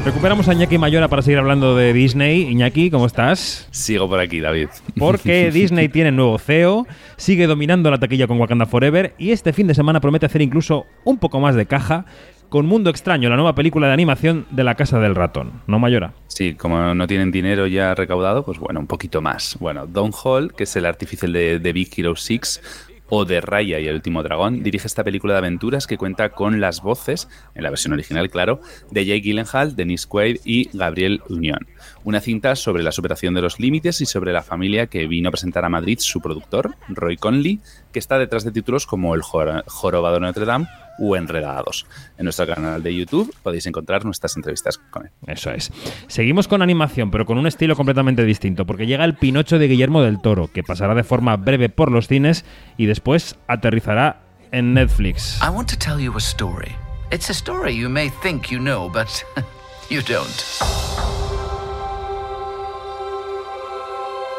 Recuperamos 0.07 0.49
a 0.49 0.53
Iñaki 0.53 0.78
Mayora 0.78 1.09
para 1.09 1.20
seguir 1.20 1.41
hablando 1.41 1.74
de 1.74 1.93
Disney. 1.93 2.43
Iñaki, 2.43 2.93
¿cómo 2.93 3.07
estás? 3.07 3.66
Sigo 3.73 4.09
por 4.09 4.20
aquí, 4.20 4.39
David. 4.39 4.69
Porque 4.97 5.51
Disney 5.53 5.89
tiene 5.89 6.12
nuevo 6.12 6.39
CEO, 6.39 6.87
sigue 7.16 7.49
dominando 7.49 7.91
la 7.91 7.99
taquilla 7.99 8.28
con 8.28 8.39
Wakanda 8.39 8.66
Forever 8.66 9.16
y 9.19 9.33
este 9.33 9.53
fin 9.53 9.66
de 9.66 9.74
semana 9.74 10.01
promete 10.01 10.27
hacer 10.27 10.43
incluso 10.43 10.87
un 11.03 11.19
poco 11.19 11.41
más 11.41 11.57
de 11.57 11.66
caja 11.66 12.07
con 12.49 12.66
Mundo 12.66 12.89
Extraño, 12.89 13.28
la 13.28 13.35
nueva 13.35 13.57
película 13.57 13.89
de 13.89 13.95
animación 13.95 14.47
de 14.53 14.62
la 14.62 14.77
Casa 14.77 15.01
del 15.01 15.16
Ratón, 15.16 15.62
¿no, 15.66 15.81
Mayora? 15.81 16.15
Sí, 16.28 16.55
como 16.55 16.95
no 16.95 17.07
tienen 17.09 17.33
dinero 17.33 17.66
ya 17.66 17.93
recaudado, 17.97 18.45
pues 18.45 18.61
bueno, 18.61 18.78
un 18.78 18.87
poquito 18.87 19.20
más. 19.20 19.57
Bueno, 19.59 19.89
Don 19.89 20.12
Hall, 20.12 20.55
que 20.55 20.62
es 20.62 20.77
el 20.77 20.87
artificial 20.87 21.33
de, 21.33 21.59
de 21.59 21.73
Big 21.73 21.91
Hero 21.97 22.15
6, 22.15 22.85
o 23.09 23.24
de 23.24 23.41
Raya 23.41 23.78
y 23.78 23.87
el 23.87 23.95
último 23.95 24.23
dragón, 24.23 24.62
dirige 24.62 24.87
esta 24.87 25.05
película 25.05 25.35
de 25.35 25.39
aventuras 25.39 25.87
que 25.87 25.99
cuenta 25.99 26.31
con 26.31 26.61
las 26.61 26.83
voces, 26.83 27.28
en 27.55 27.62
la 27.62 27.70
versión 27.70 27.93
original 27.93 28.31
claro, 28.31 28.61
de 28.91 29.05
Jake 29.05 29.20
Gyllenhaal, 29.20 29.77
Dennis 29.77 30.07
Quaid 30.07 30.39
y 30.45 30.69
Gabriel 30.77 31.23
Unión. 31.28 31.66
Una 32.05 32.20
cinta 32.20 32.57
sobre 32.57 32.83
la 32.83 32.93
superación 32.93 33.35
de 33.35 33.43
los 33.43 33.61
límites 33.61 34.01
y 34.01 34.07
sobre 34.07 34.33
la 34.33 34.43
familia 34.43 34.87
que 34.87 35.07
vino 35.07 35.28
a 35.28 35.33
presentar 35.33 35.65
a 35.65 35.69
Madrid 35.69 35.99
su 36.01 36.20
productor, 36.20 36.74
Roy 36.89 37.16
Conley, 37.16 37.61
que 37.93 37.99
está 37.99 38.19
detrás 38.19 38.45
de 38.45 38.53
títulos 38.53 38.87
como 38.87 39.15
El 39.15 39.23
Jorobado 39.23 40.20
Notre 40.20 40.45
Dame 40.45 40.69
o 40.98 41.16
Enredados. 41.16 41.86
En 42.18 42.24
nuestro 42.24 42.47
canal 42.47 42.82
de 42.82 42.94
YouTube 42.94 43.35
podéis 43.43 43.66
encontrar 43.66 44.05
nuestras 44.05 44.36
entrevistas 44.36 44.78
con 44.78 45.06
él. 45.06 45.12
Eso 45.27 45.51
es. 45.51 45.73
Seguimos 46.09 46.48
con 46.48 46.62
animación, 46.62 47.10
pero 47.10 47.27
con 47.27 47.39
un 47.39 47.47
estilo 47.47 47.77
completamente 47.77 48.24
distinto, 48.24 48.66
porque 48.66 48.86
llega 48.86 49.05
el 49.05 49.16
Pinocho 49.16 49.59
de 49.59 49.68
Guillermo 49.68 50.02
del 50.02 50.20
Toro, 50.20 50.51
que 50.52 50.62
pasará 50.62 50.94
de 50.94 51.05
forma 51.05 51.36
breve 51.36 51.68
por 51.68 51.90
los 51.90 52.09
cines 52.09 52.44
y 52.77 52.86
después 52.86 53.36
aterrizará 53.47 54.23
en 54.52 54.74
Netflix. 54.74 55.40
I 55.43 55.51
want 55.51 55.68
to 55.70 55.77
tell 55.77 56.01
you 56.01 56.12
a 56.16 56.20
story. 56.20 56.74
It's 57.10 57.31
a 57.31 57.35
story 57.35 57.74
you 57.74 57.89
may 57.89 58.10
think 58.23 58.51
you 58.51 58.59
know, 58.59 58.89
but 58.89 59.24
you 59.90 60.02
don't. 60.02 60.27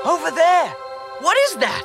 Over 0.06 0.32
there! 0.32 0.76
What 1.22 1.36
is 1.50 1.56
that? 1.58 1.84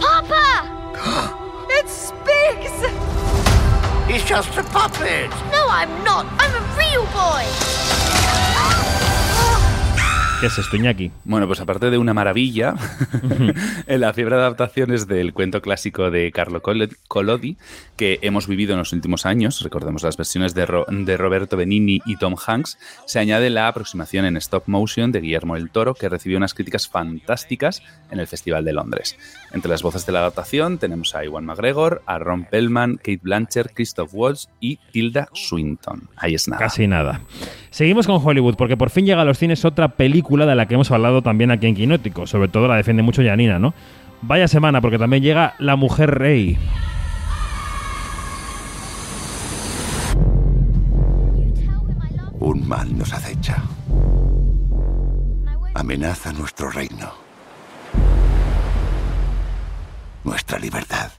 Papa! 0.00 1.42
It 1.78 1.88
speaks! 1.90 2.76
He's 4.08 4.24
just 4.24 4.56
a 4.56 4.62
puppet! 4.62 5.30
No, 5.52 5.66
I'm 5.68 6.02
not! 6.04 6.26
I'm 6.38 6.54
a 6.54 6.62
real 6.78 7.04
boy! 7.12 8.95
¿Qué 10.38 10.48
es 10.48 10.58
esto, 10.58 10.76
Iñaki? 10.76 11.10
Bueno, 11.24 11.46
pues 11.46 11.60
aparte 11.60 11.88
de 11.88 11.96
una 11.96 12.12
maravilla, 12.12 12.74
en 13.86 14.00
la 14.00 14.12
fiebre 14.12 14.36
de 14.36 14.42
adaptaciones 14.42 15.08
del 15.08 15.32
cuento 15.32 15.62
clásico 15.62 16.10
de 16.10 16.30
Carlo 16.30 16.60
Collodi, 16.60 17.56
que 17.96 18.18
hemos 18.20 18.46
vivido 18.46 18.74
en 18.74 18.80
los 18.80 18.92
últimos 18.92 19.24
años, 19.24 19.62
recordemos 19.62 20.02
las 20.02 20.18
versiones 20.18 20.52
de, 20.52 20.66
Ro 20.66 20.84
de 20.90 21.16
Roberto 21.16 21.56
Benini 21.56 22.02
y 22.04 22.16
Tom 22.16 22.34
Hanks, 22.46 22.78
se 23.06 23.18
añade 23.18 23.48
la 23.48 23.66
aproximación 23.66 24.26
en 24.26 24.36
stop 24.36 24.64
motion 24.66 25.10
de 25.10 25.22
Guillermo 25.22 25.56
el 25.56 25.70
Toro, 25.70 25.94
que 25.94 26.10
recibió 26.10 26.36
unas 26.36 26.52
críticas 26.52 26.86
fantásticas 26.86 27.82
en 28.10 28.20
el 28.20 28.26
Festival 28.26 28.62
de 28.66 28.74
Londres. 28.74 29.16
Entre 29.52 29.70
las 29.70 29.82
voces 29.82 30.04
de 30.04 30.12
la 30.12 30.18
adaptación 30.18 30.76
tenemos 30.76 31.14
a 31.14 31.24
Iwan 31.24 31.46
McGregor, 31.46 32.02
a 32.04 32.18
Ron 32.18 32.44
Pellman, 32.44 32.96
Kate 32.96 33.20
Blanchett, 33.22 33.72
Christoph 33.72 34.10
Waltz 34.12 34.48
y 34.60 34.78
Tilda 34.92 35.30
Swinton. 35.32 36.10
Ahí 36.16 36.34
es 36.34 36.46
nada. 36.46 36.62
Casi 36.62 36.86
nada. 36.86 37.22
Seguimos 37.70 38.06
con 38.06 38.20
Hollywood, 38.22 38.56
porque 38.56 38.76
por 38.76 38.90
fin 38.90 39.06
llega 39.06 39.22
a 39.22 39.24
los 39.24 39.38
cines 39.38 39.64
otra 39.64 39.88
película 39.88 40.25
de 40.34 40.54
la 40.54 40.66
que 40.66 40.74
hemos 40.74 40.90
hablado 40.90 41.22
también 41.22 41.50
aquí 41.50 41.66
en 41.66 41.74
Quinótico. 41.74 42.26
Sobre 42.26 42.48
todo 42.48 42.68
la 42.68 42.76
defiende 42.76 43.02
mucho 43.02 43.22
Yanina, 43.22 43.58
¿no? 43.58 43.74
Vaya 44.22 44.48
semana, 44.48 44.80
porque 44.80 44.98
también 44.98 45.22
llega 45.22 45.54
La 45.58 45.76
Mujer 45.76 46.18
Rey. 46.18 46.58
Un 52.40 52.68
mal 52.68 52.96
nos 52.96 53.12
acecha. 53.12 53.62
Amenaza 55.74 56.32
nuestro 56.32 56.70
reino. 56.70 57.12
Nuestra 60.24 60.58
libertad. 60.58 61.12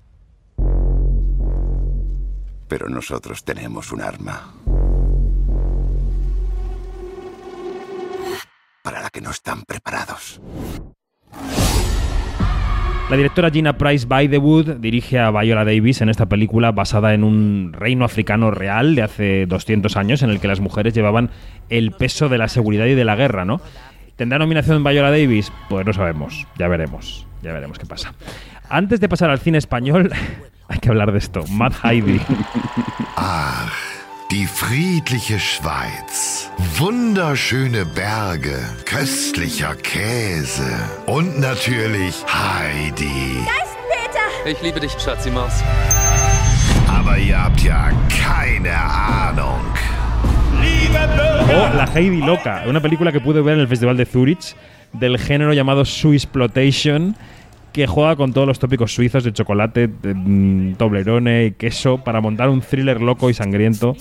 Pero 2.67 2.89
nosotros 2.89 3.45
tenemos 3.45 3.91
un 3.91 4.01
arma. 4.01 4.53
Para 8.87 9.01
la 9.01 9.09
que 9.09 9.19
no 9.19 9.31
están 9.31 9.63
preparados. 9.63 10.39
La 13.09 13.17
directora 13.17 13.51
Gina 13.51 13.77
Price 13.77 14.07
Bythewood 14.07 14.77
dirige 14.77 15.19
a 15.19 15.29
Viola 15.29 15.65
Davis 15.65 15.99
en 15.99 16.07
esta 16.07 16.27
película 16.27 16.71
basada 16.71 17.13
en 17.13 17.25
un 17.25 17.73
reino 17.73 18.05
africano 18.05 18.49
real 18.49 18.95
de 18.95 19.01
hace 19.01 19.45
200 19.45 19.97
años 19.97 20.21
en 20.21 20.29
el 20.29 20.39
que 20.39 20.47
las 20.47 20.61
mujeres 20.61 20.93
llevaban 20.93 21.31
el 21.67 21.91
peso 21.91 22.29
de 22.29 22.37
la 22.37 22.47
seguridad 22.47 22.85
y 22.85 22.95
de 22.95 23.03
la 23.03 23.17
guerra, 23.17 23.43
¿no? 23.43 23.59
¿Tendrá 24.15 24.39
nominación 24.39 24.81
Viola 24.85 25.11
Davis? 25.11 25.51
Pues 25.67 25.85
no 25.85 25.91
sabemos, 25.91 26.47
ya 26.57 26.69
veremos, 26.69 27.27
ya 27.41 27.51
veremos 27.51 27.79
qué 27.79 27.85
pasa. 27.85 28.13
Antes 28.69 29.01
de 29.01 29.09
pasar 29.09 29.29
al 29.31 29.39
cine 29.39 29.57
español, 29.57 30.13
hay 30.69 30.79
que 30.79 30.87
hablar 30.87 31.11
de 31.11 31.17
esto. 31.17 31.43
Matt 31.49 31.73
Heidi. 31.83 32.21
Ach, 33.17 33.69
die 34.31 34.45
friedliche 34.45 35.39
Schweiz. 35.39 36.49
Wunderschöne 36.77 37.85
Berge, 37.85 38.57
köstlicher 38.85 39.75
Käse 39.75 40.69
und 41.05 41.39
natürlich 41.39 42.15
Heidi. 42.27 43.45
Da 43.45 43.63
ist 43.63 43.77
Peter! 43.89 44.51
Ich 44.51 44.61
liebe 44.61 44.79
dich, 44.79 44.91
Schatzi 44.99 45.31
Maus. 45.31 45.63
Aber 46.87 47.17
ihr 47.17 47.41
habt 47.41 47.61
ja 47.61 47.91
keine 48.09 48.75
Ahnung. 48.75 49.61
O 51.49 51.75
La 51.75 51.87
Heidi 51.93 52.19
Loca, 52.19 52.63
una 52.67 52.81
película 52.81 53.11
que 53.11 53.21
pude 53.21 53.41
ver 53.43 53.53
en 53.53 53.61
el 53.61 53.67
Festival 53.67 53.95
de 53.95 54.05
Zurich 54.05 54.55
del 54.91 55.17
género 55.17 55.53
llamado 55.53 55.85
Swissploitation 55.85 57.15
que 57.77 57.85
juega 57.85 58.15
con 58.15 58.33
todos 58.33 58.47
los 58.47 58.57
tópicos 58.57 58.91
suizos 58.91 59.23
de 59.23 59.31
chocolate, 59.31 59.87
de, 59.87 60.15
mm, 60.15 60.75
y 61.45 61.51
queso 61.51 62.03
para 62.03 62.21
montar 62.21 62.49
un 62.49 62.61
thriller 62.61 62.99
loco 62.99 63.29
y 63.29 63.35
sangriento 63.35 63.95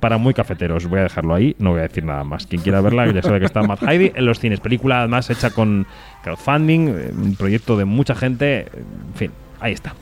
para 0.00 0.18
muy 0.18 0.34
cafeteros. 0.34 0.88
Voy 0.88 0.98
a 0.98 1.02
dejarlo 1.04 1.32
ahí, 1.32 1.54
no 1.60 1.70
voy 1.70 1.78
a 1.78 1.82
decir 1.84 2.04
nada 2.04 2.24
más. 2.24 2.48
Quien 2.48 2.62
quiera 2.62 2.80
verla, 2.80 3.06
ya 3.12 3.22
sabe 3.22 3.38
que 3.38 3.46
está 3.46 3.62
Matt 3.62 3.84
Heidi 3.84 4.10
en 4.12 4.26
los 4.26 4.40
cines. 4.40 4.58
Película 4.58 4.98
además 4.98 5.30
hecha 5.30 5.50
con 5.50 5.86
crowdfunding, 6.24 6.88
eh, 6.88 7.12
un 7.16 7.36
proyecto 7.36 7.76
de 7.76 7.84
mucha 7.84 8.16
gente. 8.16 8.62
En 8.62 9.14
fin, 9.14 9.30
ahí 9.60 9.72
está. 9.72 9.94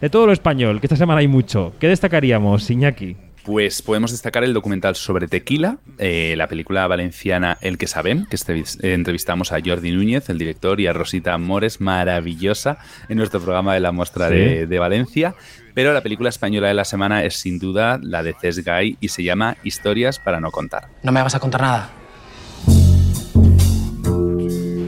De 0.00 0.08
todo 0.08 0.26
lo 0.26 0.32
español, 0.32 0.80
que 0.80 0.86
esta 0.86 0.96
semana 0.96 1.18
hay 1.18 1.28
mucho. 1.28 1.72
¿Qué 1.80 1.88
destacaríamos, 1.88 2.70
Iñaki? 2.70 3.16
Pues 3.44 3.82
podemos 3.82 4.12
destacar 4.12 4.44
el 4.44 4.54
documental 4.54 4.94
sobre 4.94 5.26
Tequila, 5.26 5.78
eh, 5.98 6.34
la 6.36 6.46
película 6.46 6.86
valenciana 6.86 7.58
El 7.60 7.76
que 7.76 7.88
saben, 7.88 8.24
que 8.26 8.36
este- 8.36 8.60
eh, 8.60 8.94
entrevistamos 8.94 9.50
a 9.50 9.58
Jordi 9.64 9.90
Núñez, 9.90 10.28
el 10.30 10.38
director, 10.38 10.80
y 10.80 10.86
a 10.86 10.92
Rosita 10.92 11.36
Mores, 11.38 11.80
maravillosa, 11.80 12.78
en 13.08 13.18
nuestro 13.18 13.40
programa 13.40 13.74
de 13.74 13.80
la 13.80 13.90
Sí. 14.28 14.34
de, 14.34 14.66
de 14.68 14.78
Valencia. 14.78 15.34
Pero 15.74 15.92
la 15.92 16.02
película 16.02 16.28
española 16.28 16.68
de 16.68 16.74
la 16.74 16.84
semana 16.84 17.24
es 17.24 17.34
sin 17.34 17.58
duda 17.58 17.98
la 18.00 18.22
de 18.22 18.34
Cés 18.40 18.64
Guy 18.64 18.96
y 19.00 19.08
se 19.08 19.24
llama 19.24 19.56
Historias 19.64 20.18
para 20.20 20.38
no 20.38 20.50
contar. 20.52 20.88
No 21.02 21.10
me 21.10 21.20
vas 21.22 21.34
a 21.34 21.40
contar 21.40 21.62
nada. 21.62 21.90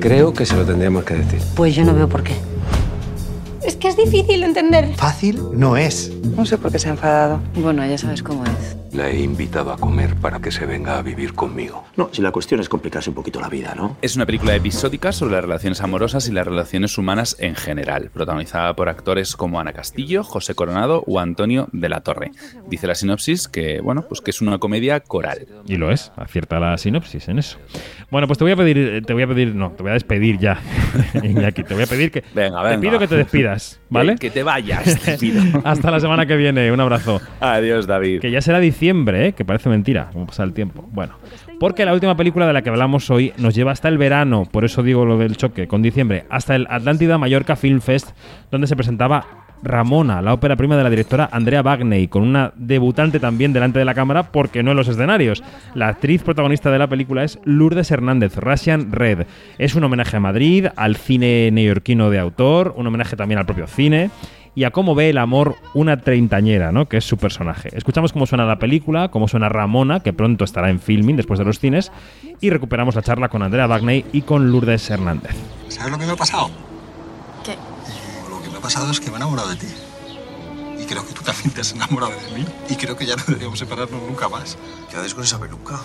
Creo 0.01 0.33
que 0.35 0.45
se 0.47 0.55
lo 0.55 0.65
tendríamos 0.65 1.05
que 1.05 1.15
decir. 1.15 1.41
Pues 1.57 1.75
yo 1.75 1.85
no 1.85 1.95
veo 1.95 2.09
por 2.09 2.23
qué. 2.23 2.35
Es 3.65 3.77
que 3.77 3.89
es 3.89 3.97
difícil 3.97 4.41
de 4.41 4.47
entender. 4.47 4.95
Fácil 4.97 5.41
no 5.53 5.77
es. 5.77 6.13
No 6.37 6.45
sé 6.45 6.59
por 6.59 6.71
qué 6.71 6.79
se 6.79 6.89
ha 6.89 6.93
enfadado. 6.93 7.41
Bueno, 7.55 7.85
ya 7.87 7.97
sabes 7.97 8.23
cómo 8.23 8.45
es. 8.45 8.77
La 8.95 9.11
he 9.11 9.23
invitado 9.23 9.73
a 9.73 9.77
comer 9.77 10.15
para 10.15 10.39
que 10.39 10.53
se 10.53 10.67
venga 10.67 10.97
a 10.97 11.03
vivir 11.03 11.35
conmigo. 11.35 11.85
No, 11.97 12.11
si 12.13 12.23
la 12.23 12.31
cuestión 12.31 12.61
es 12.61 12.69
complicarse 12.69 13.11
un 13.11 13.17
poquito 13.17 13.41
la 13.41 13.49
vida, 13.49 13.75
¿no? 13.75 13.97
Es 14.01 14.15
una 14.15 14.25
película 14.25 14.55
episódica 14.55 15.11
sobre 15.11 15.33
las 15.35 15.43
relaciones 15.43 15.81
amorosas 15.81 16.29
y 16.29 16.33
las 16.33 16.47
relaciones 16.47 16.97
humanas 16.97 17.37
en 17.41 17.57
general, 17.57 18.11
protagonizada 18.15 18.77
por 18.77 18.89
actores 18.89 19.35
como 19.35 19.59
Ana 19.59 19.73
Castillo, 19.73 20.23
José 20.23 20.55
Coronado 20.55 21.03
o 21.09 21.19
Antonio 21.19 21.69
de 21.73 21.89
la 21.89 22.03
Torre. 22.03 22.31
Dice 22.69 22.87
la 22.87 22.95
sinopsis 22.95 23.49
que, 23.49 23.81
bueno, 23.81 24.03
pues 24.09 24.21
que 24.21 24.31
es 24.31 24.41
una 24.41 24.59
comedia 24.59 25.01
coral. 25.01 25.49
Y 25.67 25.77
lo 25.77 25.91
es, 25.91 26.13
acierta 26.15 26.61
la 26.61 26.79
sinopsis 26.79 27.27
en 27.27 27.41
eso. 27.41 27.59
Bueno, 28.13 28.29
pues 28.29 28.39
te 28.39 28.45
voy 28.45 28.53
a 28.53 28.57
pedir, 28.57 29.05
te 29.05 29.13
voy 29.13 29.25
a 29.25 29.27
pedir, 29.27 29.57
no, 29.57 29.73
te 29.73 29.83
voy 29.83 29.91
a 29.91 29.95
despedir 29.95 30.39
ya, 30.39 30.61
Iñaki. 31.21 31.65
Te 31.65 31.75
voy 31.75 31.83
a 31.83 31.87
pedir 31.89 32.13
que 32.13 32.23
Venga, 32.35 32.71
te 32.71 32.79
pido 32.79 32.99
que 33.01 33.09
te 33.09 33.17
despidas, 33.17 33.81
¿vale? 33.91 34.13
Que, 34.13 34.29
que 34.29 34.31
te 34.31 34.45
vayas, 34.45 35.01
te 35.01 35.19
pido. 35.19 35.43
Hasta 35.65 35.91
la 35.91 35.99
semana 35.99 36.27
que 36.27 36.37
viene, 36.37 36.71
un 36.71 36.79
abrazo. 36.79 37.21
Adiós, 37.41 37.89
David. 37.89 38.21
Que 38.21 38.31
ya 38.31 38.41
será 38.41 38.61
¿eh? 38.89 39.33
que 39.33 39.45
parece 39.45 39.69
mentira, 39.69 40.11
como 40.13 40.27
pasa 40.27 40.43
el 40.43 40.53
tiempo. 40.53 40.89
Bueno, 40.93 41.15
porque 41.59 41.85
la 41.85 41.95
última 41.95 42.17
película 42.17 42.47
de 42.47 42.53
la 42.53 42.63
que 42.63 42.71
hablamos 42.71 43.11
hoy 43.11 43.33
nos 43.39 43.55
lleva 43.55 43.73
hasta 43.73 43.89
el 43.89 43.99
verano, 43.99 44.45
por 44.51 44.65
eso 44.65 44.83
digo 44.83 45.05
lo 45.05 45.19
del 45.19 45.37
choque, 45.37 45.67
con 45.67 45.83
diciembre, 45.83 46.27
hasta 46.31 46.55
el 46.55 46.67
Atlántida 46.69 47.19
Mallorca 47.19 47.57
Film 47.57 47.81
Fest, 47.81 48.11
donde 48.51 48.67
se 48.67 48.77
presentaba 48.77 49.45
Ramona, 49.65 50.21
la 50.21 50.35
ópera 50.35 50.57
prima 50.57 50.77
de 50.77 50.83
la 50.83 50.91
directora 50.91 51.29
Andrea 51.33 51.63
Bagney, 51.63 52.09
con 52.09 52.23
una 52.23 52.53
debutante 52.55 53.19
también 53.19 53.53
delante 53.53 53.79
de 53.79 53.85
la 53.85 53.95
cámara, 53.95 54.25
porque 54.31 54.63
no 54.63 54.73
en 54.73 54.77
los 54.77 54.89
escenarios. 54.89 55.43
La 55.75 55.89
actriz 55.89 56.23
protagonista 56.23 56.71
de 56.71 56.79
la 56.79 56.87
película 56.87 57.25
es 57.25 57.39
Lourdes 57.45 57.91
Hernández, 57.91 58.37
Russian 58.37 58.93
Red. 58.93 59.27
Es 59.59 59.75
un 59.75 59.85
homenaje 59.85 60.19
a 60.19 60.21
Madrid, 60.21 60.67
al 60.77 60.97
cine 60.97 61.51
neoyorquino 61.51 62.11
de 62.11 62.19
autor, 62.19 62.75
un 62.77 62.87
homenaje 62.87 63.17
también 63.17 63.39
al 63.39 63.47
propio 63.47 63.67
cine 63.67 64.11
y 64.55 64.65
a 64.65 64.71
cómo 64.71 64.95
ve 64.95 65.11
el 65.11 65.19
amor 65.19 65.57
una 65.75 66.01
treintañera, 66.01 66.73
¿no? 66.73 66.89
Que 66.89 66.99
es 66.99 67.05
su 67.05 67.17
personaje. 67.17 67.71
Escuchamos 67.77 68.13
cómo 68.13 68.27
suena 68.27 68.45
la 68.45 68.59
película, 68.59 69.11
cómo 69.11 69.29
suena 69.29 69.49
Ramona, 69.49 70.01
que 70.01 70.13
pronto 70.13 70.45
estará 70.45 70.71
en 70.71 70.81
filming 70.81 71.17
después 71.17 71.39
de 71.39 71.45
los 71.45 71.59
cines, 71.59 71.93
y 72.41 72.51
recuperamos 72.51 72.95
la 72.95 73.03
charla 73.03 73.29
con 73.29 73.43
Andrea 73.43 73.67
Bagney 73.67 74.05
y 74.13 74.23
con 74.23 74.51
Lourdes 74.51 74.89
Hernández. 74.91 75.35
¿Sabes 75.69 75.93
lo 75.93 75.99
que 75.99 76.07
me 76.07 76.13
ha 76.13 76.17
pasado? 76.17 76.51
¿Qué? 77.45 77.57
Lo 78.31 78.43
que 78.43 78.51
me 78.51 78.59
ha 78.59 78.61
pasado 78.61 78.91
es 78.91 79.01
que 79.01 79.07
me 79.07 79.15
he 79.15 79.17
enamorado 79.17 79.49
de 79.51 79.57
ti. 79.57 79.67
Y 80.79 80.87
creo 80.87 81.07
que 81.07 81.15
tú 81.15 81.23
también 81.23 81.51
te 81.51 81.61
has 81.63 81.73
enamorado 81.73 82.13
de 82.13 82.39
mí. 82.39 82.45
Y 82.69 82.75
creo 82.77 82.97
que 82.97 83.07
ya 83.07 83.17
no 83.17 83.23
deberíamos 83.27 83.59
separarnos 83.59 84.03
nunca 84.03 84.29
más. 84.29 84.59
¿Qué 84.91 84.97
haces 84.97 85.15
con 85.15 85.25
esa 85.25 85.41
peluca? 85.41 85.81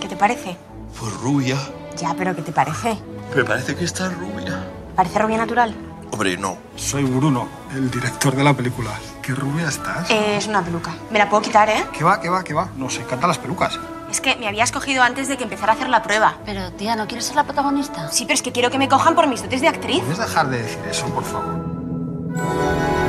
¿Qué 0.00 0.08
te 0.08 0.16
parece? 0.16 0.56
Pues 0.98 1.12
rubia. 1.14 1.56
Ya, 1.96 2.14
pero 2.16 2.34
¿qué 2.36 2.42
te 2.42 2.52
parece? 2.52 2.96
Me 3.34 3.44
parece 3.44 3.74
que 3.74 3.84
está 3.84 4.10
rubia. 4.10 4.64
¿Parece 4.94 5.18
rubia 5.18 5.38
natural? 5.38 5.74
Hombre, 6.10 6.36
no. 6.36 6.58
Soy 6.76 7.04
Bruno, 7.04 7.48
el 7.74 7.90
director 7.90 8.34
de 8.34 8.44
la 8.44 8.52
película. 8.54 8.90
¿Qué 9.22 9.32
rubia 9.32 9.68
estás? 9.68 10.10
Eh, 10.10 10.36
es 10.36 10.46
una 10.46 10.62
peluca. 10.62 10.94
Me 11.10 11.18
la 11.18 11.28
puedo 11.28 11.42
quitar, 11.42 11.68
¿eh? 11.68 11.84
¿Qué 11.96 12.04
va, 12.04 12.20
qué 12.20 12.28
va, 12.28 12.42
qué 12.42 12.52
va? 12.52 12.68
Nos 12.76 12.98
encantan 12.98 13.28
las 13.28 13.38
pelucas. 13.38 13.78
Es 14.10 14.20
que 14.20 14.34
me 14.36 14.48
habías 14.48 14.72
cogido 14.72 15.02
antes 15.04 15.28
de 15.28 15.36
que 15.36 15.44
empezara 15.44 15.72
a 15.72 15.74
hacer 15.76 15.88
la 15.88 16.02
prueba. 16.02 16.38
Pero, 16.44 16.72
tía, 16.72 16.96
¿no 16.96 17.06
quieres 17.06 17.26
ser 17.26 17.36
la 17.36 17.44
protagonista? 17.44 18.10
Sí, 18.10 18.24
pero 18.24 18.34
es 18.34 18.42
que 18.42 18.50
quiero 18.50 18.70
que 18.70 18.78
me 18.78 18.88
cojan 18.88 19.14
por 19.14 19.28
mis 19.28 19.42
dotes 19.42 19.60
de 19.60 19.68
actriz. 19.68 20.00
¿Puedes 20.00 20.18
dejar 20.18 20.50
de 20.50 20.62
decir 20.62 20.80
eso, 20.90 21.06
por 21.06 21.24
favor? 21.24 21.54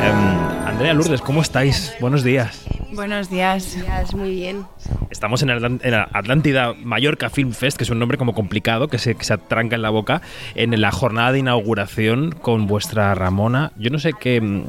Em, 0.04 0.68
Andrea 0.68 0.94
Lourdes, 0.94 1.22
¿cómo 1.22 1.42
estáis? 1.42 1.94
Buenos 2.00 2.24
días. 2.24 2.62
Buenos 2.92 3.30
días. 3.30 3.78
muy 4.14 4.32
bien. 4.36 4.66
Estamos 5.22 5.44
en 5.44 5.50
Atlant- 5.50 5.82
en 5.86 5.94
Atlántida 5.94 6.74
Mallorca 6.74 7.30
Film 7.30 7.52
Fest, 7.52 7.78
que 7.78 7.84
es 7.84 7.92
un 7.92 8.00
nombre 8.00 8.18
como 8.18 8.34
complicado, 8.34 8.88
que 8.88 8.98
se, 8.98 9.14
que 9.14 9.24
se 9.24 9.34
atranca 9.34 9.76
en 9.76 9.84
la 9.84 9.92
boca, 9.92 10.24
en 10.56 10.82
la 10.82 10.92
jornada 10.92 11.32
de 11.32 11.38
inauguración 11.38 12.32
con 12.32 12.66
vuestra 12.66 13.14
Ramona. 13.14 13.72
Yo 13.78 13.92
no 13.92 14.00
sé 14.00 14.14
qué, 14.20 14.42
mm, 14.42 14.64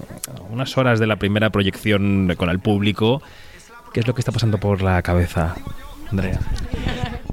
unas 0.50 0.76
horas 0.76 1.00
de 1.00 1.06
la 1.06 1.16
primera 1.16 1.48
proyección 1.48 2.34
con 2.36 2.50
el 2.50 2.58
público, 2.58 3.22
¿qué 3.94 4.00
es 4.00 4.06
lo 4.06 4.14
que 4.14 4.20
está 4.20 4.30
pasando 4.30 4.58
por 4.58 4.82
la 4.82 5.00
cabeza, 5.00 5.54
Andrea? 6.10 6.38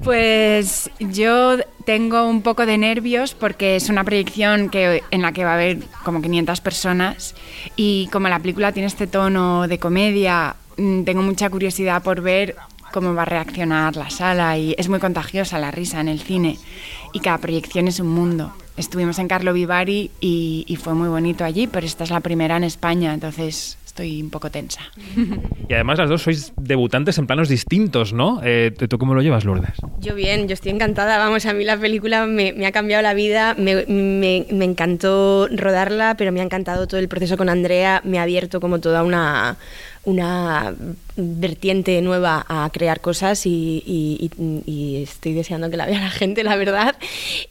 Pues 0.02 0.90
yo 1.02 1.58
tengo 1.84 2.26
un 2.26 2.42
poco 2.42 2.66
de 2.66 2.78
nervios 2.78 3.34
porque 3.34 3.76
es 3.76 3.90
una 3.90 4.06
proyección 4.06 4.70
que, 4.70 5.04
en 5.12 5.22
la 5.24 5.34
que 5.34 5.44
va 5.44 5.52
a 5.52 5.56
haber 5.56 5.80
como 6.06 6.22
500 6.22 6.62
personas 6.62 7.36
y 7.76 8.08
como 8.14 8.30
la 8.30 8.40
película 8.40 8.72
tiene 8.72 8.88
este 8.88 9.08
tono 9.08 9.68
de 9.68 9.78
comedia, 9.78 10.56
mm, 10.78 11.04
tengo 11.04 11.22
mucha 11.22 11.50
curiosidad 11.50 12.02
por 12.02 12.22
ver 12.22 12.56
cómo 12.92 13.14
va 13.14 13.24
a 13.24 13.26
reaccionar 13.26 13.96
la 13.96 14.10
sala 14.10 14.58
y 14.58 14.76
es 14.78 14.90
muy 14.90 15.00
contagiosa 15.00 15.60
la 15.60 15.72
risa 15.72 16.02
en 16.02 16.08
el 16.08 16.20
cine 16.20 16.58
y 17.14 17.20
cada 17.20 17.38
proyección 17.38 17.88
es 17.88 18.00
un 18.00 18.10
mundo. 18.10 18.54
Estuvimos 18.78 19.20
en 19.20 19.28
Carlo 19.28 19.52
Vivari 19.54 20.10
y, 20.22 20.64
y 20.68 20.76
fue 20.78 20.94
muy 20.94 21.10
bonito 21.10 21.44
allí, 21.44 21.68
pero 21.68 21.86
esta 21.86 22.04
es 22.06 22.10
la 22.12 22.22
primera 22.22 22.56
en 22.58 22.64
España, 22.64 23.14
entonces 23.14 23.78
estoy 23.86 24.22
un 24.22 24.30
poco 24.30 24.50
tensa. 24.50 24.80
Y 25.68 25.74
además 25.74 25.98
las 25.98 26.10
dos 26.10 26.22
sois 26.22 26.54
debutantes 26.56 27.18
en 27.18 27.28
planos 27.28 27.50
distintos, 27.50 28.14
¿no? 28.14 28.40
Eh, 28.42 28.72
¿Tú 28.88 28.98
cómo 28.98 29.14
lo 29.16 29.22
llevas, 29.22 29.44
Lourdes? 29.44 29.74
Yo 30.00 30.16
bien, 30.16 30.48
yo 30.48 30.54
estoy 30.54 30.72
encantada. 30.72 31.18
Vamos, 31.18 31.46
a 31.46 31.54
mí 31.54 31.66
la 31.66 31.76
película 31.78 32.26
me, 32.26 32.54
me 32.54 32.66
ha 32.68 32.72
cambiado 32.72 33.04
la 33.04 33.14
vida, 33.14 33.56
me, 33.58 33.86
me- 33.88 34.46
me 34.50 34.64
encantó 34.64 35.50
rodarla, 35.52 36.16
pero 36.18 36.32
me 36.32 36.40
ha 36.40 36.44
encantado 36.44 36.88
todo 36.88 37.00
el 37.02 37.10
proceso 37.10 37.36
con 37.36 37.50
Andrea, 37.50 38.02
me 38.06 38.20
ha 38.20 38.24
abierto 38.24 38.62
como 38.62 38.80
toda 38.80 39.04
una, 39.04 39.58
una 40.10 40.74
vertiente 41.16 42.02
nueva 42.02 42.46
a 42.48 42.70
crear 42.72 43.00
cosas 43.02 43.46
y, 43.46 44.30
estoy 45.04 45.34
deseando 45.34 45.70
que 45.70 45.78
la 45.78 45.86
vea 45.86 46.00
la 46.02 46.10
gente, 46.10 46.44
la 46.44 46.56
verdad, 46.56 46.96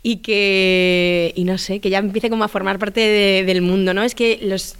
y 0.03 0.17
que, 0.17 1.33
y 1.37 1.45
no 1.45 1.59
sé, 1.59 1.81
que 1.81 1.91
ya 1.91 1.99
empiece 1.99 2.31
como 2.31 2.45
a 2.45 2.49
formar 2.49 2.79
parte 2.79 3.01
de- 3.01 3.45
del 3.45 3.63
mundo, 3.63 3.95
¿no? 3.95 4.03
Es 4.03 4.15
que 4.15 4.39
los... 4.43 4.75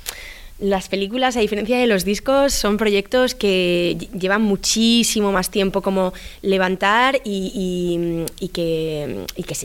Las 0.61 0.89
películas, 0.89 1.37
a 1.37 1.41
diferencia 1.41 1.79
de 1.79 1.87
los 1.87 2.05
discos, 2.05 2.53
son 2.53 2.79
proyectos 2.79 3.37
que 3.37 3.95
lle- 3.97 4.11
llevan 4.19 4.43
muchísimo 4.43 5.31
más 5.31 5.51
tiempo 5.51 5.83
como 5.83 6.13
levantar 6.43 7.21
y, 7.25 8.27
y- 8.41 8.49
que, 8.49 9.25
y, 9.37 9.43
que, 9.45 9.57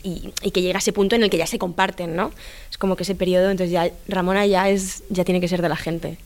y 0.43 0.51
que 0.51 0.61
llega 0.61 0.77
a 0.77 0.83
ese 0.85 0.93
punto 0.93 1.15
en 1.15 1.23
el 1.23 1.31
que 1.31 1.37
ya 1.37 1.47
se 1.47 1.57
comparten, 1.57 2.15
¿no? 2.15 2.29
Es 2.69 2.77
como 2.77 2.95
que 2.95 3.01
ese 3.01 3.15
periodo, 3.15 3.49
entonces 3.49 3.71
ya 3.71 3.89
Ramona 4.07 4.45
ya, 4.45 4.69
es, 4.69 5.01
ya 5.09 5.23
tiene 5.23 5.41
que 5.41 5.47
ser 5.47 5.63
de 5.63 5.69
la 5.69 5.77
gente. 5.77 6.19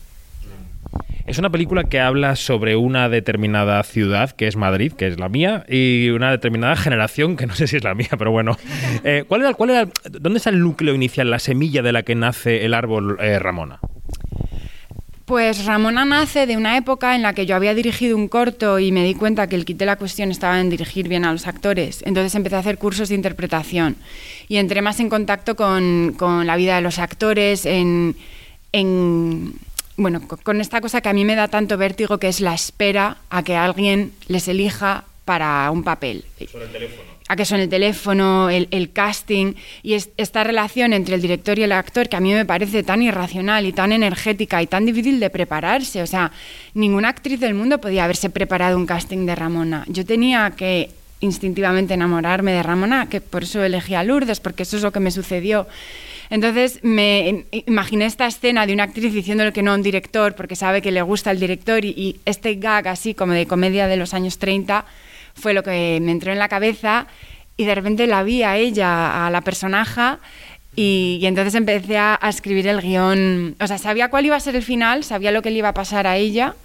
Es 1.27 1.37
una 1.37 1.49
película 1.49 1.83
que 1.83 1.99
habla 1.99 2.37
sobre 2.37 2.77
una 2.77 3.09
determinada 3.09 3.83
ciudad, 3.83 4.31
que 4.31 4.47
es 4.47 4.55
Madrid, 4.55 4.93
que 4.93 5.07
es 5.07 5.19
la 5.19 5.27
mía, 5.27 5.65
y 5.67 6.07
una 6.09 6.31
determinada 6.31 6.77
generación, 6.77 7.35
que 7.35 7.45
no 7.45 7.53
sé 7.53 7.67
si 7.67 7.75
es 7.75 7.83
la 7.83 7.93
mía, 7.93 8.09
pero 8.17 8.31
bueno. 8.31 8.57
Eh, 9.03 9.25
¿cuál 9.27 9.41
era, 9.41 9.53
cuál 9.53 9.69
era, 9.69 9.87
¿Dónde 10.09 10.37
está 10.37 10.49
el 10.49 10.59
núcleo 10.59 10.95
inicial, 10.95 11.29
la 11.29 11.39
semilla 11.39 11.81
de 11.81 11.91
la 11.91 12.03
que 12.03 12.15
nace 12.15 12.65
el 12.65 12.73
árbol 12.73 13.17
eh, 13.19 13.37
Ramona? 13.39 13.79
Pues 15.25 15.65
Ramona 15.65 16.05
nace 16.05 16.45
de 16.45 16.55
una 16.57 16.77
época 16.77 17.15
en 17.15 17.21
la 17.21 17.33
que 17.33 17.45
yo 17.45 17.55
había 17.55 17.73
dirigido 17.73 18.15
un 18.15 18.27
corto 18.27 18.79
y 18.79 18.91
me 18.91 19.03
di 19.03 19.13
cuenta 19.13 19.47
que 19.47 19.55
el 19.55 19.65
kit 19.65 19.77
de 19.77 19.85
la 19.85 19.97
cuestión 19.97 20.31
estaba 20.31 20.59
en 20.59 20.69
dirigir 20.69 21.09
bien 21.09 21.25
a 21.25 21.31
los 21.31 21.47
actores. 21.47 22.01
Entonces 22.05 22.33
empecé 22.35 22.55
a 22.55 22.59
hacer 22.59 22.77
cursos 22.77 23.09
de 23.09 23.15
interpretación 23.15 23.97
y 24.47 24.57
entré 24.57 24.81
más 24.81 24.99
en 24.99 25.09
contacto 25.09 25.55
con, 25.55 26.15
con 26.17 26.47
la 26.47 26.55
vida 26.55 26.77
de 26.77 26.81
los 26.81 26.97
actores, 26.97 27.65
en, 27.65 28.15
en 28.71 29.53
bueno, 29.97 30.21
con 30.27 30.61
esta 30.61 30.79
cosa 30.79 31.01
que 31.01 31.09
a 31.09 31.13
mí 31.13 31.25
me 31.25 31.35
da 31.35 31.47
tanto 31.47 31.75
vértigo, 31.77 32.19
que 32.19 32.27
es 32.27 32.39
la 32.39 32.53
espera 32.53 33.17
a 33.29 33.43
que 33.43 33.55
alguien 33.55 34.13
les 34.27 34.47
elija 34.47 35.05
para 35.25 35.69
un 35.71 35.83
papel. 35.83 36.23
Sobre 36.49 36.65
el 36.65 36.71
teléfono. 36.71 37.17
A 37.29 37.35
que 37.35 37.43
son 37.43 37.59
el 37.59 37.67
teléfono, 37.67 38.49
el, 38.49 38.69
el 38.71 38.93
casting 38.93 39.55
y 39.83 39.95
es, 39.95 40.11
esta 40.15 40.45
relación 40.45 40.93
entre 40.93 41.15
el 41.15 41.21
director 41.21 41.59
y 41.59 41.63
el 41.63 41.73
actor 41.73 42.07
que 42.07 42.15
a 42.15 42.21
mí 42.21 42.31
me 42.31 42.45
parece 42.45 42.83
tan 42.83 43.01
irracional 43.01 43.65
y 43.65 43.73
tan 43.73 43.91
energética 43.91 44.61
y 44.61 44.67
tan 44.67 44.85
difícil 44.85 45.19
de 45.19 45.29
prepararse. 45.29 46.01
O 46.01 46.07
sea, 46.07 46.31
ninguna 46.73 47.09
actriz 47.09 47.41
del 47.41 47.53
mundo 47.53 47.79
podía 47.79 48.05
haberse 48.05 48.29
preparado 48.29 48.77
un 48.77 48.85
casting 48.85 49.25
de 49.25 49.35
Ramona. 49.35 49.83
Yo 49.87 50.05
tenía 50.05 50.51
que 50.51 50.91
instintivamente 51.19 51.95
enamorarme 51.95 52.53
de 52.53 52.63
Ramona, 52.63 53.09
que 53.09 53.19
por 53.19 53.43
eso 53.43 53.63
elegí 53.63 53.95
a 53.95 54.03
Lourdes, 54.03 54.39
porque 54.39 54.63
eso 54.63 54.77
es 54.77 54.83
lo 54.83 54.91
que 54.91 54.99
me 54.99 55.11
sucedió. 55.11 55.67
Entonces 56.29 56.79
me 56.83 57.45
imaginé 57.51 58.05
esta 58.05 58.27
escena 58.27 58.65
de 58.65 58.73
una 58.73 58.83
actriz 58.83 59.13
diciéndole 59.13 59.53
que 59.53 59.63
no 59.63 59.71
a 59.71 59.75
un 59.75 59.81
director 59.81 60.35
porque 60.35 60.55
sabe 60.55 60.81
que 60.81 60.91
le 60.91 61.01
gusta 61.01 61.31
el 61.31 61.39
director 61.39 61.85
y, 61.85 62.19
este 62.25 62.55
gag 62.55 62.87
así 62.87 63.13
como 63.13 63.33
de 63.33 63.45
comedia 63.45 63.87
de 63.87 63.97
los 63.97 64.13
años 64.13 64.37
30 64.37 64.85
fue 65.33 65.53
lo 65.53 65.63
que 65.63 65.99
me 66.01 66.11
entró 66.11 66.31
en 66.31 66.39
la 66.39 66.49
cabeza 66.49 67.07
y 67.55 67.65
de 67.65 67.75
repente 67.75 68.07
la 68.07 68.23
vi 68.23 68.43
a 68.43 68.57
ella, 68.57 69.25
a 69.25 69.29
la 69.29 69.41
personaje 69.41 70.17
y, 70.75 71.19
y 71.21 71.25
entonces 71.25 71.55
empecé 71.55 71.97
a, 71.97 72.19
a 72.21 72.29
escribir 72.29 72.67
el 72.67 72.81
guion. 72.81 73.55
O 73.59 73.67
sea, 73.67 73.77
sabía 73.77 74.09
cuál 74.09 74.25
iba 74.25 74.35
a 74.35 74.39
ser 74.39 74.55
el 74.55 74.63
final, 74.63 75.03
sabía 75.03 75.31
lo 75.31 75.41
que 75.41 75.49
le 75.49 75.59
iba 75.59 75.69
a 75.69 75.73
pasar 75.73 76.05
a 76.05 76.17
ella. 76.17 76.55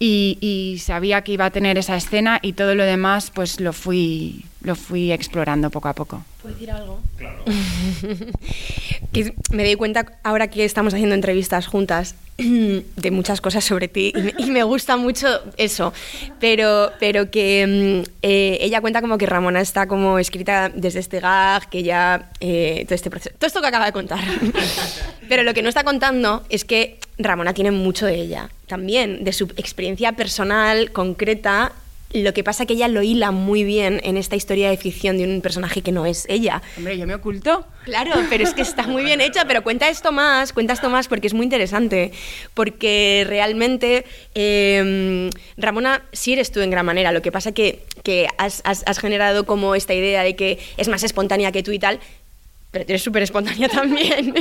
Y, 0.00 0.38
y, 0.40 0.78
sabía 0.78 1.22
que 1.22 1.32
iba 1.32 1.46
a 1.46 1.50
tener 1.50 1.76
esa 1.76 1.96
escena 1.96 2.38
y 2.40 2.52
todo 2.52 2.76
lo 2.76 2.84
demás 2.84 3.32
pues 3.34 3.58
lo 3.58 3.72
fui 3.72 4.44
lo 4.60 4.76
fui 4.76 5.10
explorando 5.12 5.70
poco 5.70 5.88
a 5.88 5.92
poco. 5.94 6.24
¿Puedo 6.40 6.54
decir 6.54 6.70
algo? 6.70 7.00
Claro. 7.16 7.42
me 9.50 9.64
doy 9.64 9.76
cuenta 9.76 10.06
ahora 10.22 10.48
que 10.48 10.64
estamos 10.64 10.94
haciendo 10.94 11.14
entrevistas 11.14 11.66
juntas 11.66 12.14
de 12.38 13.10
muchas 13.10 13.40
cosas 13.40 13.64
sobre 13.64 13.88
ti 13.88 14.12
y 14.14 14.20
me, 14.20 14.34
y 14.38 14.50
me 14.50 14.62
gusta 14.62 14.96
mucho 14.96 15.26
eso, 15.56 15.92
pero, 16.38 16.92
pero 17.00 17.30
que 17.30 18.04
mm, 18.06 18.10
eh, 18.22 18.58
ella 18.60 18.80
cuenta 18.80 19.00
como 19.00 19.18
que 19.18 19.26
Ramona 19.26 19.60
está 19.60 19.88
como 19.88 20.18
escrita 20.18 20.68
desde 20.68 21.00
este 21.00 21.20
gag, 21.20 21.68
que 21.68 21.82
ya 21.82 22.30
eh, 22.40 22.84
todo 22.84 22.94
este 22.94 23.10
proceso, 23.10 23.34
todo 23.38 23.48
esto 23.48 23.60
que 23.60 23.66
acaba 23.66 23.86
de 23.86 23.92
contar. 23.92 24.20
pero 25.28 25.42
lo 25.42 25.52
que 25.52 25.62
no 25.62 25.68
está 25.68 25.82
contando 25.82 26.44
es 26.48 26.64
que 26.64 26.98
Ramona 27.18 27.54
tiene 27.54 27.72
mucho 27.72 28.06
de 28.06 28.14
ella 28.14 28.50
también, 28.66 29.24
de 29.24 29.32
su 29.32 29.44
experiencia 29.56 30.12
personal, 30.12 30.92
concreta 30.92 31.72
lo 32.12 32.32
que 32.32 32.42
pasa 32.42 32.64
que 32.64 32.74
ella 32.74 32.88
lo 32.88 33.02
hila 33.02 33.30
muy 33.30 33.64
bien 33.64 34.00
en 34.02 34.16
esta 34.16 34.34
historia 34.34 34.70
de 34.70 34.76
ficción 34.76 35.18
de 35.18 35.24
un 35.24 35.40
personaje 35.42 35.82
que 35.82 35.92
no 35.92 36.06
es 36.06 36.24
ella. 36.28 36.62
Hombre, 36.76 36.96
yo 36.96 37.06
me 37.06 37.14
oculto. 37.14 37.66
Claro, 37.84 38.12
pero 38.30 38.44
es 38.44 38.54
que 38.54 38.62
está 38.62 38.86
muy 38.86 39.04
bien 39.04 39.20
hecha, 39.20 39.44
pero 39.46 39.62
cuenta 39.62 39.88
esto 39.88 40.10
más, 40.10 40.52
cuenta 40.52 40.72
esto 40.72 40.88
más 40.88 41.08
porque 41.08 41.26
es 41.26 41.34
muy 41.34 41.44
interesante. 41.44 42.12
Porque 42.54 43.24
realmente 43.26 44.06
eh, 44.34 45.30
Ramona 45.56 46.02
sí 46.12 46.32
eres 46.32 46.50
tú 46.50 46.60
en 46.60 46.70
gran 46.70 46.86
manera. 46.86 47.12
Lo 47.12 47.20
que 47.20 47.32
pasa 47.32 47.52
que, 47.52 47.82
que 48.02 48.26
has, 48.38 48.62
has, 48.64 48.84
has 48.86 48.98
generado 48.98 49.44
como 49.44 49.74
esta 49.74 49.92
idea 49.92 50.22
de 50.22 50.34
que 50.34 50.58
es 50.78 50.88
más 50.88 51.02
espontánea 51.02 51.52
que 51.52 51.62
tú 51.62 51.72
y 51.72 51.78
tal, 51.78 52.00
pero 52.70 52.84
eres 52.88 53.02
súper 53.02 53.22
espontánea 53.22 53.68
también. 53.70 54.34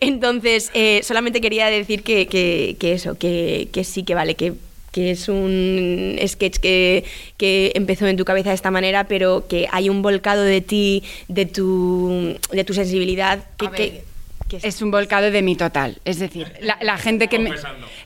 Entonces, 0.00 0.70
eh, 0.74 1.00
solamente 1.02 1.40
quería 1.40 1.66
decir 1.66 2.02
que, 2.02 2.26
que, 2.26 2.76
que 2.78 2.92
eso, 2.92 3.18
que, 3.18 3.68
que, 3.72 3.84
sí, 3.84 4.04
que 4.04 4.14
vale, 4.14 4.34
que 4.34 4.54
que 4.92 5.10
es 5.10 5.28
un 5.28 6.18
sketch 6.26 6.58
que, 6.58 7.04
que, 7.36 7.72
empezó 7.74 8.06
en 8.06 8.16
tu 8.16 8.24
cabeza 8.24 8.50
de 8.50 8.54
esta 8.54 8.70
manera, 8.70 9.04
pero 9.04 9.46
que 9.48 9.68
hay 9.70 9.88
un 9.88 10.02
volcado 10.02 10.42
de 10.42 10.60
ti, 10.60 11.02
de 11.28 11.46
tu, 11.46 12.36
de 12.52 12.64
tu 12.64 12.74
sensibilidad, 12.74 13.44
que, 13.58 13.70
que, 13.70 14.02
que 14.48 14.60
es 14.62 14.80
un 14.80 14.90
volcado 14.90 15.30
de 15.30 15.42
mi 15.42 15.56
total. 15.56 15.98
Es 16.04 16.18
decir, 16.18 16.50
la, 16.60 16.78
la 16.80 16.96
gente 16.96 17.28
que 17.28 17.38
me, 17.38 17.52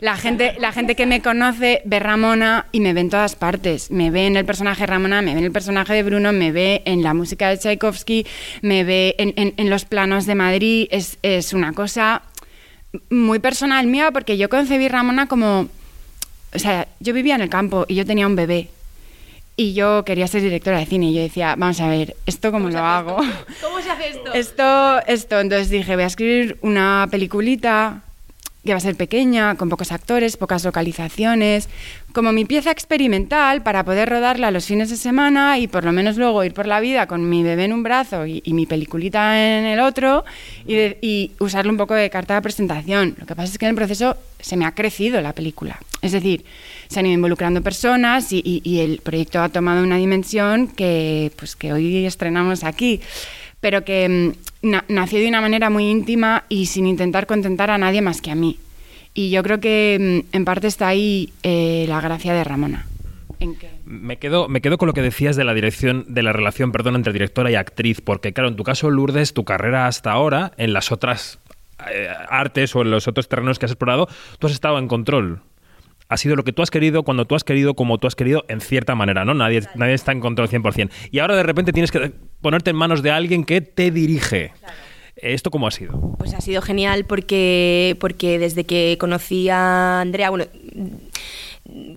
la 0.01 0.17
gente, 0.17 0.55
la 0.59 0.73
gente 0.73 0.97
que 0.97 1.07
me 1.07 1.23
conoce 1.23 1.83
ve 1.85 2.01
Ramona 2.01 2.67
y 2.73 2.81
me 2.81 2.93
ve 2.93 3.01
en 3.01 3.11
todas 3.11 3.37
partes. 3.37 3.91
Me 3.91 4.11
ve 4.11 4.27
en 4.27 4.37
el 4.37 4.45
personaje 4.45 4.85
Ramona, 4.85 5.23
me 5.23 5.33
ve 5.33 5.39
en 5.39 5.45
el 5.45 5.53
personaje 5.53 5.95
de 5.95 6.03
Bruno, 6.03 6.33
me 6.33 6.51
ve 6.51 6.83
en 6.85 7.03
la 7.03 7.15
música 7.15 7.49
de 7.49 7.59
Tchaikovsky, 7.59 8.27
me 8.61 8.83
ve 8.85 9.15
en, 9.19 9.35
en, 9.37 9.55
en 9.57 9.71
los 9.71 9.85
planos 9.85 10.27
de 10.27 10.35
Madrid. 10.35 10.89
Es, 10.91 11.19
es 11.23 11.53
una 11.53 11.73
cosa 11.73 12.23
muy 13.09 13.39
personal 13.39 13.87
mía 13.87 14.11
porque 14.11 14.37
yo 14.37 14.49
concebí 14.49 14.89
Ramona 14.89 15.27
como 15.27 15.69
o 16.55 16.59
sea, 16.59 16.89
yo 17.01 17.15
vivía 17.15 17.35
en 17.35 17.41
el 17.41 17.49
campo 17.49 17.85
y 17.89 17.95
yo 17.95 18.05
tenía 18.05 18.27
un 18.27 18.37
bebé. 18.37 18.69
Y 19.55 19.74
yo 19.74 20.05
quería 20.05 20.27
ser 20.27 20.43
directora 20.43 20.79
de 20.79 20.87
cine 20.87 21.11
y 21.11 21.15
yo 21.15 21.23
decía, 21.23 21.55
vamos 21.57 21.81
a 21.81 21.89
ver, 21.89 22.16
¿esto 22.24 22.51
cómo, 22.51 22.66
¿Cómo 22.66 22.79
lo 22.79 22.85
hago? 22.85 23.23
Esto? 23.23 23.66
¿Cómo 23.69 23.83
se 23.83 23.91
hace 23.91 24.09
esto? 24.09 24.33
Esto, 24.35 25.07
esto. 25.07 25.41
Entonces 25.41 25.69
dije, 25.69 25.95
voy 25.95 26.05
a 26.05 26.07
escribir 26.07 26.59
una 26.62 27.07
peliculita 27.11 28.03
que 28.64 28.72
va 28.72 28.78
a 28.78 28.80
ser 28.80 28.94
pequeña, 28.94 29.56
con 29.56 29.68
pocos 29.68 29.90
actores, 29.90 30.36
pocas 30.36 30.64
localizaciones, 30.64 31.68
como 32.12 32.32
mi 32.32 32.44
pieza 32.44 32.70
experimental 32.70 33.62
para 33.62 33.84
poder 33.84 34.09
rodarla 34.09 34.51
los 34.51 34.66
fines 34.66 34.90
de 34.90 34.97
semana 34.97 35.59
y 35.59 35.66
por 35.66 35.84
lo 35.84 35.93
menos 35.93 36.16
luego 36.16 36.44
ir 36.44 36.55
por 36.55 36.66
la 36.66 36.78
vida 36.78 37.06
con 37.06 37.28
mi 37.28 37.43
bebé 37.43 37.64
en 37.64 37.72
un 37.72 37.82
brazo 37.82 38.26
y, 38.26 38.40
y 38.44 38.52
mi 38.52 38.66
peliculita 38.66 39.59
en 39.59 39.64
el 39.64 39.80
otro 39.80 40.24
y, 40.66 40.74
de, 40.74 40.98
y 41.01 41.32
usarlo 41.40 41.72
un 41.72 41.78
poco 41.78 41.94
de 41.94 42.09
carta 42.10 42.34
de 42.34 42.43
presentación. 42.43 43.16
Lo 43.18 43.26
que 43.26 43.34
pasa 43.34 43.51
es 43.51 43.59
que 43.59 43.64
en 43.64 43.70
el 43.70 43.76
proceso 43.76 44.16
se 44.39 44.56
me 44.56 44.64
ha 44.64 44.74
crecido 44.74 45.20
la 45.20 45.32
película. 45.32 45.80
Es 46.01 46.12
decir, 46.12 46.44
se 46.89 47.01
han 47.01 47.06
ido 47.06 47.14
involucrando 47.14 47.62
personas 47.62 48.32
y, 48.32 48.43
y 48.64 48.80
el 48.80 48.98
proyecto 48.98 49.40
ha 49.40 49.48
tomado 49.48 49.82
una 49.82 49.97
dimensión 49.97 50.68
que, 50.68 51.32
pues, 51.36 51.56
que 51.56 51.72
hoy 51.72 52.05
estrenamos 52.06 52.64
aquí 52.64 53.01
pero 53.62 53.84
que 53.84 54.34
na 54.60 54.84
nació 54.89 55.20
de 55.20 55.28
una 55.28 55.40
manera 55.40 55.70
muy 55.70 55.89
íntima 55.89 56.44
y 56.51 56.66
sin 56.66 56.84
intentar 56.84 57.26
contentar 57.26 57.70
a 57.70 57.78
nadie 57.78 58.02
más 58.02 58.20
que 58.20 58.30
a 58.30 58.34
mí. 58.34 58.59
Y 59.14 59.30
yo 59.30 59.43
creo 59.43 59.60
que 59.60 60.24
en 60.30 60.44
parte 60.44 60.66
está 60.66 60.89
ahí 60.89 61.32
eh, 61.43 61.86
la 61.89 62.01
gracia 62.01 62.34
de 62.34 62.43
Ramona. 62.44 62.86
¿En 63.39 63.55
qué? 63.55 63.70
Me 63.84 64.18
quedo, 64.18 64.48
me 64.48 64.60
quedo 64.60 64.78
con 64.78 64.89
lo 64.89 64.94
que 64.94 65.02
decías 65.02 65.36
de 65.36 65.44
la 65.44 65.55
dirección, 65.55 66.05
de 66.09 66.22
la 66.22 66.32
relación, 66.32 66.72
perdón, 66.72 66.97
entre 66.97 67.12
directora 67.12 67.51
y 67.51 67.55
actriz, 67.55 68.01
porque 68.01 68.32
claro, 68.32 68.48
en 68.48 68.56
tu 68.56 68.64
caso, 68.64 68.90
Lourdes, 68.90 69.32
tu 69.32 69.44
carrera 69.44 69.86
hasta 69.86 70.10
ahora, 70.10 70.52
en 70.56 70.72
las 70.72 70.90
otras 70.90 71.39
eh, 71.90 72.09
artes 72.28 72.74
o 72.74 72.82
en 72.82 72.90
los 72.90 73.06
otros 73.06 73.28
terrenos 73.28 73.59
que 73.59 73.66
has 73.66 73.72
explorado, 73.72 74.09
tú 74.39 74.48
has 74.48 74.52
estado 74.52 74.78
en 74.78 74.89
control 74.89 75.40
ha 76.12 76.16
sido 76.16 76.36
lo 76.36 76.44
que 76.44 76.52
tú 76.52 76.62
has 76.62 76.70
querido, 76.70 77.02
cuando 77.02 77.24
tú 77.24 77.34
has 77.34 77.44
querido, 77.44 77.74
como 77.74 77.98
tú 77.98 78.06
has 78.06 78.14
querido, 78.14 78.44
en 78.48 78.60
cierta 78.60 78.94
manera, 78.94 79.24
¿no? 79.24 79.34
Nadie, 79.34 79.60
claro. 79.60 79.78
nadie 79.78 79.94
está 79.94 80.12
en 80.12 80.20
control 80.20 80.48
100%. 80.48 80.90
Y 81.10 81.18
ahora 81.20 81.36
de 81.36 81.43
repente 81.43 81.72
tienes 81.72 81.90
que 81.90 82.12
ponerte 82.40 82.70
en 82.70 82.76
manos 82.76 83.02
de 83.02 83.10
alguien 83.10 83.44
que 83.44 83.60
te 83.60 83.90
dirige. 83.90 84.52
Claro. 84.60 84.74
¿Esto 85.16 85.51
cómo 85.51 85.66
ha 85.66 85.70
sido? 85.70 86.16
Pues 86.18 86.34
ha 86.34 86.40
sido 86.40 86.62
genial 86.62 87.05
porque, 87.05 87.97
porque 88.01 88.39
desde 88.39 88.64
que 88.64 88.97
conocí 88.98 89.48
a 89.48 90.01
Andrea, 90.01 90.30
bueno, 90.30 90.47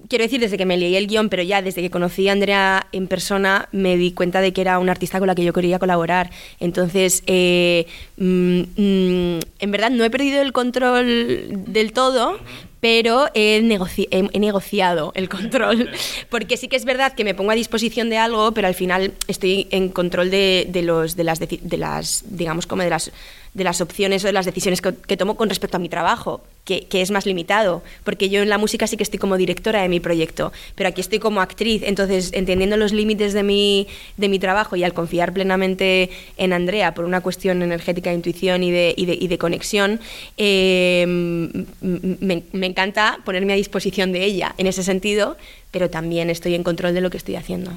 quiero 0.08 0.24
decir 0.24 0.40
desde 0.40 0.58
que 0.58 0.66
me 0.66 0.78
leí 0.78 0.96
el 0.96 1.08
guion, 1.08 1.30
pero 1.30 1.42
ya 1.42 1.62
desde 1.62 1.82
que 1.82 1.90
conocí 1.90 2.28
a 2.30 2.34
Andrea 2.34 2.88
en 2.92 3.08
persona 3.08 3.68
me 3.72 3.98
di 3.98 4.12
cuenta 4.12 4.42
de 4.42 4.54
que 4.54 4.62
era 4.62 4.80
una 4.80 4.92
artista 4.92 5.20
con 5.20 5.28
la 5.28 5.36
que 5.36 5.44
yo 5.44 5.54
quería 5.54 5.80
colaborar. 5.80 6.30
Entonces, 6.60 7.24
eh, 7.26 7.88
mm, 8.18 8.60
mm, 8.76 9.40
en 9.60 9.72
verdad 9.72 9.90
no 9.90 10.04
he 10.04 10.10
perdido 10.10 10.42
el 10.42 10.54
control 10.54 11.66
del 11.68 11.94
todo, 11.94 12.38
pero 12.86 13.32
he, 13.34 13.64
negoci 13.64 14.08
he, 14.12 14.30
he, 14.32 14.40
negociado 14.40 15.12
el 15.16 15.28
control, 15.28 15.90
porque 16.30 16.56
sí 16.56 16.68
que 16.68 16.76
es 16.76 16.86
verdad 16.86 17.14
que 17.14 17.24
me 17.24 17.34
pongo 17.34 17.50
a 17.50 17.56
disposición 17.56 18.12
de 18.12 18.20
algo, 18.20 18.52
pero 18.52 18.68
al 18.68 18.76
final 18.76 19.16
estoy 19.28 19.68
en 19.72 19.90
control 19.90 20.30
de, 20.30 20.68
de 20.70 20.84
los, 20.84 21.16
de, 21.16 21.24
las, 21.24 21.40
de 21.40 21.78
las, 21.80 22.24
digamos, 22.28 22.68
como 22.68 22.84
de 22.84 22.92
las, 22.92 23.12
de 23.56 23.64
las 23.64 23.82
opciones 23.82 24.24
o 24.24 24.28
de 24.28 24.34
las 24.34 24.46
decisiones 24.46 24.82
que, 24.82 24.94
que 24.94 25.18
tomo 25.18 25.36
con 25.36 25.50
respecto 25.50 25.78
a 25.78 25.80
mi 25.80 25.90
trabajo, 25.90 26.44
que, 26.66 26.88
que, 26.88 27.02
es 27.02 27.10
más 27.10 27.26
limitado, 27.26 27.84
porque 28.04 28.30
yo 28.30 28.42
en 28.42 28.50
la 28.50 28.58
música 28.58 28.86
sí 28.86 28.98
que 28.98 29.04
estoy 29.04 29.18
como 29.18 29.38
directora 29.38 29.82
de 29.82 29.88
mi 29.88 30.02
proyecto, 30.02 30.52
pero 30.76 30.90
aquí 30.90 31.00
estoy 31.00 31.20
como 31.20 31.40
actriz, 31.40 31.82
entonces 31.86 32.32
entendiendo 32.34 32.76
los 32.76 32.92
límites 32.92 33.34
de 33.34 33.44
mi, 33.44 33.88
de 34.18 34.28
mi 34.28 34.40
trabajo 34.40 34.76
y 34.76 34.84
al 34.84 34.94
confiar 34.94 35.32
plenamente 35.32 36.10
en 36.38 36.52
Andrea 36.52 36.94
por 36.94 37.06
una 37.06 37.22
cuestión 37.22 37.62
energética 37.62 38.10
de 38.10 38.18
intuición 38.18 38.62
y 38.62 38.72
de, 38.72 38.94
y 38.98 39.06
de, 39.06 39.18
y 39.20 39.28
de 39.28 39.38
conexión, 39.38 40.02
me, 40.38 42.44
me 42.52 42.66
encanta 42.66 43.20
ponerme 43.24 43.54
a 43.54 43.56
disposición 43.56 44.12
de 44.12 44.26
ella 44.26 44.54
en 44.58 44.68
ese 44.68 44.84
sentido, 44.84 45.38
pero 45.72 45.90
también 45.90 46.30
estoy 46.30 46.56
en 46.56 46.64
control 46.64 46.94
de 46.94 47.02
lo 47.02 47.10
que 47.10 47.18
estoy 47.18 47.38
haciendo. 47.38 47.72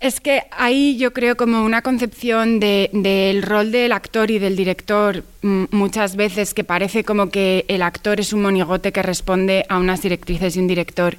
Es 0.00 0.18
que 0.20 0.44
hay, 0.50 0.96
yo 0.96 1.12
creo, 1.12 1.36
como 1.36 1.62
una 1.62 1.82
concepción 1.82 2.58
de- 2.58 2.88
del 2.94 3.42
rol 3.42 3.70
del 3.70 3.92
actor 3.92 4.30
y 4.30 4.38
del 4.38 4.56
director 4.56 5.24
mm, 5.42 5.64
muchas 5.72 6.16
veces 6.16 6.54
que 6.54 6.64
parece 6.64 7.04
como 7.04 7.28
que 7.28 7.66
el 7.68 7.82
actor 7.82 8.18
es 8.18 8.32
un 8.32 8.40
monigote 8.40 8.92
que 8.92 9.02
responde 9.02 9.66
a 9.68 9.78
unas 9.78 10.00
directrices 10.00 10.56
y 10.56 10.58
un 10.60 10.68
director. 10.68 11.16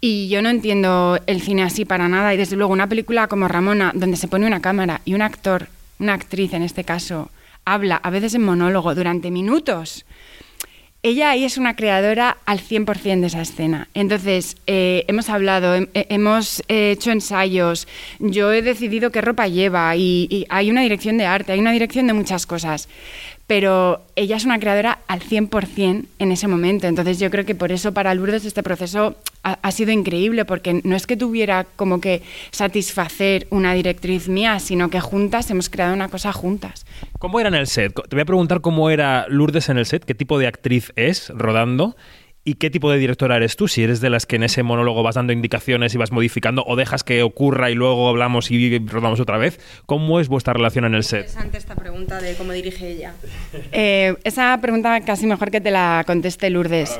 Y 0.00 0.28
yo 0.28 0.42
no 0.42 0.48
entiendo 0.48 1.20
el 1.26 1.40
cine 1.40 1.62
así 1.62 1.84
para 1.84 2.08
nada. 2.08 2.34
Y 2.34 2.36
desde 2.36 2.56
luego 2.56 2.72
una 2.72 2.88
película 2.88 3.28
como 3.28 3.46
Ramona, 3.46 3.92
donde 3.94 4.16
se 4.16 4.26
pone 4.28 4.46
una 4.46 4.60
cámara 4.60 5.02
y 5.04 5.14
un 5.14 5.22
actor, 5.22 5.68
una 6.00 6.14
actriz 6.14 6.52
en 6.52 6.62
este 6.62 6.82
caso, 6.82 7.30
habla 7.64 7.96
a 7.96 8.10
veces 8.10 8.34
en 8.34 8.44
monólogo 8.44 8.94
durante 8.94 9.30
minutos. 9.30 10.04
Ella 11.06 11.30
ahí 11.30 11.44
es 11.44 11.56
una 11.56 11.76
creadora 11.76 12.38
al 12.46 12.58
100% 12.58 13.20
de 13.20 13.28
esa 13.28 13.40
escena. 13.40 13.86
Entonces, 13.94 14.56
eh, 14.66 15.04
hemos 15.06 15.30
hablado, 15.30 15.76
eh, 15.76 15.88
hemos 15.94 16.64
eh, 16.66 16.90
hecho 16.90 17.12
ensayos, 17.12 17.86
yo 18.18 18.52
he 18.52 18.60
decidido 18.60 19.12
qué 19.12 19.20
ropa 19.20 19.46
lleva 19.46 19.94
y 19.94 20.46
hay 20.48 20.68
una 20.68 20.82
dirección 20.82 21.16
de 21.16 21.26
arte, 21.26 21.52
hay 21.52 21.60
una 21.60 21.70
dirección 21.70 22.08
de 22.08 22.12
muchas 22.12 22.44
cosas. 22.44 22.88
Pero 23.46 24.02
ella 24.16 24.36
es 24.36 24.44
una 24.44 24.58
creadora 24.58 24.98
al 25.06 25.20
100% 25.20 26.06
en 26.18 26.32
ese 26.32 26.48
momento. 26.48 26.86
Entonces, 26.86 27.20
yo 27.20 27.30
creo 27.30 27.44
que 27.44 27.54
por 27.54 27.70
eso 27.70 27.92
para 27.92 28.14
Lourdes 28.14 28.44
este 28.44 28.62
proceso 28.62 29.16
ha, 29.42 29.70
sido 29.70 29.92
increíble, 29.92 30.44
porque 30.44 30.80
no 30.82 30.96
es 30.96 31.06
que 31.06 31.16
tuviera 31.16 31.64
como 31.76 32.00
que 32.00 32.22
satisfacer 32.50 33.46
una 33.50 33.74
directriz 33.74 34.28
mía, 34.28 34.58
sino 34.58 34.90
que 34.90 35.00
juntas 35.00 35.48
hemos 35.50 35.70
creado 35.70 35.94
una 35.94 36.08
cosa 36.08 36.32
juntas. 36.32 36.84
¿Cómo 37.20 37.38
era 37.38 37.48
en 37.48 37.54
el 37.54 37.68
set? 37.68 37.92
Te 37.94 38.16
voy 38.16 38.22
a 38.22 38.24
preguntar 38.24 38.60
cómo 38.60 38.90
era 38.90 39.26
Lourdes 39.28 39.68
en 39.68 39.78
el 39.78 39.86
set, 39.86 40.04
qué 40.04 40.14
tipo 40.14 40.40
de 40.40 40.48
actriz 40.48 40.92
es 40.96 41.28
rodando 41.28 41.94
y 42.46 42.54
qué 42.54 42.70
tipo 42.70 42.92
de 42.92 42.98
directora 42.98 43.36
eres 43.36 43.56
tú, 43.56 43.66
si 43.66 43.82
eres 43.82 44.00
de 44.00 44.08
las 44.08 44.24
que 44.24 44.36
en 44.36 44.44
ese 44.44 44.62
monólogo 44.62 45.02
vas 45.02 45.16
dando 45.16 45.32
indicaciones 45.32 45.92
y 45.92 45.98
vas 45.98 46.12
modificando 46.12 46.62
o 46.64 46.76
dejas 46.76 47.02
que 47.02 47.24
ocurra 47.24 47.72
y 47.72 47.74
luego 47.74 48.08
hablamos 48.08 48.52
y 48.52 48.78
rodamos 48.78 49.18
otra 49.18 49.36
vez. 49.36 49.58
¿Cómo 49.84 50.20
es 50.20 50.28
vuestra 50.28 50.52
relación 50.52 50.84
en 50.84 50.94
el 50.94 51.02
set? 51.02 51.22
Interesante 51.22 51.58
esta 51.58 51.74
pregunta 51.74 52.20
de 52.20 52.34
cómo 52.34 52.52
dirige 52.52 52.88
ella. 52.88 53.12
Eh, 53.72 54.14
esa 54.22 54.58
pregunta 54.60 55.00
casi 55.00 55.26
mejor 55.26 55.50
que 55.50 55.60
te 55.60 55.70
la 55.70 56.04
conteste 56.06 56.48
Lourdes. 56.50 56.98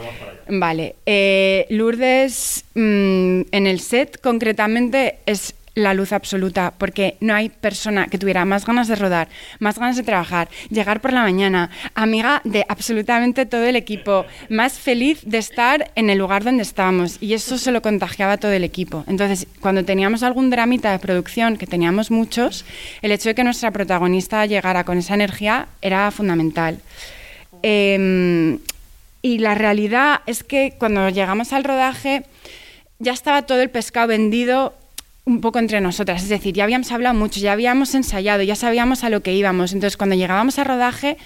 Vale. 0.48 0.96
Eh, 1.06 1.66
Lourdes, 1.70 2.64
mm, 2.74 3.42
en 3.52 3.66
el 3.66 3.80
set 3.80 4.20
concretamente 4.20 5.18
es 5.26 5.54
la 5.76 5.92
luz 5.92 6.12
absoluta, 6.12 6.72
porque 6.76 7.16
no 7.20 7.34
hay 7.34 7.50
persona 7.50 8.06
que 8.06 8.16
tuviera 8.18 8.46
más 8.46 8.64
ganas 8.64 8.88
de 8.88 8.96
rodar, 8.96 9.28
más 9.58 9.78
ganas 9.78 9.96
de 9.96 10.02
trabajar, 10.02 10.48
llegar 10.70 11.02
por 11.02 11.12
la 11.12 11.20
mañana, 11.22 11.70
amiga 11.94 12.40
de 12.44 12.64
absolutamente 12.66 13.44
todo 13.44 13.64
el 13.64 13.76
equipo, 13.76 14.24
más 14.48 14.78
feliz 14.78 15.20
de 15.24 15.36
estar 15.36 15.92
en 15.94 16.08
el 16.08 16.18
lugar 16.18 16.44
donde 16.44 16.62
estábamos. 16.62 17.18
Y 17.20 17.34
eso 17.34 17.58
se 17.58 17.72
lo 17.72 17.82
contagiaba 17.82 18.32
a 18.32 18.36
todo 18.38 18.52
el 18.52 18.64
equipo. 18.64 19.04
Entonces, 19.06 19.46
cuando 19.60 19.84
teníamos 19.84 20.22
algún 20.22 20.48
dramita 20.48 20.92
de 20.92 20.98
producción, 20.98 21.58
que 21.58 21.66
teníamos 21.66 22.10
muchos, 22.10 22.64
el 23.02 23.12
hecho 23.12 23.28
de 23.28 23.34
que 23.34 23.44
nuestra 23.44 23.70
protagonista 23.70 24.46
llegara 24.46 24.84
con 24.84 24.96
esa 24.96 25.12
energía 25.12 25.68
era 25.82 26.10
fundamental. 26.10 26.80
Em, 27.62 28.60
y 29.20 29.38
la 29.38 29.54
realidad 29.54 30.22
es 30.24 30.42
que 30.42 30.74
cuando 30.78 31.10
llegamos 31.10 31.52
al 31.52 31.64
rodaje 31.64 32.24
ya 32.98 33.12
estaba 33.12 33.42
todo 33.42 33.60
el 33.60 33.68
pescado 33.68 34.08
vendido 34.08 34.74
un 35.26 35.40
poco 35.40 35.58
entre 35.58 35.80
nosotras, 35.80 36.22
es 36.22 36.28
decir, 36.28 36.54
ya 36.54 36.62
habíamos 36.64 36.92
hablado 36.92 37.14
mucho, 37.16 37.40
ya 37.40 37.50
habíamos 37.52 37.94
ensayado, 37.96 38.44
ya 38.44 38.54
sabíamos 38.54 39.02
a 39.02 39.10
lo 39.10 39.22
que 39.22 39.34
íbamos. 39.34 39.72
Entonces, 39.72 39.96
cuando 39.96 40.14
llegábamos 40.14 40.58
al 40.60 40.66
rodaje, 40.66 41.16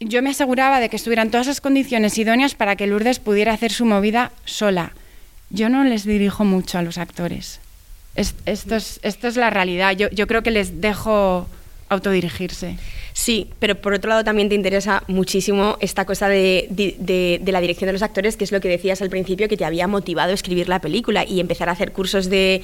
yo 0.00 0.22
me 0.22 0.30
aseguraba 0.30 0.80
de 0.80 0.90
que 0.90 0.96
estuvieran 0.96 1.30
todas 1.30 1.46
las 1.46 1.62
condiciones 1.62 2.18
idóneas 2.18 2.54
para 2.54 2.76
que 2.76 2.86
Lourdes 2.86 3.20
pudiera 3.20 3.54
hacer 3.54 3.72
su 3.72 3.86
movida 3.86 4.32
sola. 4.44 4.92
Yo 5.48 5.70
no 5.70 5.82
les 5.82 6.04
dirijo 6.04 6.44
mucho 6.44 6.76
a 6.76 6.82
los 6.82 6.98
actores. 6.98 7.60
Es- 8.16 8.34
esto, 8.44 8.76
es, 8.76 9.00
esto 9.02 9.28
es 9.28 9.36
la 9.36 9.48
realidad. 9.48 9.92
Yo, 9.96 10.10
yo 10.10 10.26
creo 10.26 10.42
que 10.42 10.50
les 10.50 10.82
dejo 10.82 11.48
autodirigirse. 11.92 12.76
Sí, 13.14 13.48
pero 13.58 13.74
por 13.74 13.92
otro 13.92 14.08
lado 14.08 14.24
también 14.24 14.48
te 14.48 14.54
interesa 14.54 15.02
muchísimo 15.06 15.76
esta 15.80 16.06
cosa 16.06 16.28
de, 16.28 16.66
de- 16.70 17.40
la 17.52 17.60
dirección 17.60 17.86
de 17.86 17.92
los 17.92 18.02
actores, 18.02 18.36
que 18.38 18.44
es 18.44 18.52
lo 18.52 18.60
que 18.60 18.68
decías 18.68 19.02
al 19.02 19.10
principio, 19.10 19.48
que 19.48 19.56
te 19.58 19.64
había 19.66 19.86
motivado 19.86 20.30
a 20.30 20.34
escribir 20.34 20.68
la 20.68 20.80
película 20.80 21.24
y 21.28 21.38
empezar 21.38 21.68
a 21.68 21.72
hacer 21.72 21.92
cursos 21.92 22.30
de, 22.30 22.62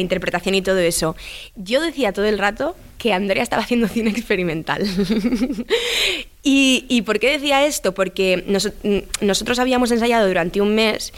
interpretación 0.00 0.54
y 0.54 0.62
todo 0.62 0.78
eso. 0.78 1.16
Yo 1.56 1.80
decía 1.80 2.12
todo 2.12 2.26
el 2.26 2.38
rato 2.38 2.76
que 2.98 3.12
Andrea 3.14 3.42
estaba 3.42 3.62
haciendo 3.62 3.88
cine 3.88 4.10
experimental. 4.10 4.82
¿Y, 6.42 6.84
y 6.88 7.02
por 7.02 7.18
qué 7.18 7.30
decía 7.30 7.64
esto? 7.64 7.94
Porque 7.94 8.44
nos- 8.46 8.72
nosotros 9.20 9.58
habíamos 9.58 9.90
ensayado 9.90 10.26
durante 10.26 10.60
un 10.60 10.74
mes 10.74 11.12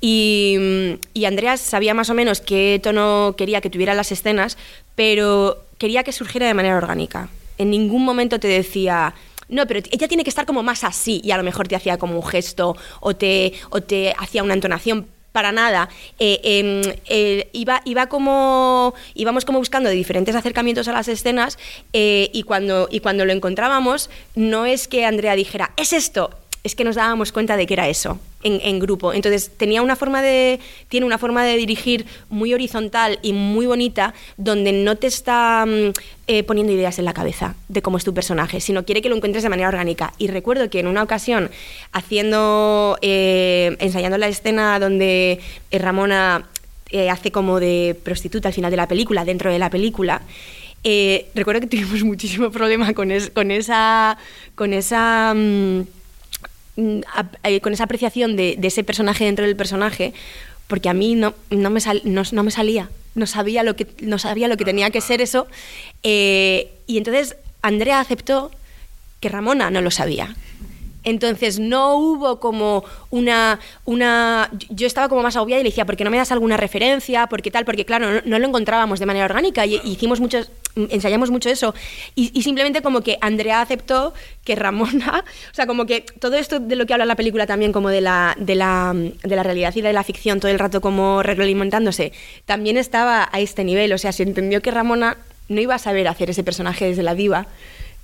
y, 0.00 0.56
y 1.14 1.24
Andrea 1.24 1.56
sabía 1.56 1.92
más 1.94 2.08
o 2.10 2.14
menos 2.14 2.40
qué 2.40 2.80
tono 2.82 3.34
quería 3.36 3.60
que 3.60 3.70
tuviera 3.70 3.94
las 3.94 4.12
escenas, 4.12 4.56
pero 4.94 5.64
quería 5.78 6.02
que 6.04 6.12
surgiera 6.12 6.46
de 6.46 6.54
manera 6.54 6.76
orgánica. 6.76 7.28
En 7.56 7.70
ningún 7.70 8.04
momento 8.04 8.38
te 8.38 8.48
decía, 8.48 9.14
no, 9.48 9.66
pero 9.66 9.80
ella 9.90 10.08
tiene 10.08 10.24
que 10.24 10.30
estar 10.30 10.46
como 10.46 10.62
más 10.62 10.84
así, 10.84 11.20
y 11.24 11.30
a 11.30 11.36
lo 11.36 11.42
mejor 11.42 11.68
te 11.68 11.76
hacía 11.76 11.98
como 11.98 12.16
un 12.16 12.26
gesto 12.26 12.76
o 13.00 13.16
te, 13.16 13.54
o 13.70 13.80
te 13.80 14.14
hacía 14.18 14.42
una 14.42 14.54
entonación. 14.54 15.06
Para 15.30 15.52
nada. 15.52 15.88
Eh, 16.18 16.40
em, 16.42 16.94
eh, 17.06 17.48
iba, 17.52 17.82
iba 17.84 18.08
como, 18.08 18.94
íbamos 19.14 19.44
como 19.44 19.58
buscando 19.58 19.88
diferentes 19.90 20.34
acercamientos 20.34 20.88
a 20.88 20.92
las 20.92 21.06
escenas 21.06 21.58
eh, 21.92 22.30
y, 22.32 22.42
cuando, 22.42 22.88
y 22.90 23.00
cuando 23.00 23.24
lo 23.24 23.32
encontrábamos, 23.32 24.10
no 24.34 24.64
es 24.64 24.88
que 24.88 25.04
Andrea 25.04 25.36
dijera, 25.36 25.70
es 25.76 25.92
esto, 25.92 26.30
es 26.64 26.74
que 26.74 26.84
nos 26.84 26.96
dábamos 26.96 27.32
cuenta 27.32 27.56
de 27.56 27.66
que 27.66 27.74
era 27.74 27.88
eso 27.88 28.18
en, 28.42 28.78
grupo. 28.78 29.12
Entonces 29.12 29.50
tenía 29.56 29.82
una 29.82 29.96
forma 29.96 30.22
de, 30.22 30.60
tiene 30.88 31.06
una 31.06 31.18
forma 31.18 31.44
de 31.44 31.56
dirigir 31.56 32.06
muy 32.28 32.54
horizontal 32.54 33.18
y 33.22 33.32
muy 33.32 33.66
bonita, 33.66 34.14
donde 34.36 34.72
no 34.72 34.96
te 34.96 35.06
está 35.06 35.64
mm, 35.66 35.92
eh, 36.26 36.42
poniendo 36.44 36.72
ideas 36.72 36.98
en 36.98 37.04
la 37.04 37.14
cabeza 37.14 37.54
de 37.68 37.82
cómo 37.82 37.96
es 37.96 38.04
tu 38.04 38.14
personaje, 38.14 38.60
sino 38.60 38.84
quiere 38.84 39.02
que 39.02 39.08
lo 39.08 39.16
encuentres 39.16 39.42
de 39.42 39.48
manera 39.48 39.68
orgánica. 39.68 40.12
Y 40.18 40.28
recuerdo 40.28 40.68
que 40.70 40.80
en 40.80 40.86
una 40.86 41.02
ocasión, 41.02 41.50
haciendo, 41.92 42.98
eh, 43.02 43.76
ensayando 43.80 44.18
la 44.18 44.28
escena 44.28 44.78
donde 44.78 45.40
eh, 45.70 45.78
Ramona 45.78 46.46
hace 47.10 47.30
como 47.30 47.60
de 47.60 47.94
prostituta 48.02 48.48
al 48.48 48.54
final 48.54 48.70
de 48.70 48.78
la 48.78 48.88
película, 48.88 49.26
dentro 49.26 49.52
de 49.52 49.58
la 49.58 49.68
película. 49.68 50.22
recuerdo 51.34 51.60
que 51.60 51.66
tuvimos 51.66 52.02
muchísimo 52.04 52.50
problema 52.50 52.94
con, 52.94 53.10
es- 53.10 53.30
con 53.30 53.50
esa, 53.50 54.16
con 54.54 54.72
esa 54.72 55.34
mm, 55.36 55.82
con 57.62 57.72
esa 57.72 57.84
apreciación 57.84 58.36
de, 58.36 58.58
ese 58.62 58.84
personaje 58.84 59.24
dentro 59.24 59.44
del 59.44 59.56
personaje, 59.56 60.12
porque 60.66 60.88
a 60.88 60.94
mí 60.94 61.14
no, 61.14 61.34
no, 61.50 61.70
me, 61.70 61.80
no 62.04 62.42
me 62.42 62.50
salía, 62.50 62.90
no 63.14 63.26
sabía 63.26 63.62
lo 63.62 63.76
que, 63.76 63.86
no 64.00 64.18
sabía 64.18 64.48
lo 64.48 64.56
que 64.56 64.64
tenía 64.64 64.90
que 64.90 65.00
ser 65.00 65.20
eso. 65.20 65.46
eh, 66.02 66.70
y 66.86 66.98
entonces 66.98 67.36
Andrea 67.62 68.00
aceptó 68.00 68.50
que 69.20 69.28
Ramona 69.28 69.70
no 69.70 69.80
lo 69.80 69.90
sabía. 69.90 70.36
Entonces 71.08 71.58
no 71.58 71.96
hubo 71.96 72.38
como 72.38 72.84
una, 73.10 73.58
una... 73.84 74.50
Yo 74.68 74.86
estaba 74.86 75.08
como 75.08 75.22
más 75.22 75.36
agobiada 75.36 75.60
y 75.60 75.64
le 75.64 75.70
decía, 75.70 75.86
¿por 75.86 75.96
qué 75.96 76.04
no 76.04 76.10
me 76.10 76.18
das 76.18 76.32
alguna 76.32 76.56
referencia? 76.56 77.26
¿Por 77.28 77.40
qué 77.40 77.50
tal? 77.50 77.64
Porque 77.64 77.84
claro, 77.84 78.10
no, 78.10 78.20
no 78.24 78.38
lo 78.38 78.46
encontrábamos 78.46 79.00
de 79.00 79.06
manera 79.06 79.24
orgánica 79.24 79.64
y, 79.64 79.76
y 79.76 79.92
hicimos 79.92 80.20
muchos, 80.20 80.50
ensayamos 80.76 81.30
mucho 81.30 81.48
eso. 81.48 81.74
Y, 82.14 82.30
y 82.38 82.42
simplemente 82.42 82.82
como 82.82 83.00
que 83.00 83.16
Andrea 83.20 83.62
aceptó 83.62 84.12
que 84.44 84.54
Ramona, 84.54 85.24
o 85.52 85.54
sea, 85.54 85.66
como 85.66 85.86
que 85.86 86.02
todo 86.20 86.36
esto 86.36 86.60
de 86.60 86.76
lo 86.76 86.86
que 86.86 86.92
habla 86.92 87.06
la 87.06 87.16
película 87.16 87.46
también, 87.46 87.72
como 87.72 87.88
de 87.88 88.00
la, 88.00 88.36
de 88.38 88.54
la, 88.54 88.92
de 88.94 89.36
la 89.36 89.42
realidad 89.42 89.74
y 89.74 89.80
de 89.80 89.92
la 89.92 90.04
ficción, 90.04 90.40
todo 90.40 90.50
el 90.50 90.58
rato 90.58 90.80
como 90.80 91.22
retroalimentándose, 91.22 92.12
también 92.44 92.76
estaba 92.76 93.28
a 93.32 93.40
este 93.40 93.64
nivel. 93.64 93.92
O 93.92 93.98
sea, 93.98 94.12
se 94.12 94.22
entendió 94.24 94.60
que 94.60 94.70
Ramona 94.70 95.16
no 95.48 95.60
iba 95.60 95.74
a 95.74 95.78
saber 95.78 96.08
hacer 96.08 96.30
ese 96.30 96.44
personaje 96.44 96.86
desde 96.86 97.02
la 97.02 97.14
diva, 97.14 97.46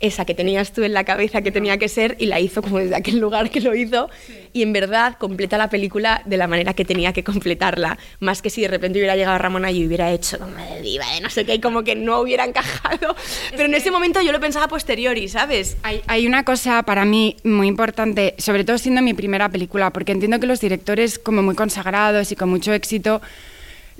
esa 0.06 0.24
que 0.24 0.34
tenías 0.34 0.72
tú 0.72 0.82
en 0.82 0.92
la 0.92 1.04
cabeza 1.04 1.42
que 1.42 1.50
tenía 1.50 1.78
que 1.78 1.88
ser 1.88 2.16
y 2.18 2.26
la 2.26 2.40
hizo 2.40 2.62
como 2.62 2.78
desde 2.78 2.96
aquel 2.96 3.18
lugar 3.18 3.50
que 3.50 3.60
lo 3.60 3.74
hizo. 3.74 4.10
Y 4.52 4.62
en 4.62 4.72
verdad 4.72 5.16
completa 5.18 5.58
la 5.58 5.68
película 5.68 6.22
de 6.24 6.36
la 6.36 6.46
manera 6.46 6.74
que 6.74 6.84
tenía 6.84 7.12
que 7.12 7.24
completarla. 7.24 7.98
Más 8.20 8.42
que 8.42 8.50
si 8.50 8.62
de 8.62 8.68
repente 8.68 8.98
hubiera 8.98 9.16
llegado 9.16 9.38
Ramona 9.38 9.70
y 9.70 9.86
hubiera 9.86 10.10
hecho 10.12 10.38
como 10.38 10.56
de 10.56 10.82
diva 10.82 11.06
de 11.14 11.20
no 11.20 11.30
sé 11.30 11.44
qué 11.44 11.54
y 11.54 11.60
como 11.60 11.82
que 11.82 11.94
no 11.94 12.20
hubiera 12.20 12.44
encajado. 12.44 13.16
Pero 13.50 13.64
en 13.64 13.74
ese 13.74 13.90
momento 13.90 14.20
yo 14.20 14.32
lo 14.32 14.40
pensaba 14.40 14.68
posteriori 14.68 15.28
¿sabes? 15.28 15.76
Hay, 15.82 16.02
hay 16.06 16.26
una 16.26 16.44
cosa 16.44 16.82
para 16.82 17.04
mí 17.04 17.36
muy 17.44 17.66
importante, 17.66 18.34
sobre 18.38 18.64
todo 18.64 18.78
siendo 18.78 19.02
mi 19.02 19.14
primera 19.14 19.48
película, 19.48 19.90
porque 19.90 20.12
entiendo 20.12 20.38
que 20.40 20.46
los 20.46 20.60
directores 20.60 21.18
como 21.18 21.42
muy 21.42 21.54
consagrados 21.54 22.30
y 22.32 22.36
con 22.36 22.48
mucho 22.48 22.72
éxito, 22.72 23.22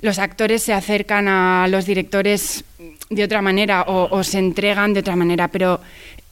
los 0.01 0.19
actores 0.19 0.61
se 0.61 0.73
acercan 0.73 1.27
a 1.27 1.67
los 1.67 1.85
directores 1.85 2.63
de 3.09 3.23
otra 3.23 3.41
manera 3.41 3.83
o, 3.87 4.07
o 4.09 4.23
se 4.23 4.39
entregan 4.39 4.93
de 4.93 5.01
otra 5.01 5.15
manera, 5.15 5.47
pero 5.49 5.79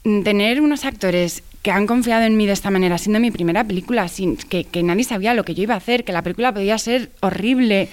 mm, 0.03 0.23
tener 0.23 0.61
unos 0.61 0.85
actores 0.85 1.43
que 1.63 1.71
han 1.71 1.87
confiado 1.87 2.25
en 2.25 2.35
mí 2.35 2.45
de 2.45 2.51
esta 2.51 2.69
manera, 2.69 2.97
siendo 2.97 3.21
mi 3.21 3.31
primera 3.31 3.63
película, 3.63 4.09
sin 4.09 4.35
que, 4.35 4.65
que 4.65 4.83
nadie 4.83 5.05
sabía 5.05 5.33
lo 5.33 5.45
que 5.45 5.55
yo 5.55 5.63
iba 5.63 5.75
a 5.75 5.77
hacer, 5.77 6.03
que 6.03 6.11
la 6.11 6.21
película 6.21 6.53
podía 6.53 6.77
ser 6.77 7.09
horrible, 7.21 7.87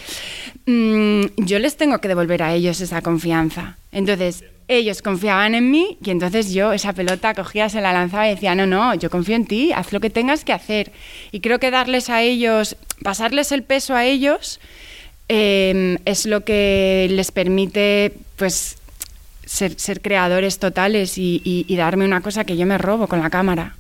mm, 0.67 1.23
yo 1.37 1.59
les 1.61 1.77
tengo 1.77 1.99
que 1.99 2.09
devolver 2.09 2.43
a 2.43 2.53
ellos 2.53 2.81
esa 2.81 3.01
confianza. 3.01 3.79
Entonces, 3.93 4.45
ellos 4.67 5.03
confiaban 5.03 5.55
en 5.55 5.71
mí 5.71 5.99
y 6.05 6.11
entonces 6.11 6.53
yo 6.53 6.73
esa 6.73 6.93
pelota 6.93 7.33
cogía, 7.35 7.69
se 7.69 7.81
la 7.81 7.93
lanzaba 7.93 8.27
y 8.27 8.35
decía, 8.35 8.57
no, 8.57 8.67
no, 8.67 8.95
yo 8.95 9.09
confío 9.09 9.37
en 9.37 9.47
ti, 9.47 9.73
haz 9.73 9.93
lo 9.93 10.01
que 10.01 10.11
tengas 10.11 10.45
que 10.45 10.53
hacer. 10.53 10.91
Y 11.31 11.39
creo 11.41 11.61
que 11.61 11.71
darles 11.71 12.11
a 12.11 12.23
ellos, 12.23 12.77
pasarles 13.03 13.53
el 13.53 13.63
peso 13.63 13.95
a 13.95 14.05
ellos, 14.05 14.61
eh, 15.29 15.97
es 16.07 16.27
lo 16.27 16.45
que 16.45 17.07
les 17.11 17.31
permite 17.31 18.15
pues 18.41 18.79
ser, 19.45 19.79
ser 19.79 20.01
creadores 20.01 20.59
totales 20.59 21.19
y, 21.19 21.43
y- 21.45 21.67
y 21.69 21.77
darme 21.77 22.07
una 22.07 22.23
cosa 22.23 22.45
que 22.45 22.57
yo 22.57 22.65
me 22.65 22.79
robo 22.79 23.07
con 23.07 23.21
la 23.21 23.29
cámara. 23.29 23.77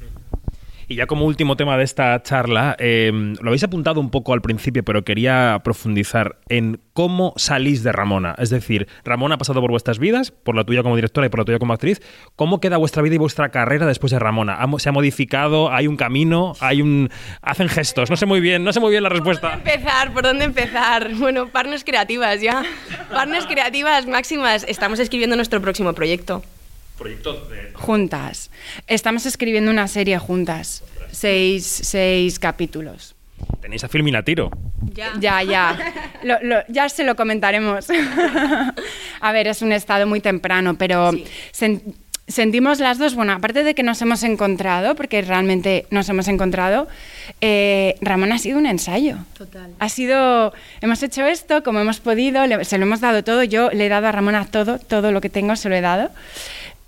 Y 0.93 0.97
ya 0.97 1.07
como 1.07 1.25
último 1.25 1.57
tema 1.57 1.77
de 1.77 1.85
esta 1.85 2.21
charla, 2.21 2.75
eh, 2.81 3.12
lo 3.41 3.47
habéis 3.49 3.62
apuntado 3.62 4.01
un 4.01 4.11
poco 4.11 4.33
al 4.33 4.41
principio, 4.41 4.83
pero 4.85 5.05
quería 5.05 5.61
profundizar 5.62 6.41
en 6.49 6.81
cómo 6.95 7.33
salís 7.37 7.85
de 7.85 7.93
Ramona. 7.93 8.35
Es 8.39 8.51
decir, 8.51 8.89
Ramona 9.05 9.37
ha 9.37 9.39
pasado 9.39 9.61
por 9.61 9.71
vuestras 9.71 10.01
vidas, 10.01 10.33
por 10.33 10.57
la 10.57 10.65
tuya 10.65 10.83
como 10.83 10.97
directora 10.97 11.29
y 11.29 11.31
por 11.31 11.39
la 11.39 11.45
tuya 11.45 11.61
como 11.61 11.75
actriz. 11.75 12.01
¿Cómo 12.35 12.59
queda 12.59 12.77
vuestra 12.77 13.03
vida 13.05 13.15
y 13.15 13.19
vuestra 13.19 13.51
carrera 13.51 13.87
después 13.87 14.11
de 14.11 14.19
Ramona? 14.19 14.57
¿Ha 14.57 14.67
mo- 14.67 14.81
¿Se 14.81 14.89
ha 14.89 14.93
modificado? 14.93 15.71
¿Hay 15.73 15.87
un 15.87 15.97
camino? 15.97 16.55
¿Hay 16.59 16.83
un... 16.83 17.09
hacen 17.41 17.69
gestos? 17.69 18.11
No 18.11 18.17
sé 18.17 18.27
muy 18.27 18.41
bien, 18.41 18.65
no 18.65 18.73
sé 18.73 18.81
muy 18.81 18.91
bien 18.91 19.05
la 19.05 19.11
respuesta. 19.11 19.53
empezar? 19.55 20.12
¿Por 20.12 20.25
dónde 20.25 20.45
empezar? 20.47 21.09
Bueno, 21.15 21.47
partners 21.51 21.85
creativas 21.85 22.41
ya. 22.41 22.65
Partners 23.12 23.47
creativas 23.47 24.09
máximas. 24.09 24.65
Estamos 24.67 24.99
escribiendo 24.99 25.37
nuestro 25.37 25.61
próximo 25.61 25.93
proyecto. 25.93 26.43
Proyecto 27.01 27.32
de... 27.48 27.70
Juntas. 27.72 28.51
Estamos 28.86 29.24
escribiendo 29.24 29.70
una 29.70 29.89
serie 29.89 30.18
juntas. 30.18 30.85
Seis, 31.10 31.64
seis 31.66 32.39
capítulos. 32.39 33.16
Tenéis 33.62 33.82
a 33.85 33.89
Filmina 33.89 34.22
Tiro. 34.22 34.51
Ya, 35.18 35.43
ya. 35.43 35.78
Lo- 36.22 36.39
lo- 36.43 36.62
ya 36.68 36.90
se 36.90 37.05
lo 37.05 37.16
comentaremos. 37.16 37.86
a 39.20 39.32
ver, 39.32 39.47
es 39.48 39.62
un 39.62 39.72
estado 39.72 40.06
muy 40.06 40.20
temprano, 40.20 40.77
pero 40.77 41.12
sen- 41.55 41.81
sentimos 42.28 42.78
las 42.81 42.98
dos, 42.98 43.14
bueno, 43.14 43.32
aparte 43.32 43.64
de 43.64 43.74
que 43.74 43.82
nos 43.82 44.02
hemos 44.02 44.22
encontrado, 44.22 44.94
porque 44.94 45.22
realmente 45.22 45.86
nos 45.90 46.06
hemos 46.10 46.28
encontrado, 46.28 46.86
eh, 47.40 47.94
Ramón 48.02 48.31
ha 48.32 48.39
sido 48.39 48.59
un 48.59 48.66
ensayo. 48.66 49.16
Total. 49.39 49.70
Ha 49.78 49.89
sido, 49.89 50.52
hemos 50.82 51.02
hecho 51.02 51.24
esto 51.27 51.62
como 51.62 51.81
hemos 51.81 51.98
podido, 52.01 52.47
le- 52.47 52.62
se 52.66 52.77
lo 52.77 52.85
hemos 52.85 53.01
dado 53.01 53.24
todo, 53.24 53.43
yo 53.43 53.70
le 53.70 53.86
he 53.86 53.89
dado 53.89 54.06
a 54.09 54.12
Ramona 54.12 54.44
todo, 54.44 54.78
todo 54.78 55.10
lo 55.12 55.22
que 55.22 55.31
tengo 55.31 55.56
se 55.56 55.70
lo 55.70 55.74
he 55.77 55.81
dado, 55.81 56.10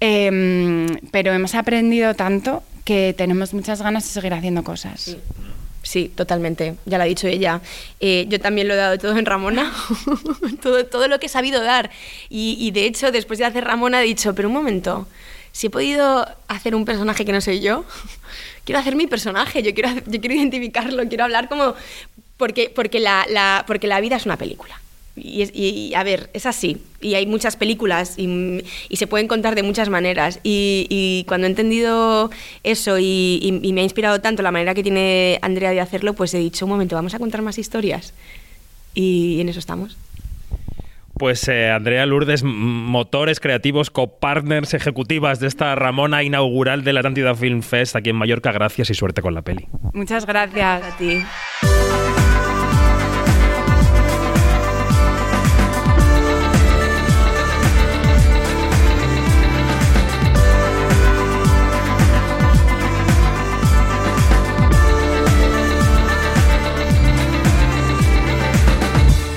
Em, 0.05 0.89
pero 1.13 1.33
hemos 1.33 1.55
aprendido 1.55 2.15
tanto 2.15 2.65
que 2.85 3.15
tenemos 3.17 3.55
muchas 3.55 3.81
ganas 3.81 4.03
de 4.03 4.11
seguir 4.11 4.35
haciendo 4.35 4.65
cosas. 4.65 5.17
Sí, 5.85 6.11
totalmente. 6.13 6.75
Ya 6.87 6.99
lo 6.99 7.05
ha 7.05 7.07
dicho 7.07 7.29
ella. 7.29 7.61
Eh, 8.01 8.27
yo 8.29 8.41
también 8.41 8.67
lo 8.67 8.75
he 8.75 8.77
dado 8.77 8.99
todo 8.99 9.17
en 9.17 9.25
Ramona. 9.27 9.73
todo, 10.61 10.87
todo 10.87 11.07
lo 11.07 11.21
que 11.21 11.27
he 11.27 11.29
sabido 11.29 11.63
dar. 11.63 11.93
Y, 12.29 12.69
de 12.73 12.87
hecho, 12.87 13.13
después 13.13 13.39
de 13.39 13.45
hacer 13.45 13.63
Ramona, 13.63 14.03
he 14.03 14.05
dicho, 14.05 14.35
pero 14.35 14.49
un 14.49 14.55
momento, 14.55 15.07
si 15.53 15.69
he 15.69 15.71
podido 15.71 16.27
hacer 16.49 16.75
un 16.75 16.85
personaje 16.85 17.25
que 17.25 17.31
no 17.33 17.41
soy 17.41 17.61
yo, 17.61 17.85
quiero 18.65 18.81
hacer 18.81 18.97
mi 18.97 19.07
personaje, 19.07 19.63
yo 19.63 19.73
quiero, 19.73 19.91
yo 20.07 20.21
quiero 20.21 20.35
identificarlo, 20.35 21.09
quiero 21.09 21.23
hablar 21.25 21.49
como... 21.49 21.75
Porque, 22.37 22.73
porque, 22.75 22.99
la, 22.99 23.25
la- 23.31 23.63
porque 23.69 23.87
la 23.87 24.01
vida 24.01 24.17
es 24.17 24.27
una 24.27 24.37
película. 24.37 24.82
Y, 25.15 25.43
es- 25.43 25.51
y- 25.55 25.89
y, 25.91 25.95
a 25.95 26.03
ver, 26.05 26.31
es 26.33 26.47
así. 26.47 26.79
Y 27.01 27.15
hay 27.15 27.27
muchas 27.27 27.57
películas 27.57 28.15
y, 28.19 28.63
y 28.89 28.97
se 28.97 29.07
pueden 29.07 29.29
contar 29.29 29.55
de 29.55 29.63
muchas 29.63 29.89
maneras. 29.91 30.41
Y, 30.43 30.87
y 30.89 31.25
cuando 31.29 31.47
he 31.47 31.51
entendido 31.51 32.31
eso 32.63 32.99
y, 32.99 33.39
y- 33.43 33.61
y 33.69 33.73
me 33.73 33.83
ha 33.83 33.85
inspirado 33.85 34.21
tanto 34.21 34.43
la 34.43 34.51
manera 34.53 34.73
que 34.75 34.83
tiene 34.83 35.39
Andrea 35.43 35.71
de 35.71 35.81
hacerlo, 35.81 36.15
pues 36.15 36.33
he 36.35 36.39
dicho, 36.39 36.65
un 36.65 36.71
momento, 36.71 36.97
vamos 36.97 37.15
a 37.15 37.19
contar 37.19 37.43
más 37.43 37.59
historias. 37.59 38.15
Y 38.95 39.41
en 39.41 39.49
eso 39.49 39.59
estamos. 39.59 39.97
Pues 41.19 41.47
eh, 41.47 41.71
Andrea 41.71 42.05
Lourdes, 42.07 42.43
motores 42.43 43.39
creativos, 43.39 43.91
copartners 43.91 44.73
ejecutivas 44.75 45.39
de 45.41 45.47
esta 45.47 45.75
Ramona 45.75 46.23
inaugural 46.23 46.85
de 46.85 46.93
la 46.95 47.01
Atlántida 47.01 47.35
Film 47.35 47.63
Fest 47.63 47.95
aquí 47.97 48.11
en 48.11 48.17
Mallorca. 48.17 48.51
Gracias 48.51 48.89
y 48.91 48.95
suerte 48.95 49.21
con 49.23 49.35
la 49.35 49.43
peli. 49.43 49.67
Muchas 49.93 50.25
gracias. 50.27 50.83
A 50.83 50.97
ti. 50.97 51.19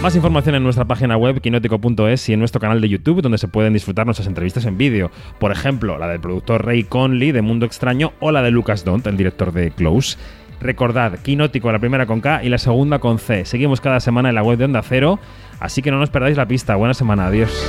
Más 0.06 0.16
información 0.16 0.54
en 0.54 0.62
nuestra 0.62 0.86
página 0.86 1.18
web 1.18 1.42
quinótico.es 1.42 2.30
y 2.30 2.34
en 2.34 2.38
nuestro 2.38 2.62
canal 2.62 2.80
de 2.80 2.88
YouTube 2.88 3.24
donde 3.24 3.40
se 3.40 3.48
pueden 3.48 3.74
disfrutar 3.74 4.06
nuestras 4.06 4.28
entrevistas 4.28 4.66
en 4.66 4.78
vídeo. 4.78 5.10
Por 5.40 5.52
ejemplo, 5.52 5.98
la 5.98 6.08
del 6.08 6.20
productor 6.20 6.64
Ray 6.64 6.84
Conley 6.84 7.32
de 7.32 7.42
Mundo 7.42 7.66
Extraño 7.66 8.14
o 8.20 8.32
la 8.32 8.44
de 8.44 8.52
Lucas 8.52 8.86
Dont, 8.86 9.08
el 9.08 9.18
director 9.18 9.52
de 9.52 9.72
Close. 9.72 10.20
Recordad, 10.62 11.18
Quinótico 11.24 11.72
la 11.72 11.80
primera 11.80 12.06
con 12.06 12.22
K 12.22 12.44
y 12.44 12.50
la 12.50 12.60
segunda 12.60 13.00
con 13.00 13.18
C. 13.18 13.46
Seguimos 13.46 13.82
cada 13.82 14.00
semana 14.00 14.30
en 14.30 14.36
la 14.36 14.44
web 14.44 14.60
de 14.60 14.66
Onda 14.66 14.84
Cero, 14.84 15.18
así 15.60 15.82
que 15.82 15.90
no 15.90 15.98
nos 15.98 16.12
perdáis 16.12 16.38
la 16.38 16.48
pista. 16.48 16.76
Buena 16.76 16.94
semana, 16.94 17.26
adiós. 17.26 17.68